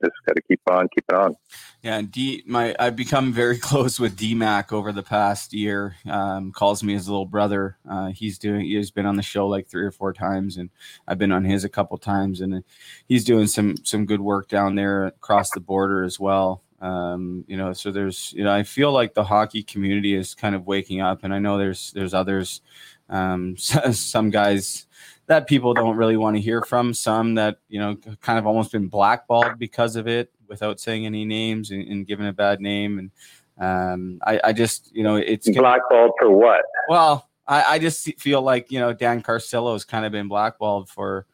just 0.02 0.14
got 0.26 0.34
to 0.34 0.42
keep 0.42 0.60
on 0.68 0.88
keeping 0.88 1.16
on. 1.16 1.36
Yeah, 1.82 1.98
and 1.98 2.10
D, 2.10 2.42
my 2.46 2.74
I've 2.78 2.96
become 2.96 3.32
very 3.32 3.58
close 3.70 3.98
with 3.98 4.16
DMAC 4.16 4.72
over 4.72 4.92
the 4.92 5.02
past 5.02 5.52
year. 5.52 5.96
Um, 6.08 6.52
calls 6.52 6.82
me 6.82 6.94
his 6.94 7.08
little 7.08 7.26
brother. 7.26 7.78
Uh, 7.88 8.08
he's 8.08 8.38
doing. 8.38 8.62
He's 8.62 8.90
been 8.90 9.06
on 9.06 9.16
the 9.16 9.22
show 9.22 9.46
like 9.46 9.68
three 9.68 9.84
or 9.84 9.90
four 9.90 10.12
times, 10.12 10.56
and 10.56 10.70
I've 11.06 11.18
been 11.18 11.32
on 11.32 11.44
his 11.44 11.64
a 11.64 11.68
couple 11.68 11.96
times, 11.98 12.40
and 12.40 12.62
he's 13.06 13.24
doing 13.24 13.46
some 13.46 13.76
some 13.84 14.06
good 14.06 14.20
work 14.20 14.48
down 14.48 14.74
there 14.74 15.06
across 15.06 15.50
the 15.50 15.60
border 15.60 16.04
as 16.04 16.18
well. 16.18 16.62
Um, 16.80 17.44
you 17.46 17.56
know, 17.56 17.72
so 17.72 17.92
there's 17.92 18.32
you 18.36 18.44
know 18.44 18.52
I 18.52 18.64
feel 18.64 18.92
like 18.92 19.14
the 19.14 19.24
hockey 19.24 19.62
community 19.62 20.14
is 20.14 20.34
kind 20.34 20.54
of 20.54 20.66
waking 20.66 21.00
up, 21.00 21.22
and 21.22 21.32
I 21.32 21.38
know 21.38 21.56
there's 21.58 21.92
there's 21.92 22.14
others. 22.14 22.60
Um, 23.08 23.56
some 23.58 24.30
guys 24.30 24.86
that 25.32 25.46
people 25.46 25.72
don't 25.72 25.96
really 25.96 26.18
want 26.18 26.36
to 26.36 26.42
hear 26.42 26.62
from. 26.62 26.92
Some 26.92 27.34
that 27.36 27.56
you 27.68 27.80
know 27.80 27.96
kind 28.20 28.38
of 28.38 28.46
almost 28.46 28.72
been 28.72 28.88
blackballed 28.88 29.58
because 29.58 29.96
of 29.96 30.06
it, 30.06 30.30
without 30.46 30.78
saying 30.78 31.06
any 31.06 31.24
names 31.24 31.70
and, 31.70 31.88
and 31.88 32.06
giving 32.06 32.26
a 32.26 32.32
bad 32.32 32.60
name. 32.60 32.98
And 32.98 33.10
um, 33.58 34.20
I, 34.24 34.40
I, 34.44 34.52
just 34.52 34.94
you 34.94 35.02
know 35.02 35.16
it's 35.16 35.48
blackballed 35.48 36.12
for 36.18 36.30
what? 36.30 36.62
Well, 36.88 37.28
I, 37.46 37.62
I 37.64 37.78
just 37.78 38.20
feel 38.20 38.42
like 38.42 38.70
you 38.70 38.78
know 38.78 38.92
Dan 38.92 39.22
Carcillo 39.22 39.72
has 39.72 39.84
kind 39.84 40.04
of 40.04 40.12
been 40.12 40.28
blackballed 40.28 40.90
for 40.90 41.26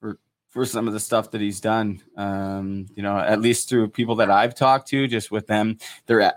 for 0.00 0.18
for 0.48 0.64
some 0.64 0.86
of 0.86 0.94
the 0.94 1.00
stuff 1.00 1.32
that 1.32 1.40
he's 1.40 1.60
done. 1.60 2.00
Um, 2.16 2.86
you 2.94 3.02
know, 3.02 3.18
at 3.18 3.40
least 3.40 3.68
through 3.68 3.88
people 3.88 4.14
that 4.16 4.30
I've 4.30 4.54
talked 4.54 4.88
to, 4.88 5.08
just 5.08 5.30
with 5.30 5.48
them, 5.48 5.78
their 6.06 6.34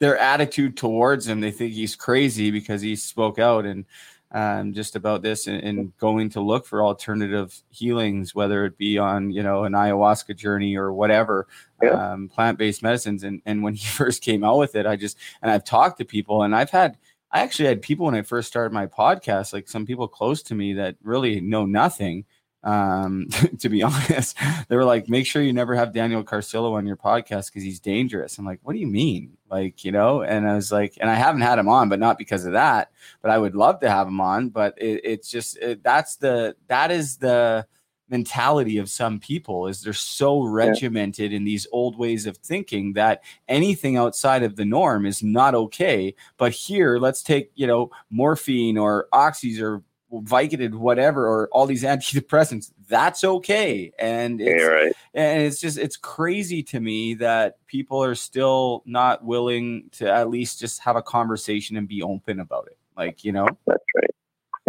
their 0.00 0.18
attitude 0.18 0.76
towards 0.76 1.26
him, 1.26 1.40
they 1.40 1.50
think 1.50 1.72
he's 1.72 1.96
crazy 1.96 2.50
because 2.50 2.82
he 2.82 2.96
spoke 2.96 3.38
out 3.38 3.64
and 3.64 3.84
um, 4.32 4.74
just 4.74 4.94
about 4.94 5.22
this 5.22 5.46
and, 5.46 5.62
and, 5.62 5.96
going 5.96 6.28
to 6.30 6.40
look 6.40 6.66
for 6.66 6.84
alternative 6.84 7.62
healings, 7.70 8.34
whether 8.34 8.66
it 8.66 8.76
be 8.76 8.98
on 8.98 9.30
you 9.30 9.42
know 9.42 9.64
an 9.64 9.72
ayahuasca 9.72 10.36
journey 10.36 10.76
or 10.76 10.92
whatever, 10.92 11.46
yeah. 11.82 12.12
um, 12.12 12.28
plant 12.28 12.58
based 12.58 12.82
medicines. 12.82 13.24
And 13.24 13.40
and 13.46 13.62
when 13.62 13.74
he 13.74 13.86
first 13.86 14.22
came 14.22 14.44
out 14.44 14.58
with 14.58 14.74
it, 14.74 14.86
I 14.86 14.96
just 14.96 15.16
and 15.40 15.50
I've 15.50 15.64
talked 15.64 15.98
to 15.98 16.04
people 16.04 16.42
and 16.42 16.54
I've 16.54 16.70
had 16.70 16.98
I 17.32 17.40
actually 17.40 17.68
had 17.68 17.82
people 17.82 18.06
when 18.06 18.14
I 18.14 18.22
first 18.22 18.48
started 18.48 18.72
my 18.72 18.86
podcast, 18.86 19.52
like 19.52 19.68
some 19.68 19.86
people 19.86 20.08
close 20.08 20.42
to 20.44 20.54
me 20.54 20.74
that 20.74 20.96
really 21.02 21.40
know 21.40 21.64
nothing 21.64 22.24
um 22.64 23.28
to 23.58 23.68
be 23.68 23.82
honest 23.84 24.36
they 24.68 24.76
were 24.76 24.84
like 24.84 25.08
make 25.08 25.26
sure 25.26 25.42
you 25.42 25.52
never 25.52 25.76
have 25.76 25.92
daniel 25.92 26.24
carcillo 26.24 26.72
on 26.72 26.86
your 26.86 26.96
podcast 26.96 27.46
because 27.46 27.62
he's 27.62 27.78
dangerous 27.78 28.36
i'm 28.36 28.44
like 28.44 28.58
what 28.62 28.72
do 28.72 28.80
you 28.80 28.86
mean 28.88 29.37
like 29.50 29.84
you 29.84 29.92
know 29.92 30.22
and 30.22 30.48
i 30.48 30.54
was 30.54 30.70
like 30.70 30.96
and 31.00 31.10
i 31.10 31.14
haven't 31.14 31.40
had 31.40 31.58
him 31.58 31.68
on 31.68 31.88
but 31.88 31.98
not 31.98 32.18
because 32.18 32.44
of 32.44 32.52
that 32.52 32.90
but 33.22 33.30
i 33.30 33.38
would 33.38 33.54
love 33.54 33.80
to 33.80 33.88
have 33.88 34.06
him 34.06 34.20
on 34.20 34.48
but 34.48 34.74
it, 34.78 35.00
it's 35.04 35.30
just 35.30 35.56
it, 35.58 35.82
that's 35.82 36.16
the 36.16 36.54
that 36.66 36.90
is 36.90 37.16
the 37.16 37.66
mentality 38.10 38.78
of 38.78 38.88
some 38.88 39.18
people 39.18 39.66
is 39.66 39.82
they're 39.82 39.92
so 39.92 40.42
regimented 40.42 41.30
yeah. 41.30 41.36
in 41.36 41.44
these 41.44 41.66
old 41.72 41.98
ways 41.98 42.26
of 42.26 42.36
thinking 42.38 42.94
that 42.94 43.22
anything 43.48 43.96
outside 43.96 44.42
of 44.42 44.56
the 44.56 44.64
norm 44.64 45.04
is 45.04 45.22
not 45.22 45.54
okay 45.54 46.14
but 46.36 46.52
here 46.52 46.98
let's 46.98 47.22
take 47.22 47.50
you 47.54 47.66
know 47.66 47.90
morphine 48.10 48.78
or 48.78 49.08
oxys 49.12 49.60
or 49.60 49.82
Vicodin, 50.12 50.74
whatever, 50.74 51.26
or 51.26 51.48
all 51.52 51.66
these 51.66 51.82
antidepressants. 51.92 52.72
That's 52.88 53.24
okay. 53.24 53.92
And 53.98 54.40
it's, 54.40 54.62
Yeah, 54.62 54.66
right. 54.68 54.92
and 55.14 55.42
it's 55.42 55.60
just 55.60 55.78
it's 55.78 55.96
crazy 55.96 56.62
to 56.64 56.80
me 56.80 57.14
that 57.14 57.64
people 57.66 58.02
are 58.02 58.14
still 58.14 58.82
not 58.86 59.24
willing 59.24 59.90
to 59.92 60.10
at 60.10 60.30
least 60.30 60.60
just 60.60 60.80
have 60.80 60.96
a 60.96 61.02
conversation 61.02 61.76
and 61.76 61.86
be 61.86 62.02
open 62.02 62.40
about 62.40 62.66
it. 62.68 62.78
Like 62.96 63.24
you 63.24 63.32
know. 63.32 63.46
That's 63.66 63.84
right. 63.96 64.10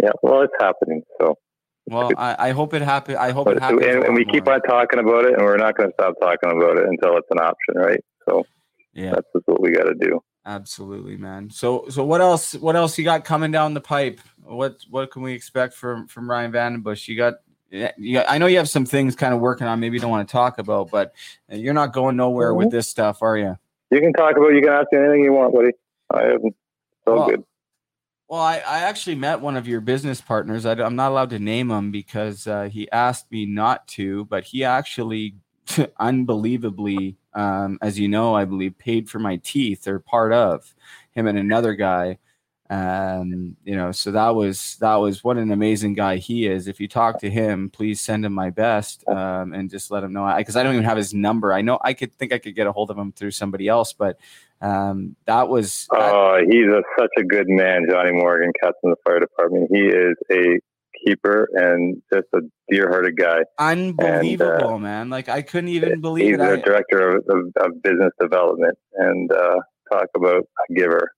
Yeah. 0.02 0.10
Well, 0.22 0.42
it's 0.42 0.52
happening. 0.60 1.02
So. 1.20 1.36
Well, 1.86 2.12
I, 2.16 2.36
I 2.38 2.50
hope 2.52 2.72
it 2.74 2.82
happens. 2.82 3.18
I 3.18 3.32
hope 3.32 3.46
But, 3.46 3.56
it 3.56 3.62
happens. 3.62 3.84
and, 3.84 4.04
and 4.04 4.14
we 4.14 4.24
keep 4.24 4.44
more. 4.44 4.54
on 4.54 4.60
talking 4.62 5.00
about 5.00 5.24
it, 5.24 5.32
and 5.34 5.42
we're 5.42 5.56
not 5.56 5.76
going 5.76 5.88
to 5.88 5.94
stop 5.94 6.14
talking 6.20 6.50
about 6.52 6.76
it 6.78 6.84
until 6.86 7.16
it's 7.16 7.26
an 7.32 7.40
option, 7.40 7.74
right? 7.74 7.98
So 8.28 8.44
Yeah. 8.94 9.10
that's 9.12 9.26
just 9.34 9.48
what 9.48 9.60
we 9.60 9.72
got 9.72 9.84
to 9.84 9.94
do. 9.94 10.22
Absolutely, 10.46 11.16
man. 11.16 11.50
So 11.50 11.86
so 11.90 12.04
what 12.04 12.20
else 12.20 12.54
what 12.54 12.76
else 12.76 12.96
you 12.96 13.04
got 13.04 13.24
coming 13.24 13.50
down 13.50 13.74
the 13.74 13.80
pipe? 13.80 14.20
What 14.42 14.78
what 14.88 15.10
can 15.10 15.22
we 15.22 15.32
expect 15.32 15.74
from 15.74 16.06
from 16.06 16.30
Ryan 16.30 16.52
VandenBussche? 16.52 17.08
You 17.08 17.16
got 17.16 17.34
yeah, 17.70 17.92
you 17.96 18.14
got, 18.14 18.26
I 18.28 18.38
know 18.38 18.46
you 18.46 18.56
have 18.56 18.68
some 18.68 18.84
things 18.84 19.14
kind 19.14 19.32
of 19.32 19.40
working 19.40 19.66
on 19.66 19.78
maybe 19.78 19.96
you 19.96 20.00
don't 20.00 20.10
want 20.10 20.26
to 20.26 20.32
talk 20.32 20.58
about, 20.58 20.90
but 20.90 21.12
you're 21.48 21.74
not 21.74 21.92
going 21.92 22.16
nowhere 22.16 22.52
with 22.52 22.70
this 22.70 22.88
stuff, 22.88 23.22
are 23.22 23.36
you? 23.36 23.56
You 23.90 24.00
can 24.00 24.12
talk 24.12 24.36
about. 24.36 24.48
You 24.48 24.60
can 24.60 24.70
ask 24.70 24.88
anything 24.92 25.24
you 25.24 25.32
want, 25.32 25.54
buddy. 25.54 25.70
I 26.12 26.36
it's 26.42 26.56
all 27.06 27.14
Well, 27.14 27.28
good. 27.28 27.44
Well, 28.28 28.40
I, 28.40 28.58
I 28.58 28.78
actually 28.80 29.16
met 29.16 29.40
one 29.40 29.56
of 29.56 29.66
your 29.66 29.80
business 29.80 30.20
partners. 30.20 30.64
I, 30.64 30.72
am 30.72 30.94
not 30.94 31.10
allowed 31.10 31.30
to 31.30 31.40
name 31.40 31.70
him 31.70 31.90
because 31.90 32.46
uh, 32.46 32.68
he 32.70 32.90
asked 32.92 33.30
me 33.32 33.44
not 33.44 33.88
to, 33.88 34.24
but 34.26 34.44
he 34.44 34.62
actually 34.62 35.34
unbelievably, 35.98 37.16
um, 37.34 37.78
as 37.82 37.98
you 37.98 38.08
know, 38.08 38.34
I 38.34 38.44
believe, 38.44 38.78
paid 38.78 39.08
for 39.08 39.18
my 39.18 39.36
teeth 39.36 39.86
or 39.86 39.98
part 39.98 40.32
of 40.32 40.74
him 41.12 41.26
and 41.26 41.38
another 41.38 41.74
guy. 41.74 42.18
Um, 42.70 43.56
you 43.64 43.74
know, 43.74 43.90
so 43.90 44.12
that 44.12 44.36
was 44.36 44.76
that 44.80 44.94
was 44.94 45.24
what 45.24 45.36
an 45.36 45.50
amazing 45.50 45.94
guy 45.94 46.18
he 46.18 46.46
is. 46.46 46.68
If 46.68 46.78
you 46.78 46.86
talk 46.86 47.18
to 47.20 47.30
him, 47.30 47.68
please 47.68 48.00
send 48.00 48.24
him 48.24 48.32
my 48.32 48.50
best 48.50 49.02
um, 49.08 49.52
and 49.52 49.68
just 49.68 49.90
let 49.90 50.04
him 50.04 50.12
know 50.12 50.32
because 50.36 50.54
I, 50.54 50.62
don't 50.62 50.74
even 50.74 50.84
have 50.84 50.96
his 50.96 51.12
number. 51.12 51.52
I 51.52 51.62
know 51.62 51.80
I 51.82 51.94
could 51.94 52.16
think 52.16 52.32
I 52.32 52.38
could 52.38 52.54
get 52.54 52.68
a 52.68 52.72
hold 52.72 52.92
of 52.92 52.96
him 52.96 53.10
through 53.10 53.32
somebody 53.32 53.66
else, 53.66 53.92
but 53.92 54.20
um, 54.60 55.16
that 55.24 55.48
was 55.48 55.88
Oh, 55.92 56.38
he's 56.48 56.68
a, 56.68 56.82
such 56.96 57.10
a 57.18 57.24
good 57.24 57.48
man, 57.48 57.88
Johnny 57.90 58.12
Morgan, 58.12 58.52
captain 58.62 58.92
of 58.92 58.98
the 58.98 59.02
fire 59.04 59.18
department. 59.18 59.68
He 59.72 59.86
is 59.86 60.14
a 60.30 60.60
keeper 61.04 61.48
and 61.54 62.02
just 62.12 62.26
a 62.34 62.40
dear-hearted 62.70 63.16
guy. 63.16 63.40
unbelievable, 63.58 64.78
man. 64.78 65.10
Like 65.10 65.28
I 65.28 65.42
couldn't 65.42 65.70
even 65.70 66.00
believe 66.00 66.26
He's 66.26 66.34
it. 66.34 66.38
the 66.38 66.56
director 66.58 67.16
of, 67.16 67.24
of, 67.28 67.52
of 67.56 67.82
business 67.82 68.12
development, 68.20 68.76
and 68.94 69.30
uh, 69.32 69.56
talk 69.90 70.08
about 70.14 70.44
a 70.68 70.74
giver. 70.74 71.12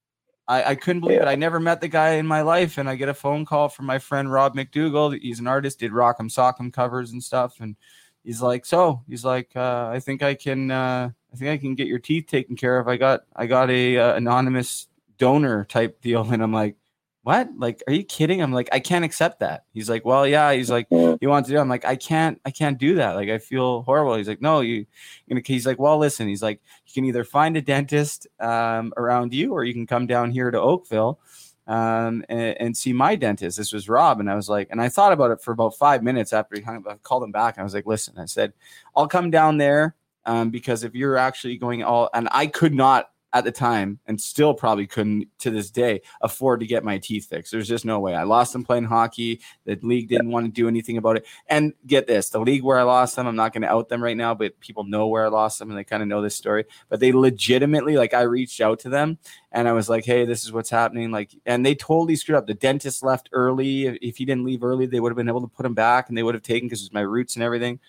I, 0.47 0.71
I 0.71 0.75
couldn't 0.75 1.01
believe 1.01 1.21
it. 1.21 1.27
I 1.27 1.35
never 1.35 1.59
met 1.59 1.79
the 1.79 1.87
guy 1.87 2.11
in 2.15 2.27
my 2.27 2.41
life, 2.41 2.77
and 2.77 2.89
I 2.89 2.95
get 2.95 3.09
a 3.09 3.13
phone 3.13 3.45
call 3.45 3.69
from 3.69 3.85
my 3.85 3.99
friend 3.99 4.31
Rob 4.31 4.55
McDougall. 4.55 5.17
He's 5.19 5.39
an 5.39 5.47
artist, 5.47 5.79
did 5.79 5.91
Rock'em 5.91 6.29
Sock'em 6.29 6.71
covers 6.73 7.11
and 7.11 7.23
stuff, 7.23 7.61
and 7.61 7.77
he's 8.23 8.41
like, 8.41 8.65
"So, 8.65 9.03
he's 9.07 9.23
like, 9.23 9.51
uh, 9.55 9.89
I 9.91 9.99
think 9.99 10.21
I 10.21 10.35
can, 10.35 10.69
uh, 10.69 11.11
I 11.31 11.35
think 11.35 11.49
I 11.49 11.57
can 11.57 11.75
get 11.75 11.87
your 11.87 11.99
teeth 11.99 12.27
taken 12.27 12.55
care 12.57 12.77
of. 12.77 12.87
I 12.87 12.97
got, 12.97 13.21
I 13.35 13.45
got 13.45 13.69
a 13.69 13.97
uh, 13.97 14.15
anonymous 14.15 14.87
donor 15.17 15.63
type 15.65 16.01
deal," 16.01 16.23
and 16.31 16.43
I'm 16.43 16.53
like, 16.53 16.75
"What? 17.23 17.49
Like, 17.57 17.83
are 17.87 17.93
you 17.93 18.03
kidding?" 18.03 18.41
I'm 18.41 18.53
like, 18.53 18.69
"I 18.71 18.79
can't 18.79 19.03
accept 19.03 19.39
that." 19.39 19.65
He's 19.73 19.89
like, 19.89 20.05
"Well, 20.05 20.27
yeah." 20.27 20.53
He's 20.53 20.69
like, 20.69 20.87
"You 20.91 21.17
want 21.23 21.45
to 21.47 21.51
do?" 21.51 21.57
it?" 21.57 21.61
I'm 21.61 21.69
like, 21.69 21.85
"I 21.85 21.95
can't, 21.95 22.39
I 22.45 22.51
can't 22.51 22.77
do 22.77 22.95
that. 22.95 23.13
Like, 23.15 23.29
I 23.29 23.37
feel 23.37 23.83
horrible." 23.83 24.15
He's 24.15 24.27
like, 24.27 24.41
"No, 24.41 24.61
you." 24.61 24.85
you 25.27 25.35
know, 25.35 25.41
he's 25.43 25.65
like, 25.65 25.79
"Well, 25.79 25.97
listen." 25.97 26.27
He's 26.27 26.43
like, 26.43 26.61
"You 26.87 26.93
can 26.93 27.05
either 27.05 27.23
find 27.23 27.57
a 27.57 27.61
dentist 27.61 28.27
um, 28.39 28.93
around 28.97 29.33
you, 29.33 29.53
or 29.53 29.63
you 29.63 29.73
can 29.73 29.87
come 29.87 30.07
down 30.07 30.31
here 30.31 30.51
to 30.51 30.59
Oakville." 30.59 31.19
um, 31.67 32.23
and, 32.29 32.57
and 32.59 32.77
see 32.77 32.93
my 32.93 33.15
dentist. 33.15 33.57
This 33.57 33.71
was 33.71 33.87
Rob, 33.87 34.19
and 34.19 34.29
I 34.29 34.35
was 34.35 34.49
like, 34.49 34.67
and 34.69 34.81
I 34.81 34.89
thought 34.89 35.13
about 35.13 35.31
it 35.31 35.41
for 35.41 35.51
about 35.51 35.75
five 35.75 36.03
minutes 36.03 36.33
after 36.33 36.55
he 36.55 36.61
hung 36.61 36.77
up. 36.77 36.87
I 36.87 36.95
called 36.95 37.23
him 37.23 37.31
back, 37.31 37.55
and 37.55 37.61
I 37.61 37.63
was 37.63 37.73
like, 37.73 37.85
listen, 37.85 38.17
I 38.17 38.25
said, 38.25 38.53
I'll 38.95 39.07
come 39.07 39.31
down 39.31 39.57
there 39.57 39.95
um, 40.25 40.49
because 40.49 40.83
if 40.83 40.93
you're 40.93 41.17
actually 41.17 41.57
going 41.57 41.83
all, 41.83 42.09
and 42.13 42.27
I 42.31 42.47
could 42.47 42.73
not 42.73 43.11
at 43.33 43.43
the 43.43 43.51
time, 43.51 43.99
and 44.05 44.21
still 44.21 44.53
probably 44.53 44.87
couldn't 44.87 45.27
to 45.39 45.49
this 45.49 45.71
day 45.71 46.01
afford 46.21 46.59
to 46.59 46.67
get 46.67 46.83
my 46.83 46.99
teeth 46.99 47.27
fixed. 47.27 47.51
There's 47.51 47.67
just 47.67 47.83
no 47.83 47.99
way. 47.99 48.13
I 48.13 48.23
lost 48.23 48.53
them 48.53 48.63
playing 48.63 48.85
hockey. 48.85 49.41
The 49.65 49.77
league 49.81 50.07
didn't 50.07 50.29
want 50.29 50.45
to 50.45 50.51
do 50.51 50.67
anything 50.67 50.97
about 50.97 51.17
it. 51.17 51.25
And 51.47 51.73
get 51.87 52.07
this, 52.07 52.29
the 52.29 52.39
league 52.39 52.63
where 52.63 52.79
I 52.79 52.83
lost 52.83 53.15
them, 53.15 53.27
I'm 53.27 53.35
not 53.35 53.51
going 53.51 53.63
to 53.63 53.71
out 53.71 53.89
them 53.89 54.03
right 54.03 54.15
now, 54.15 54.33
but 54.35 54.59
people 54.59 54.83
know 54.83 55.07
where 55.07 55.25
I 55.25 55.29
lost 55.29 55.59
them, 55.59 55.69
and 55.69 55.77
they 55.77 55.83
kind 55.83 56.03
of 56.03 56.07
know 56.07 56.21
this 56.21 56.35
story. 56.35 56.65
But 56.89 56.99
they 56.99 57.11
legitimately, 57.11 57.97
like, 57.97 58.13
I 58.13 58.21
reached 58.21 58.61
out 58.61 58.79
to 58.81 58.89
them 58.89 59.17
and 59.53 59.67
I 59.67 59.71
was 59.71 59.87
like, 59.87 60.03
"Hey, 60.03 60.25
this 60.25 60.43
is 60.43 60.51
what's 60.51 60.69
happening." 60.69 61.11
Like, 61.11 61.31
and 61.45 61.65
they 61.65 61.75
totally 61.75 62.15
screwed 62.15 62.37
up. 62.37 62.47
The 62.47 62.55
dentist 62.55 63.03
left 63.03 63.29
early. 63.31 63.85
If 63.85 64.17
he 64.17 64.25
didn't 64.25 64.45
leave 64.45 64.63
early, 64.63 64.87
they 64.87 64.99
would 64.99 65.11
have 65.11 65.17
been 65.17 65.29
able 65.29 65.41
to 65.41 65.47
put 65.47 65.65
him 65.65 65.75
back, 65.75 66.09
and 66.09 66.17
they 66.17 66.23
would 66.23 66.35
have 66.35 66.43
taken 66.43 66.67
because 66.67 66.83
it's 66.83 66.93
my 66.93 67.01
roots 67.01 67.35
and 67.35 67.43
everything. 67.43 67.79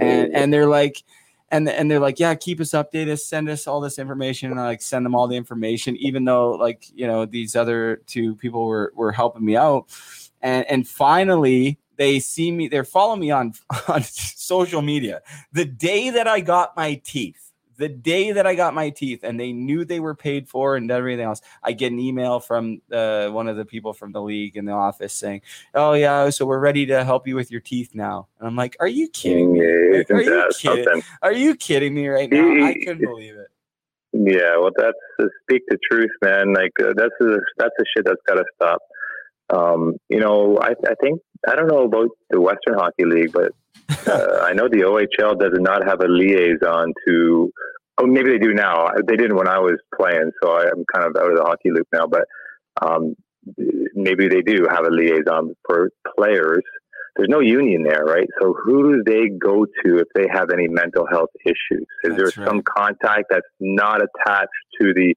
And 0.00 0.34
and 0.34 0.52
they're 0.52 0.66
like, 0.66 1.04
and 1.50 1.68
and 1.68 1.90
they're 1.90 2.00
like, 2.00 2.18
"Yeah, 2.18 2.34
keep 2.34 2.60
us 2.60 2.70
updated. 2.70 3.18
Send 3.18 3.48
us 3.48 3.66
all 3.66 3.80
this 3.80 3.98
information." 3.98 4.50
And 4.50 4.60
I 4.60 4.66
like 4.66 4.82
send 4.82 5.04
them 5.04 5.14
all 5.14 5.26
the 5.26 5.36
information, 5.36 5.96
even 5.96 6.24
though 6.24 6.52
like 6.52 6.86
you 6.94 7.06
know 7.06 7.26
these 7.26 7.56
other 7.56 8.02
two 8.06 8.36
people 8.36 8.66
were 8.66 8.92
were 8.94 9.12
helping 9.12 9.44
me 9.44 9.56
out. 9.56 9.86
And 10.42 10.64
and 10.66 10.88
finally, 10.88 11.78
they 11.96 12.20
see 12.20 12.52
me. 12.52 12.68
They're 12.68 12.84
following 12.84 13.20
me 13.20 13.30
on 13.30 13.54
on 13.88 14.02
social 14.02 14.82
media. 14.82 15.22
The 15.52 15.64
day 15.64 16.10
that 16.10 16.28
I 16.28 16.40
got 16.40 16.76
my 16.76 17.00
teeth 17.04 17.49
the 17.80 17.88
day 17.88 18.30
that 18.32 18.46
I 18.46 18.54
got 18.54 18.74
my 18.74 18.90
teeth 18.90 19.20
and 19.24 19.40
they 19.40 19.52
knew 19.52 19.86
they 19.86 20.00
were 20.00 20.14
paid 20.14 20.48
for 20.48 20.76
and 20.76 20.90
everything 20.90 21.24
else, 21.24 21.40
I 21.62 21.72
get 21.72 21.90
an 21.90 21.98
email 21.98 22.38
from 22.38 22.82
uh, 22.92 23.28
one 23.28 23.48
of 23.48 23.56
the 23.56 23.64
people 23.64 23.94
from 23.94 24.12
the 24.12 24.20
league 24.20 24.56
in 24.56 24.66
the 24.66 24.72
office 24.72 25.14
saying, 25.14 25.40
"Oh 25.74 25.94
yeah, 25.94 26.28
so 26.28 26.44
we're 26.44 26.60
ready 26.60 26.84
to 26.86 27.04
help 27.04 27.26
you 27.26 27.34
with 27.34 27.50
your 27.50 27.62
teeth 27.62 27.94
now." 27.94 28.28
And 28.38 28.46
I'm 28.46 28.54
like, 28.54 28.76
"Are 28.80 28.86
you 28.86 29.08
kidding 29.08 29.54
me? 29.54 29.60
Like, 29.96 30.10
are 30.10 30.20
you 30.20 30.48
kidding? 30.58 31.02
Are 31.22 31.32
you 31.32 31.56
kidding 31.56 31.94
me 31.94 32.06
right 32.08 32.30
now? 32.30 32.66
I 32.66 32.74
couldn't 32.74 33.00
believe 33.00 33.34
it." 33.34 33.48
Yeah, 34.12 34.58
well, 34.58 34.72
that's 34.76 34.98
uh, 35.18 35.26
speak 35.42 35.62
the 35.68 35.78
truth, 35.90 36.10
man. 36.20 36.52
Like 36.52 36.72
uh, 36.82 36.92
that's 36.94 37.14
a, 37.22 37.38
that's 37.56 37.74
a 37.80 37.84
shit 37.96 38.04
that's 38.04 38.20
got 38.28 38.34
to 38.34 38.44
stop. 38.56 38.82
Um, 39.48 39.96
you 40.10 40.20
know, 40.20 40.58
I, 40.60 40.72
I 40.86 40.94
think 41.00 41.20
I 41.48 41.54
don't 41.54 41.68
know 41.68 41.84
about 41.84 42.08
the 42.28 42.40
Western 42.40 42.74
Hockey 42.74 43.04
League, 43.04 43.32
but 43.32 43.52
uh, 44.06 44.40
I 44.42 44.52
know 44.52 44.68
the 44.68 44.82
OHL 44.82 45.38
does 45.38 45.58
not 45.58 45.86
have 45.86 46.00
a 46.00 46.08
liaison 46.08 46.92
to. 47.06 47.52
Oh, 47.98 48.06
maybe 48.06 48.30
they 48.30 48.38
do 48.38 48.54
now. 48.54 48.88
They 49.06 49.16
didn't 49.16 49.36
when 49.36 49.48
I 49.48 49.58
was 49.58 49.78
playing, 49.98 50.30
so 50.42 50.56
I'm 50.56 50.84
kind 50.92 51.06
of 51.06 51.16
out 51.16 51.30
of 51.30 51.36
the 51.36 51.44
hockey 51.44 51.70
loop 51.70 51.86
now. 51.92 52.06
But 52.06 52.24
um, 52.80 53.14
maybe 53.94 54.28
they 54.28 54.42
do 54.42 54.66
have 54.70 54.84
a 54.84 54.90
liaison 54.90 55.54
for 55.66 55.90
players. 56.16 56.62
There's 57.20 57.28
no 57.28 57.40
union 57.40 57.82
there, 57.82 58.02
right? 58.02 58.26
So 58.40 58.54
who 58.54 58.94
do 58.94 59.02
they 59.04 59.28
go 59.28 59.66
to 59.66 59.98
if 59.98 60.06
they 60.14 60.24
have 60.32 60.48
any 60.50 60.68
mental 60.68 61.06
health 61.06 61.28
issues? 61.44 61.86
Is 62.02 62.16
there 62.16 62.30
some 62.30 62.62
contact 62.62 63.24
that's 63.28 63.46
not 63.60 64.00
attached 64.00 64.48
to 64.80 64.94
the 64.94 65.14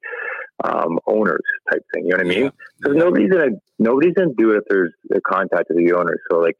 um, 0.66 1.00
owners 1.08 1.40
type 1.72 1.82
thing? 1.94 2.04
You 2.04 2.10
know 2.10 2.18
what 2.18 2.26
I 2.26 2.30
mean? 2.30 2.52
Because 2.78 2.98
nobody's 2.98 3.32
gonna 3.32 3.52
nobody's 3.80 4.16
gonna 4.16 4.34
do 4.38 4.52
it 4.52 4.58
if 4.58 4.64
there's 4.70 4.92
a 5.16 5.22
contact 5.22 5.70
to 5.70 5.76
the 5.76 5.94
owners. 5.94 6.20
So 6.30 6.40
like 6.40 6.58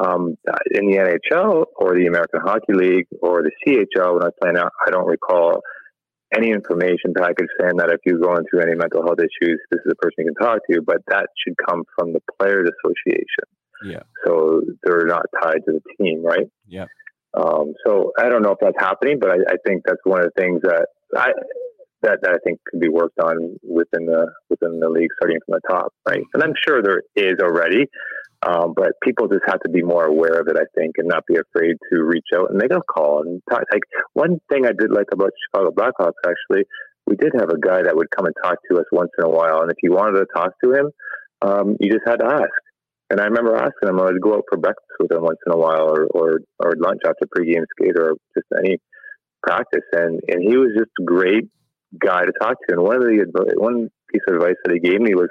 um, 0.00 0.36
in 0.70 0.86
the 0.86 0.98
NHL 0.98 1.64
or 1.74 1.96
the 1.96 2.06
American 2.06 2.40
Hockey 2.40 2.72
League 2.72 3.06
or 3.20 3.42
the 3.42 3.50
CHL 3.66 4.14
when 4.14 4.22
I 4.22 4.26
was 4.26 4.34
playing 4.40 4.58
out, 4.58 4.70
I 4.86 4.90
don't 4.90 5.08
recall 5.08 5.60
any 6.32 6.52
information 6.52 7.14
package 7.16 7.48
saying 7.60 7.78
that 7.78 7.90
if 7.90 7.98
you're 8.06 8.20
going 8.20 8.44
through 8.48 8.60
any 8.60 8.76
mental 8.76 9.02
health 9.02 9.18
issues, 9.18 9.58
this 9.72 9.80
is 9.80 9.86
the 9.86 9.96
person 9.96 10.14
you 10.18 10.26
can 10.26 10.46
talk 10.46 10.60
to. 10.70 10.82
But 10.82 10.98
that 11.08 11.26
should 11.42 11.56
come 11.68 11.82
from 11.96 12.12
the 12.12 12.20
Players 12.38 12.70
Association. 12.70 13.57
Yeah. 13.84 14.02
So 14.26 14.62
they're 14.82 15.06
not 15.06 15.26
tied 15.42 15.60
to 15.66 15.72
the 15.72 15.80
team, 15.98 16.24
right? 16.24 16.46
Yeah. 16.66 16.86
Um, 17.34 17.74
so 17.86 18.12
I 18.18 18.28
don't 18.28 18.42
know 18.42 18.52
if 18.52 18.58
that's 18.60 18.78
happening, 18.78 19.18
but 19.20 19.30
I, 19.30 19.34
I 19.34 19.56
think 19.66 19.82
that's 19.84 20.00
one 20.04 20.20
of 20.20 20.30
the 20.34 20.42
things 20.42 20.60
that 20.62 20.86
I 21.16 21.30
that, 22.02 22.18
that 22.22 22.30
I 22.30 22.38
think 22.44 22.60
could 22.70 22.80
be 22.80 22.88
worked 22.88 23.18
on 23.18 23.58
within 23.62 24.06
the 24.06 24.28
within 24.48 24.80
the 24.80 24.88
league, 24.88 25.10
starting 25.18 25.38
from 25.44 25.58
the 25.58 25.68
top, 25.68 25.92
right? 26.08 26.22
And 26.34 26.42
I'm 26.42 26.54
sure 26.66 26.82
there 26.82 27.02
is 27.16 27.34
already, 27.40 27.86
um, 28.46 28.72
but 28.74 28.92
people 29.02 29.26
just 29.28 29.42
have 29.46 29.60
to 29.60 29.68
be 29.68 29.82
more 29.82 30.04
aware 30.04 30.40
of 30.40 30.48
it, 30.48 30.56
I 30.56 30.66
think, 30.78 30.94
and 30.98 31.08
not 31.08 31.24
be 31.26 31.34
afraid 31.34 31.76
to 31.92 32.02
reach 32.02 32.28
out 32.34 32.50
and 32.50 32.58
make 32.58 32.72
a 32.72 32.80
call. 32.80 33.22
And 33.22 33.42
talk. 33.50 33.62
like 33.72 33.82
one 34.14 34.38
thing 34.48 34.64
I 34.64 34.72
did 34.78 34.92
like 34.92 35.08
about 35.12 35.30
Chicago 35.46 35.70
Blackhawks, 35.72 36.22
actually, 36.24 36.64
we 37.06 37.16
did 37.16 37.32
have 37.38 37.50
a 37.50 37.58
guy 37.58 37.82
that 37.82 37.96
would 37.96 38.10
come 38.14 38.26
and 38.26 38.34
talk 38.42 38.58
to 38.70 38.78
us 38.78 38.86
once 38.92 39.10
in 39.18 39.24
a 39.24 39.30
while, 39.30 39.62
and 39.62 39.70
if 39.70 39.78
you 39.82 39.92
wanted 39.92 40.18
to 40.18 40.26
talk 40.34 40.52
to 40.62 40.72
him, 40.72 40.90
um, 41.42 41.76
you 41.80 41.90
just 41.90 42.06
had 42.06 42.16
to 42.16 42.26
ask. 42.26 42.50
And 43.10 43.20
I 43.20 43.24
remember 43.24 43.56
asking 43.56 43.88
him, 43.88 44.00
I 44.00 44.04
would 44.04 44.20
go 44.20 44.34
out 44.34 44.44
for 44.50 44.58
breakfast 44.58 44.92
with 45.00 45.12
him 45.12 45.22
once 45.22 45.38
in 45.46 45.52
a 45.52 45.56
while, 45.56 45.88
or 45.88 46.06
or, 46.08 46.40
or 46.58 46.72
lunch 46.76 47.00
after 47.06 47.26
pregame 47.26 47.64
skate, 47.78 47.96
or 47.98 48.14
just 48.36 48.46
any 48.58 48.78
practice, 49.42 49.84
and 49.92 50.20
and 50.28 50.42
he 50.42 50.56
was 50.56 50.70
just 50.76 50.90
a 51.00 51.04
great 51.04 51.44
guy 52.04 52.24
to 52.24 52.32
talk 52.40 52.56
to. 52.68 52.74
And 52.74 52.82
one 52.82 52.96
of 52.96 53.02
the 53.02 53.54
one 53.56 53.88
piece 54.12 54.22
of 54.28 54.34
advice 54.36 54.56
that 54.64 54.74
he 54.74 54.80
gave 54.80 55.00
me 55.00 55.14
was, 55.14 55.28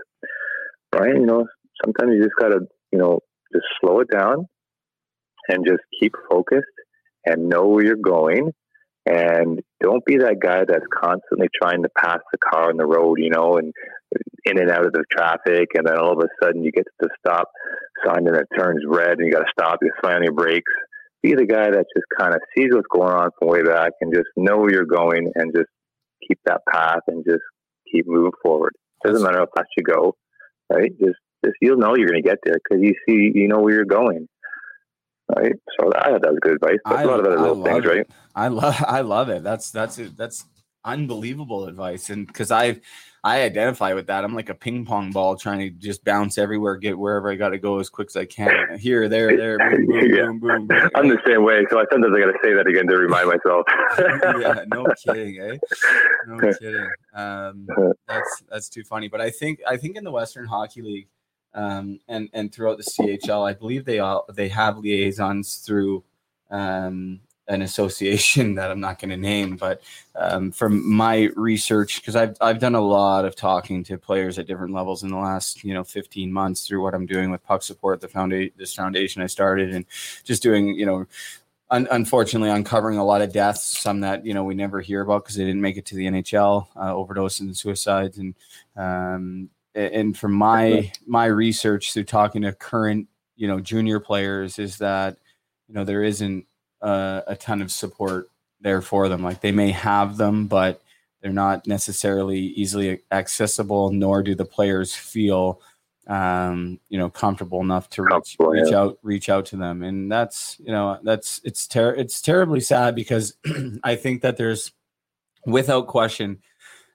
Brian, 0.92 1.18
you 1.22 1.26
know, 1.28 1.46
sometimes 1.84 2.14
you 2.16 2.24
just 2.24 2.36
gotta, 2.40 2.62
you 2.92 3.00
know, 3.00 3.20
just 3.54 3.66
slow 3.82 4.00
it 4.00 4.08
down 4.12 4.48
and 5.50 5.66
just 5.66 5.82
keep 6.00 6.14
focused 6.30 6.66
and 7.26 7.50
know 7.50 7.68
where 7.68 7.86
you're 7.86 7.96
going. 7.96 8.52
And 9.08 9.62
don't 9.82 10.04
be 10.06 10.18
that 10.18 10.40
guy 10.44 10.66
that's 10.68 10.86
constantly 10.94 11.48
trying 11.56 11.84
to 11.84 11.90
pass 11.98 12.20
the 12.32 12.38
car 12.38 12.70
on 12.70 12.78
the 12.78 12.86
road, 12.86 13.20
you 13.20 13.30
know, 13.30 13.56
and 13.56 13.72
in 14.44 14.60
and 14.60 14.70
out 14.70 14.86
of 14.86 14.92
the 14.92 15.04
traffic, 15.10 15.70
and 15.76 15.88
then 15.88 15.98
all 15.98 16.12
of 16.12 16.20
a 16.20 16.28
sudden 16.44 16.64
you 16.64 16.72
get 16.72 16.84
to 16.84 17.08
the 17.08 17.10
stop 17.20 17.48
sign 18.06 18.28
and 18.28 18.36
it 18.36 18.48
turns 18.58 18.84
red, 18.86 19.20
and 19.20 19.26
you 19.26 19.32
got 19.32 19.40
to 19.40 19.52
stop. 19.58 19.80
You 19.82 19.92
slam 20.02 20.24
your 20.24 20.34
brakes. 20.34 20.72
Be 21.24 21.34
the 21.34 21.46
guy 21.46 21.70
that 21.72 21.86
just 21.96 22.06
kind 22.20 22.34
of 22.34 22.42
sees 22.56 22.68
what's 22.72 22.88
going 22.92 23.14
on 23.14 23.30
from 23.40 23.48
way 23.48 23.64
back 23.64 23.94
and 24.02 24.14
just 24.14 24.28
know 24.36 24.58
where 24.58 24.72
you're 24.72 24.86
going 24.86 25.32
and 25.36 25.54
just 25.56 25.70
keep 26.28 26.40
that 26.46 26.62
path 26.70 27.02
and 27.08 27.24
just 27.26 27.44
keep 27.92 28.06
moving 28.08 28.32
forward. 28.44 28.74
Doesn't 29.06 29.24
matter 29.24 29.40
how 29.40 29.48
fast 29.56 29.70
you 29.78 29.84
go, 29.84 30.16
right? 30.72 30.92
Just, 31.00 31.18
just 31.46 31.56
you'll 31.62 31.78
know 31.78 31.96
you're 31.96 32.10
going 32.10 32.22
to 32.22 32.28
get 32.28 32.40
there 32.44 32.56
because 32.56 32.84
you 32.84 32.94
see, 33.08 33.32
you 33.34 33.48
know 33.48 33.60
where 33.60 33.74
you're 33.74 33.86
going, 33.86 34.28
right? 35.36 35.54
So 35.80 35.92
I 35.96 36.12
thought 36.12 36.22
that 36.22 36.32
was 36.32 36.40
good 36.42 36.54
advice. 36.54 36.78
But 36.86 36.94
I- 36.96 37.04
a 37.04 37.08
lot 37.08 37.20
of 37.20 37.26
other 37.26 37.40
little 37.40 37.56
love 37.56 37.84
things, 37.84 37.86
it. 37.86 37.90
right? 37.98 38.08
I 38.36 38.48
love 38.50 38.84
I 38.88 39.02
love 39.02 39.30
it. 39.30 39.44
That's 39.44 39.72
that's 39.72 39.98
that's 40.16 40.46
unbelievable 40.86 41.66
advice. 41.68 42.10
And 42.10 42.26
because 42.26 42.52
I 42.52 42.80
I 43.24 43.42
identify 43.42 43.94
with 43.94 44.08
that. 44.08 44.24
I'm 44.24 44.34
like 44.34 44.48
a 44.48 44.54
ping 44.54 44.86
pong 44.86 45.12
ball 45.12 45.36
trying 45.36 45.60
to 45.60 45.70
just 45.70 46.06
bounce 46.06 46.38
everywhere, 46.38 46.78
get 46.78 46.98
wherever 46.98 47.30
I 47.30 47.36
got 47.36 47.50
to 47.50 47.58
go 47.58 47.80
as 47.80 47.90
quick 47.90 48.08
as 48.10 48.16
I 48.16 48.24
can. 48.24 48.78
Here, 48.80 49.10
there, 49.10 49.36
there, 49.36 49.58
boom, 49.70 49.86
boom, 49.86 50.10
Yeah. 50.14 50.26
boom, 50.28 50.40
boom, 50.40 50.68
boom. 50.68 50.90
I'm 50.96 51.10
the 51.10 51.20
same 51.28 51.44
way. 51.44 51.66
So 51.70 51.78
I 51.80 51.84
sometimes 51.92 52.14
I 52.16 52.20
got 52.22 52.28
to 52.32 52.38
say 52.42 52.54
that 52.54 52.68
again 52.68 52.88
to 52.88 52.96
remind 52.96 53.28
myself. 53.28 53.66
yeah, 54.40 54.64
no 54.68 54.86
kidding, 55.04 55.40
eh? 55.42 55.58
No 56.28 56.54
kidding. 56.54 56.88
Um, 57.14 57.68
that's 58.08 58.44
that's 58.50 58.70
too 58.70 58.86
funny. 58.86 59.10
But 59.10 59.20
I 59.20 59.30
think 59.30 59.60
I 59.68 59.76
think 59.76 59.98
in 59.98 60.06
the 60.06 60.12
Western 60.12 60.46
Hockey 60.46 60.82
League, 60.82 61.10
um, 61.58 62.00
and 62.08 62.30
and 62.34 62.54
throughout 62.54 62.78
the 62.78 62.84
CHL, 62.84 63.50
I 63.50 63.54
believe 63.54 63.84
they 63.84 63.98
all 63.98 64.26
they 64.32 64.48
have 64.50 64.78
liaisons 64.78 65.58
through 65.58 66.04
um, 66.52 67.20
an 67.48 67.64
association 67.64 68.56
that 68.56 68.70
I'm 68.70 68.80
not 68.80 69.00
going 69.00 69.10
to 69.10 69.18
name, 69.18 69.58
but 69.58 69.82
um, 70.16 70.52
from 70.52 70.88
my 70.88 71.30
research, 71.36 72.00
because 72.00 72.16
I've 72.16 72.38
I've 72.40 72.60
done 72.60 72.76
a 72.76 72.82
lot 72.82 73.26
of 73.26 73.36
talking 73.36 73.84
to 73.86 73.98
players 73.98 74.38
at 74.38 74.46
different 74.46 74.76
levels 74.76 75.02
in 75.02 75.10
the 75.10 75.18
last 75.18 75.64
you 75.64 75.74
know 75.74 75.84
15 75.84 76.32
months 76.32 76.68
through 76.68 76.84
what 76.84 76.94
I'm 76.94 77.08
doing 77.08 77.32
with 77.32 77.44
Puck 77.44 77.64
Support, 77.64 78.02
the 78.02 78.08
foundation, 78.08 78.54
this 78.56 78.76
foundation 78.76 79.24
I 79.24 79.28
started, 79.28 79.74
and 79.74 79.86
just 80.24 80.44
doing 80.44 80.76
you 80.76 80.86
know 80.86 81.08
un- 81.72 81.88
unfortunately 81.90 82.52
uncovering 82.52 83.00
a 83.00 83.06
lot 83.06 83.24
of 83.24 83.34
deaths, 83.34 83.80
some 83.80 84.02
that 84.02 84.24
you 84.28 84.36
know 84.36 84.44
we 84.44 84.54
never 84.54 84.80
hear 84.80 85.02
about 85.02 85.24
because 85.24 85.36
they 85.36 85.46
didn't 85.46 85.62
make 85.62 85.78
it 85.78 85.88
to 85.88 85.96
the 85.96 86.06
NHL, 86.06 86.68
uh, 86.76 86.92
overdoses 86.92 87.40
and 87.40 87.58
suicides, 87.58 88.20
and 88.20 88.36
um, 88.76 89.50
and 89.78 90.18
from 90.18 90.34
my 90.34 90.92
my 91.06 91.26
research 91.26 91.94
through 91.94 92.06
talking 92.06 92.42
to 92.42 92.54
current 92.54 93.08
you 93.36 93.48
know 93.48 93.60
junior 93.60 94.00
players 94.00 94.60
is 94.60 94.78
that 94.80 95.18
you 95.68 95.76
know 95.76 95.84
there 95.84 96.04
isn't 96.04 96.46
uh, 96.82 97.22
a 97.28 97.36
ton 97.36 97.62
of 97.62 97.72
support 97.72 98.30
there 98.62 98.82
for 98.82 99.08
them. 99.08 99.24
Like 99.24 99.42
they 99.42 99.52
may 99.52 99.72
have 99.72 100.18
them, 100.18 100.48
but 100.48 100.82
they're 101.22 101.32
not 101.32 101.68
necessarily 101.68 102.40
easily 102.40 103.02
accessible, 103.12 103.92
nor 103.92 104.24
do 104.24 104.36
the 104.36 104.46
players 104.46 104.96
feel 104.96 105.62
um, 106.08 106.80
you 106.90 106.98
know 106.98 107.10
comfortable 107.10 107.62
enough 107.62 107.90
to 107.92 108.04
reach, 108.04 108.38
reach 108.40 108.74
out 108.74 108.98
reach 109.04 109.30
out 109.30 109.46
to 109.48 109.58
them. 109.58 109.84
And 109.84 110.12
that's 110.12 110.58
you 110.60 110.72
know 110.72 111.00
that's 111.04 111.42
it's 111.44 111.68
ter- 111.68 111.96
it's 111.96 112.22
terribly 112.22 112.62
sad 112.62 112.96
because 112.96 113.36
i 113.84 113.96
think 113.96 114.22
that 114.22 114.38
there's 114.38 114.72
without 115.46 115.88
question 115.88 116.40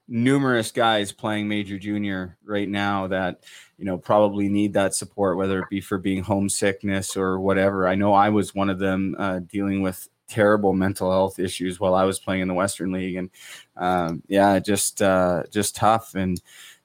numerous 0.09 0.73
guys 0.73 1.13
playing 1.13 1.49
major 1.49 1.79
junior 1.79 2.37
right 2.45 2.69
now 2.69 3.07
that 3.07 3.45
you 3.79 3.85
know 3.85 3.97
probably 3.97 4.49
need 4.49 4.75
that 4.75 4.95
support 4.95 5.37
whether 5.37 5.61
it 5.61 5.71
be 5.71 5.81
for 5.81 5.99
being 5.99 6.23
homesickness 6.23 7.17
or 7.17 7.41
whatever. 7.41 7.87
I 7.87 7.95
know 7.95 8.13
i 8.13 8.29
was 8.29 8.55
one 8.55 8.71
of 8.71 8.79
them 8.79 9.15
uh, 9.19 9.41
dealing 9.41 9.83
with 9.83 10.09
terrible 10.29 10.73
mental 10.73 11.11
health 11.11 11.39
issues 11.39 11.79
while 11.79 11.95
i 11.95 12.05
was 12.05 12.19
playing 12.19 12.43
in 12.43 12.49
the 12.49 12.55
western 12.55 12.93
league. 12.93 13.17
And 13.17 13.31
um, 13.77 14.23
yeah 14.29 14.59
just 14.59 15.03
uh, 15.03 15.45
just 15.51 15.77
tough 15.77 16.15
and 16.15 16.41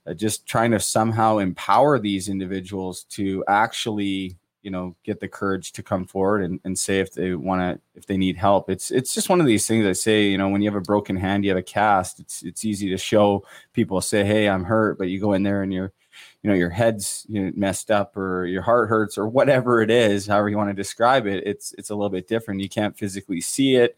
uh, 0.08 0.14
just 0.14 0.46
trying 0.46 0.72
to 0.72 0.80
somehow 0.80 1.38
empower 1.40 2.00
these 2.00 2.30
individuals 2.30 3.04
to 3.10 3.44
actually 3.48 4.38
you 4.62 4.72
know 4.72 4.96
get 5.04 5.20
the 5.20 5.28
courage 5.28 5.72
to 5.72 5.84
come 5.84 6.06
forward 6.06 6.44
and, 6.44 6.60
and 6.64 6.78
say 6.78 7.00
if 7.00 7.14
they 7.14 7.34
want 7.36 7.62
to 7.62 7.82
if 7.96 8.06
they 8.06 8.18
need 8.18 8.38
help. 8.38 8.70
It's 8.70 8.92
it's 8.92 9.14
just 9.14 9.30
one 9.30 9.40
of 9.40 9.48
these 9.48 9.66
things 9.68 9.86
i 9.86 9.94
say 9.94 10.28
you 10.28 10.38
know 10.38 10.50
when 10.50 10.62
you 10.62 10.70
have 10.70 10.78
a 10.78 10.82
broken 10.82 11.16
hand 11.16 11.44
you 11.44 11.52
have 11.52 11.58
a 11.58 11.64
cast 11.64 12.20
it's 12.20 12.44
it's 12.44 12.66
easy 12.66 12.90
to 12.90 12.98
show 12.98 13.44
people 13.74 14.02
say 14.02 14.24
hey 14.24 14.50
i'm 14.50 14.64
hurt 14.64 14.98
but 14.98 15.08
you 15.10 15.20
go 15.20 15.34
in 15.34 15.44
there 15.44 15.64
and 15.64 15.74
you're 15.74 15.94
you 16.42 16.50
know 16.50 16.56
your 16.56 16.70
head's 16.70 17.26
you 17.30 17.46
know, 17.46 17.52
messed 17.56 17.92
up 17.92 18.16
or 18.18 18.46
your 18.46 18.62
heart 18.62 18.90
hurts 18.90 19.18
or 19.18 19.28
whatever 19.28 19.82
it 19.82 19.92
is 19.92 20.28
however 20.28 20.50
you 20.50 20.58
want 20.58 20.70
to 20.70 20.74
describe 20.74 21.28
it 21.28 21.46
it's 21.46 21.74
it's 21.78 21.90
a 21.90 21.96
little 21.96 22.10
bit 22.10 22.28
different. 22.28 22.62
You 22.62 22.70
can't 22.70 22.98
physically 22.98 23.42
see 23.42 23.76
it 23.76 23.98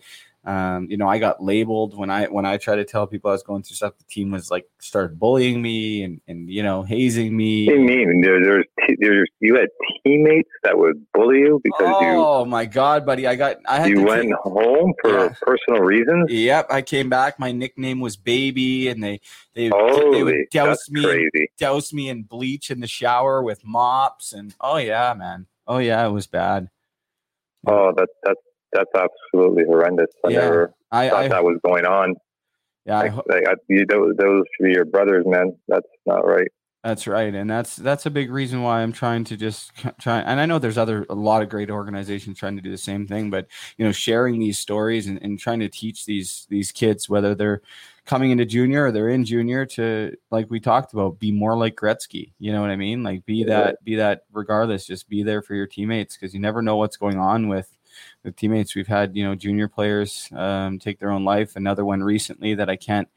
um, 0.50 0.88
you 0.90 0.98
know 0.98 1.08
i 1.08 1.20
got 1.20 1.44
labeled 1.44 1.96
when 1.96 2.10
i 2.10 2.26
when 2.26 2.46
i 2.46 2.58
try 2.58 2.76
to 2.76 2.84
tell 2.84 3.06
people 3.06 3.30
i 3.30 3.34
was 3.34 3.44
going 3.44 3.62
through 3.62 3.76
stuff 3.76 3.94
the 4.00 4.04
team 4.06 4.32
was 4.32 4.50
like 4.50 4.66
started 4.80 5.20
bullying 5.20 5.62
me 5.62 6.02
and 6.04 6.22
and 6.28 6.50
you 6.50 6.64
know 6.64 6.82
hazing 6.82 7.38
me 7.38 7.68
What 7.68 7.76
do 7.76 7.80
you 7.82 7.86
mean? 7.86 8.22
There, 8.22 8.44
there's, 8.44 8.66
t- 8.88 8.98
there's, 9.00 9.30
you 9.42 9.56
had 9.56 9.70
teammates 10.04 10.50
that 10.64 10.76
would 10.76 11.06
bully 11.14 11.40
you 11.40 11.62
because 11.64 11.96
oh 12.02 12.46
my 12.46 12.66
god 12.66 13.06
buddy 13.06 13.28
i 13.28 13.36
got 13.36 13.58
i 13.68 13.76
you 13.76 13.82
had 13.82 13.90
you 13.92 14.04
went 14.04 14.22
take- 14.24 14.34
home 14.38 14.94
for 15.02 15.30
personal 15.42 15.82
reasons. 15.82 16.32
Yep, 16.32 16.68
I 16.72 16.82
came 16.82 17.10
back. 17.10 17.40
My 17.40 17.52
nickname 17.52 18.00
was 18.00 18.18
Baby, 18.18 18.88
and 18.90 19.04
they 19.04 19.22
they 19.54 19.70
they 19.70 20.24
would 20.24 20.36
douse 20.52 20.90
me 20.90 21.04
crazy. 21.04 21.52
douse 21.60 21.94
me 21.94 22.10
in 22.10 22.24
bleach 22.24 22.72
in 22.72 22.80
the 22.80 22.88
shower 22.88 23.44
with 23.44 23.64
mops, 23.64 24.34
and 24.34 24.56
oh 24.60 24.78
yeah, 24.78 25.14
man, 25.18 25.46
oh 25.68 25.78
yeah, 25.78 26.06
it 26.08 26.12
was 26.12 26.28
bad. 26.28 26.70
Oh, 27.68 27.94
that's 27.96 28.12
that's 28.24 28.40
that's 28.74 28.92
absolutely 28.96 29.64
horrendous. 29.66 30.08
I 30.26 30.30
Yeah, 30.30 30.40
never 30.40 30.74
I- 30.92 31.10
thought 31.10 31.24
I- 31.24 31.28
that 31.30 31.44
was 31.44 31.58
going 31.64 31.86
on. 31.86 32.16
Yeah, 32.86 32.98
I 32.98 33.02
like, 33.04 33.12
ho- 33.12 33.24
like, 33.28 33.48
I, 33.48 33.54
you, 33.68 33.86
those, 33.86 34.16
those 34.18 34.44
should 34.56 34.64
be 34.64 34.72
your 34.72 34.86
brothers, 34.86 35.26
man. 35.28 35.56
That's 35.68 35.88
not 36.06 36.26
right. 36.26 36.48
That's 36.82 37.08
right, 37.08 37.36
and 37.36 37.50
that's 37.50 37.76
that's 37.76 38.06
a 38.06 38.10
big 38.10 38.32
reason 38.32 38.62
why 38.64 38.82
I'm 38.82 38.94
trying 38.94 39.26
to 39.26 39.36
just 39.36 39.74
try. 40.00 40.20
And 40.22 40.40
I 40.40 40.46
know 40.46 40.60
there's 40.60 40.78
other 40.78 41.06
a 41.10 41.14
lot 41.14 41.42
of 41.42 41.50
great 41.50 41.70
organizations 41.70 42.40
trying 42.40 42.56
to 42.56 42.62
do 42.62 42.72
the 42.72 42.78
same 42.78 43.06
thing, 43.06 43.30
but 43.30 43.48
you 43.78 43.84
know, 43.84 43.92
sharing 43.92 44.40
these 44.40 44.58
stories 44.60 45.06
and, 45.06 45.22
and 45.22 45.38
trying 45.38 45.60
to 45.60 45.68
teach 45.68 46.06
these 46.06 46.48
these 46.50 46.72
kids 46.72 47.10
whether 47.10 47.36
they're 47.36 47.62
coming 48.06 48.32
into 48.32 48.46
junior 48.46 48.86
or 48.86 48.92
they're 48.94 49.10
in 49.10 49.26
junior 49.26 49.66
to 49.66 50.16
like 50.32 50.50
we 50.50 50.62
talked 50.62 50.94
about, 50.94 51.20
be 51.20 51.34
more 51.34 51.58
like 51.58 51.76
Gretzky. 51.76 52.32
You 52.40 52.54
know 52.54 52.62
what 52.62 52.70
I 52.70 52.78
mean? 52.78 53.04
Like 53.04 53.26
be 53.26 53.44
that 53.44 53.84
be 53.84 53.96
that 53.96 54.22
regardless. 54.32 54.86
Just 54.86 55.10
be 55.10 55.22
there 55.22 55.42
for 55.42 55.56
your 55.56 55.68
teammates 55.68 56.16
because 56.16 56.34
you 56.34 56.40
never 56.40 56.62
know 56.62 56.78
what's 56.78 56.96
going 56.96 57.20
on 57.20 57.50
with 57.50 57.76
with 58.24 58.36
teammates. 58.36 58.76
We've 58.76 58.88
had 58.88 59.16
you 59.16 59.24
know 59.24 59.36
junior 59.36 59.68
players 59.68 60.30
um, 60.36 60.80
take 60.80 61.00
their 61.00 61.12
own 61.12 61.24
life. 61.26 61.56
Another 61.56 61.86
one 61.86 62.04
recently 62.04 62.54
that 62.56 62.70
I 62.70 62.76
can't 62.76 63.08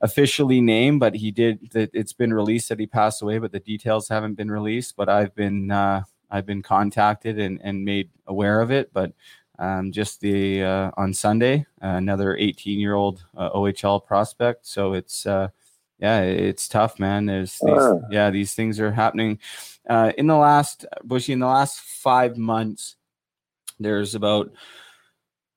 officially 0.00 0.60
name, 0.60 0.98
but 0.98 1.14
he 1.14 1.30
did 1.30 1.70
that 1.72 1.90
it's 1.92 2.12
been 2.12 2.34
released 2.34 2.68
that 2.68 2.80
he 2.80 2.86
passed 2.86 3.22
away, 3.22 3.38
but 3.38 3.52
the 3.52 3.60
details 3.60 4.08
haven't 4.08 4.34
been 4.34 4.50
released. 4.50 4.96
But 4.96 5.08
I've 5.08 5.34
been 5.34 5.70
uh, 5.70 6.02
I've 6.30 6.46
been 6.46 6.62
contacted 6.62 7.38
and, 7.38 7.60
and 7.62 7.84
made 7.84 8.10
aware 8.26 8.60
of 8.60 8.70
it. 8.70 8.92
But 8.92 9.12
um, 9.58 9.92
just 9.92 10.20
the 10.20 10.64
uh, 10.64 10.90
on 10.96 11.14
Sunday, 11.14 11.66
uh, 11.82 11.88
another 11.88 12.36
18 12.36 12.80
year 12.80 12.94
old 12.94 13.24
uh, 13.36 13.50
OHL 13.50 14.04
prospect. 14.04 14.66
So 14.66 14.94
it's 14.94 15.26
uh, 15.26 15.48
yeah, 15.98 16.22
it's 16.22 16.66
tough, 16.66 16.98
man. 16.98 17.26
There's 17.26 17.58
these, 17.64 17.78
Ah. 17.78 17.98
yeah, 18.10 18.30
these 18.30 18.54
things 18.54 18.80
are 18.80 18.90
happening 18.90 19.38
uh, 19.88 20.12
in 20.18 20.26
the 20.26 20.36
last 20.36 20.84
Bushy 21.04 21.32
in 21.32 21.38
the 21.38 21.46
last 21.46 21.78
five 21.80 22.36
months. 22.36 22.96
There's 23.82 24.14
about 24.14 24.50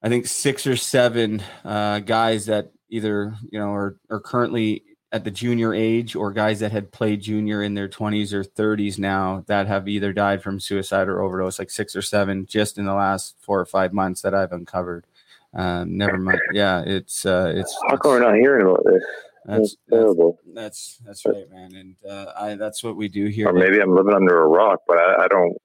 I 0.01 0.09
think 0.09 0.27
six 0.27 0.67
or 0.67 0.75
seven 0.75 1.41
uh, 1.63 1.99
guys 1.99 2.45
that 2.47 2.71
either 2.89 3.35
you 3.51 3.59
know 3.59 3.69
are, 3.73 3.97
are 4.09 4.19
currently 4.19 4.83
at 5.11 5.23
the 5.23 5.31
junior 5.31 5.73
age 5.73 6.15
or 6.15 6.31
guys 6.31 6.59
that 6.59 6.71
had 6.71 6.91
played 6.91 7.21
junior 7.21 7.63
in 7.63 7.73
their 7.73 7.87
20s 7.87 8.33
or 8.33 8.43
30s 8.43 8.99
now 8.99 9.43
that 9.47 9.65
have 9.65 9.87
either 9.87 10.11
died 10.11 10.43
from 10.43 10.59
suicide 10.59 11.07
or 11.07 11.21
overdose 11.21 11.57
like 11.57 11.69
six 11.69 11.95
or 11.95 12.01
seven 12.01 12.45
just 12.45 12.77
in 12.77 12.85
the 12.85 12.93
last 12.93 13.35
four 13.39 13.57
or 13.59 13.65
five 13.65 13.93
months 13.93 14.21
that 14.21 14.33
i've 14.35 14.51
uncovered 14.51 15.05
um, 15.53 15.95
never 15.97 16.17
mind 16.17 16.41
yeah 16.51 16.83
it's 16.85 17.25
uh, 17.25 17.53
it's 17.55 17.73
How 17.87 17.95
come 17.95 18.11
we're 18.11 18.19
not 18.19 18.35
hearing 18.35 18.67
about 18.67 18.83
this? 18.83 19.03
That's- 19.45 19.59
That's 19.61 19.77
terrible. 19.89 20.39
that's 20.53 20.97
that's 21.05 21.25
right 21.25 21.49
man 21.49 21.75
and 21.75 21.95
uh, 22.11 22.33
I, 22.37 22.55
that's 22.55 22.83
what 22.83 22.97
we 22.97 23.07
do 23.07 23.27
here 23.27 23.47
Or 23.47 23.53
maybe 23.53 23.79
I'm 23.79 23.95
living 23.95 24.13
under 24.15 24.41
a 24.41 24.47
rock, 24.47 24.81
but 24.87 24.97
I, 24.97 25.25
I 25.25 25.27
don't. 25.29 25.55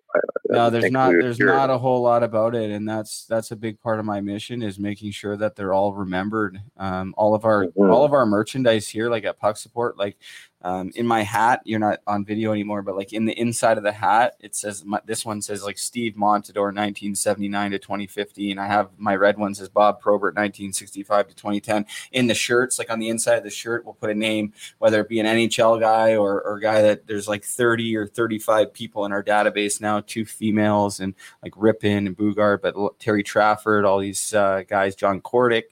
No 0.49 0.69
there's 0.71 0.91
not 0.91 1.11
there's 1.13 1.37
hear 1.37 1.49
it. 1.51 1.53
not 1.53 1.71
a 1.71 1.79
whole 1.79 2.03
lot 2.03 2.23
about 2.25 2.55
it 2.57 2.71
and 2.71 2.89
that's 2.89 3.25
that's 3.27 3.53
a 3.53 3.57
big 3.57 3.81
part 3.81 4.01
of 4.01 4.05
my 4.05 4.21
mission 4.21 4.63
is 4.63 4.79
making 4.79 5.13
sure 5.13 5.37
that 5.37 5.55
they're 5.55 5.73
all 5.73 5.93
remembered 5.95 6.61
um 6.77 7.15
all 7.17 7.35
of 7.35 7.45
our 7.45 7.67
Mhm. 7.67 7.93
all 7.93 8.05
of 8.05 8.13
our 8.13 8.27
merchandise 8.27 8.89
here 8.89 9.09
like 9.09 9.25
at 9.25 9.39
puck 9.39 9.57
support 9.57 9.97
like 9.97 10.17
um 10.63 10.91
in 10.97 11.07
my 11.07 11.23
hat 11.23 11.61
you're 11.65 11.79
not 11.79 12.01
on 12.07 12.25
video 12.25 12.53
anymore 12.53 12.83
but 12.83 12.97
like 12.97 13.13
in 13.13 13.25
the 13.25 13.33
inside 13.41 13.79
of 13.79 13.85
the 13.85 13.93
hat 13.93 14.35
it 14.41 14.55
says 14.57 14.85
my, 14.85 15.01
this 15.07 15.25
one 15.25 15.41
says 15.41 15.63
like 15.65 15.79
steve 15.79 16.15
montador 16.15 16.67
1979 16.75 17.71
to 17.71 17.79
2015 17.79 18.59
i 18.59 18.67
have 18.67 18.91
my 18.99 19.15
red 19.15 19.39
one 19.39 19.55
says 19.55 19.69
bob 19.69 20.01
probert 20.01 20.35
1965 20.35 21.29
to 21.29 21.35
2010 21.35 21.87
in 22.13 22.27
the 22.27 22.35
shirts 22.35 22.79
like 22.79 22.91
on 22.91 22.99
the 22.99 23.09
inside 23.09 23.37
of 23.37 23.45
the 23.45 23.51
shirt 23.51 23.85
we'll 23.85 23.95
put 23.95 24.11
a 24.11 24.15
name 24.15 24.53
whether 24.79 25.01
it 25.01 25.09
be 25.09 25.21
an 25.21 25.27
nhl 25.27 25.79
guy 25.81 26.17
or 26.17 26.43
or 26.43 26.57
a 26.57 26.61
guy 26.61 26.83
that 26.83 27.07
there's 27.07 27.29
like 27.29 27.45
30 27.45 27.97
or 27.97 28.07
35 28.07 28.73
people 28.73 29.05
in 29.07 29.13
our 29.13 29.23
database 29.23 29.81
now 29.81 30.00
two 30.07 30.25
females 30.25 31.01
and 31.01 31.15
like 31.43 31.53
Rypien 31.55 32.07
and 32.07 32.17
Boogaard, 32.17 32.61
but 32.63 32.99
Terry 32.99 33.23
Trafford, 33.23 33.85
all 33.85 33.99
these 33.99 34.35
uh, 34.35 34.63
guys, 34.69 34.95
John 34.95 35.21
Cordick, 35.21 35.65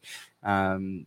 um, 0.42 1.06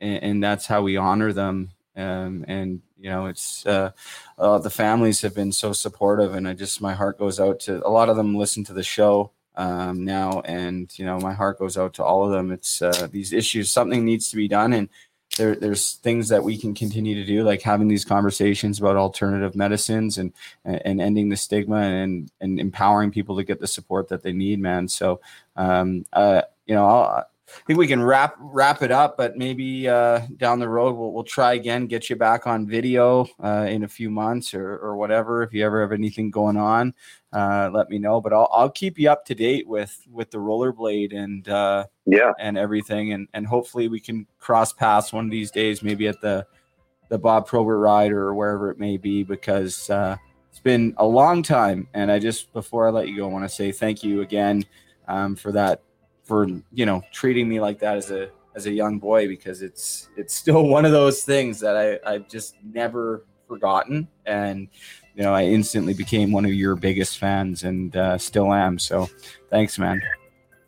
and, 0.00 0.22
and 0.22 0.42
that's 0.42 0.66
how 0.66 0.82
we 0.82 0.96
honor 0.96 1.32
them 1.32 1.70
Um, 1.96 2.44
and 2.46 2.80
you 2.96 3.10
know, 3.10 3.26
it's 3.26 3.66
uh, 3.66 3.90
uh, 4.38 4.58
the 4.58 4.70
families 4.70 5.20
have 5.22 5.34
been 5.34 5.52
so 5.52 5.72
supportive, 5.72 6.34
and 6.34 6.46
I 6.48 6.54
just 6.54 6.80
my 6.80 6.94
heart 6.94 7.18
goes 7.18 7.40
out 7.40 7.60
to 7.60 7.84
a 7.86 7.90
lot 7.90 8.08
of 8.08 8.16
them. 8.16 8.36
Listen 8.36 8.64
to 8.64 8.72
the 8.72 8.84
show 8.84 9.32
um, 9.56 10.04
now, 10.04 10.40
and 10.42 10.96
you 10.98 11.04
know, 11.04 11.18
my 11.18 11.32
heart 11.32 11.58
goes 11.58 11.76
out 11.76 11.94
to 11.94 12.04
all 12.04 12.24
of 12.24 12.30
them. 12.30 12.52
It's 12.52 12.80
uh, 12.82 13.08
these 13.10 13.32
issues. 13.32 13.70
Something 13.72 14.04
needs 14.04 14.30
to 14.30 14.36
be 14.36 14.46
done, 14.48 14.72
and 14.72 14.88
there, 15.38 15.56
there's 15.56 15.94
things 15.94 16.28
that 16.28 16.44
we 16.44 16.58
can 16.58 16.74
continue 16.74 17.14
to 17.14 17.24
do, 17.24 17.42
like 17.42 17.62
having 17.62 17.88
these 17.88 18.04
conversations 18.04 18.78
about 18.78 18.96
alternative 18.96 19.56
medicines 19.56 20.18
and 20.18 20.34
and 20.64 21.00
ending 21.00 21.30
the 21.30 21.36
stigma 21.36 21.78
and 21.78 22.30
and 22.40 22.60
empowering 22.60 23.10
people 23.10 23.36
to 23.36 23.44
get 23.44 23.60
the 23.60 23.66
support 23.66 24.08
that 24.08 24.22
they 24.22 24.32
need, 24.32 24.60
man. 24.60 24.88
So, 24.88 25.20
um, 25.56 26.04
uh, 26.12 26.42
you 26.66 26.74
know, 26.74 26.86
I'll, 26.86 27.24
I 27.48 27.60
think 27.66 27.78
we 27.78 27.86
can 27.86 28.02
wrap 28.02 28.36
wrap 28.38 28.82
it 28.82 28.90
up, 28.90 29.16
but 29.16 29.36
maybe 29.36 29.88
uh, 29.88 30.20
down 30.36 30.58
the 30.58 30.68
road 30.68 30.96
we'll, 30.96 31.12
we'll 31.12 31.24
try 31.24 31.54
again, 31.54 31.86
get 31.86 32.10
you 32.10 32.16
back 32.16 32.46
on 32.46 32.66
video 32.66 33.26
uh, 33.42 33.66
in 33.68 33.84
a 33.84 33.88
few 33.88 34.10
months 34.10 34.52
or, 34.52 34.76
or 34.76 34.96
whatever. 34.96 35.42
If 35.42 35.54
you 35.54 35.64
ever 35.64 35.80
have 35.80 35.92
anything 35.92 36.30
going 36.30 36.56
on, 36.58 36.92
uh, 37.32 37.70
let 37.72 37.90
me 37.90 37.98
know. 37.98 38.20
But 38.20 38.32
I'll, 38.32 38.48
I'll 38.52 38.70
keep 38.70 38.98
you 38.98 39.10
up 39.10 39.24
to 39.26 39.34
date 39.34 39.66
with 39.66 40.00
with 40.10 40.30
the 40.30 40.38
rollerblade 40.38 41.14
and 41.14 41.48
uh, 41.48 41.86
yeah 42.06 42.32
and 42.38 42.56
everything, 42.56 43.12
and 43.12 43.28
and 43.34 43.46
hopefully 43.46 43.88
we 43.88 44.00
can 44.00 44.26
cross 44.38 44.72
paths 44.72 45.12
one 45.12 45.24
of 45.24 45.30
these 45.30 45.50
days, 45.50 45.82
maybe 45.82 46.08
at 46.08 46.20
the 46.20 46.46
the 47.08 47.18
Bob 47.18 47.46
Probert 47.46 47.78
ride 47.78 48.12
or 48.12 48.34
wherever 48.34 48.70
it 48.70 48.78
may 48.78 48.96
be, 48.96 49.22
because 49.22 49.88
uh, 49.90 50.16
it's 50.50 50.60
been 50.60 50.94
a 50.98 51.06
long 51.06 51.42
time. 51.42 51.88
And 51.94 52.10
I 52.10 52.18
just 52.18 52.52
before 52.52 52.86
I 52.86 52.90
let 52.90 53.08
you 53.08 53.16
go, 53.16 53.28
I 53.28 53.32
want 53.32 53.44
to 53.44 53.54
say 53.54 53.72
thank 53.72 54.02
you 54.02 54.22
again 54.22 54.64
um, 55.06 55.36
for 55.36 55.52
that 55.52 55.82
for 56.24 56.46
you 56.72 56.86
know 56.86 57.02
treating 57.12 57.48
me 57.48 57.60
like 57.60 57.78
that 57.80 57.96
as 57.96 58.10
a 58.10 58.30
as 58.54 58.66
a 58.66 58.70
young 58.70 58.98
boy 58.98 59.26
because 59.26 59.62
it's 59.62 60.10
it's 60.16 60.34
still 60.34 60.62
one 60.68 60.84
of 60.84 60.92
those 60.92 61.22
things 61.24 61.60
that 61.60 61.76
I 61.76 61.98
I've 62.08 62.28
just 62.28 62.56
never 62.62 63.24
forgotten 63.46 64.06
and 64.26 64.68
you 65.18 65.24
know 65.24 65.34
I 65.34 65.44
instantly 65.44 65.92
became 65.92 66.32
one 66.32 66.46
of 66.46 66.54
your 66.54 66.76
biggest 66.76 67.18
fans 67.18 67.64
and 67.64 67.94
uh, 67.94 68.16
still 68.16 68.54
am 68.54 68.78
so 68.78 69.10
thanks 69.50 69.78
man 69.78 70.00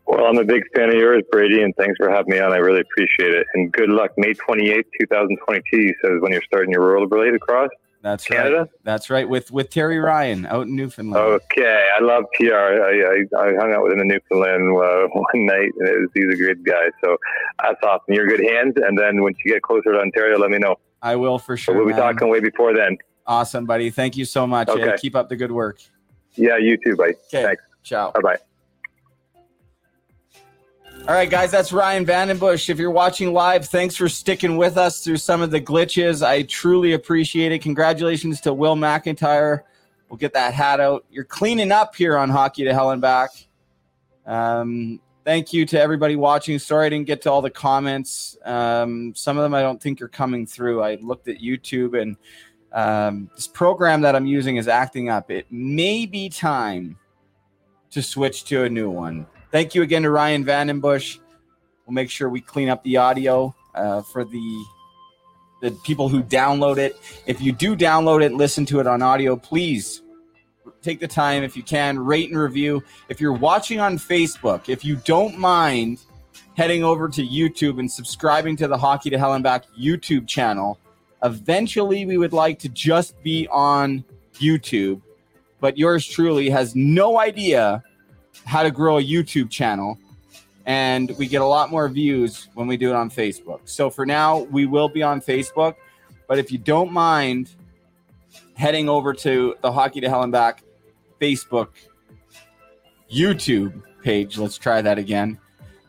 Well, 0.07 0.27
I'm 0.27 0.39
a 0.39 0.45
big 0.45 0.65
fan 0.75 0.89
of 0.89 0.97
yours, 0.97 1.23
Brady, 1.31 1.63
and 1.63 1.73
thanks 1.77 1.97
for 1.97 2.11
having 2.11 2.33
me 2.33 2.41
on. 2.41 2.53
I 2.53 2.57
really 2.57 2.81
appreciate 2.81 3.33
it. 3.33 3.47
And 3.55 3.71
good 3.71 3.91
luck. 3.91 4.11
May 4.17 4.35
28th, 4.35 4.85
2022 5.01 5.95
says 6.03 6.21
when 6.21 6.33
you're 6.33 6.43
starting 6.43 6.73
your 6.73 6.83
rollerblade 6.83 7.37
across. 7.37 7.69
that's 8.03 8.25
Canada? 8.25 8.61
right 8.61 8.69
that's 8.83 9.09
right 9.09 9.29
with 9.29 9.53
with 9.53 9.71
Terry 9.71 9.99
Ryan 10.01 10.47
out 10.47 10.67
in 10.67 10.75
Newfoundland 10.75 11.41
Okay, 11.45 11.89
I 11.97 12.03
love 12.03 12.25
TR. 12.35 12.55
I, 12.55 12.93
I, 13.13 13.41
I 13.41 13.55
hung 13.55 13.73
out 13.73 13.85
with 13.85 13.93
him 13.93 14.01
in 14.01 14.09
Newfoundland 14.09 14.65
uh, 14.73 15.07
one 15.13 15.47
night, 15.47 15.71
and 15.79 15.89
it 15.89 16.01
was, 16.01 16.09
he's 16.13 16.35
a 16.35 16.37
good 16.37 16.65
guy. 16.65 16.91
So 17.05 17.17
that's 17.63 17.81
awesome. 17.85 18.13
You're 18.13 18.27
good 18.27 18.45
hands. 18.45 18.75
And 18.85 18.99
then 18.99 19.23
once 19.23 19.37
you 19.45 19.53
get 19.53 19.63
closer 19.63 19.93
to 19.93 20.01
Ontario, 20.01 20.39
let 20.39 20.51
me 20.51 20.59
know. 20.59 20.75
I 21.03 21.15
will 21.17 21.39
for 21.39 21.57
sure 21.57 21.77
we'll 21.77 21.87
be 21.87 21.93
man. 21.93 22.01
talking 22.01 22.29
way 22.29 22.41
before 22.41 22.75
then. 22.75 22.99
Awesome 23.27 23.67
buddy 23.67 23.91
thank 23.91 24.17
you 24.17 24.25
so 24.25 24.47
much 24.47 24.69
Okay. 24.69 24.95
Keep 24.99 25.17
up 25.17 25.29
the 25.29 25.37
good 25.37 25.53
work 25.53 25.81
Yeah, 26.35 26.57
you 26.57 26.77
too, 26.77 26.97
buddy. 26.97 27.15
Okay. 27.27 27.43
Thanks. 27.43 27.63
ciao 27.83 28.11
Bye 28.13 28.21
bye. 28.21 28.39
All 31.09 31.15
right, 31.15 31.31
guys, 31.31 31.51
that's 31.51 31.73
Ryan 31.73 32.05
VandenBussche. 32.05 32.69
If 32.69 32.79
you're 32.79 32.91
watching 32.91 33.33
live, 33.33 33.65
thanks 33.67 33.97
for 33.97 34.07
sticking 34.07 34.59
with 34.59 34.77
us 34.77 35.03
through 35.03 35.17
some 35.17 35.41
of 35.41 35.51
the 35.51 35.61
glitches. 35.61 36.25
I 36.25 36.43
truly 36.43 36.93
appreciate 36.93 37.53
it. 37.53 37.63
Congratulations 37.63 38.41
to 38.43 38.53
Will 38.53 38.77
McIntyre. 38.77 39.63
We'll 40.11 40.19
get 40.19 40.35
that 40.35 40.53
hat 40.53 40.79
out. 40.79 41.07
You're 41.11 41.25
cleaning 41.25 41.73
up 41.73 41.97
here 41.97 42.19
on 42.19 42.29
Hockey 42.29 42.65
to 42.65 42.75
Hell 42.75 42.91
and 42.91 43.01
Back. 43.01 43.31
Um, 44.27 45.01
thank 45.25 45.55
you 45.55 45.65
to 45.67 45.81
everybody 45.81 46.17
watching. 46.17 46.59
Sorry 46.59 46.87
I 46.87 46.89
didn't 46.91 47.07
get 47.07 47.23
to 47.23 47.31
all 47.31 47.41
the 47.41 47.51
comments. 47.51 48.37
Um, 48.45 49.15
some 49.17 49.39
of 49.39 49.43
them 49.43 49.55
I 49.55 49.63
don't 49.63 49.83
think 49.83 50.03
are 50.03 50.09
coming 50.09 50.47
through. 50.47 50.83
I 50.83 50.97
looked 50.97 51.29
at 51.29 51.39
YouTube 51.39 52.01
and 52.01 52.17
um, 52.73 53.31
this 53.35 53.49
program 53.49 54.01
that 54.03 54.15
I'm 54.15 54.27
using 54.27 54.57
is 54.57 54.69
acting 54.69 55.09
up. 55.09 55.31
It 55.31 55.47
may 55.51 56.07
be 56.07 56.29
time 56.29 56.99
to 57.91 58.03
switch 58.03 58.45
to 58.45 58.65
a 58.65 58.69
new 58.69 58.91
one. 58.91 59.27
Thank 59.51 59.75
you 59.75 59.83
again 59.83 60.03
to 60.03 60.11
Ryan 60.11 60.45
VandenBussche. 60.45 61.19
We'll 61.87 61.95
make 61.95 62.11
sure 62.11 62.29
we 62.29 62.41
clean 62.41 62.69
up 62.69 62.85
the 62.85 62.97
audio 62.97 63.55
uh, 63.75 64.03
for 64.03 64.25
the 64.25 64.65
the 65.61 65.73
people 65.85 66.09
who 66.09 66.23
download 66.23 66.79
it. 66.79 66.97
If 67.27 67.41
you 67.43 67.53
do 67.53 67.77
download 67.77 68.23
it, 68.25 68.33
listen 68.33 68.65
to 68.67 68.81
it 68.81 68.87
on 68.87 69.03
audio, 69.03 69.37
please 69.37 70.01
take 70.81 71.01
the 71.01 71.09
time 71.09 71.43
if 71.43 71.57
you 71.57 71.63
can 71.63 71.99
rate 71.99 72.31
and 72.31 72.39
review. 72.39 72.83
If 73.11 73.21
you're 73.21 73.35
watching 73.35 73.79
on 73.79 73.99
Facebook, 73.99 74.71
if 74.71 74.85
you 74.85 74.97
don't 74.97 75.39
mind 75.39 76.01
heading 76.57 76.83
over 76.83 77.09
to 77.09 77.27
YouTube 77.27 77.79
and 77.79 77.91
subscribing 77.91 78.57
to 78.57 78.69
the 78.69 78.79
Hockey 78.79 79.11
to 79.11 79.19
Hell 79.19 79.35
and 79.35 79.45
Back 79.45 79.65
YouTube 79.79 80.27
channel, 80.27 80.79
eventually 81.23 82.07
we 82.07 82.19
would 82.19 82.33
like 82.33 82.59
to 82.61 82.69
just 82.69 83.21
be 83.23 83.47
on 83.49 84.05
YouTube, 84.35 85.01
but 85.61 85.77
yours 85.77 86.07
truly 86.07 86.49
has 86.51 86.75
no 86.75 87.19
idea 87.19 87.83
how 88.45 88.63
to 88.63 88.71
grow 88.71 88.99
a 88.99 89.03
YouTube 89.03 89.51
channel. 89.51 89.99
And 90.67 91.11
we 91.19 91.27
get 91.27 91.41
a 91.41 91.47
lot 91.47 91.71
more 91.71 91.89
views 91.89 92.49
when 92.55 92.67
we 92.67 92.77
do 92.77 92.91
it 92.91 92.95
on 92.95 93.11
Facebook. 93.11 93.61
So 93.65 93.91
for 93.91 94.07
now, 94.07 94.39
we 94.39 94.67
will 94.67 94.89
be 94.89 95.03
on 95.03 95.21
Facebook. 95.21 95.75
But 96.29 96.39
if 96.39 96.53
you 96.53 96.59
don't 96.59 96.93
mind 96.93 97.51
heading 98.55 98.89
over 98.89 99.13
to 99.15 99.57
the 99.63 99.73
Hockey 99.73 100.01
to 100.01 100.09
Hell 100.09 100.23
and 100.23 100.31
Back 100.31 100.63
Facebook 101.21 101.69
YouTube 103.13 103.83
page, 104.03 104.39
let's 104.39 104.57
try 104.57 104.81
that 104.81 104.99
again, 104.99 105.39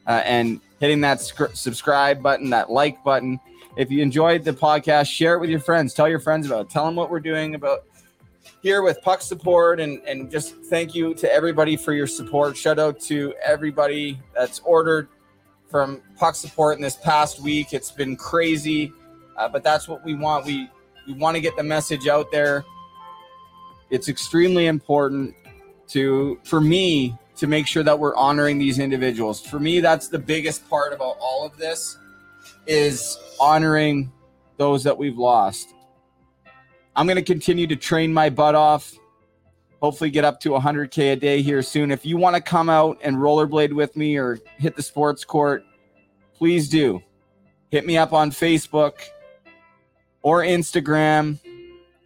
uh, 0.07 0.21
and 0.25 0.59
hitting 0.79 1.01
that 1.01 1.21
sc- 1.21 1.53
subscribe 1.53 2.23
button, 2.23 2.49
that 2.49 2.71
like 2.71 3.03
button. 3.03 3.39
If 3.77 3.89
you 3.89 4.01
enjoyed 4.01 4.43
the 4.43 4.53
podcast, 4.53 5.07
share 5.07 5.35
it 5.35 5.39
with 5.39 5.49
your 5.49 5.59
friends. 5.59 5.93
Tell 5.93 6.09
your 6.09 6.19
friends 6.19 6.45
about 6.45 6.61
it. 6.61 6.69
Tell 6.69 6.85
them 6.85 6.95
what 6.95 7.09
we're 7.09 7.21
doing 7.21 7.55
about 7.55 7.85
here 8.61 8.81
with 8.81 9.01
Puck 9.01 9.21
Support, 9.21 9.79
and 9.79 10.01
and 10.07 10.29
just 10.29 10.55
thank 10.65 10.93
you 10.93 11.13
to 11.15 11.31
everybody 11.31 11.77
for 11.77 11.93
your 11.93 12.07
support. 12.07 12.57
Shout 12.57 12.79
out 12.79 12.99
to 13.01 13.33
everybody 13.43 14.19
that's 14.35 14.59
ordered 14.59 15.07
from 15.69 16.01
Puck 16.17 16.35
Support 16.35 16.77
in 16.77 16.81
this 16.81 16.97
past 16.97 17.39
week. 17.39 17.73
It's 17.73 17.91
been 17.91 18.15
crazy, 18.15 18.91
uh, 19.37 19.47
but 19.47 19.63
that's 19.63 19.87
what 19.87 20.03
we 20.03 20.15
want. 20.15 20.45
We 20.45 20.69
we 21.07 21.13
want 21.13 21.35
to 21.35 21.41
get 21.41 21.55
the 21.55 21.63
message 21.63 22.07
out 22.07 22.31
there. 22.31 22.65
It's 23.89 24.09
extremely 24.09 24.67
important 24.67 25.33
to 25.89 26.39
for 26.43 26.59
me 26.59 27.15
to 27.37 27.47
make 27.47 27.67
sure 27.67 27.83
that 27.83 27.97
we're 27.97 28.15
honoring 28.15 28.59
these 28.59 28.79
individuals. 28.79 29.41
For 29.41 29.59
me, 29.59 29.79
that's 29.79 30.09
the 30.09 30.19
biggest 30.19 30.69
part 30.69 30.93
about 30.93 31.17
all 31.19 31.45
of 31.45 31.57
this 31.57 31.97
is 32.67 33.17
honoring 33.39 34.11
those 34.57 34.83
that 34.83 34.97
we've 34.97 35.17
lost. 35.17 35.73
I'm 36.95 37.07
going 37.07 37.17
to 37.17 37.23
continue 37.23 37.67
to 37.67 37.75
train 37.75 38.13
my 38.13 38.29
butt 38.29 38.55
off. 38.55 38.93
Hopefully, 39.81 40.11
get 40.11 40.23
up 40.23 40.39
to 40.41 40.49
100K 40.49 41.13
a 41.13 41.15
day 41.15 41.41
here 41.41 41.61
soon. 41.63 41.89
If 41.89 42.05
you 42.05 42.17
want 42.17 42.35
to 42.35 42.41
come 42.41 42.69
out 42.69 42.99
and 43.01 43.17
rollerblade 43.17 43.73
with 43.73 43.95
me 43.95 44.17
or 44.17 44.37
hit 44.57 44.75
the 44.75 44.83
sports 44.83 45.25
court, 45.25 45.63
please 46.35 46.69
do. 46.69 47.01
Hit 47.71 47.85
me 47.85 47.97
up 47.97 48.13
on 48.13 48.29
Facebook 48.29 48.93
or 50.21 50.41
Instagram. 50.41 51.39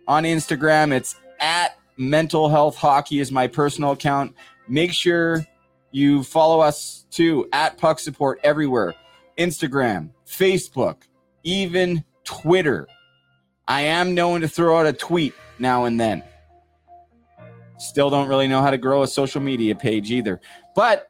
On 0.08 0.24
Instagram, 0.24 0.94
it's 0.94 1.16
at 1.40 1.78
Mental 1.98 2.48
Health 2.48 2.76
Hockey 2.76 3.20
is 3.20 3.32
my 3.32 3.48
personal 3.48 3.92
account. 3.92 4.36
Make 4.68 4.94
sure 4.94 5.46
you 5.92 6.24
follow 6.24 6.60
us 6.60 7.06
too 7.10 7.50
at 7.52 7.78
Puck 7.78 8.00
Support 8.00 8.40
everywhere 8.44 8.94
Instagram, 9.38 10.10
Facebook, 10.28 11.04
even 11.44 12.04
Twitter. 12.24 12.88
I 13.68 13.82
am 13.82 14.14
known 14.14 14.42
to 14.42 14.48
throw 14.48 14.80
out 14.80 14.86
a 14.86 14.94
tweet 14.94 15.34
now 15.60 15.86
and 15.86 16.00
then. 16.00 16.24
Still 17.78 18.10
don't 18.10 18.28
really 18.28 18.48
know 18.48 18.62
how 18.62 18.72
to 18.72 18.78
grow 18.78 19.04
a 19.04 19.08
social 19.08 19.42
media 19.42 19.76
page 19.76 20.12
either. 20.12 20.40
But 20.76 21.08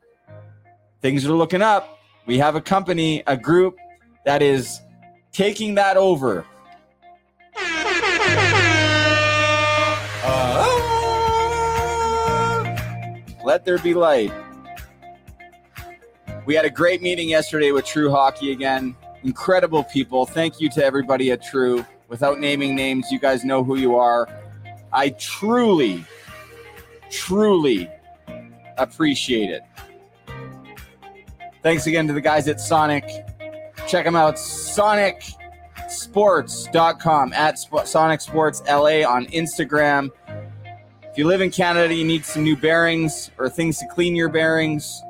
things 1.01 1.25
are 1.25 1.33
looking 1.33 1.61
up. 1.61 1.99
We 2.25 2.37
have 2.39 2.55
a 2.55 2.61
company, 2.61 3.23
a 3.27 3.37
group 3.37 3.77
that 4.25 4.41
is 4.41 4.81
taking 5.31 5.75
that 5.75 5.97
over. 5.97 6.45
Uh, 10.27 10.65
let 13.43 13.63
there 13.63 13.77
be 13.77 13.93
light. 13.93 14.33
We 16.45 16.55
had 16.55 16.65
a 16.65 16.69
great 16.69 17.01
meeting 17.01 17.29
yesterday 17.29 17.71
with 17.71 17.85
True 17.85 18.11
Hockey 18.11 18.51
again. 18.51 18.95
Incredible 19.25 19.83
people. 19.83 20.25
Thank 20.27 20.61
you 20.61 20.69
to 20.69 20.85
everybody 20.85 21.31
at 21.31 21.43
True. 21.43 21.83
Without 22.09 22.39
naming 22.39 22.75
names, 22.75 23.11
you 23.11 23.17
guys 23.17 23.43
know 23.43 23.63
who 23.63 23.75
you 23.75 23.95
are. 23.95 24.29
I 24.93 25.09
truly, 25.09 26.05
truly 27.09 27.89
appreciate 28.77 29.49
it. 29.49 29.63
Thanks 31.63 31.87
again 31.87 32.05
to 32.05 32.13
the 32.13 32.21
guys 32.21 32.47
at 32.47 32.61
Sonic. 32.61 33.09
Check 33.87 34.05
them 34.05 34.15
out, 34.15 34.35
sonicsports.com, 34.35 37.33
at 37.33 37.57
Sp- 37.57 37.81
Sonic 37.85 38.21
Sports 38.21 38.61
LA 38.67 39.01
on 39.01 39.25
Instagram. 39.27 40.11
If 41.01 41.17
you 41.17 41.25
live 41.25 41.41
in 41.41 41.49
Canada, 41.49 41.95
you 41.95 42.05
need 42.05 42.25
some 42.25 42.43
new 42.43 42.55
bearings 42.55 43.31
or 43.39 43.49
things 43.49 43.79
to 43.79 43.87
clean 43.87 44.15
your 44.15 44.29
bearings, 44.29 45.01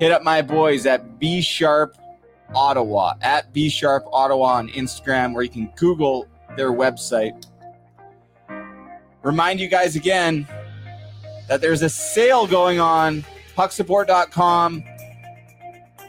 hit 0.00 0.10
up 0.10 0.24
my 0.24 0.42
boys 0.42 0.84
at 0.84 1.20
B 1.20 1.40
Sharp 1.40 1.96
Ottawa, 2.54 3.14
at 3.22 3.52
B 3.52 3.68
Sharp 3.68 4.04
Ottawa 4.12 4.54
on 4.54 4.68
Instagram, 4.68 5.34
or 5.34 5.42
you 5.42 5.48
can 5.48 5.72
Google 5.76 6.26
their 6.56 6.72
website. 6.72 7.44
Remind 9.22 9.60
you 9.60 9.68
guys 9.68 9.96
again 9.96 10.46
that 11.48 11.60
there's 11.60 11.82
a 11.82 11.88
sale 11.88 12.46
going 12.46 12.80
on, 12.80 13.24
pucksupport.com. 13.56 14.84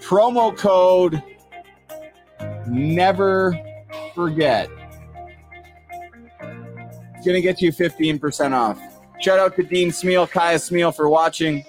Promo 0.01 0.55
code 0.57 1.21
never 2.67 3.59
forget. 4.13 4.69
It's 6.41 7.25
going 7.25 7.35
to 7.35 7.41
get 7.41 7.61
you 7.61 7.71
15% 7.71 8.53
off. 8.53 8.79
Shout 9.19 9.39
out 9.39 9.55
to 9.55 9.63
Dean 9.63 9.89
Smeal, 9.89 10.29
Kaya 10.29 10.57
Smeal 10.57 10.95
for 10.95 11.09
watching. 11.09 11.65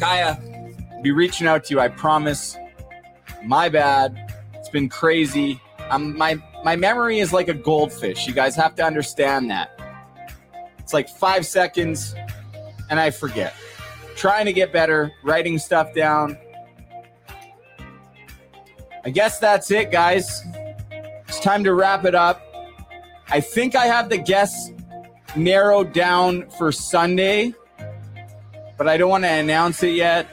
Kaya, 0.00 0.38
be 1.06 1.12
reaching 1.12 1.46
out 1.46 1.62
to 1.62 1.72
you, 1.72 1.78
I 1.78 1.86
promise. 1.86 2.58
My 3.44 3.68
bad. 3.68 4.34
It's 4.54 4.68
been 4.68 4.88
crazy. 4.88 5.60
Um, 5.88 6.18
my 6.18 6.34
my 6.64 6.74
memory 6.74 7.20
is 7.20 7.32
like 7.32 7.46
a 7.46 7.54
goldfish. 7.54 8.26
You 8.26 8.34
guys 8.34 8.56
have 8.56 8.74
to 8.74 8.84
understand 8.84 9.48
that. 9.52 9.70
It's 10.80 10.92
like 10.92 11.08
five 11.08 11.46
seconds, 11.46 12.16
and 12.90 12.98
I 12.98 13.10
forget. 13.10 13.54
Trying 14.16 14.46
to 14.46 14.52
get 14.52 14.72
better, 14.72 15.12
writing 15.22 15.58
stuff 15.58 15.94
down. 15.94 16.36
I 19.04 19.10
guess 19.10 19.38
that's 19.38 19.70
it, 19.70 19.92
guys. 19.92 20.42
It's 21.28 21.38
time 21.38 21.62
to 21.62 21.72
wrap 21.72 22.04
it 22.04 22.16
up. 22.16 22.42
I 23.28 23.38
think 23.38 23.76
I 23.76 23.86
have 23.86 24.08
the 24.08 24.18
guests 24.18 24.72
narrowed 25.36 25.92
down 25.92 26.50
for 26.58 26.72
Sunday, 26.72 27.54
but 28.76 28.88
I 28.88 28.96
don't 28.96 29.10
want 29.10 29.22
to 29.22 29.30
announce 29.30 29.84
it 29.84 29.94
yet. 29.94 30.26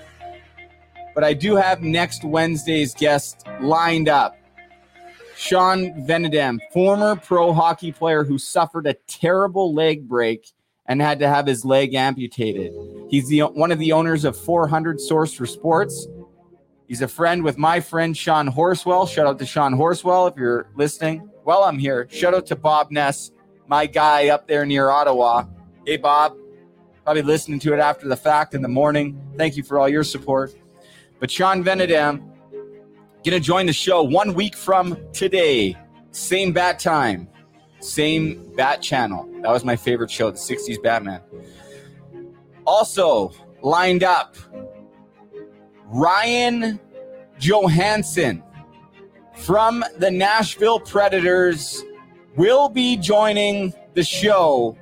But 1.14 1.24
I 1.24 1.34
do 1.34 1.56
have 1.56 1.82
next 1.82 2.24
Wednesday's 2.24 2.94
guest 2.94 3.46
lined 3.62 4.10
up. 4.10 4.36
Sean 5.36 6.06
Venedam, 6.06 6.60
former 6.72 7.16
pro 7.16 7.54
hockey 7.54 7.92
player 7.92 8.24
who 8.24 8.38
suffered 8.38 8.88
a 8.88 8.94
terrible 9.08 9.74
leg 9.74 10.08
break 10.08 10.52
and 10.86 11.02
had 11.02 11.20
to 11.20 11.28
have 11.28 11.48
his 11.48 11.66
leg 11.66 11.94
amputated. 11.94 12.74
He's 13.10 13.28
the 13.28 13.42
one 13.42 13.72
of 13.72 13.80
the 13.80 13.92
owners 13.92 14.26
of 14.26 14.38
400 14.38 15.00
Source 15.00 15.34
for 15.34 15.46
Sports. 15.46 16.08
He's 16.88 17.02
a 17.02 17.08
friend 17.08 17.44
with 17.44 17.58
my 17.58 17.80
friend 17.80 18.16
Sean 18.16 18.48
Horswell. 18.48 19.08
Shout 19.08 19.26
out 19.26 19.40
to 19.40 19.46
Sean 19.46 19.74
Horswell 19.74 20.28
if 20.28 20.38
you're 20.38 20.70
listening. 20.76 21.30
Well, 21.46 21.64
I'm 21.64 21.80
here. 21.80 22.08
Shout 22.12 22.34
out 22.34 22.46
to 22.48 22.56
Bob 22.56 22.92
Ness, 22.92 23.32
my 23.68 23.86
guy 23.86 24.30
up 24.30 24.48
there 24.48 24.66
near 24.66 24.90
Ottawa. 24.90 25.46
Hey, 25.86 25.98
Bob. 25.98 26.38
Probably 27.04 27.22
listening 27.22 27.60
to 27.60 27.74
it 27.74 27.80
after 27.80 28.08
the 28.08 28.16
fact 28.16 28.54
in 28.54 28.62
the 28.62 28.70
morning. 28.70 29.20
Thank 29.38 29.58
you 29.58 29.64
for 29.64 29.78
all 29.78 29.90
your 29.90 30.06
support. 30.06 30.54
But 31.24 31.32
Sean 31.32 31.64
Venedam, 31.64 32.22
Gonna 33.24 33.40
join 33.40 33.66
the 33.66 33.72
show 33.72 34.04
one 34.04 34.34
week 34.34 34.58
from 34.58 34.98
today. 35.14 35.78
Same 36.12 36.52
bat 36.52 36.80
time, 36.80 37.30
same 37.80 38.52
bat 38.58 38.82
channel. 38.82 39.30
That 39.42 39.50
was 39.50 39.64
my 39.64 39.78
favorite 39.78 40.12
show, 40.12 40.32
the 40.32 40.38
60s 40.38 40.84
Batman. 40.84 41.22
Also 42.66 43.32
lined 43.62 44.04
up, 44.04 44.36
Ryan 45.86 46.78
Johansen 47.40 48.44
from 49.38 49.82
the 50.00 50.12
Nashville 50.12 50.82
Predators 50.82 51.86
will 52.36 52.68
be 52.68 52.98
joining 52.98 53.74
the 53.94 54.04
show 54.04 54.78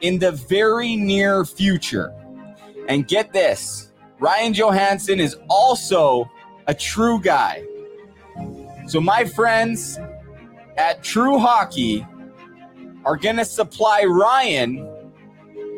in 0.00 0.18
the 0.18 0.32
very 0.32 0.96
near 0.96 1.44
future. 1.44 2.12
And 2.88 3.06
get 3.06 3.32
this 3.32 3.85
Ryan 4.18 4.54
Johansen 4.54 5.18
is 5.18 5.36
also 5.48 6.30
a 6.66 6.74
true 6.74 7.20
guy. 7.20 7.64
So, 8.86 9.00
my 9.00 9.24
friends 9.24 9.98
at 10.76 11.02
True 11.02 11.38
Hockey 11.38 12.06
are 13.04 13.16
going 13.16 13.36
to 13.36 13.44
supply 13.44 14.04
Ryan 14.04 14.88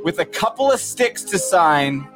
with 0.05 0.21
a 0.21 0.25
couple 0.25 0.71
of 0.71 0.81
sticks 0.81 1.23
to 1.25 1.39
sign 1.39 2.07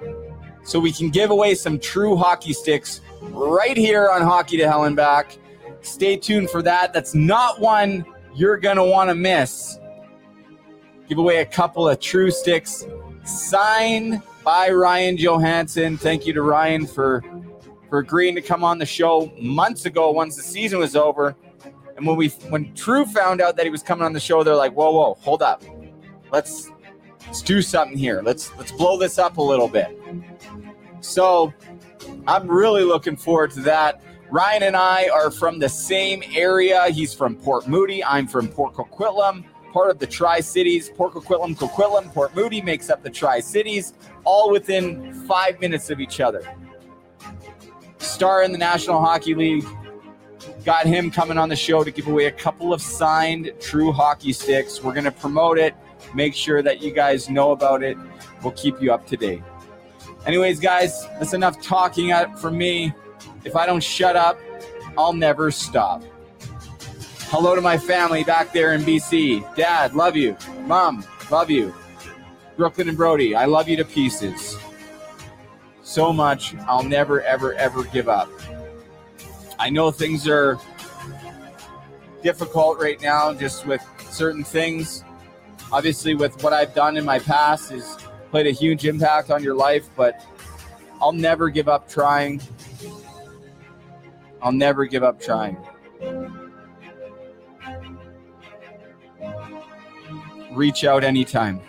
so 0.65 0.79
we 0.79 0.93
can 0.93 1.11
give 1.11 1.31
away 1.31 1.55
some 1.55 1.79
true 1.79 2.17
hockey 2.17 2.53
sticks 2.53 3.01
right 3.21 3.77
here 3.77 4.09
on 4.11 4.23
Hockey 4.23 4.57
to 4.59 4.69
Hell 4.69 4.85
and 4.85 4.95
Back. 4.95 5.37
Stay 5.81 6.17
tuned 6.17 6.51
for 6.51 6.63
that. 6.63 6.93
That's 6.93 7.15
not 7.15 7.61
one 7.61 8.05
you're 8.35 8.57
going 8.57 8.77
to 8.77 8.85
want 8.85 9.11
to 9.11 9.15
miss. 9.15 9.79
Give 11.09 11.19
away 11.19 11.39
a 11.39 11.47
couple 11.47 11.89
of 11.89 11.99
true 12.01 12.31
sticks 12.31 12.87
signed 13.25 14.23
by 14.43 14.71
Ryan 14.71 15.17
Johansen. 15.17 15.99
Thank 15.99 16.27
you 16.27 16.33
to 16.33 16.43
Ryan 16.43 16.87
for 16.87 17.23
for 17.89 17.99
agreeing 17.99 18.35
to 18.35 18.41
come 18.41 18.65
on 18.65 18.79
the 18.79 18.87
show 18.87 19.31
months 19.39 19.85
ago 19.85 20.11
once 20.11 20.37
the 20.37 20.43
season 20.43 20.79
was 20.79 20.97
over. 20.97 21.37
And 21.97 22.07
when 22.07 22.17
we 22.17 22.29
when 22.49 22.75
True 22.75 23.05
found 23.05 23.41
out 23.41 23.57
that 23.57 23.65
he 23.65 23.71
was 23.71 23.83
coming 23.83 24.05
on 24.05 24.13
the 24.13 24.21
show, 24.21 24.43
they're 24.43 24.57
like, 24.57 24.73
"Whoa, 24.73 24.91
whoa, 24.91 25.15
hold 25.21 25.43
up, 25.43 25.63
let's 26.31 26.71
let's 27.27 27.43
do 27.43 27.63
something 27.63 27.97
here. 27.97 28.23
Let's 28.25 28.51
let's 28.57 28.73
blow 28.73 28.99
this 28.99 29.19
up 29.19 29.37
a 29.37 29.43
little 29.43 29.69
bit." 29.69 29.99
So 31.01 31.53
I'm 32.27 32.49
really 32.49 32.85
looking 32.85 33.17
forward 33.17 33.51
to 33.53 33.61
that. 33.61 34.03
Ryan 34.31 34.63
and 34.63 34.77
I 34.77 35.11
are 35.11 35.31
from 35.31 35.59
the 35.59 35.69
same 35.69 36.23
area. 36.35 36.89
He's 36.89 37.13
from 37.13 37.37
Port 37.37 37.69
Moody. 37.69 38.03
I'm 38.03 38.27
from 38.27 38.49
Port 38.49 38.73
Coquitlam, 38.73 39.45
part 39.73 39.91
of 39.91 39.99
the 39.99 40.07
Tri 40.07 40.41
Cities. 40.41 40.91
Port 40.91 41.15
Coquitlam, 41.15 41.57
Coquitlam, 41.57 42.13
Port 42.13 42.35
Moody 42.35 42.61
makes 42.61 42.91
up 42.91 43.03
the 43.03 43.11
Tri 43.11 43.41
Cities, 43.41 43.95
all 44.25 44.51
within 44.51 45.13
five 45.27 45.61
minutes 45.61 45.91
of 45.91 46.01
each 46.01 46.21
other 46.21 46.43
star 48.03 48.43
in 48.43 48.53
the 48.53 48.59
National 48.59 49.01
Hockey 49.01 49.35
League. 49.35 49.67
Got 50.65 50.87
him 50.87 51.11
coming 51.11 51.39
on 51.39 51.49
the 51.49 51.57
show 51.57 51.83
to 51.83 51.91
give 51.91 52.09
away 52.09 52.27
a 52.27 52.33
couple 52.33 52.73
of 52.73 52.81
signed 52.81 53.53
true 53.61 53.93
hockey 53.93 54.33
sticks. 54.33 54.83
We're 54.83 54.93
going 54.93 55.05
to 55.05 55.13
promote 55.13 55.59
it, 55.59 55.75
make 56.15 56.35
sure 56.35 56.63
that 56.63 56.83
you 56.83 56.93
guys 56.93 57.31
know 57.31 57.53
about 57.53 57.83
it. 57.83 57.97
We'll 58.43 58.53
keep 58.53 58.81
you 58.81 58.93
up 58.93 59.07
to 59.09 59.17
date. 59.17 59.43
Anyways, 60.27 60.61
guys, 60.61 61.07
that's 61.19 61.33
enough 61.33 61.61
talking 61.63 62.13
for 62.37 62.51
me. 62.51 62.93
If 63.45 63.57
I 63.57 63.67
don't 63.67 63.83
shut 63.83 64.15
up, 64.15 64.39
I'll 64.97 65.13
never 65.13 65.51
stop. 65.51 66.03
Hello 67.33 67.55
to 67.55 67.63
my 67.63 67.79
family 67.79 68.25
back 68.25 68.53
there 68.53 68.75
in 68.75 68.83
BC. 68.83 69.57
Dad, 69.57 69.95
love 69.95 70.17
you. 70.17 70.37
Mom, 70.67 71.03
love 71.31 71.49
you. 71.49 71.75
Brooklyn 72.59 72.91
and 72.91 72.97
Brody, 72.99 73.35
I 73.35 73.47
love 73.47 73.71
you 73.71 73.77
to 73.79 73.87
pieces 73.87 74.59
so 75.81 76.13
much. 76.13 76.55
I'll 76.69 76.83
never, 76.83 77.23
ever, 77.23 77.55
ever 77.55 77.85
give 77.85 78.11
up. 78.11 78.29
I 79.59 79.71
know 79.71 79.91
things 79.91 80.29
are 80.29 80.59
difficult 82.23 82.79
right 82.79 83.01
now, 83.01 83.33
just 83.33 83.65
with 83.65 83.83
certain 84.11 84.45
things. 84.45 85.03
Obviously, 85.73 86.15
with 86.15 86.43
what 86.43 86.53
I've 86.53 86.75
done 86.75 86.99
in 86.99 87.05
my 87.07 87.19
past, 87.19 87.71
has 87.71 87.97
played 88.31 88.47
a 88.47 88.53
huge 88.53 88.85
impact 88.85 89.31
on 89.31 89.43
your 89.43 89.55
life, 89.55 89.89
but 89.97 90.23
I'll 91.01 91.13
never 91.13 91.49
give 91.49 91.67
up 91.67 91.89
trying. 91.89 92.43
I'll 94.43 94.53
never 94.53 94.85
give 94.85 95.03
up 95.03 95.19
trying. 95.19 95.57
Reach 100.55 100.85
out 100.85 101.05
anytime. 101.05 101.61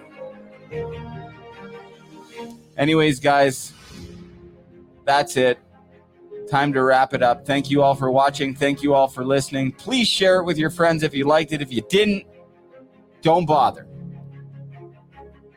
Anyways, 2.77 3.19
guys, 3.19 3.73
that's 5.05 5.37
it. 5.37 5.59
Time 6.49 6.73
to 6.73 6.83
wrap 6.83 7.13
it 7.13 7.23
up. 7.23 7.45
Thank 7.45 7.69
you 7.69 7.81
all 7.81 7.95
for 7.95 8.11
watching. 8.11 8.55
Thank 8.55 8.83
you 8.83 8.93
all 8.93 9.07
for 9.07 9.23
listening. 9.23 9.71
Please 9.71 10.07
share 10.07 10.39
it 10.39 10.43
with 10.43 10.57
your 10.57 10.69
friends 10.69 11.03
if 11.03 11.13
you 11.13 11.25
liked 11.25 11.51
it. 11.51 11.61
If 11.61 11.71
you 11.71 11.81
didn't, 11.89 12.25
don't 13.21 13.45
bother. 13.45 13.87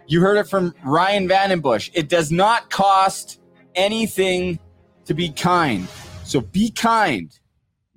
You 0.06 0.20
heard 0.20 0.36
it 0.36 0.48
from 0.48 0.74
Ryan 0.84 1.28
VandenBussche. 1.28 1.90
It 1.94 2.08
does 2.08 2.30
not 2.30 2.70
cost 2.70 3.40
anything 3.74 4.60
to 5.04 5.14
be 5.14 5.30
kind. 5.30 5.88
So 6.24 6.40
be 6.40 6.70
kind, 6.70 7.36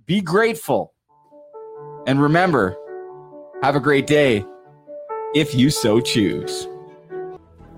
be 0.05 0.21
grateful, 0.21 0.93
and 2.07 2.21
remember 2.21 2.77
have 3.61 3.75
a 3.75 3.79
great 3.79 4.07
day 4.07 4.45
if 5.35 5.53
you 5.53 5.69
so 5.69 5.99
choose. 5.99 6.67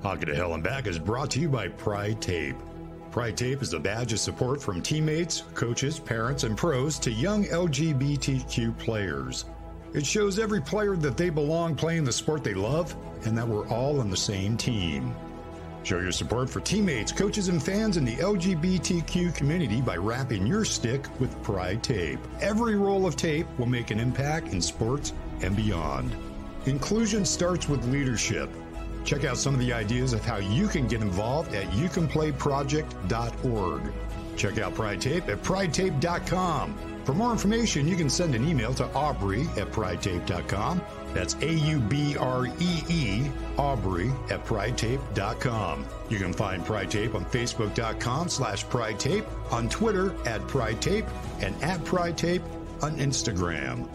Hockey 0.02 0.26
to 0.26 0.36
Hell 0.36 0.54
and 0.54 0.64
Back 0.64 0.88
is 0.88 0.98
brought 0.98 1.30
to 1.32 1.40
you 1.40 1.50
by 1.50 1.68
Pride 1.68 2.22
Tape. 2.22 2.56
Pride 3.12 3.36
Tape 3.36 3.62
is 3.62 3.74
a 3.74 3.80
badge 3.80 4.14
of 4.14 4.20
support 4.20 4.62
from 4.62 4.82
teammates, 4.82 5.44
coaches, 5.54 6.00
parents, 6.00 6.44
and 6.44 6.58
pros 6.58 6.98
to 7.00 7.12
young 7.12 7.44
LGBTQ 7.44 8.78
players. 8.80 9.46
It 9.94 10.06
shows 10.06 10.40
every 10.40 10.62
player 10.62 10.96
that 10.96 11.18
they 11.18 11.30
belong 11.30 11.76
playing 11.76 12.06
the 12.06 12.12
sport 12.14 12.42
they 12.42 12.54
love 12.54 12.96
and 13.26 13.38
that 13.38 13.48
we're 13.48 13.68
all 13.68 14.00
on 14.00 14.10
the 14.10 14.18
same 14.18 14.56
team. 14.56 15.14
Show 15.84 16.00
your 16.00 16.14
support 16.14 16.50
for 16.50 16.62
teammates, 16.62 17.12
coaches, 17.12 17.50
and 17.50 17.62
fans 17.62 17.98
in 17.98 18.06
the 18.06 18.16
LGBTQ 18.16 19.36
community 19.36 19.82
by 19.82 19.98
wrapping 19.98 20.48
your 20.48 20.64
stick 20.64 21.06
with 21.20 21.42
Pride 21.44 21.84
Tape. 21.84 22.20
Every 22.40 22.76
roll 22.76 23.06
of 23.06 23.18
tape 23.18 23.48
will 23.60 23.66
make 23.66 23.92
an 23.92 24.00
impact 24.00 24.54
in 24.54 24.62
sports 24.62 25.12
and 25.42 25.54
beyond. 25.54 26.16
Inclusion 26.66 27.26
starts 27.26 27.68
with 27.68 27.84
leadership. 27.86 28.50
Check 29.04 29.26
out 29.26 29.38
some 29.38 29.56
of 29.56 29.60
the 29.60 29.74
ideas 29.74 30.14
of 30.14 30.24
how 30.24 30.38
you 30.38 30.68
can 30.68 30.88
get 30.88 31.02
involved 31.02 31.56
at 31.56 31.66
youcanplayproject.org. 31.72 33.82
Check 34.38 34.60
out 34.60 34.76
Pride 34.76 35.02
Tape 35.02 35.28
at 35.28 35.42
pridetape.com. 35.44 36.78
For 37.06 37.14
more 37.14 37.32
information, 37.32 37.88
you 37.88 37.96
can 37.96 38.10
send 38.10 38.36
an 38.36 38.46
email 38.48 38.74
to 38.76 38.84
Aubree 38.94 39.48
at 39.58 39.72
pridetape.com. 39.72 40.82
That's 41.14 41.36
A 41.42 41.52
U 41.52 41.80
B 41.80 42.16
R 42.16 42.46
E 42.46 42.84
E, 42.90 43.24
Aubree 43.58 44.14
at 44.30 44.46
pridetape.com. 44.46 45.86
You 46.10 46.20
can 46.20 46.34
find 46.34 46.66
Pride 46.66 46.92
Tape 46.92 47.16
on 47.16 47.26
Facebook.com 47.26 48.30
slash 48.30 48.70
Pride 48.70 49.00
Tape, 49.00 49.26
on 49.52 49.68
Twitter 49.68 50.16
at 50.26 50.48
Pride 50.48 50.82
Tape, 50.82 51.06
and 51.42 51.62
at 51.64 51.84
Pride 51.84 52.18
Tape 52.18 52.44
on 52.82 52.96
Instagram. 52.98 53.90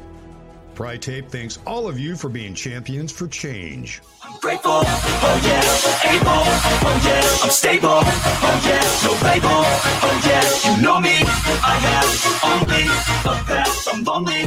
Pride 0.76 1.00
Tape 1.00 1.30
thanks 1.30 1.58
all 1.66 1.88
of 1.88 1.98
you 1.98 2.16
for 2.16 2.28
being 2.28 2.54
champions 2.54 3.10
for 3.10 3.26
change. 3.26 4.02
I'm 4.22 4.38
grateful, 4.40 4.70
oh 4.72 5.40
yeah, 5.42 6.12
able, 6.12 6.28
oh 6.28 7.00
yeah, 7.02 7.42
I'm 7.42 7.50
stable, 7.50 7.88
oh 7.88 8.60
yeah, 8.62 8.84
no 9.02 9.12
label, 9.26 9.48
oh 10.04 10.22
yeah, 10.26 10.76
you 10.76 10.82
know 10.82 11.00
me, 11.00 11.16
I 11.64 11.78
have 11.80 12.10
only 12.44 12.84
the 13.24 13.44
best, 13.48 13.88
I'm 13.90 14.04
lonely, 14.04 14.44